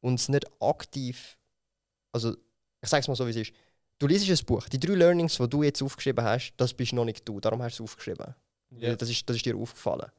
und 0.00 0.20
es 0.20 0.28
nicht 0.28 0.46
aktiv, 0.60 1.38
also 2.12 2.36
ich 2.82 2.88
sage 2.88 3.00
es 3.00 3.08
mal 3.08 3.16
so, 3.16 3.26
wie 3.26 3.30
es 3.30 3.36
ist, 3.36 3.52
du 3.98 4.06
liest 4.06 4.28
ein 4.28 4.46
Buch, 4.46 4.68
die 4.68 4.78
drei 4.78 4.94
Learnings, 4.94 5.38
die 5.38 5.48
du 5.48 5.62
jetzt 5.62 5.82
aufgeschrieben 5.82 6.24
hast, 6.24 6.52
das 6.58 6.74
bist 6.74 6.92
noch 6.92 7.06
nicht 7.06 7.26
du, 7.26 7.40
darum 7.40 7.62
hast 7.62 7.78
du 7.78 7.84
es 7.84 7.90
aufgeschrieben. 7.90 8.34
Ja. 8.70 8.94
Das, 8.94 9.08
ist, 9.08 9.28
das 9.28 9.36
ist 9.36 9.46
dir 9.46 9.56
aufgefallen. 9.56 10.10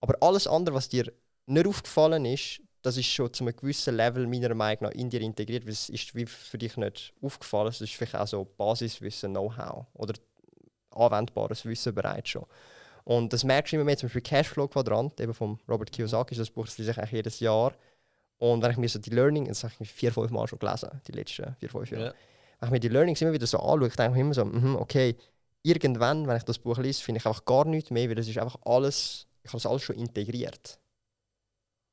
Aber 0.00 0.16
alles 0.20 0.48
andere, 0.48 0.74
was 0.74 0.88
dir 0.88 1.12
nicht 1.46 1.66
aufgefallen 1.66 2.24
ist, 2.24 2.60
das 2.82 2.96
ist 2.96 3.06
schon 3.06 3.32
zu 3.32 3.44
einem 3.44 3.54
gewissen 3.54 3.96
Level 3.96 4.26
meiner 4.26 4.54
Meinung 4.54 4.84
nach 4.84 4.90
in 4.90 5.08
dir 5.08 5.20
integriert, 5.20 5.64
weil 5.64 5.72
es 5.72 5.88
ist 5.88 6.12
wie 6.16 6.26
für 6.26 6.58
dich 6.58 6.76
nicht 6.76 7.14
aufgefallen. 7.22 7.68
Es 7.68 7.80
ist 7.80 7.94
vielleicht 7.94 8.16
auch 8.16 8.26
so 8.26 8.44
Basiswissen, 8.44 9.30
Know-how 9.30 9.86
oder 9.94 10.14
anwendbares 10.90 11.64
Wissen 11.64 11.94
bereits 11.94 12.30
schon. 12.30 12.44
Und 13.04 13.32
das 13.32 13.44
merkst 13.44 13.72
du 13.72 13.76
immer 13.76 13.84
mehr, 13.84 13.96
zum 13.96 14.08
Beispiel 14.08 14.22
Cashflow-Quadrant, 14.22 15.20
eben 15.20 15.34
von 15.34 15.58
Robert 15.68 15.90
Kiyosaki, 15.90 16.34
das 16.34 16.50
Buch, 16.50 16.66
das 16.66 16.78
lese 16.78 16.92
ich 16.92 16.98
eigentlich 16.98 17.12
jedes 17.12 17.40
Jahr. 17.40 17.72
Und 18.38 18.62
wenn 18.62 18.70
ich 18.70 18.76
mir 18.76 18.88
so 18.88 18.98
die 18.98 19.10
Learning, 19.10 19.46
das 19.46 19.64
habe 19.64 19.72
ich 19.78 19.90
vier, 19.90 20.12
fünf 20.12 20.30
Mal 20.30 20.46
schon 20.46 20.58
gelesen, 20.58 20.88
die 21.06 21.12
letzten 21.12 21.54
vier, 21.58 21.68
fünf 21.68 21.90
Jahre. 21.90 22.06
Ja. 22.06 22.14
Wenn 22.60 22.68
ich 22.68 22.72
mir 22.72 22.80
die 22.80 22.88
Learnings 22.88 23.20
immer 23.22 23.32
wieder 23.32 23.46
so 23.46 23.58
anschaue, 23.58 23.88
denke 23.88 24.16
ich 24.16 24.20
immer 24.20 24.34
so, 24.34 24.44
mhm, 24.44 24.76
okay, 24.76 25.16
irgendwann, 25.62 26.26
wenn 26.26 26.36
ich 26.36 26.42
das 26.44 26.58
Buch 26.58 26.78
lese, 26.78 27.02
finde 27.02 27.18
ich 27.18 27.26
einfach 27.26 27.44
gar 27.44 27.64
nichts 27.64 27.90
mehr, 27.90 28.08
weil 28.08 28.14
das 28.14 28.28
ist 28.28 28.38
einfach 28.38 28.56
alles, 28.64 29.26
ich 29.42 29.48
habe 29.48 29.58
das 29.58 29.66
alles 29.66 29.82
schon 29.82 29.96
integriert. 29.96 30.78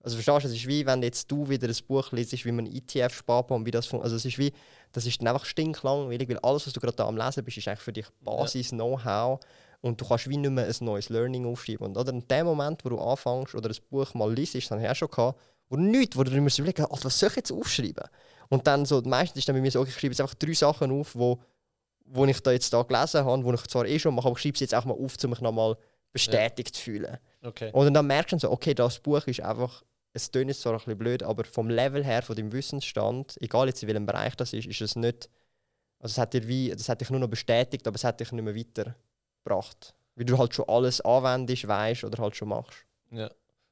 Also 0.01 0.15
verstehst 0.15 0.45
du, 0.45 0.47
es 0.47 0.55
ist 0.55 0.67
wie 0.67 0.85
wenn 0.85 1.03
jetzt 1.03 1.29
du 1.29 1.49
wieder 1.49 1.67
ein 1.67 1.75
Buch 1.87 2.11
liest, 2.13 2.45
wie 2.45 2.51
man 2.51 2.65
ETF 2.65 3.13
spart 3.13 3.51
und 3.51 3.65
wie 3.65 3.71
das 3.71 3.85
funktioniert. 3.85 4.05
Also 4.05 4.15
es 4.15 4.25
ist 4.25 4.37
wie, 4.39 4.53
das 4.93 5.05
ist 5.05 5.19
dann 5.19 5.27
einfach 5.27 5.45
stinklangweilig, 5.45 6.29
weil 6.29 6.39
alles, 6.39 6.65
was 6.65 6.73
du 6.73 6.79
gerade 6.79 6.95
da 6.95 7.05
am 7.05 7.17
Lesen 7.17 7.43
bist, 7.43 7.57
ist 7.57 7.67
eigentlich 7.67 7.81
für 7.81 7.91
dich 7.91 8.07
Basis-Know-how 8.21 9.39
und 9.81 9.99
du 9.99 10.05
kannst 10.05 10.29
wie 10.29 10.37
nicht 10.37 10.51
mehr 10.51 10.65
ein 10.65 10.75
neues 10.81 11.09
Learning 11.09 11.45
aufschreiben. 11.45 11.87
Und 11.87 11.97
oder 11.97 12.11
in 12.11 12.27
dem 12.27 12.45
Moment, 12.45 12.83
wo 12.83 12.89
du 12.89 12.99
anfängst 12.99 13.55
oder 13.55 13.69
ein 13.69 13.75
Buch 13.89 14.13
mal 14.13 14.33
liest, 14.33 14.55
dann 14.55 14.79
habe 14.79 14.85
ich 14.85 14.91
auch 14.91 14.95
schon 14.95 15.09
gehabt, 15.09 15.39
wo 15.69 15.77
nichts, 15.77 16.17
wo 16.17 16.23
du 16.23 16.31
dir 16.31 16.37
überlegen 16.37 16.83
musst, 16.89 17.05
was 17.05 17.19
soll 17.19 17.29
ich 17.29 17.35
jetzt 17.35 17.51
aufschreiben? 17.51 18.05
Und 18.49 18.65
dann 18.65 18.85
so, 18.85 19.01
meistens 19.01 19.39
ist 19.39 19.47
dann 19.47 19.55
bei 19.55 19.61
mir 19.61 19.71
so, 19.71 19.83
ich 19.83 19.93
schreibe 19.93 20.07
jetzt 20.07 20.21
einfach 20.21 20.35
drei 20.35 20.53
Sachen 20.53 20.91
auf, 20.91 21.15
wo, 21.15 21.39
wo 22.05 22.25
ich 22.25 22.41
da 22.41 22.51
jetzt 22.51 22.73
da 22.73 22.81
gelesen 22.81 23.23
habe, 23.23 23.43
wo 23.43 23.53
ich 23.53 23.61
zwar 23.67 23.85
eh 23.85 23.99
schon 23.99 24.15
mache, 24.15 24.27
aber 24.27 24.37
ich 24.37 24.41
schreibe 24.41 24.57
sie 24.57 24.63
jetzt 24.65 24.75
auch 24.75 24.85
mal 24.85 24.95
auf, 24.95 25.15
um 25.23 25.29
mich 25.29 25.41
nochmal 25.41 25.77
bestätigt 26.11 26.75
zu 26.75 26.81
fühlen. 26.81 27.17
Okay. 27.43 27.69
Und 27.71 27.93
dann 27.93 28.07
merkst 28.07 28.33
du 28.33 28.39
so, 28.39 28.51
okay, 28.51 28.73
das 28.73 28.99
Buch 28.99 29.25
ist 29.27 29.41
einfach, 29.41 29.83
es 30.13 30.31
jetzt 30.33 30.61
zwar 30.61 30.73
ein 30.73 30.79
bisschen 30.79 30.97
blöd, 30.97 31.23
aber 31.23 31.45
vom 31.45 31.69
Level 31.69 32.03
her, 32.03 32.23
von 32.23 32.35
deinem 32.35 32.51
Wissensstand, 32.51 33.37
egal 33.39 33.67
jetzt 33.67 33.83
in 33.83 33.87
welchem 33.87 34.07
Bereich 34.07 34.35
das 34.35 34.53
ist, 34.53 34.65
ist 34.65 34.81
es 34.81 34.95
nicht, 34.95 35.29
also 35.99 36.13
es 36.13 36.17
hat 36.17 36.33
dir 36.33 36.47
wie, 36.47 36.71
das 36.71 36.89
hat 36.89 37.01
dich 37.01 37.11
nur 37.11 37.19
noch 37.19 37.27
bestätigt, 37.27 37.87
aber 37.87 37.95
es 37.95 38.03
hat 38.03 38.19
dich 38.19 38.31
nicht 38.31 38.43
mehr 38.43 38.55
weitergebracht. 39.43 39.95
Weil 40.15 40.25
du 40.25 40.37
halt 40.37 40.53
schon 40.53 40.67
alles 40.67 41.01
anwendest, 41.01 41.67
weißt 41.67 42.03
oder 42.03 42.21
halt 42.21 42.35
schon 42.35 42.49
machst. 42.49 42.85
Ja. 43.11 43.29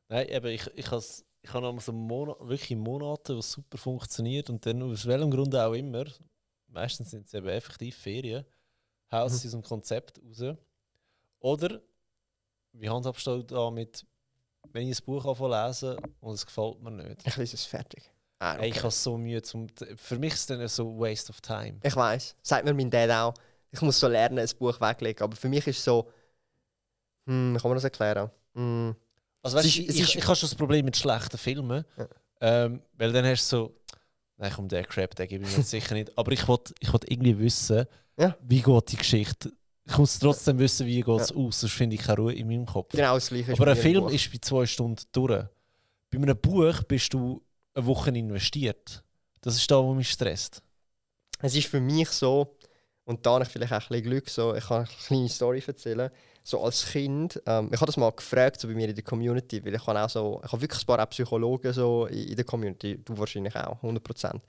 Nein, 0.10 0.30
eben, 0.30 0.48
ich, 0.48 0.68
ich 0.76 0.92
habe 0.92 1.04
ich 1.42 1.54
noch 1.54 1.82
so 1.82 1.94
Monat, 1.94 2.38
wirklich 2.42 2.78
Monate, 2.78 3.36
wo 3.36 3.40
es 3.40 3.52
super 3.52 3.78
funktioniert 3.78 4.50
und 4.50 4.66
dann 4.66 4.82
aus 4.84 5.06
welchem 5.06 5.32
Grund 5.32 5.56
auch 5.56 5.74
immer, 5.74 6.06
meistens 6.68 7.12
sind 7.12 7.28
es 7.28 7.34
eben 7.34 7.48
effektiv 7.48 7.96
Ferien, 7.98 8.46
hauen 9.12 9.30
sie 9.30 9.48
mhm. 9.48 9.54
aus 9.54 9.62
dem 9.62 9.64
Konzept 9.64 10.20
raus. 10.20 10.56
Oder, 11.40 11.82
wie 12.74 12.90
handhabst 12.90 13.28
du 13.28 13.44
damit, 13.44 14.06
wenn 14.72 14.88
ich 14.88 15.00
ein 15.00 15.06
Buch 15.06 15.26
lese 15.50 15.98
und 16.22 16.34
es 16.34 16.46
gefällt 16.46 16.82
mir 16.82 16.92
nicht? 16.92 17.26
Ich 17.26 17.38
lese 17.38 17.56
es 17.56 17.66
fertig. 17.66 18.12
Ah, 18.40 18.56
okay. 18.56 18.70
Ich 18.70 18.78
habe 18.78 18.92
so 18.92 19.18
Mühe 19.18 19.42
zum. 19.42 19.68
Für 19.96 20.20
mich 20.20 20.34
ist 20.34 20.42
es 20.42 20.46
dann 20.46 20.68
so 20.68 21.00
Waste 21.00 21.32
of 21.32 21.42
Time. 21.42 21.80
Ich 21.82 21.96
weiß, 21.96 22.36
sagt 22.44 22.66
mir 22.66 22.74
mein 22.74 22.90
Dad 22.90 23.10
auch. 23.10 23.34
Ich 23.72 23.82
muss 23.82 24.00
so 24.00 24.08
lernen, 24.08 24.40
ein 24.40 24.50
Buch 24.58 24.80
weglegen. 24.80 25.24
Aber 25.24 25.36
für 25.36 25.50
mich 25.50 25.66
ist 25.68 25.80
es 25.80 25.84
so. 25.84 26.10
Hm, 27.26 27.58
kann 27.60 27.70
man 27.70 27.76
das 27.76 27.84
erklären? 27.84 28.30
Hm. 28.54 28.96
Also, 29.42 29.58
weißt, 29.58 29.68
ist, 29.68 29.78
ich, 29.78 29.90
ich, 29.90 30.16
ich 30.16 30.28
habe 30.28 30.36
schon 30.36 30.50
das 30.50 30.56
Problem 30.56 30.86
mit 30.86 30.98
schlechten 30.98 31.38
Filmen. 31.38 31.86
Ja. 31.98 32.08
Ähm, 32.40 32.82
weil 32.94 33.12
dann 33.12 33.26
hast 33.26 33.52
du 33.52 33.58
so. 33.58 33.76
Nein, 34.38 34.52
komm, 34.56 34.68
der 34.68 34.84
Crap, 34.84 35.16
den 35.16 35.28
gebe 35.28 35.46
ich 35.46 35.58
mir 35.58 35.64
sicher 35.64 35.96
nicht. 35.96 36.16
Aber 36.18 36.32
ich 36.32 36.48
wollte 36.48 36.74
ich 36.80 36.92
wollt 36.94 37.10
irgendwie 37.10 37.38
wissen, 37.40 37.86
ja. 38.18 38.38
wie 38.42 38.62
geht 38.62 38.92
die 38.92 38.98
Geschichte. 38.98 39.52
Ich 39.86 39.98
muss 39.98 40.20
trotzdem 40.20 40.60
wissen, 40.60 40.86
wie 40.86 41.02
geht 41.02 41.22
es 41.22 41.30
ja. 41.30 41.36
aus, 41.38 41.62
sonst 41.62 41.74
finde 41.74 41.96
ich 41.96 42.02
keine 42.02 42.18
Ruhe 42.20 42.34
in 42.34 42.48
meinem 42.48 42.66
Kopf. 42.66 42.92
Genau 42.92 43.16
das 43.16 43.30
Gleiche. 43.30 43.54
Aber 43.54 43.68
ein 43.68 43.78
Film 43.78 44.08
ist 44.10 44.32
bei 44.32 44.38
zwei 44.40 44.66
Stunden 44.66 45.02
durch. 45.12 45.46
Bei 46.10 46.18
einem 46.18 46.38
Buch 46.38 46.84
bist 46.84 47.14
du 47.14 47.42
eine 47.74 47.86
Woche 47.86 48.10
investiert. 48.12 49.04
Das 49.42 49.56
ist 49.56 49.70
da, 49.72 49.82
wo 49.82 49.94
mich 49.94 50.10
stresst. 50.10 50.62
Es 51.40 51.56
ist 51.56 51.68
für 51.68 51.80
mich 51.80 52.10
so, 52.10 52.57
und 53.08 53.26
da 53.26 53.36
habe 53.36 53.46
ich 53.46 53.50
vielleicht 53.50 53.72
auch 53.72 53.78
ein 53.78 53.88
bisschen 53.88 54.04
Glück, 54.04 54.30
so, 54.30 54.54
ich 54.54 54.66
kann 54.66 54.80
eine 54.80 54.88
kleine 55.08 55.30
Story 55.30 55.64
erzählen. 55.66 56.12
So 56.44 56.62
als 56.62 56.86
Kind, 56.92 57.42
ähm, 57.46 57.70
ich 57.72 57.80
habe 57.80 57.86
das 57.86 57.96
mal 57.96 58.12
gefragt 58.12 58.60
so 58.60 58.68
bei 58.68 58.74
mir 58.74 58.90
in 58.90 58.96
der 58.96 59.04
Community, 59.04 59.64
weil 59.66 59.76
ich 59.76 59.88
habe 59.88 60.02
auch 60.02 60.10
so, 60.10 60.42
ich 60.44 60.52
habe 60.52 60.62
wirklich 60.62 60.82
ein 60.84 60.86
paar 60.86 61.06
Psychologen 61.08 61.72
so 61.72 62.06
in, 62.08 62.28
in 62.28 62.36
der 62.36 62.44
Community, 62.44 62.98
du 63.04 63.18
wahrscheinlich 63.18 63.56
auch, 63.56 63.82
100%. 63.82 64.42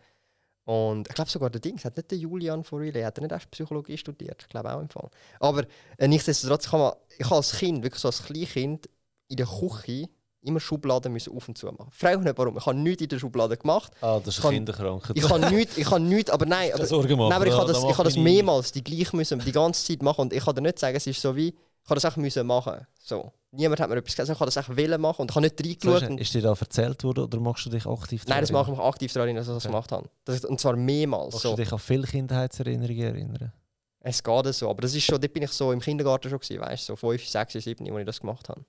Und 0.65 1.09
ich 1.09 1.15
glaube 1.15 1.31
sogar 1.31 1.51
der 1.51 1.61
Dings 1.61 1.85
hat 1.85 1.97
nicht 1.97 2.11
der 2.11 2.19
Julian 2.19 2.65
von 2.65 2.81
Relay, 2.81 3.05
hat 3.05 3.19
er 3.19 3.23
nicht 3.23 3.33
erst 3.33 3.51
Psychologie 3.53 3.97
studiert, 3.97 4.43
ich 4.43 4.49
glaube 4.49 4.75
auch 4.75 4.81
im 4.81 4.91
Fall. 4.91 5.09
Aber 5.39 5.65
äh, 5.97 6.09
nichtsdestotrotz, 6.09 6.67
ich 6.67 6.73
habe 6.73 6.97
ich 7.17 7.31
als 7.31 7.53
Kind, 7.59 7.85
wirklich 7.85 8.01
so 8.01 8.09
als 8.09 8.25
Kleinkind, 8.25 8.89
in 9.29 9.37
der 9.37 9.47
Küche 9.47 10.09
immer 10.43 10.61
Schubladen 10.61 11.13
müssen 11.13 11.35
auf 11.37 11.49
und 11.49 11.59
zu 11.59 11.67
machen. 11.67 11.89
Frag 11.91 12.17
mich 12.17 12.27
nicht 12.27 12.39
warum. 12.39 12.57
Ich 12.57 12.67
habe 12.67 12.79
nichts 12.79 13.03
in 13.03 13.09
der 13.09 13.19
Schublade 13.19 13.57
gemacht. 13.57 13.93
Ah, 14.01 14.21
das 14.25 14.39
ist 14.39 14.49
Kinderkrankheit. 14.49 15.17
Ich 15.17 15.29
habe 15.29 15.51
nichts, 15.51 15.77
ich 15.77 15.91
habe 15.91 16.01
nichts, 16.01 16.31
aber 16.31 16.47
nein, 16.47 16.73
aber, 16.75 16.83
nein, 16.83 17.33
aber 17.33 17.47
ich 17.47 17.53
habe 17.53 17.73
das, 17.73 17.83
ich 17.83 17.99
habe 17.99 18.05
das 18.05 18.17
mehrmals 18.17 18.73
die 18.73 18.83
gleich 18.83 19.13
müssen, 19.13 19.39
die 19.41 19.53
ganze 19.53 19.85
Zeit 19.85 20.03
machen 20.03 20.23
und 20.23 20.33
ich 20.33 20.45
kann 20.45 20.55
dir 20.55 20.63
nicht 20.63 20.79
sagen, 20.79 20.97
es 20.97 21.07
ist 21.07 21.21
so 21.21 21.35
wie, 21.35 21.49
ich 21.49 21.91
habe 21.91 22.01
das 22.01 22.05
auch 22.05 22.17
müssen 22.17 22.47
machen. 22.47 22.87
So. 22.99 23.33
Niemand 23.51 23.81
hat 23.81 23.89
mir 23.89 23.97
etwas 23.97 24.15
gesagt, 24.15 24.29
ich 24.29 24.41
habe 24.41 24.51
das 24.51 24.59
auch 24.59 24.77
wollen 24.77 25.01
machen 25.01 25.23
und 25.23 25.31
ich 25.31 25.35
habe 25.35 25.47
nicht 25.47 25.85
reingeschaut. 25.87 26.09
So, 26.11 26.17
ist 26.17 26.35
dir 26.35 26.43
da 26.43 26.55
erzählt 26.55 27.03
worden 27.03 27.25
oder 27.25 27.41
machst 27.41 27.65
du 27.65 27.71
dich 27.71 27.87
aktiv 27.87 28.25
daran 28.25 28.37
Nein, 28.37 28.43
das 28.43 28.53
mache 28.53 28.71
ich 28.71 28.77
mich 28.77 28.87
aktiv 28.87 29.13
daran, 29.13 29.35
dass 29.35 29.49
ich 29.49 29.55
das 29.55 29.65
okay. 29.65 29.73
gemacht 29.73 29.93
habe. 29.93 30.09
Das, 30.25 30.45
und 30.45 30.61
zwar 30.61 30.77
mehrmals. 30.77 31.31
Kannst 31.31 31.43
so. 31.45 31.57
du 31.57 31.63
dich 31.63 31.73
an 31.73 31.79
viele 31.79 32.07
Kindheitserinnerungen 32.07 33.03
erinnern? 33.03 33.53
Es 34.01 34.23
geht 34.23 34.55
so, 34.55 34.71
aber 34.71 34.83
das 34.83 34.95
ist 34.95 35.05
schon, 35.05 35.21
dort 35.21 35.33
bin 35.33 35.43
ich 35.43 35.51
so 35.51 35.73
im 35.73 35.81
Kindergarten 35.81 36.29
schon 36.31 36.39
gewesen, 36.39 36.61
weißt 36.61 36.89
du, 36.89 36.93
so 36.93 36.97
5, 36.97 37.27
6, 37.27 37.53
7, 37.55 37.91
als 37.91 37.99
ich 38.01 38.07
das 38.07 38.21
gemacht 38.21 38.49
habe. 38.49 38.65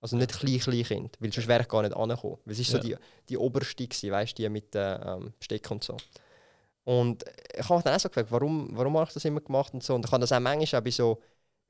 Also 0.00 0.16
nicht 0.16 0.38
klein, 0.38 0.58
klein 0.60 0.84
Kind, 0.84 1.16
weil 1.18 1.32
sonst 1.32 1.48
wäre 1.48 1.62
ich 1.62 1.68
gar 1.68 1.82
nicht 1.82 1.96
angekommen. 1.96 2.38
Weil 2.44 2.52
es 2.52 2.60
ist 2.60 2.72
ja. 2.72 2.80
so 2.80 2.86
die, 2.86 2.96
die 3.28 3.36
oberste 3.36 3.86
gewesen, 3.86 4.10
weißt 4.10 4.38
die 4.38 4.48
mit 4.48 4.72
den 4.74 4.98
ähm, 5.04 5.32
Stecken 5.40 5.72
und 5.74 5.84
so. 5.84 5.96
Und 6.84 7.24
ich 7.54 7.64
habe 7.64 7.74
mich 7.74 7.84
dann 7.84 7.94
auch 7.94 8.00
so 8.00 8.08
gefragt, 8.08 8.30
warum, 8.30 8.70
warum 8.72 8.96
habe 8.96 9.08
ich 9.08 9.14
das 9.14 9.24
immer 9.24 9.40
gemacht 9.40 9.74
und 9.74 9.82
so. 9.82 9.94
Und 9.94 10.06
ich 10.06 10.12
habe 10.12 10.20
das 10.20 10.32
auch 10.32 10.40
manchmal 10.40 10.80
auch 10.80 10.84
bei 10.84 10.90
so 10.90 11.20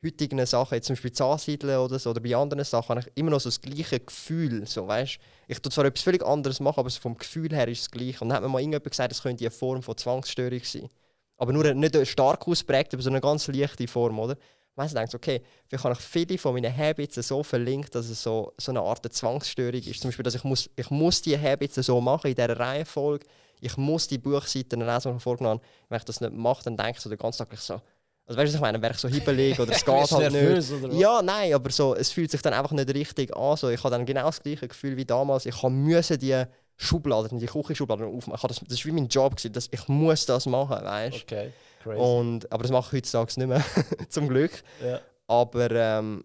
heutigen 0.05 0.45
Sachen, 0.47 0.75
jetzt 0.75 0.87
zum 0.87 0.95
Beispiel 0.95 1.13
Zahnsiedeln 1.13 1.79
oder 1.79 1.99
so, 1.99 2.11
oder 2.11 2.21
bei 2.21 2.37
anderen 2.37 2.65
Sachen, 2.65 2.91
habe 2.91 3.01
ich 3.01 3.13
immer 3.17 3.31
noch 3.31 3.41
so 3.41 3.49
das 3.49 3.61
gleiche 3.61 3.99
Gefühl. 3.99 4.67
So, 4.67 4.87
weißt? 4.87 5.19
Ich 5.49 5.59
tue 5.61 5.73
zwar 5.73 5.87
etwas 5.87 6.05
völlig 6.05 6.25
anderes 6.25 6.61
machen, 6.61 6.81
aber 6.81 6.91
vom 6.91 7.17
Gefühl 7.17 7.53
her 7.55 7.67
ist 7.67 7.81
es 7.81 7.91
gleich. 7.91 8.21
Und 8.21 8.29
dann 8.29 8.37
hat 8.37 8.43
mir 8.43 8.49
mal 8.49 8.61
irgendjemand 8.61 8.91
gesagt, 8.91 9.13
es 9.13 9.23
könnte 9.23 9.45
eine 9.45 9.51
Form 9.51 9.83
von 9.83 9.97
Zwangsstörung 9.97 10.61
sein. 10.63 10.89
Aber 11.37 11.53
nur 11.53 11.73
nicht 11.75 12.07
stark 12.07 12.47
ausprägte, 12.47 12.97
aber 12.97 13.03
so 13.03 13.11
eine 13.11 13.21
ganz 13.21 13.47
leichte 13.49 13.89
Form, 13.89 14.19
oder? 14.19 14.37
Weißt 14.79 14.95
du, 14.95 14.99
denkst, 14.99 15.15
okay, 15.15 15.43
vielleicht 15.67 15.85
habe 15.85 15.95
ich 15.95 16.01
viele 16.01 16.39
von 16.39 16.55
meinen 16.55 16.75
Habits 16.75 17.17
so 17.17 17.43
verlinkt, 17.43 17.95
dass 17.95 18.09
es 18.09 18.23
so, 18.23 18.53
so 18.57 18.71
eine 18.73 18.81
Art 18.81 19.13
Zwangsstörung 19.13 19.81
ist. 19.81 20.01
Zum 20.01 20.09
Beispiel, 20.09 20.23
dass 20.23 20.37
ich 20.37 20.45
muss, 20.45 20.71
ich 20.77 20.91
muss 20.91 21.21
die 21.21 21.39
Habits 21.39 21.75
so 21.75 22.01
machen 22.01 22.29
in 22.29 22.35
dieser 22.37 22.59
Reihenfolge. 22.59 23.27
Ich 23.61 23.77
muss 23.77 24.07
die 24.07 24.19
Buchseiten 24.19 24.81
lesen, 24.81 25.11
die 25.11 25.17
ich 25.17 25.23
vorgenommen 25.23 25.59
habe. 25.61 25.69
Wenn 25.89 25.99
ich 25.99 26.05
das 26.05 26.21
nicht 26.21 26.33
mache, 26.33 26.63
dann 26.63 26.77
denke 26.77 26.93
ich 26.93 27.01
so 27.01 27.09
den 27.11 27.19
ganzen 27.19 27.39
Tag 27.39 27.59
so, 27.59 27.81
also 28.29 28.39
weißt 28.39 28.49
du, 28.49 28.53
was 28.53 28.55
ich 28.55 28.61
meine, 28.61 28.81
wäre 28.81 28.93
ich 28.93 28.99
so 29.01 29.09
hibbelig 29.09 29.59
oder 29.59 29.73
es 29.73 29.85
geht 29.85 30.11
halt 30.13 30.33
nicht. 30.33 30.93
Ja, 31.01 31.23
nein, 31.23 31.55
aber 31.55 31.71
so, 31.71 31.97
es 31.97 32.13
fühlt 32.13 32.31
sich 32.31 32.43
dann 32.43 32.53
einfach 32.53 32.73
nicht 32.73 32.95
richtig 32.95 33.35
an. 33.35 33.57
So, 33.57 33.71
ich 33.71 33.83
habe 33.83 33.91
dann 33.91 34.07
genau 34.07 34.27
das 34.27 34.43
gleiche 34.43 34.69
Gefühl 34.69 34.97
wie 34.97 35.05
damals. 35.05 35.47
Ich 35.47 35.61
musste 35.63 36.19
die 36.19 36.45
Schubladen, 36.77 37.41
die 37.41 37.47
Küchenschubladen 37.47 38.07
aufmachen. 38.07 38.47
Das, 38.47 38.61
das 38.61 38.79
war 38.79 38.85
wie 38.85 38.93
mein 38.93 39.09
Job, 39.09 39.35
gewesen, 39.35 39.53
dass 39.55 39.69
ich 39.73 39.89
muss 39.89 40.27
das 40.27 40.47
machen, 40.47 40.85
weißt 40.85 41.17
du. 41.17 41.23
Okay. 41.23 41.53
Crazy. 41.89 42.01
Und, 42.01 42.53
aber 42.53 42.63
das 42.63 42.73
mache 42.73 42.97
ich 42.97 43.03
heutzutage 43.03 43.41
nicht 43.41 43.49
mehr, 43.49 43.65
zum 44.09 44.29
Glück. 44.29 44.63
Ja. 44.85 45.01
Aber 45.27 45.71
ähm, 45.71 46.25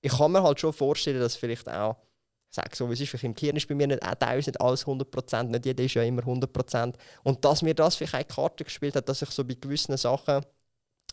ich 0.00 0.12
kann 0.12 0.32
mir 0.32 0.42
halt 0.42 0.60
schon 0.60 0.72
vorstellen, 0.72 1.20
dass 1.20 1.36
vielleicht 1.36 1.68
auch, 1.68 1.96
sage 2.50 2.74
so, 2.74 2.88
wie 2.88 2.94
es 2.94 3.00
ist, 3.00 3.08
vielleicht 3.08 3.24
im 3.24 3.34
Kirchen 3.34 3.56
ist 3.56 3.68
bei 3.68 3.74
mir 3.74 3.86
nicht, 3.86 4.02
auch 4.02 4.14
teilweise 4.14 4.50
nicht 4.50 4.60
alles 4.60 4.86
100%, 4.86 5.42
nicht 5.44 5.66
jeder 5.66 5.84
ist 5.84 5.94
ja 5.94 6.02
immer 6.02 6.22
100%. 6.22 6.94
Und 7.22 7.44
dass 7.44 7.62
mir 7.62 7.74
das 7.74 7.96
vielleicht 7.96 8.14
auch 8.14 8.36
Karte 8.36 8.64
gespielt 8.64 8.96
hat, 8.96 9.08
dass 9.08 9.22
ich 9.22 9.30
so 9.30 9.44
bei 9.44 9.54
gewissen 9.54 9.96
Sachen, 9.96 10.44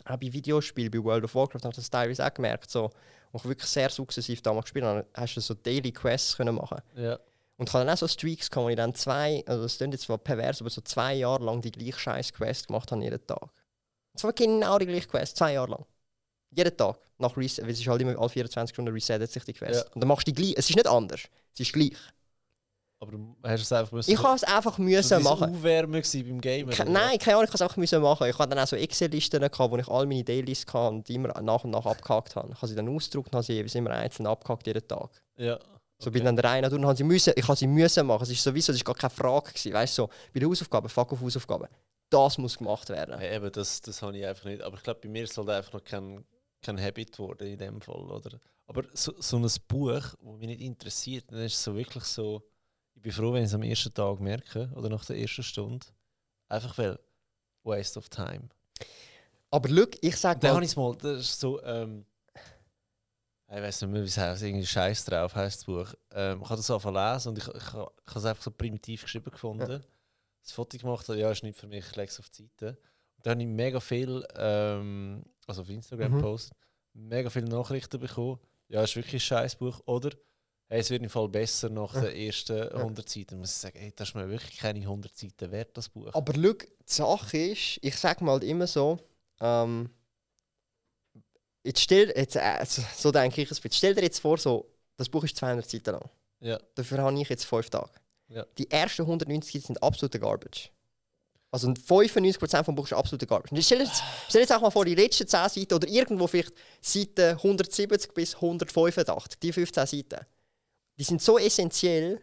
auch 0.06 0.18
bei 0.18 0.34
Videospielen, 0.34 0.92
bei 0.92 1.04
World 1.04 1.24
of 1.24 1.36
Warcraft, 1.36 1.62
habe 1.64 1.70
ich 1.70 1.76
das 1.78 1.90
teilweise 1.90 2.26
auch 2.26 2.34
gemerkt, 2.34 2.70
so, 2.70 2.90
wo 3.32 3.38
ich 3.38 3.46
wirklich 3.46 3.70
sehr 3.70 3.90
sukzessiv 3.90 4.42
damals 4.42 4.66
gespielt 4.66 4.86
habe, 4.86 5.06
hast 5.14 5.36
du 5.36 5.42
so 5.42 5.54
Daily 5.54 5.92
Quests 5.92 6.38
können 6.38 6.56
machen 6.56 6.82
ja. 6.96 7.18
Und 7.62 7.70
ich 7.70 7.74
habe 7.76 7.86
dann 7.86 7.94
auch 7.94 7.98
so 8.00 8.08
Streaks 8.08 8.50
gehabt, 8.50 8.66
wo 8.66 8.70
ich 8.70 8.76
dann 8.76 8.96
zwei, 8.96 9.44
also 9.46 9.62
das 9.62 9.78
klingt 9.78 9.94
jetzt 9.94 10.06
zwar 10.06 10.18
pervers, 10.18 10.62
aber 10.62 10.72
so 10.72 10.82
zwei 10.82 11.14
Jahre 11.14 11.44
lang 11.44 11.62
die 11.62 11.72
gleiche 11.72 12.00
scheiß 12.00 12.34
Quest 12.34 12.68
gemacht 12.68 12.92
habe 12.92 13.04
jeden 13.04 13.26
Tag. 13.28 13.52
Es 14.14 14.24
war 14.24 14.34
genau 14.34 14.78
die 14.78 14.86
gleiche 14.86 15.08
Quest, 15.08 15.38
zwei 15.38 15.54
Jahre 15.54 15.72
lang. 15.72 15.86
Jeden 16.52 16.76
Tag. 16.76 16.98
Nach 17.18 17.36
Reset, 17.38 17.64
weil 17.64 17.72
es 17.72 17.80
ist 17.80 17.88
halt 17.88 18.02
immer 18.02 18.18
alle 18.20 18.30
24 18.30 18.74
Stunden 18.74 18.94
resettet 18.94 19.32
sich 19.32 19.44
die 19.44 19.54
Quest. 19.54 19.86
Ja. 19.86 19.94
Und 19.94 20.02
dann 20.02 20.08
machst 20.08 20.28
du 20.28 20.32
die 20.32 20.42
gleich. 20.42 20.56
Es 20.58 20.70
ist 20.70 20.76
nicht 20.76 20.88
anders. 20.88 21.22
Es 21.54 21.60
ist 21.60 21.74
gleich. 21.74 21.94
Aber 23.00 23.12
du 23.14 23.36
hast 23.44 23.62
es 23.62 23.72
einfach 23.72 23.92
müssen. 23.92 24.12
Ich 24.12 24.22
habe 24.22 24.36
es 24.36 24.44
einfach 24.44 24.78
müssen 24.78 25.24
machen. 25.24 25.56
Aufwärmen 25.56 26.02
beim 26.02 26.42
Game? 26.42 26.70
Ke 26.70 26.86
nein, 26.86 27.18
keine 27.18 27.38
Ahnung, 27.38 27.46
ich 27.46 27.50
habe 27.50 27.56
es 27.56 27.62
einfach 27.62 27.78
müssen 27.78 28.02
machen. 28.02 28.28
Ich 28.28 28.38
hatte 28.38 28.50
dann 28.50 28.64
auch 28.64 28.68
so 28.68 28.76
Excel-Listen 28.76 29.42
wo 29.42 29.78
ich 29.78 29.88
all 29.88 30.06
meine 30.06 30.24
Dailies 30.24 30.66
hatte 30.68 30.90
und 30.90 31.08
die 31.08 31.16
immer 31.16 31.30
nach 31.42 31.64
und 31.64 31.72
nach 31.72 31.86
abgehakt 31.86 32.36
habe. 32.36 32.50
Ich 32.52 32.58
habe 32.58 32.68
sie 32.68 32.76
dann 32.76 32.90
ausgedruckt 32.90 33.30
und 33.30 33.38
habe 33.38 33.44
sie 33.44 33.54
jeweils 33.54 33.74
immer 33.74 33.92
einzeln 33.92 34.28
abgehakt 34.28 34.68
jeden 34.68 34.88
Tag. 34.88 35.10
Ja. 35.38 35.58
So 35.98 36.12
bin 36.12 36.26
dann 36.26 36.36
der 36.36 36.46
eine 36.46 36.70
und 36.70 36.86
haben 36.86 36.96
sie 36.96 37.04
müssen, 37.04 37.34
ich 37.36 37.48
habe 37.48 37.58
sie 37.58 37.68
müssen 37.68 38.06
machen. 38.06 38.24
Es 38.24 38.30
ist 38.30 38.44
sowieso, 38.44 38.72
es 38.72 38.80
war 38.80 38.94
gar 38.94 39.10
keine 39.10 39.10
Frage 39.10 39.50
gewesen, 39.50 39.74
weißt 39.74 39.98
du, 39.98 40.04
so, 40.04 40.10
bei 40.34 40.40
der 40.40 40.50
Hausaufgabe, 40.50 40.90
fuck 40.90 41.14
auf 41.14 41.22
Hausaufgaben 41.22 41.68
das 42.12 42.38
muss 42.38 42.58
gemacht 42.58 42.90
werden. 42.90 43.20
Ja, 43.20 43.32
eben, 43.32 43.52
das, 43.52 43.82
das 43.82 44.02
habe 44.02 44.18
ich 44.18 44.26
einfach 44.26 44.46
nicht. 44.46 44.62
Aber 44.62 44.78
ich 44.78 44.84
glaube, 44.84 45.00
bei 45.02 45.10
mir 45.10 45.24
es 45.24 45.38
halt 45.38 45.50
einfach 45.50 45.74
noch 45.74 45.84
kein, 45.84 46.24
kein 46.62 46.80
Habit 46.80 47.14
geworden 47.14 47.48
in 47.48 47.58
dem 47.58 47.82
Fall. 47.82 48.12
Oder? 48.12 48.40
Aber 48.68 48.84
so, 48.94 49.14
so 49.20 49.38
ein 49.38 49.50
Buch, 49.68 50.02
das 50.02 50.18
mich 50.22 50.48
nicht 50.48 50.62
interessiert, 50.62 51.26
dann 51.30 51.40
ist 51.40 51.54
es 51.54 51.64
so 51.64 51.76
wirklich 51.76 52.04
so, 52.04 52.44
ich 52.96 53.02
bin 53.02 53.12
froh, 53.12 53.34
wenn 53.34 53.44
ich 53.44 53.48
es 53.48 53.54
am 53.54 53.64
ersten 53.64 53.94
Tag 53.94 54.20
merke 54.20 54.70
oder 54.76 54.90
nach 54.90 55.06
der 55.06 55.18
ersten 55.18 55.44
Stunde. 55.44 55.86
Einfach 56.50 56.78
weil, 56.78 57.00
waste 57.64 57.98
of 57.98 58.10
time. 58.10 58.50
Aber 59.50 59.70
look, 59.70 59.92
ich 60.02 60.18
sage 60.18 60.38
mal... 60.38 60.42
Dann 60.42 60.56
habe 60.56 60.66
ich 60.66 60.72
es 60.72 60.76
mal, 60.76 60.96
das 60.96 61.22
ist 61.22 61.40
so, 61.40 61.64
ähm, 61.64 62.06
ich 63.48 63.58
weiß 63.58 63.82
nicht 63.82 63.92
mehr, 63.92 64.02
wie 64.02 64.08
es 64.08 64.18
heißt, 64.18 64.44
irgendwie 64.44 64.66
Scheiß 64.66 65.06
drauf 65.06 65.34
heißt 65.34 65.60
das 65.60 65.66
Buch. 65.66 65.94
Ähm, 66.12 66.42
ich 66.42 66.50
habe 66.50 66.58
das 66.58 66.72
einfach 66.72 67.14
lesen 67.14 67.30
und 67.30 67.38
ich, 67.38 67.48
ich, 67.48 67.56
ich 67.56 67.74
habe 67.74 67.92
es 68.06 68.26
einfach 68.26 68.44
so 68.44 68.52
primitiv 68.52 69.04
geschrieben 69.04 69.32
gefunden. 69.32 69.72
Ja 69.72 69.82
das 70.44 70.52
Foto 70.52 70.78
gemacht 70.78 71.08
habe, 71.08 71.20
ja, 71.20 71.32
ist 71.32 71.44
nicht 71.44 71.58
für 71.58 71.68
mich, 71.68 71.86
ich 71.90 71.96
lege 71.96 72.10
es 72.10 72.20
auf 72.20 72.30
die 72.30 72.44
Seite. 72.44 72.78
Und 73.18 73.26
dann 73.26 73.32
habe 73.32 73.42
ich 73.44 73.48
mega 73.48 73.80
viel, 73.80 74.26
ähm, 74.36 75.24
also 75.48 75.62
auf 75.62 75.70
Instagram 75.70 76.14
mhm. 76.16 76.22
Post, 76.22 76.52
mega 76.94 77.30
viele 77.30 77.48
Nachrichten 77.48 78.00
bekommen. 78.00 78.40
Ja, 78.68 78.84
ist 78.84 78.96
wirklich 78.96 79.16
ein 79.16 79.26
scheiß 79.26 79.56
Buch. 79.56 79.82
Oder, 79.86 80.12
Hey, 80.72 80.80
es 80.80 80.90
wird 80.90 81.04
im 81.04 81.10
Fall 81.10 81.28
besser 81.28 81.70
nach 81.70 81.92
den 81.92 82.16
ersten 82.16 82.70
100 82.70 83.10
Seiten. 83.10 83.40
Muss 83.40 83.52
ich 83.52 83.58
sagen, 83.58 83.78
hey, 83.78 83.92
das 83.94 84.08
ist 84.08 84.16
mir 84.16 84.30
wirklich 84.30 84.58
keine 84.58 84.80
100 84.80 85.14
Seiten 85.14 85.52
wert, 85.52 85.76
das 85.76 85.90
Buch. 85.90 86.10
Aber 86.14 86.34
schau, 86.34 86.54
die 86.54 86.66
Sache 86.86 87.38
ist, 87.38 87.78
ich 87.82 87.98
sage 87.98 88.24
mal 88.24 88.42
immer 88.42 88.68
so, 88.68 88.98
ähm, 89.42 89.90
jetzt 91.62 91.82
stell, 91.82 92.14
jetzt, 92.16 92.38
äh, 92.38 92.66
so, 92.66 93.12
denke 93.12 93.42
ich 93.42 93.52
es, 93.52 93.60
stell 93.70 93.96
dir 93.96 94.02
jetzt 94.02 94.20
vor, 94.20 94.38
so, 94.38 94.74
das 94.96 95.10
Buch 95.10 95.26
ist 95.26 95.36
200 95.36 95.70
Seiten 95.70 95.92
lang. 95.92 96.10
Ja. 96.40 96.58
Dafür 96.76 97.00
habe 97.00 97.20
ich 97.20 97.28
jetzt 97.28 97.44
5 97.44 97.70
Tage. 97.70 97.92
Ja. 98.34 98.46
Die 98.58 98.70
ersten 98.72 99.04
190 99.04 99.54
Seiten 99.54 99.66
sind 99.68 99.84
absolute 99.84 100.20
Garbage. 100.20 100.72
Also 101.52 101.68
95% 101.68 102.64
vom 102.64 102.76
Buch 102.76 102.86
ist 102.86 102.94
absolute 102.94 103.28
Garbage. 103.28 103.52
Und 103.52 103.62
stell, 103.62 103.80
jetzt, 103.80 104.02
stell 104.30 104.42
jetzt 104.42 104.54
auch 104.54 104.62
mal 104.62 104.72
vor, 104.72 104.86
die 104.86 104.96
letzten 104.96 105.28
10 105.28 105.50
Seiten 105.50 105.74
oder 105.74 105.88
irgendwo 105.88 106.28
vielleicht 106.28 106.54
Seiten 106.80 107.32
170 107.32 108.14
bis 108.14 108.36
185, 108.36 109.38
die 109.40 109.52
15 109.52 109.86
Seiten, 109.86 110.26
die 110.98 111.04
sind 111.04 111.22
so 111.22 111.38
essentiell 111.38 112.22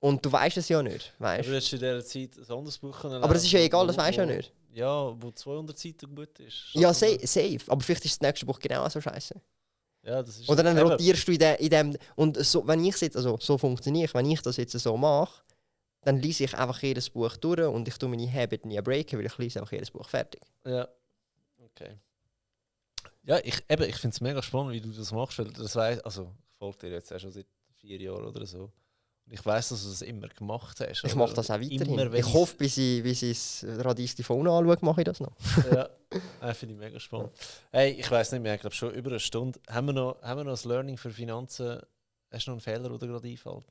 und 0.00 0.24
du 0.24 0.30
weißt 0.30 0.58
es 0.58 0.68
ja 0.68 0.82
nicht. 0.82 1.14
Weißt? 1.18 1.48
Aber 1.48 1.58
du 1.58 1.76
in 1.76 1.78
dieser 1.78 2.04
Zeit 2.04 2.36
ein 2.36 2.56
anderes 2.56 2.78
Buch 2.78 3.00
können 3.00 3.22
Aber 3.22 3.32
das 3.32 3.44
ist 3.44 3.52
ja 3.52 3.60
egal, 3.60 3.86
das 3.86 3.96
weisst 3.96 4.18
du 4.18 4.22
ja 4.22 4.26
nicht. 4.26 4.52
Ja, 4.72 5.14
wo 5.20 5.30
200 5.30 5.78
Seiten 5.78 6.14
gut 6.14 6.38
ist. 6.40 6.68
Ja, 6.72 6.92
safe, 6.92 7.26
safe. 7.26 7.60
Aber 7.68 7.80
vielleicht 7.80 8.04
ist 8.04 8.20
das 8.20 8.20
nächste 8.20 8.46
Buch 8.46 8.58
genau 8.58 8.88
so 8.88 9.00
scheiße. 9.00 9.34
Ja, 10.02 10.22
das 10.22 10.40
ist 10.40 10.48
Oder 10.48 10.62
dann 10.62 10.78
rotierst 10.78 11.28
du 11.28 11.32
in, 11.32 11.38
de, 11.38 11.56
in 11.56 11.70
dem. 11.70 11.96
Und 12.16 12.36
so, 12.38 12.66
wenn 12.66 12.84
ich 12.84 12.98
jetzt, 13.00 13.16
also 13.16 13.36
so 13.38 13.58
funktioniere 13.58 14.06
ich, 14.06 14.14
wenn 14.14 14.30
ich 14.30 14.40
das 14.40 14.56
jetzt 14.56 14.72
so 14.72 14.96
mache, 14.96 15.42
dann 16.02 16.18
lese 16.18 16.44
ich 16.44 16.56
einfach 16.56 16.80
jedes 16.82 17.10
Buch 17.10 17.36
durch 17.36 17.60
und 17.60 17.86
ich 17.86 17.98
tue 17.98 18.08
meine 18.08 18.32
Habit 18.32 18.64
nie 18.64 18.80
breaken, 18.80 19.18
weil 19.18 19.26
ich 19.26 19.38
lese 19.38 19.60
einfach 19.60 19.72
jedes 19.72 19.90
Buch 19.90 20.08
fertig. 20.08 20.40
Ja. 20.64 20.88
Okay. 21.58 21.98
Ja, 23.24 23.38
ich, 23.44 23.62
eben, 23.68 23.82
ich 23.82 23.96
finde 23.96 24.14
es 24.14 24.20
mega 24.20 24.42
spannend, 24.42 24.72
wie 24.72 24.80
du 24.80 24.90
das 24.90 25.12
machst, 25.12 25.38
weil 25.38 25.50
das 25.50 25.76
weiss, 25.76 26.00
also 26.00 26.32
ich 26.48 26.56
folge 26.58 26.78
dir 26.78 26.90
jetzt 26.92 27.12
auch 27.12 27.20
schon 27.20 27.30
seit 27.30 27.46
vier 27.74 28.00
Jahren 28.00 28.24
oder 28.24 28.46
so. 28.46 28.72
Ich 29.32 29.46
weiß, 29.46 29.68
dass 29.68 29.82
du 29.84 29.88
das 29.90 30.02
immer 30.02 30.26
gemacht 30.28 30.80
hast. 30.80 31.04
Ich 31.04 31.14
mache 31.14 31.34
das 31.34 31.50
auch 31.50 31.54
Immer, 31.60 31.70
weiterhin. 31.80 32.12
wenn 32.12 32.20
Ich 32.20 32.32
hoffe, 32.32 32.56
bis 32.56 32.76
ich, 32.76 33.02
bis 33.02 33.22
ich 33.22 33.38
das 33.60 33.84
Radies 33.84 34.14
Phone 34.22 34.48
anschaue, 34.48 34.76
mache 34.80 35.02
ich 35.02 35.04
das 35.04 35.20
noch. 35.20 35.32
ja, 35.72 35.88
das 36.40 36.58
finde 36.58 36.74
ich 36.74 36.80
mega 36.80 36.98
spannend. 36.98 37.30
Hey, 37.70 37.92
ich 37.92 38.10
weiß 38.10 38.32
nicht 38.32 38.42
mehr, 38.42 38.54
ich 38.56 38.60
glaube 38.60 38.74
schon 38.74 38.92
über 38.92 39.10
eine 39.10 39.20
Stunde. 39.20 39.60
Haben 39.68 39.86
wir 39.88 39.92
noch, 39.92 40.20
haben 40.22 40.40
wir 40.40 40.44
noch 40.44 40.52
das 40.52 40.64
Learning 40.64 40.96
für 40.96 41.10
Finanzen? 41.10 41.78
Hast 42.32 42.46
du 42.46 42.50
noch 42.50 42.54
einen 42.54 42.60
Fehler, 42.60 42.88
der 42.98 43.08
gerade 43.08 43.28
einfällt? 43.28 43.64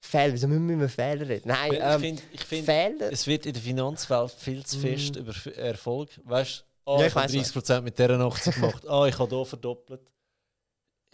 Fehler, 0.00 0.32
wieso 0.32 0.46
müssen 0.46 0.68
wir 0.68 0.76
über 0.76 0.88
Fehler 0.88 1.28
reden? 1.28 1.48
Nein, 1.48 1.72
ich 1.72 1.78
ähm, 1.82 2.00
finde, 2.00 2.22
find, 2.46 2.64
Fehler. 2.66 3.12
es 3.12 3.26
wird 3.26 3.46
in 3.46 3.52
der 3.54 3.62
Finanzwelt 3.62 4.30
viel 4.30 4.64
zu 4.64 4.78
fest 4.78 5.16
Mm. 5.16 5.18
über 5.18 5.32
Erfolg. 5.56 6.10
Weißt 6.24 6.64
du, 6.84 6.90
ah, 6.92 7.00
Ja, 7.00 7.06
ich, 7.06 7.06
ich 7.08 7.14
habe 7.16 7.32
weiss 7.34 7.52
30% 7.56 7.80
mit 7.80 7.98
dieser 7.98 8.20
80 8.20 8.54
gemacht, 8.54 8.88
ah, 8.88 9.06
ich 9.06 9.18
habe 9.18 9.34
hier 9.34 9.44
verdoppelt. 9.44 10.00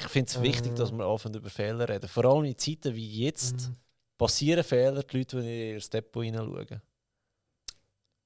Ich 0.03 0.09
finde 0.09 0.31
es 0.31 0.43
wichtig, 0.43 0.75
dass 0.75 0.91
wir 0.93 1.05
anfangen 1.05 1.37
über 1.37 1.51
Fehler 1.51 1.89
reden. 1.89 2.09
Vor 2.09 2.25
allem 2.25 2.45
in 2.45 2.59
Zeiten 2.59 2.95
wie 2.95 3.25
jetzt 3.25 3.69
Mhm. 3.69 3.77
passieren 4.19 4.65
Fehler, 4.65 5.03
die 5.03 5.19
Leute, 5.19 5.41
die 5.43 5.71
in 5.71 5.75
ihr 5.77 5.81
Depot 5.81 6.25
hineinschauen. 6.25 6.81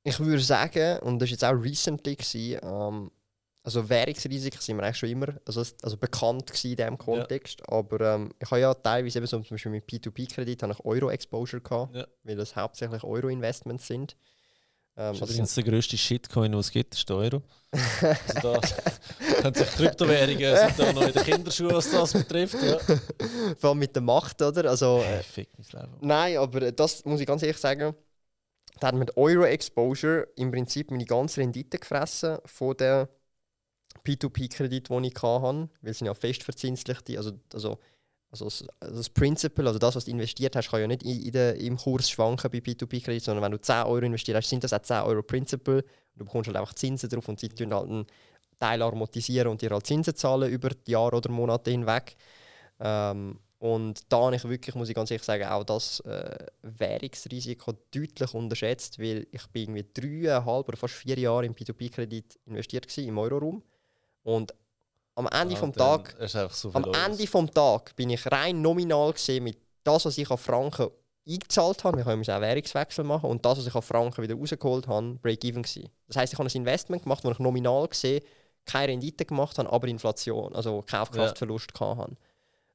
Ich 0.02 0.20
würde 0.20 0.40
sagen, 0.42 1.00
und 1.00 1.18
das 1.18 1.28
war 1.28 1.32
jetzt 1.32 1.44
auch 1.44 1.52
recently, 1.62 2.14
gewesen, 2.14 2.60
ähm, 2.62 3.10
also 3.64 3.88
Währungsrisiken 3.88 4.60
sind 4.60 4.76
wir 4.76 4.84
eigentlich 4.84 4.96
schon 4.98 5.08
immer 5.08 5.34
also, 5.44 5.60
also 5.82 5.96
bekannt 5.96 6.46
gewesen 6.46 6.70
in 6.70 6.76
diesem 6.76 6.98
Kontext. 6.98 7.68
Aber 7.68 8.00
ähm, 8.14 8.30
ich 8.40 8.48
habe 8.50 8.60
ja 8.60 8.72
teilweise 8.74 9.18
eben 9.18 9.26
so, 9.26 9.40
zum 9.40 9.54
Beispiel 9.56 9.72
mit 9.72 9.84
P2P-Kredit 9.88 10.62
habe 10.62 10.72
ich 10.72 10.84
Euro-Exposure 10.84 11.60
gehabt, 11.60 11.96
Ja. 11.96 12.06
weil 12.22 12.36
das 12.36 12.54
hauptsächlich 12.54 13.02
Euro-Investments 13.02 13.88
sind. 13.88 14.16
Ähm, 14.99 15.12
Das 15.12 15.28
ist 15.28 15.34
übrigens 15.34 15.55
der 15.55 15.64
grösste 15.64 15.99
Shitcoin, 15.99 16.53
den 16.53 16.61
es 16.61 16.70
gibt, 16.70 16.94
ist 16.94 17.09
der 17.09 17.16
Euro. 17.16 17.42
Also 17.70 18.53
da 18.55 18.61
können 19.42 19.55
sich 19.55 19.66
Kryptowährungen 19.68 20.57
sind 20.57 20.78
da 20.78 20.92
noch 20.92 21.07
in 21.07 21.12
den 21.12 21.22
Kinderschuhen, 21.22 21.74
was 21.74 21.90
das 21.90 22.12
betrifft. 22.14 22.57
Ja. 22.62 22.78
vor 23.59 23.70
allem 23.70 23.78
mit 23.78 23.94
der 23.94 24.03
Macht, 24.03 24.40
oder? 24.40 24.70
Also, 24.70 25.01
äh, 25.01 25.16
Hey, 25.16 25.22
fick 25.22 25.49
mein 25.59 25.82
Leben. 25.82 25.97
Nein, 26.01 26.38
aber 26.38 26.72
das 26.72 27.05
muss 27.05 27.20
ich 27.20 27.26
ganz 27.26 27.42
ehrlich 27.42 27.59
sagen, 27.59 27.94
da 28.80 28.88
hat 28.88 28.94
mit 28.94 29.16
Euro-Exposure 29.16 30.28
im 30.36 30.51
Prinzip 30.51 30.90
meine 30.90 31.05
ganze 31.05 31.40
Rendite 31.40 31.78
gefressen 31.78 32.38
von 32.47 32.76
der 32.76 33.09
P2P-Kredit, 34.05 34.88
die 34.88 35.07
ich 35.09 35.22
hatte. 35.22 35.68
Weil 35.82 35.90
es 35.90 35.99
sind 35.99 36.07
ja 36.07 36.14
festverzinslichte, 36.14 37.16
also, 37.18 37.32
also, 37.53 37.78
also 38.43 38.64
das, 38.64 38.64
also 38.80 38.97
das 38.97 39.11
Principal, 39.11 39.66
also 39.66 39.78
das, 39.78 39.97
was 39.97 40.05
du 40.05 40.11
investiert 40.11 40.57
hast, 40.57 40.70
kann 40.70 40.80
ja 40.80 40.87
nicht 40.87 41.03
in, 41.03 41.22
in 41.22 41.32
der, 41.32 41.57
im 41.57 41.76
Kurs 41.76 42.11
schwanken 42.11 42.51
bei 42.51 42.59
P2P-Kredit, 42.59 43.22
sondern 43.22 43.45
wenn 43.45 43.53
du 43.53 43.61
10 43.61 43.84
Euro 43.84 44.05
investiert 44.05 44.37
hast, 44.37 44.49
sind 44.49 44.64
das 44.64 44.72
auch 44.72 44.82
10 44.82 44.97
Euro 45.03 45.22
Principal. 45.22 45.82
Du 46.14 46.24
bekommst 46.24 46.49
halt 46.49 46.57
einfach 46.57 46.74
Zinsen 46.74 47.09
drauf 47.09 47.28
und 47.28 47.41
sie 47.41 47.49
tun 47.49 47.74
halt 47.74 47.89
einen 47.89 48.07
Teil 48.59 48.82
amortisieren 48.82 49.49
und 49.49 49.61
dir 49.61 49.70
halt 49.70 49.87
Zinsen 49.87 50.14
zahlen 50.14 50.51
über 50.51 50.70
die 50.70 50.93
Jahre 50.93 51.16
oder 51.16 51.30
Monate 51.30 51.70
hinweg. 51.70 52.16
Ähm, 52.80 53.39
und 53.59 54.01
da 54.12 54.26
habe 54.26 54.37
ich 54.37 54.45
wirklich, 54.45 54.74
muss 54.74 54.89
ich 54.89 54.95
ganz 54.95 55.11
ehrlich 55.11 55.24
sagen, 55.24 55.45
auch 55.45 55.64
das 55.64 56.01
äh, 56.01 56.47
Währungsrisiko 56.62 57.72
deutlich 57.91 58.34
unterschätzt, 58.34 58.99
weil 58.99 59.26
ich 59.30 59.47
bin 59.49 59.76
irgendwie 59.76 59.87
dreieinhalb 59.95 60.68
oder 60.68 60.76
fast 60.76 60.95
vier 60.95 61.18
Jahre 61.18 61.47
im 61.47 61.55
P2P-Kredit 61.55 62.39
investiert 62.47 62.97
war, 62.97 63.05
im 63.05 63.18
Euroraum. 63.18 63.62
Und 64.22 64.53
am 65.16 65.26
Ende 65.26 65.54
Ah, 65.54 65.58
vom 65.58 65.72
Tag, 65.72 66.14
ist 66.20 66.36
so 66.52 66.70
am 66.72 66.84
los. 66.84 66.96
Ende 66.96 67.26
vom 67.26 67.52
Tag 67.52 67.96
bin 67.96 68.10
ich 68.10 68.30
rein 68.30 68.62
nominal 68.62 69.12
gesehen 69.12 69.44
mit 69.44 69.58
das, 69.82 70.04
was 70.04 70.16
ich 70.18 70.30
an 70.30 70.38
Franken 70.38 70.90
eingezahlt 71.28 71.82
habe, 71.82 71.96
wir 71.96 72.04
können 72.04 72.22
auch 72.22 72.40
Währungswechsel 72.40 73.04
machen, 73.04 73.28
und 73.28 73.44
das, 73.44 73.58
was 73.58 73.66
ich 73.66 73.74
an 73.74 73.82
Franken 73.82 74.22
wieder 74.22 74.36
rausgeholt 74.36 74.86
habe, 74.86 75.14
Break-Even 75.22 75.62
gewesen. 75.62 75.88
Das 76.06 76.16
heißt, 76.16 76.32
ich 76.32 76.38
habe 76.38 76.48
ein 76.48 76.54
Investment 76.54 77.02
gemacht, 77.02 77.24
wo 77.24 77.30
ich 77.30 77.38
nominal 77.40 77.88
gesehen 77.88 78.22
keine 78.64 78.92
Rendite 78.92 79.24
gemacht 79.24 79.58
habe, 79.58 79.72
aber 79.72 79.86
Inflation, 79.88 80.54
also 80.54 80.82
Kaufkraftverlust 80.86 81.72
gehabt 81.72 81.98
habe. 81.98 82.16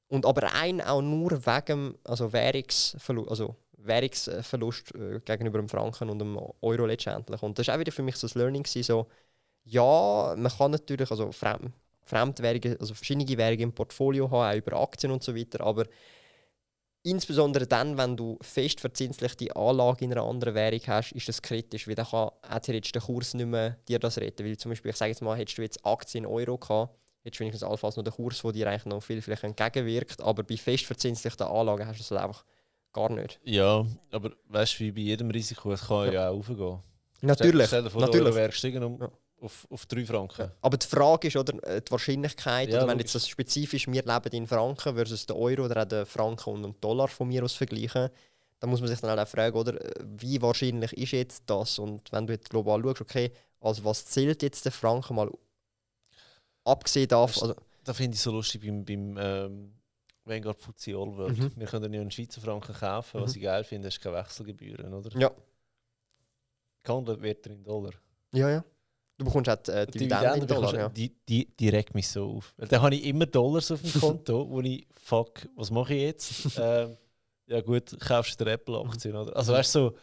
Und 0.08 0.26
aber 0.26 0.54
ein 0.54 0.82
auch 0.82 1.02
nur 1.02 1.46
wegen 1.46 1.96
also 2.04 2.34
Währungsverlust, 2.34 3.30
also 3.30 3.56
Währungsverlust 3.78 4.96
äh, 4.96 5.20
gegenüber 5.24 5.60
dem 5.60 5.70
Franken 5.70 6.10
und 6.10 6.20
dem 6.20 6.38
Euro 6.62 6.86
letztendlich. 6.86 7.42
Und 7.44 7.60
das 7.60 7.68
war 7.68 7.76
auch 7.76 7.80
wieder 7.80 7.92
für 7.92 8.04
mich 8.04 8.16
so 8.16 8.28
das 8.28 8.36
Learning, 8.36 8.64
gewesen, 8.64 8.84
so, 8.84 9.08
ja, 9.64 10.34
man 10.38 10.52
kann 10.52 10.72
natürlich 10.72 11.10
also 11.12 11.32
Fremd, 11.32 11.72
Fremdwährungen, 12.04 12.78
also 12.80 12.94
verschiedene 12.94 13.38
Währungen 13.38 13.62
im 13.62 13.74
Portfolio 13.74 14.30
haben, 14.30 14.54
auch 14.54 14.58
über 14.58 14.80
Aktien 14.82 15.12
und 15.12 15.24
so 15.24 15.36
weiter, 15.36 15.62
aber 15.62 15.86
insbesondere 17.04 17.68
dann, 17.68 17.98
wenn 17.98 18.16
du 18.16 18.38
fest 18.42 18.80
verzinslichte 18.80 19.56
Anlage 19.56 20.06
in 20.06 20.12
einer 20.12 20.24
anderen 20.24 20.54
Währung 20.56 20.82
hast, 20.88 21.12
ist 21.14 21.28
das 21.28 21.42
kritisch, 21.42 21.88
weil 21.88 21.96
dann 21.96 22.06
kann 22.06 22.30
auch 22.30 22.60
theoretisch 22.62 22.92
der 22.92 23.02
Kurs 23.02 23.34
nicht 23.34 23.48
mehr 23.48 23.78
dir 23.88 24.00
das 24.00 24.18
retten. 24.18 24.46
Weil 24.46 24.58
zum 24.58 24.72
Beispiel, 24.72 24.92
ich 24.92 24.98
sage 24.98 25.12
jetzt 25.12 25.22
mal, 25.22 25.38
hättest 25.38 25.58
du 25.58 25.62
jetzt 25.62 25.86
Aktien 25.86 26.26
in 26.26 26.30
Euro 26.30 26.58
gehabt, 26.58 26.96
hättest 27.24 27.40
du 27.40 27.42
wenigstens 27.42 27.64
allenfalls 27.64 27.96
noch 27.98 28.04
den 28.04 28.14
Kurs, 28.14 28.42
der 28.42 28.52
dir 28.52 28.70
eigentlich 28.70 28.86
noch 28.86 29.02
viel 29.02 29.22
vielleicht 29.22 29.44
entgegenwirkt, 29.44 30.22
aber 30.22 30.44
bei 30.44 30.58
fest 30.58 30.86
verzinslichten 30.86 31.48
Anlagen 31.48 31.86
hast 31.88 31.98
du 31.98 32.04
das 32.04 32.12
halt 32.12 32.22
einfach 32.22 32.46
gar 32.94 33.12
nicht. 33.12 33.40
Ja, 33.44 33.86
aber 34.12 34.32
weißt 34.50 34.76
du, 34.76 34.80
wie 34.84 34.92
bei 34.92 35.02
jedem 35.02 35.32
Risiko, 35.32 35.72
es 35.72 35.88
kann 35.88 36.12
ja, 36.12 36.30
auch 36.30 36.36
raufgehen. 36.36 36.80
Natürlich, 37.22 37.68
Stell 37.68 37.84
dir 37.84 37.90
vor, 37.90 38.02
natürlich. 38.02 38.36
wäre 38.36 38.50
gestiegen 38.50 38.84
um, 38.84 39.00
Ja. 39.00 39.12
Auf, 39.42 39.68
auf 39.70 39.86
3 39.88 40.06
Franken. 40.06 40.52
Aber 40.62 40.78
die 40.78 40.88
Frage 40.88 41.28
ist, 41.28 41.36
oder, 41.36 41.62
äh, 41.64 41.82
die 41.82 41.92
Wahrscheinlichkeit, 41.92 42.70
Ja, 42.70 42.78
oder 42.78 42.88
wenn 42.88 42.98
logisch. 42.98 43.14
jetzt 43.14 43.16
das 43.16 43.28
spezifisch, 43.28 43.88
wir 43.88 44.04
leben 44.04 44.30
in 44.34 44.48
Franken 44.48 44.96
versus 44.96 45.26
den 45.26 45.36
Euro 45.36 45.66
oder 45.66 45.82
auch 45.82 45.88
den 45.88 46.06
Franken 46.06 46.50
und 46.54 46.64
den 46.64 46.76
Dollar 46.82 47.08
von 47.08 47.28
mir 47.28 47.44
aus 47.44 47.54
vergleichen, 47.54 48.10
dann 48.60 48.70
muss 48.70 48.80
man 48.80 48.90
sich 48.90 49.00
dann 49.00 49.18
auch 49.20 49.28
fragen, 49.28 49.58
oder, 49.58 49.84
äh, 49.84 50.04
wie 50.06 50.42
wahrscheinlich 50.42 50.94
ist 50.94 51.12
jetzt 51.12 51.44
das? 51.48 51.80
Und 51.80 52.12
wenn 52.12 52.28
du 52.28 52.34
jetzt 52.34 52.50
global 52.50 52.82
schaust, 52.84 53.02
okay, 53.02 53.32
also 53.60 53.84
was 53.84 54.06
zählt 54.06 54.42
jetzt 54.44 54.64
der 54.66 54.72
Franken 54.72 55.16
mal 55.16 55.30
abgesehen 56.64 57.08
davon, 57.08 57.50
also, 57.50 57.62
Da 57.84 57.94
finde 57.94 58.16
ich 58.16 58.22
so 58.22 58.32
lustig 58.32 58.62
beim, 58.62 58.86
beim 58.86 59.18
ähm, 59.20 59.74
Vanguard 60.24 60.60
Fuzzy 60.60 60.92
All 60.94 61.18
World. 61.18 61.36
Mhm. 61.38 61.52
Wir 61.56 61.66
können 61.66 61.92
ja 61.94 62.02
einen 62.02 62.12
Schweizer 62.12 62.40
Franken 62.42 62.74
kaufen. 62.76 63.22
Was 63.22 63.32
Mhm. 63.32 63.38
ich 63.38 63.44
geil 63.44 63.64
finde, 63.64 63.88
ist 63.88 64.00
keine 64.00 64.18
Wechselgebühren, 64.18 64.94
oder? 64.94 65.20
Ja. 65.20 65.32
Gehandelt 66.84 67.22
wird 67.22 67.46
er 67.48 67.54
in 67.54 67.64
Dollar. 67.64 67.94
ja, 68.34 68.50
ja. 68.50 68.64
Du 69.22 69.26
bekommst 69.26 69.68
die, 69.68 69.72
äh, 69.72 69.86
Dividenden 69.86 70.42
in 70.42 70.48
Dollar, 70.48 70.74
ja. 70.76 70.90
die, 70.90 71.16
die, 71.30 71.48
die 71.56 71.70
regt 71.70 71.94
mich 71.94 72.08
so 72.08 72.38
auf. 72.38 72.54
Weil 72.58 72.68
Dann 72.70 72.82
habe 72.82 72.96
ich 72.96 73.06
immer 73.06 73.28
Dollars 73.28 73.70
auf 73.72 73.80
dem 73.82 73.92
Konto, 74.02 74.50
wo 74.50 74.62
ich, 74.62 74.88
fuck, 75.00 75.48
was 75.56 75.70
mache 75.70 75.94
ich 75.94 76.02
jetzt? 76.02 76.32
ähm, 76.60 76.98
ja 77.46 77.62
gut, 77.62 77.96
kaufst 78.00 78.42
du 78.42 78.46
Apple-Aktien, 78.46 79.16
oder? 79.16 79.36
Also 79.36 79.54
weißt 79.54 79.76
du, 79.76 79.80
so, 79.90 79.96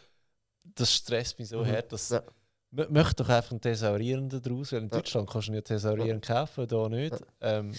das 0.63 0.93
stresst 0.93 1.37
mich 1.37 1.49
so 1.49 1.59
Mhm. 1.59 1.65
her, 1.65 1.81
dass... 1.81 2.09
Ja. 2.09 2.23
Möchte 2.71 3.23
doch 3.23 3.29
einfach 3.29 3.51
einen 3.51 3.59
Thesaurierenden 3.61 4.41
daraus, 4.41 4.71
weil 4.71 4.79
in 4.83 4.85
Ja. 4.89 4.97
Deutschland 4.97 5.29
kannst 5.29 5.47
du 5.49 5.53
ja 5.53 5.61
Thesaurieren 5.61 6.21
kaufen, 6.21 6.67
da 6.67 6.87
nicht. 6.87 7.15
Ähm, 7.41 7.73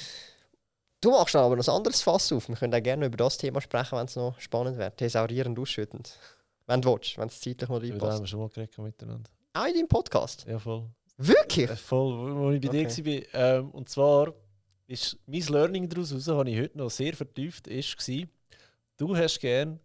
Du 1.00 1.10
machst 1.12 1.34
aber 1.34 1.56
noch 1.56 1.66
ein 1.66 1.74
anderes 1.74 2.02
Fass 2.02 2.30
auf. 2.32 2.48
Wir 2.50 2.56
können 2.56 2.74
auch 2.74 2.82
gerne 2.82 3.06
über 3.06 3.16
das 3.16 3.38
Thema 3.38 3.62
sprechen, 3.62 3.96
wenn 3.96 4.04
es 4.04 4.16
noch 4.16 4.38
spannend 4.38 4.76
wäre. 4.76 4.94
Thesaurierend 4.94 5.58
ausschüttend. 5.58 6.18
Wenn 6.66 6.82
du 6.82 6.92
willst, 6.92 7.16
wenn 7.16 7.28
es 7.28 7.40
zeitlich 7.40 7.70
noch 7.70 7.76
über 7.80 7.86
das 7.86 7.90
haben 7.92 8.00
reinpasst. 8.00 8.20
wir 8.22 8.26
schon 8.26 8.40
mal 8.40 8.48
geredet 8.50 8.76
miteinander. 8.78 9.30
Auch 9.54 9.64
in 9.66 9.74
deinem 9.74 9.88
Podcast? 9.88 10.44
Ja, 10.46 10.58
voll. 10.58 10.84
Wirklich? 11.20 11.70
Äh, 11.70 11.76
voll, 11.76 12.34
wo 12.36 12.51
ich 12.51 12.60
bei 12.60 12.68
dir 12.68 12.86
Okay. 12.86 13.24
war. 13.34 13.59
Ähm, 13.59 13.70
und 13.70 13.88
zwar 13.88 14.34
ist 14.86 15.18
mein 15.26 15.42
Learning 15.42 15.88
daraus, 15.88 16.12
raus, 16.12 16.28
habe 16.28 16.51
ich 16.51 16.59
heute 16.59 16.78
noch 16.78 16.90
sehr 16.90 17.14
vertieft, 17.14 17.66
ist, 17.68 17.97
war, 18.09 18.26
du 18.97 19.16
hast 19.16 19.38
gern 19.40 19.78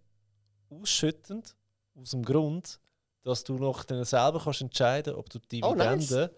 ausschüttend 0.69 1.55
aus 1.95 2.11
dem 2.11 2.23
Grund, 2.23 2.79
dass 3.23 3.43
du 3.43 3.57
noch 3.57 3.83
dann 3.83 4.03
selber 4.03 4.39
kannst 4.43 4.61
entscheiden 4.61 5.15
ob 5.15 5.29
du 5.29 5.39
die 5.39 5.61
Oh, 5.61 5.75
nice. 5.75 6.07
Dividenden 6.07 6.29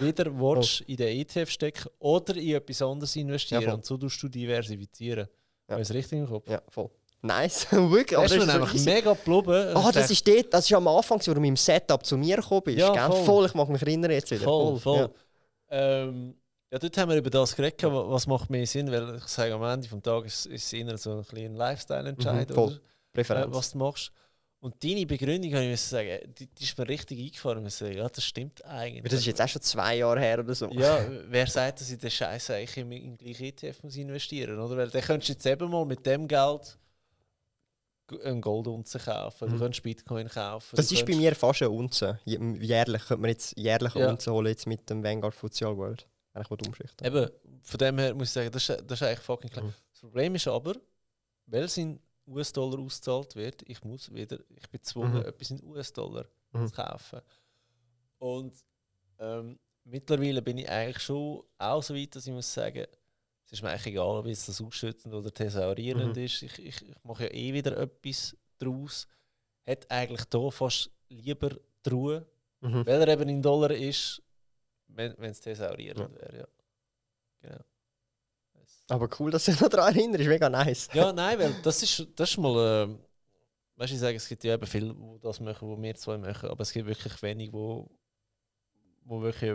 wieder 0.00 0.26
willst, 0.38 0.80
in 0.82 0.96
den 0.96 1.18
ETF 1.18 1.50
stecken 1.50 1.88
oder 1.98 2.36
in 2.36 2.54
etwas 2.54 2.82
anderes 2.82 3.16
investieren. 3.16 3.62
Ja, 3.64 3.74
und 3.74 3.84
so 3.84 3.96
tust 3.96 4.22
du 4.22 4.28
diversifizieren. 4.28 5.28
Ich 5.68 5.78
es 5.78 5.92
richtig 5.94 6.18
im 6.20 6.26
Kopf? 6.26 6.48
Ja, 6.48 6.62
voll. 6.68 6.90
Nice, 7.22 7.66
wirklich. 7.70 8.18
Aber 8.18 8.26
das 8.26 8.36
ist 8.68 8.74
ist 8.74 8.84
mega 8.84 9.14
blubben. 9.14 9.76
Ah, 9.76 9.92
das 9.92 10.10
ist 10.10 10.26
dort, 10.26 10.52
das 10.52 10.64
ist 10.66 10.72
am 10.74 10.88
Anfang, 10.88 11.20
wo 11.24 11.34
du 11.34 11.40
mit 11.40 11.48
dem 11.48 11.56
Setup 11.56 12.04
zu 12.04 12.16
mir 12.16 12.36
gekommen 12.36 12.62
bist. 12.64 12.78
Ja, 12.78 13.10
voll. 13.10 13.24
voll. 13.24 13.46
Ich 13.46 13.54
mag 13.54 13.68
mich 13.68 13.80
erinnern 13.82 14.10
jetzt 14.10 14.30
wieder. 14.30 14.42
voll, 14.42 14.78
voll. 14.80 15.10
Ja. 15.70 16.02
Ähm, 16.02 16.34
ja, 16.70 16.78
dort 16.78 16.96
haben 16.98 17.10
wir 17.10 17.16
über 17.18 17.30
das 17.30 17.54
geredet, 17.54 17.82
wa- 17.84 18.10
was 18.10 18.26
macht 18.26 18.50
mehr 18.50 18.66
Sinn, 18.66 18.90
weil 18.90 19.16
ich 19.16 19.24
sage, 19.24 19.54
am 19.54 19.62
Ende 19.62 19.86
des 19.88 20.02
Tages 20.02 20.46
ist 20.46 20.64
es 20.64 20.72
eher 20.72 20.98
so 20.98 21.18
ein 21.18 21.24
kleiner 21.24 21.56
Lifestyle-Entscheid, 21.56 22.50
Mhm, 22.50 22.54
voll. 22.54 22.64
oder? 22.66 22.76
Äh, 22.76 22.80
Präferenz. 23.12 23.54
was 23.54 23.72
du 23.72 23.78
machst. 23.78 24.10
Und 24.60 24.82
deine 24.82 25.04
Begründung, 25.06 25.52
habe 25.54 25.64
ich 25.64 25.70
müssen 25.70 25.90
sagen, 25.90 26.18
die, 26.38 26.46
die 26.46 26.64
ist 26.64 26.78
mir 26.78 26.88
richtig 26.88 27.18
eingefahren. 27.20 27.66
Ich 27.66 27.74
sagen, 27.74 27.96
ja, 27.96 28.08
das 28.08 28.24
stimmt 28.24 28.64
eigentlich. 28.64 29.02
das 29.10 29.20
ist 29.20 29.26
jetzt 29.26 29.42
auch 29.42 29.48
schon 29.48 29.60
zwei 29.62 29.96
Jahre 29.96 30.20
her 30.20 30.38
oder 30.38 30.54
so. 30.54 30.68
Ja, 30.70 30.98
wer 31.28 31.46
sagt, 31.46 31.80
dass 31.80 31.90
ich 31.90 31.98
den 31.98 32.10
Scheiß 32.10 32.50
eigentlich 32.50 32.76
in 32.76 32.90
den 32.90 33.16
gleichen 33.16 33.44
ETF 33.44 33.82
muss 33.82 33.96
investieren 33.96 34.56
muss? 34.56 34.70
Weil 34.70 34.88
dann 34.88 35.02
könntest 35.02 35.28
du 35.30 35.32
jetzt 35.34 35.46
eben 35.46 35.68
mal 35.70 35.84
mit 35.84 36.06
dem 36.06 36.26
Geld 36.28 36.78
g- 38.08 38.20
ein 38.22 38.40
Goldunze 38.40 38.98
kaufen, 38.98 39.48
du 39.48 39.54
Mhm. 39.56 39.58
könntest 39.60 39.82
Bitcoin 39.82 40.28
kaufen. 40.28 40.76
Das 40.76 40.90
ist 40.92 41.04
bei 41.06 41.14
mir 41.16 41.34
fast 41.34 41.62
eine 41.62 41.70
Unze. 41.70 42.18
Jährlich 42.24 43.02
könnte 43.04 43.20
man 43.22 43.30
jetzt 43.30 43.56
jährlich 43.56 43.94
eine 43.94 44.04
Ja. 44.04 44.10
Unze 44.10 44.32
holen 44.32 44.46
jetzt 44.48 44.66
mit 44.66 44.88
dem 44.90 45.02
Vanguard 45.02 45.34
Futsal 45.34 45.76
World. 45.76 46.06
Wenn 46.34 46.42
ich 46.42 46.50
umschichten. 46.66 47.06
Eben, 47.06 47.30
von 47.62 47.78
dem 47.78 47.98
her 47.98 48.14
muss 48.14 48.28
ich 48.28 48.32
sagen, 48.32 48.50
das 48.50 48.68
ist, 48.68 48.82
das 48.86 49.00
ist 49.00 49.06
eigentlich 49.06 49.18
fucking 49.20 49.50
klar. 49.50 49.64
Mhm. 49.66 49.74
Das 49.90 50.00
Problem 50.00 50.34
ist 50.34 50.48
aber, 50.48 50.74
weil 51.46 51.64
es 51.64 51.76
in 51.76 52.00
US-Dollar 52.26 52.78
ausgezahlt 52.78 53.36
wird, 53.36 53.62
ich 53.68 53.82
muss 53.84 54.10
wieder, 54.12 54.38
ich 54.56 54.68
bin 54.70 54.80
gezwungen, 54.80 55.14
Mhm. 55.14 55.26
etwas 55.26 55.50
in 55.50 55.62
US-Dollar 55.62 56.24
Mhm. 56.52 56.66
zu 56.68 56.74
kaufen. 56.74 57.20
Und 58.18 58.54
ähm, 59.18 59.58
mittlerweile 59.84 60.40
bin 60.42 60.58
ich 60.58 60.68
eigentlich 60.70 61.02
schon 61.02 61.42
auch 61.58 61.82
so 61.82 61.94
weit, 61.94 62.14
dass 62.16 62.26
ich 62.26 62.32
muss 62.32 62.52
sagen, 62.52 62.86
es 63.52 63.58
ist 63.58 63.62
mir 63.62 63.68
eigentlich 63.70 63.86
egal, 63.88 64.16
ob 64.18 64.26
jetzt 64.26 64.48
das 64.48 64.60
ausschüttend 64.62 65.12
oder 65.14 65.32
thesaurierend 65.32 66.16
Mhm. 66.16 66.22
ist. 66.24 66.42
Ich, 66.42 66.58
ich, 66.58 66.82
ich 66.88 67.04
mache 67.04 67.24
ja 67.24 67.30
eh 67.32 67.52
wieder 67.52 67.76
etwas 67.76 68.34
daraus. 68.58 69.06
Hätte 69.64 69.90
eigentlich 69.90 70.24
da 70.24 70.50
fast 70.50 70.90
lieber 71.08 71.50
die 71.84 71.90
Ruhe, 71.90 72.26
Mhm. 72.60 72.86
weil 72.86 73.02
er 73.02 73.08
eben 73.08 73.28
in 73.28 73.42
Dollar 73.42 73.70
ist, 73.72 74.22
wenn 74.88 75.12
es 75.20 75.40
thesaurierend 75.40 76.14
wäre. 76.18 76.38
Ja. 76.38 76.46
Genau. 77.42 77.60
Es- 78.62 78.84
Aber 78.88 79.08
cool, 79.20 79.30
dass 79.30 79.44
du 79.44 79.50
dich 79.52 79.60
noch 79.60 79.68
daran 79.68 79.94
erinnerst. 79.96 80.26
Mega 80.28 80.48
nice. 80.48 80.88
Ja, 80.94 81.12
nein, 81.12 81.38
weil 81.38 81.54
das 81.62 81.82
ist, 81.82 82.06
das 82.16 82.30
ist 82.30 82.38
mal. 82.38 82.88
Äh, 82.88 82.88
weißt 83.78 83.90
du, 83.90 83.94
ich 83.96 84.00
sage, 84.00 84.16
es 84.16 84.28
gibt 84.28 84.44
ja 84.44 84.54
eben 84.54 84.66
viele, 84.66 84.94
die 84.94 85.18
das 85.20 85.40
machen, 85.40 85.68
wo 85.68 85.80
wir 85.80 85.94
zwei 85.96 86.16
machen, 86.18 86.48
aber 86.48 86.62
es 86.62 86.72
gibt 86.72 86.86
wirklich 86.86 87.20
wenig, 87.22 87.52
wo, 87.52 87.90
wo 89.04 89.20
wirklich 89.20 89.52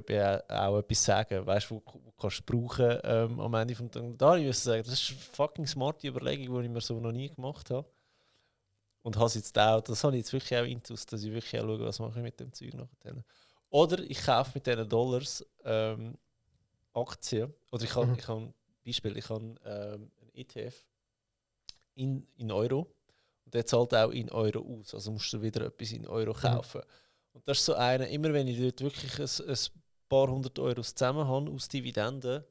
auch, 0.50 0.78
etwas 0.78 1.04
sagen, 1.04 1.46
weißt 1.46 1.72
wo, 1.72 1.82
wo 1.86 2.12
kannst 2.12 2.40
du 2.40 2.44
brauchen 2.44 3.00
ähm, 3.04 3.40
am 3.40 3.54
Ende 3.54 3.76
vom 3.76 3.90
Tag. 3.90 4.04
Da 4.18 4.32
muss 4.38 4.40
ich 4.40 4.58
sagen, 4.60 4.84
das 4.84 4.94
ist 4.94 5.12
eine 5.12 5.20
fucking 5.20 5.68
smarte 5.68 6.08
Überlegung, 6.08 6.60
die 6.60 6.66
ich 6.66 6.72
mir 6.72 6.82
so 6.82 7.00
noch 7.00 7.12
nie 7.12 7.30
gemacht 7.30 7.70
habe. 7.70 7.88
Und 9.02 9.16
habe 9.16 9.32
jetzt 9.34 9.58
auch, 9.58 9.82
das 9.82 10.04
habe 10.04 10.16
ich 10.16 10.22
jetzt 10.22 10.34
wirklich 10.34 10.60
auch 10.60 10.66
intus, 10.66 11.06
dass 11.06 11.24
ich 11.24 11.32
wirklich 11.32 11.62
auch 11.62 11.66
schaue, 11.66 11.80
was 11.80 12.00
mache 12.00 12.20
ich 12.20 12.24
mit 12.24 12.40
dem 12.40 12.52
Zeug 12.52 12.74
nachher. 12.74 13.24
Oder 13.70 14.00
ich 14.00 14.22
kaufe 14.22 14.52
mit 14.56 14.68
diesen 14.68 14.90
Dollars 14.90 15.46
ähm, 15.64 16.18
Aktien. 16.94 17.54
Oder 17.72 17.84
ich 17.84 17.96
habe, 17.96 18.08
Mhm. 18.08 18.16
ich 18.18 18.28
habe 18.28 18.54
Beispiel, 18.86 19.18
ich 19.18 19.30
habe 19.30 19.56
ähm, 19.66 20.12
einen 20.22 20.32
ETF 20.34 20.86
in, 21.96 22.28
in 22.36 22.52
Euro 22.52 22.94
und 23.46 23.54
der 23.54 23.66
zahlt 23.66 23.94
auch 23.94 24.12
in 24.12 24.30
Euro 24.32 24.60
aus. 24.60 24.94
Also 24.94 25.12
musst 25.12 25.32
du 25.32 25.42
wieder 25.42 25.66
etwas 25.66 25.92
in 25.92 26.08
Euro 26.08 26.34
kaufen. 26.34 26.82
Und 27.38 27.48
das 27.48 27.60
ist 27.60 27.66
so 27.66 27.76
eine, 27.76 28.10
immer 28.10 28.34
wenn 28.34 28.48
ich 28.48 28.60
dort 28.60 28.82
wirklich 28.82 29.20
ein, 29.20 29.50
ein 29.50 29.58
paar 30.10 30.28
hundert 30.28 30.58
Euro 30.58 30.82
zusammen 30.82 31.28
habe 31.28 31.52
aus 31.52 31.68
Dividenden, 31.68 32.44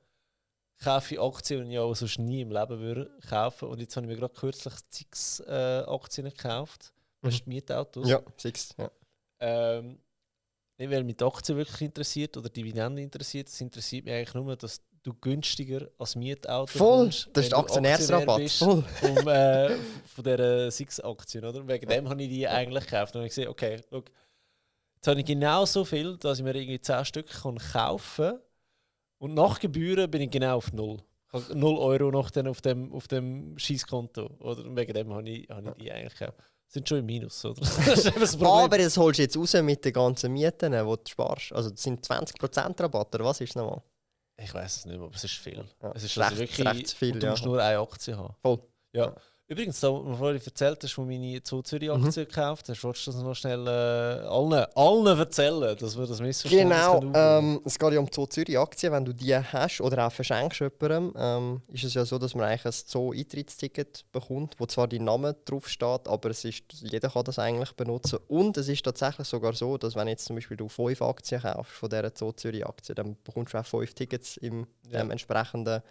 kaufe 0.82 1.14
ich 1.14 1.20
Aktien, 1.20 1.66
die 1.66 1.72
ich 1.72 1.78
aber 1.78 1.94
sonst 1.94 2.18
nie 2.18 2.42
im 2.42 2.52
Leben 2.52 2.78
würde 2.78 3.10
kaufen. 3.28 3.68
Und 3.68 3.80
jetzt 3.80 3.96
habe 3.96 4.06
ich 4.06 4.12
mir 4.12 4.16
gerade 4.16 4.34
kürzlich 4.34 4.74
sechs 4.90 5.40
äh, 5.40 5.82
Aktien 5.86 6.28
gekauft. 6.28 6.92
Das 7.20 7.34
ist 7.34 7.46
Mietautos. 7.46 8.08
Ja, 8.08 8.22
six. 8.36 8.74
Ja. 8.78 8.90
Ähm, 9.40 9.98
nicht, 10.78 10.90
weil 10.90 11.02
mich 11.02 11.16
die 11.16 11.24
Aktie 11.24 11.56
wirklich 11.56 11.80
interessiert 11.80 12.36
oder 12.36 12.48
Dividenden 12.48 13.02
interessiert. 13.02 13.48
Es 13.48 13.60
interessiert 13.60 14.04
mich 14.04 14.14
eigentlich 14.14 14.34
nur, 14.34 14.54
dass 14.54 14.80
du 15.02 15.14
günstiger 15.14 15.88
als 15.98 16.14
Mietauto 16.14 16.78
Voll, 16.78 17.04
kommst, 17.04 17.30
das 17.32 17.44
ist 17.44 17.52
der 17.52 17.58
Aktionärsrabatt. 17.58 18.50
Voll. 18.50 18.84
um, 19.02 19.28
äh, 19.28 19.76
von 20.04 20.24
dieser 20.24 20.70
Six-Aktien, 20.70 21.44
oder? 21.44 21.66
Wegen 21.66 21.88
dem 21.88 22.08
habe 22.08 22.22
ich 22.22 22.28
die 22.28 22.46
eigentlich 22.46 22.84
gekauft. 22.84 23.16
Und 23.16 23.22
ich 23.22 23.30
gesehen, 23.30 23.48
okay, 23.48 23.80
look, 23.90 24.10
jetzt 24.96 25.06
habe 25.06 25.20
ich 25.20 25.26
genau 25.26 25.64
so 25.64 25.84
viel, 25.84 26.16
dass 26.18 26.38
ich 26.38 26.44
mir 26.44 26.54
irgendwie 26.54 26.80
10 26.80 27.04
Stück 27.04 27.28
kann 27.28 27.58
kaufen 27.58 28.24
kann. 28.32 28.40
Und 29.18 29.34
nach 29.34 29.58
Gebühren 29.60 30.10
bin 30.10 30.22
ich 30.22 30.30
genau 30.30 30.56
auf 30.56 30.72
null. 30.72 30.98
Ich 31.28 31.32
habe 31.32 31.58
0 31.58 31.78
Euro 31.78 32.10
noch 32.10 32.30
dann 32.30 32.46
auf 32.48 32.60
dem, 32.60 32.92
auf 32.92 33.08
dem 33.08 33.58
Schießkonto. 33.58 34.26
Oder? 34.40 34.64
Und 34.64 34.76
wegen 34.76 34.92
dem 34.94 35.12
habe 35.12 35.28
ich, 35.28 35.48
habe 35.48 35.70
ich 35.70 35.74
die 35.84 35.92
eigentlich 35.92 36.18
gekauft. 36.18 36.38
Sind 36.68 36.88
schon 36.88 36.98
im 36.98 37.06
Minus, 37.06 37.44
oder? 37.44 37.60
das 37.60 38.32
Problem. 38.36 38.46
Aber 38.46 38.78
das 38.78 38.96
holst 38.96 39.18
du 39.18 39.22
jetzt 39.22 39.36
raus 39.36 39.54
mit 39.62 39.84
den 39.84 39.92
ganzen 39.92 40.32
Mieten, 40.32 40.72
die 40.72 40.78
du 40.78 40.96
sparst. 41.08 41.52
Also 41.52 41.70
das 41.70 41.82
sind 41.82 42.04
20% 42.04 42.82
Rabatt, 42.82 43.14
oder 43.14 43.24
was 43.24 43.40
ist 43.40 43.54
nochmal? 43.56 43.82
Ich 44.38 44.52
weiß 44.52 44.76
es 44.78 44.84
nicht 44.86 44.96
mehr, 44.98 45.06
aber 45.06 45.14
es 45.14 45.24
ist 45.24 45.34
viel. 45.34 45.64
Ja, 45.82 45.92
Es 45.94 46.02
ist 46.02 46.18
recht- 46.18 46.28
also 46.30 46.38
wirklich, 46.38 46.66
recht 46.66 46.90
viel, 46.92 47.12
du 47.12 47.26
ja. 47.26 47.30
musst 47.30 47.44
nur 47.44 47.62
eine 47.62 47.78
Aktie 47.78 48.16
haben. 48.16 48.34
Voll. 48.42 48.58
Ja. 48.92 49.06
Ja. 49.06 49.14
Übrigens, 49.48 49.78
da, 49.78 49.88
du 49.90 50.12
vorhin 50.16 50.42
erzählt 50.44 50.82
hast, 50.82 50.98
wo 50.98 51.02
meine 51.02 51.40
Zoo 51.44 51.62
Zürich 51.62 51.88
Mhm. 51.88 52.04
Aktie 52.06 52.26
gekauft 52.26 52.68
hast, 52.68 52.82
wolltest 52.82 53.06
du 53.06 53.12
das 53.12 53.22
noch 53.22 53.34
schnell 53.36 53.64
äh, 53.64 54.26
allen, 54.26 54.66
allen 54.74 55.18
erzählen, 55.18 55.76
dass 55.76 55.96
wir 55.96 56.04
das 56.04 56.20
Missverständnis 56.20 56.78
Genau, 56.84 57.00
ähm, 57.14 57.60
es 57.64 57.78
geht 57.78 57.92
ja 57.92 58.00
um 58.00 58.06
die 58.06 58.12
Zoo 58.12 58.26
Zürich 58.26 58.58
Aktien. 58.58 58.92
Wenn 58.92 59.04
du 59.04 59.12
die 59.12 59.36
hast 59.36 59.80
oder 59.80 60.04
auch 60.04 60.10
verschenkst 60.10 60.58
jemandem, 60.58 61.12
ähm, 61.16 61.62
ist 61.68 61.84
es 61.84 61.94
ja 61.94 62.04
so, 62.04 62.18
dass 62.18 62.34
man 62.34 62.44
eigentlich 62.44 62.64
ein 62.64 62.72
Zoo-Eintrittsticket 62.88 64.04
bekommt, 64.10 64.56
wo 64.58 64.66
zwar 64.66 64.88
dein 64.88 65.04
Name 65.04 65.36
drauf 65.44 65.68
steht, 65.68 66.08
aber 66.08 66.30
es 66.30 66.44
ist, 66.44 66.64
jeder 66.72 67.08
kann 67.08 67.22
das 67.22 67.38
eigentlich 67.38 67.70
benutzen. 67.74 68.18
Und 68.26 68.56
es 68.56 68.66
ist 68.66 68.84
tatsächlich 68.84 69.28
sogar 69.28 69.52
so, 69.52 69.78
dass 69.78 69.94
wenn 69.94 70.08
jetzt 70.08 70.24
zum 70.24 70.34
Beispiel 70.34 70.56
du 70.56 70.68
fünf 70.68 71.00
Aktien 71.02 71.40
kaufst 71.42 71.72
von 71.72 71.88
dieser 71.88 72.10
Zoo 72.12 72.32
Zürich 72.32 72.66
Aktie, 72.66 72.96
dann 72.96 73.16
bekommst 73.22 73.54
du 73.54 73.58
auch 73.58 73.66
fünf 73.66 73.94
Tickets 73.94 74.38
im 74.38 74.66
Ja. 74.90 75.02
entsprechenden 75.02 75.82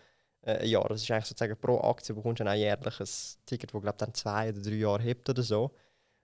äh, 0.46 0.66
Jahr. 0.68 0.88
Das 0.90 1.02
ist 1.02 1.12
eigentlich 1.12 1.26
sozusagen 1.26 1.58
pro 1.60 1.80
Aktie 1.82 2.14
bekommst 2.16 2.40
du 2.40 2.44
dann 2.44 2.54
auch 2.54 2.58
jährlich 2.58 3.00
ein 3.00 3.08
Ticket, 3.46 3.74
das 3.74 3.82
glaube 3.82 3.98
dann 3.98 4.14
zwei 4.14 4.50
oder 4.50 4.62
drei 4.62 4.76
Jahre 4.76 5.02
hebt 5.04 5.30
oder 5.30 5.44
so. 5.44 5.72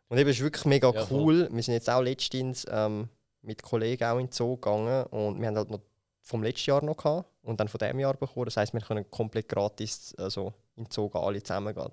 Und 0.08 0.18
eben 0.18 0.30
ist 0.30 0.42
wirklich 0.42 0.66
mega 0.66 0.92
Ja, 0.92 1.06
voll. 1.06 1.20
cool. 1.22 1.50
Wir 1.52 1.64
sind 1.64 1.74
jetzt 1.74 1.90
auch 1.90 2.02
letztens 2.02 2.66
ähm, 2.70 3.08
mit 3.42 3.64
Kollegen 3.64 4.04
auch 4.04 4.18
in 4.20 4.28
den 4.28 4.32
Zoo 4.32 4.56
gegangen 4.56 5.06
und 5.08 5.40
wir 5.40 5.48
haben 5.48 5.56
halt 5.58 5.72
noch 5.72 5.80
vom 6.22 6.44
letzten 6.44 6.70
Jahr 6.70 6.84
noch 6.84 6.98
gehabt 6.98 7.28
und 7.44 7.60
dann 7.60 7.68
von 7.68 7.80
diesem 7.80 8.00
Jahr 8.00 8.14
bekommen. 8.14 8.46
Das 8.46 8.58
heisst, 8.58 8.74
wir 8.74 8.82
können 8.82 9.10
komplett 9.10 9.48
gratis 9.50 10.14
also 10.18 10.54
in 10.76 10.84
den 10.84 10.92
Zoo 10.92 11.10
gehen, 11.10 11.22
alle 11.22 11.42
zusammen 11.42 11.74
gehen. 11.74 11.92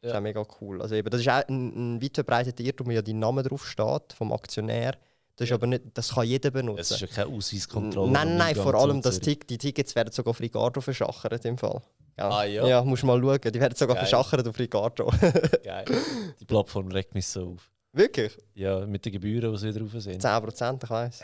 Das 0.00 0.10
ist 0.10 0.12
Ja. 0.12 0.18
auch 0.18 0.22
mega 0.22 0.44
cool. 0.60 0.80
Also 0.82 0.94
eben, 0.94 1.10
das 1.10 1.20
ist 1.20 1.28
auch 1.28 1.46
ein, 1.48 1.96
ein 1.96 2.02
weit 2.02 2.14
verbreiteter 2.14 2.62
Irrtum, 2.64 2.86
wo 2.88 2.90
ja 2.90 3.02
dein 3.02 3.18
Name 3.18 3.42
drauf 3.42 3.66
steht, 3.66 4.12
vom 4.14 4.32
Aktionär. 4.32 4.96
Das, 5.38 5.44
ist 5.44 5.50
Ja. 5.50 5.56
aber 5.56 5.66
nicht, 5.68 5.82
das 5.94 6.08
kann 6.14 6.26
jeder 6.26 6.48
Es 6.48 6.54
ist 6.54 6.60
benutzen. 6.66 6.96
ja 6.98 7.06
keine 7.06 7.34
Ausweiskontrolle. 7.36 8.10
Nein, 8.10 8.36
nein, 8.36 8.54
vor 8.56 8.74
allem 8.74 9.00
das. 9.00 9.20
Tick, 9.20 9.46
die 9.46 9.56
Tickets 9.56 9.94
werden 9.94 10.12
sogar 10.12 10.30
auf 10.32 10.40
Ricardo 10.40 10.80
verschachert 10.80 11.44
im 11.44 11.56
Fall. 11.56 11.80
Gell? 12.16 12.24
Ah, 12.26 12.44
ja? 12.44 12.66
Ja, 12.66 12.82
musst 12.82 13.04
mal 13.04 13.20
schauen. 13.20 13.40
Die 13.40 13.60
werden 13.60 13.76
sogar 13.76 13.94
Geil. 13.94 14.04
verschachert 14.06 14.48
auf 14.48 14.58
Ricardo. 14.58 15.12
Geil. 15.62 15.84
Die 16.40 16.44
Plattform 16.44 16.88
regt 16.90 17.14
mich 17.14 17.26
so 17.28 17.52
auf. 17.54 17.70
Wirklich? 17.92 18.36
Ja, 18.54 18.84
mit 18.84 19.04
den 19.04 19.12
Gebühren, 19.12 19.52
die 19.52 19.58
sie 19.58 19.72
drauf 19.72 19.90
sind. 20.02 20.20
10%, 20.22 20.82
ich 20.84 20.90
weiss. 20.90 21.22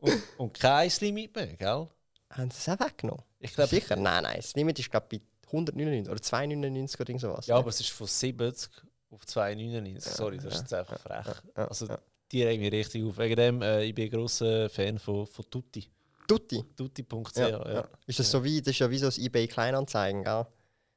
Und, 0.00 0.12
und 0.38 0.58
kein 0.58 0.90
Limit 1.00 1.34
mehr, 1.36 1.46
gell? 1.56 1.88
Haben 2.30 2.50
sie 2.50 2.58
es 2.58 2.68
auch 2.68 2.84
weggenommen? 2.84 3.22
Ich 3.38 3.54
glaube, 3.54 3.70
Sicher? 3.70 3.94
Nein, 3.96 4.24
nein. 4.24 4.36
Das 4.36 4.54
Limit 4.54 4.78
ist 4.80 4.90
glaube 4.90 5.06
bei 5.10 5.20
199 5.46 6.10
oder 6.10 6.20
299 6.20 7.00
oder 7.00 7.08
irgend 7.10 7.20
sowas. 7.20 7.46
Ja, 7.46 7.56
aber 7.56 7.68
es 7.68 7.78
ist 7.80 7.90
von 7.90 8.06
70 8.08 8.68
auf 9.10 9.22
2,99. 9.22 10.00
Sorry, 10.00 10.36
das 10.38 10.46
ist 10.46 10.52
ja, 10.54 10.60
jetzt 10.60 10.74
einfach 10.74 10.98
frech. 10.98 11.26
ja, 11.56 11.64
Also, 11.68 11.86
ja. 11.86 11.98
Die 12.32 12.42
regen 12.42 12.62
mich 12.62 12.72
richtig 12.72 13.04
auf. 13.04 13.18
Wegen 13.18 13.36
dem, 13.36 13.62
äh, 13.62 13.84
ich 13.84 13.94
bin 13.94 14.04
ein 14.04 14.10
grosser 14.10 14.68
Fan 14.70 14.98
von, 14.98 15.26
von 15.26 15.44
Tutti. 15.50 15.86
Tutti. 16.26 16.64
Tutti.ch. 16.76 17.36
Ja, 17.36 17.48
Ja, 17.48 17.72
ja. 17.72 17.88
Ist 18.06 18.18
das 18.18 18.30
so 18.30 18.42
wie, 18.42 18.60
das 18.60 18.68
ist 18.68 18.78
ja 18.78 18.90
wie 18.90 18.98
so 18.98 19.06
das 19.06 19.18
eBay 19.18 19.46
Kleinanzeigen, 19.46 20.24
gell? 20.24 20.46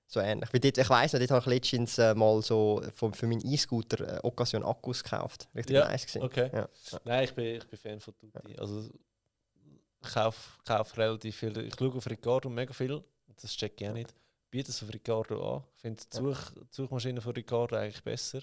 So 0.07 0.19
ähnlich. 0.19 0.53
Weil 0.53 0.59
dort, 0.59 0.77
ich 0.77 0.89
weiss 0.89 1.13
noch, 1.13 1.19
dort 1.19 1.31
habe 1.31 1.39
ich 1.41 1.45
letztens 1.47 1.97
äh, 1.97 2.13
mal 2.13 2.41
so 2.41 2.81
für, 2.93 3.11
für 3.11 3.27
meinen 3.27 3.45
E-Scooter 3.45 4.17
äh, 4.17 4.19
Occasion 4.23 4.63
Akkus 4.63 5.03
gekauft. 5.03 5.49
Richtig 5.55 5.75
Ja, 5.75 5.87
nice 5.87 6.05
gewesen. 6.05 6.21
Okay. 6.21 6.49
Ja. 6.53 6.69
Nein, 7.03 7.23
ich 7.23 7.33
bin, 7.33 7.45
ich 7.55 7.67
bin 7.67 7.79
Fan 7.79 7.99
von 7.99 8.13
Tutti. 8.15 8.55
Also, 8.57 8.89
ich 10.03 10.13
kaufe 10.13 10.59
kauf 10.63 10.95
relativ 10.97 11.35
viel. 11.35 11.57
Ich 11.57 11.73
schaue 11.75 11.95
auf 11.95 12.07
Ricardo 12.07 12.49
mega 12.49 12.71
viel. 12.71 13.03
Das 13.41 13.51
checke 13.51 13.83
ich 13.83 13.89
auch 13.89 13.93
nicht. 13.93 14.13
Biete 14.51 14.69
es 14.71 14.81
auf 14.83 14.93
Ricardo 14.93 15.55
an. 15.55 15.63
Ich 15.75 15.81
finde 15.81 16.03
die 16.13 16.17
Such, 16.17 16.51
Suchmaschine 16.69 17.19
von 17.19 17.33
Ricardo 17.33 17.75
eigentlich 17.75 18.03
besser. 18.03 18.41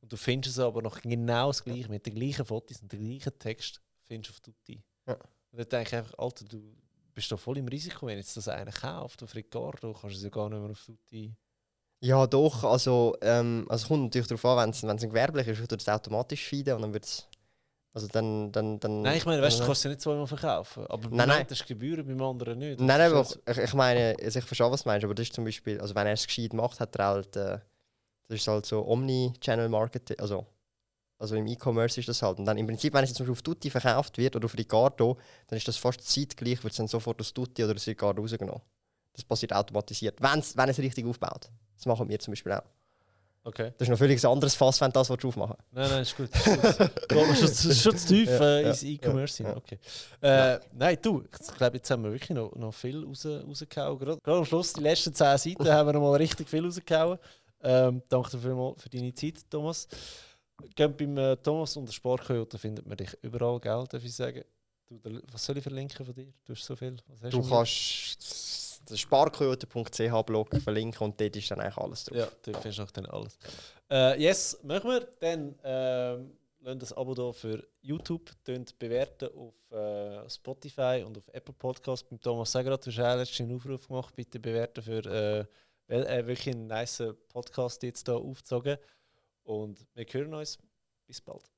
Und 0.00 0.12
du 0.12 0.16
findest 0.16 0.56
es 0.56 0.62
aber 0.62 0.82
noch 0.82 1.00
genau 1.00 1.48
das 1.48 1.64
gleiche, 1.64 1.88
mit 1.88 2.06
den 2.06 2.14
gleichen 2.14 2.44
Fotos 2.44 2.80
und 2.82 2.92
dem 2.92 3.00
gleichen 3.04 3.38
Text, 3.38 3.80
findest 4.02 4.30
du 4.30 4.34
auf 4.34 4.40
Tutti. 4.40 4.82
Ja. 5.06 5.14
Und 5.14 5.58
dann 5.58 5.68
denke 5.68 5.88
ich 5.88 5.94
einfach, 5.96 6.18
Alter, 6.18 6.44
du 6.44 6.60
bist 7.14 7.32
doch 7.32 7.40
voll 7.40 7.58
im 7.58 7.68
Risiko, 7.68 8.06
wenn 8.06 8.18
jetzt 8.18 8.36
das 8.36 8.48
einer 8.48 8.72
kauft 8.72 9.22
auf 9.22 9.34
Ricardo, 9.34 9.92
kannst 9.92 10.16
du 10.16 10.18
es 10.18 10.22
ja 10.22 10.28
gar 10.28 10.48
nicht 10.50 10.60
mehr 10.60 10.70
auf 10.70 10.84
Tutti. 10.84 11.34
Ja, 12.00 12.26
doch. 12.26 12.62
Also, 12.64 13.16
ähm, 13.22 13.64
also 13.70 13.82
es 13.84 13.88
kommt 13.88 14.02
natürlich 14.04 14.28
darauf 14.28 14.44
an, 14.44 14.58
wenn 14.58 14.70
es 14.70 14.84
ein 15.02 15.08
gewerblich 15.08 15.48
ist, 15.48 15.60
wird 15.60 15.72
das 15.72 15.88
automatisch 15.88 16.44
feeden 16.44 16.74
und 16.76 16.82
dann 16.82 16.92
wird 16.92 17.04
es 17.04 17.26
Also 17.94 18.06
dann, 18.08 18.52
dann, 18.52 18.78
dann 18.78 19.00
Nein, 19.00 19.16
ich 19.16 19.24
meine, 19.24 19.40
weißt, 19.40 19.56
du 19.56 19.60
dann- 19.60 19.66
kannst 19.68 19.80
sie 19.80 19.88
nicht 19.88 20.02
zweimal 20.02 20.26
verkaufen. 20.26 20.86
Aber 20.88 21.08
Nein, 21.08 21.28
nein. 21.28 21.46
hast 21.48 21.66
Gebühren, 21.66 22.06
beim 22.06 22.20
anderen 22.20 22.58
nicht. 22.58 22.78
Nein, 22.78 22.98
nein, 22.98 23.10
aber 23.12 23.26
ich, 23.50 23.56
ich 23.58 23.72
meine, 23.72 24.14
also 24.22 24.38
ich 24.38 24.44
verstehe, 24.44 24.70
was 24.70 24.82
du 24.82 24.88
meinst, 24.90 25.04
aber 25.06 25.14
das 25.14 25.22
ist 25.28 25.32
zum 25.32 25.44
Beispiel, 25.44 25.80
also 25.80 25.94
wenn 25.94 26.06
er 26.06 26.12
es 26.12 26.26
gescheit 26.26 26.52
macht, 26.52 26.78
hat 26.78 26.94
er 26.96 27.04
halt, 27.06 27.34
äh, 27.36 27.58
das 28.28 28.40
ist 28.40 28.48
halt 28.48 28.66
so 28.66 28.86
Omni-Channel-Marketing, 28.86 30.18
also, 30.18 30.46
also 31.18 31.36
im 31.36 31.46
E-Commerce 31.46 32.00
ist 32.00 32.08
das 32.08 32.22
halt. 32.22 32.38
Und 32.38 32.44
dann 32.44 32.58
im 32.58 32.66
Prinzip, 32.66 32.92
wenn 32.94 33.04
es 33.04 33.10
jetzt 33.10 33.16
zum 33.18 33.24
Beispiel 33.26 33.32
auf 33.38 33.42
Tutti 33.42 33.70
verkauft 33.70 34.18
wird 34.18 34.36
oder 34.36 34.44
auf 34.46 34.56
Ricardo, 34.56 35.16
dann 35.48 35.56
ist 35.56 35.66
das 35.68 35.76
fast 35.76 36.02
zeitgleich, 36.02 36.62
wird 36.62 36.72
es 36.72 36.76
dann 36.78 36.88
sofort 36.88 37.20
aus 37.20 37.32
Tutti 37.32 37.64
oder 37.64 37.74
aus 37.74 37.86
Ricardo 37.86 38.22
rausgenommen. 38.22 38.62
Das 39.12 39.24
passiert 39.24 39.52
automatisiert, 39.54 40.20
wenn's, 40.20 40.56
wenn 40.56 40.68
es 40.68 40.78
richtig 40.78 41.06
aufbaut. 41.06 41.48
Das 41.74 41.86
machen 41.86 42.08
wir 42.08 42.18
zum 42.18 42.32
Beispiel 42.32 42.52
auch. 42.52 42.62
Okay. 43.44 43.72
Das 43.78 43.86
ist 43.86 43.90
noch 43.92 43.98
völlig 43.98 44.22
ein 44.24 44.30
anderes 44.32 44.56
Fass, 44.56 44.80
wenn 44.80 44.88
du 44.88 44.94
das 44.94 45.08
willst 45.08 45.24
aufmachen 45.24 45.54
Nein, 45.70 45.88
nein, 45.88 46.02
ist 46.02 46.16
gut. 46.16 46.28
Ist 46.34 46.44
gut. 46.44 46.90
Schon, 47.38 47.52
zu- 47.54 47.74
schon 47.74 47.96
zu 47.96 48.06
tief 48.08 48.28
Ja, 48.28 48.40
äh, 48.40 48.62
ja, 48.62 48.68
ins 48.70 48.82
E-Commerce 48.82 49.42
ja, 49.44 49.48
hin. 49.50 49.58
Okay. 49.58 49.78
Äh, 50.20 50.58
Nein, 50.72 50.98
du, 51.00 51.22
ich 51.22 51.54
glaube, 51.56 51.76
jetzt 51.76 51.88
haben 51.88 52.02
wir 52.02 52.10
wirklich 52.10 52.30
noch, 52.30 52.52
noch 52.56 52.74
viel 52.74 53.04
raus, 53.04 53.24
rausgehauen. 53.24 53.98
Gerade, 54.00 54.18
gerade 54.20 54.38
am 54.38 54.44
Schluss, 54.44 54.72
die 54.72 54.80
letzten 54.80 55.14
10 55.14 55.38
Seiten, 55.38 55.68
haben 55.68 55.86
wir 55.88 55.92
noch 55.92 56.00
mal 56.00 56.16
richtig 56.16 56.48
viel 56.48 56.64
rausgehauen. 56.64 57.18
Ähm, 57.66 58.02
danke 58.08 58.30
dir 58.30 58.38
vielmals 58.38 58.80
für 58.80 58.88
deine 58.88 59.12
Zeit, 59.12 59.50
Thomas. 59.50 59.88
Geht 60.74 60.96
beim 60.96 61.18
äh, 61.18 61.36
Thomas 61.36 61.76
und 61.76 61.86
der 61.86 61.92
Sportkoyote 61.92 62.58
findet 62.58 62.86
man 62.86 62.96
dich 62.96 63.12
überall, 63.22 63.58
gell, 63.60 63.84
darf 63.90 64.04
ich 64.04 64.14
sagen. 64.14 64.44
Du, 64.88 65.00
was 65.32 65.44
soll 65.44 65.58
ich 65.58 65.64
verlinken 65.64 66.06
von 66.06 66.14
dir? 66.14 66.32
Du 66.44 66.52
hast 66.52 66.64
so 66.64 66.76
viel. 66.76 66.96
Du 67.30 67.42
kannst 67.42 68.88
den 68.88 68.96
sparkoyote.ch-Blog 68.96 70.62
verlinken 70.62 71.04
und 71.04 71.20
dort 71.20 71.34
ist 71.34 71.50
dann 71.50 71.60
eigentlich 71.60 71.76
alles 71.76 72.04
drauf. 72.04 72.18
Ja, 72.18 72.28
du 72.42 72.52
findest 72.52 72.78
noch 72.78 72.90
dann 72.92 73.06
alles. 73.06 73.36
Äh, 73.90 74.22
yes, 74.22 74.58
machen 74.62 74.90
wir. 74.90 75.08
Dann 75.18 75.56
ähm, 75.64 76.36
lasst 76.60 76.82
das 76.82 76.92
Abo 76.92 77.14
da 77.14 77.32
für 77.32 77.66
YouTube, 77.82 78.30
bewerten 78.78 79.28
auf 79.36 79.54
äh, 79.72 80.30
Spotify 80.30 81.02
und 81.04 81.18
auf 81.18 81.28
Apple 81.32 81.54
Podcast. 81.54 82.08
Beim 82.08 82.20
Thomas 82.20 82.52
Segrat, 82.52 82.86
du 82.86 82.90
hast 82.90 83.00
auch 83.00 83.16
letztens 83.16 83.40
einen 83.40 83.56
Aufruf 83.56 83.88
gemacht, 83.88 84.14
bitte 84.14 84.38
bewerten 84.38 84.82
für 84.82 85.04
äh, 85.04 85.44
er 85.88 86.26
wirklich 86.26 86.54
einen 86.54 86.66
nice 86.66 87.02
Podcast 87.28 87.82
jetzt 87.82 88.06
hier 88.06 88.16
aufgezogen. 88.16 88.78
Und 89.42 89.86
wir 89.94 90.04
hören 90.04 90.34
uns. 90.34 90.58
Bis 91.06 91.20
bald. 91.20 91.55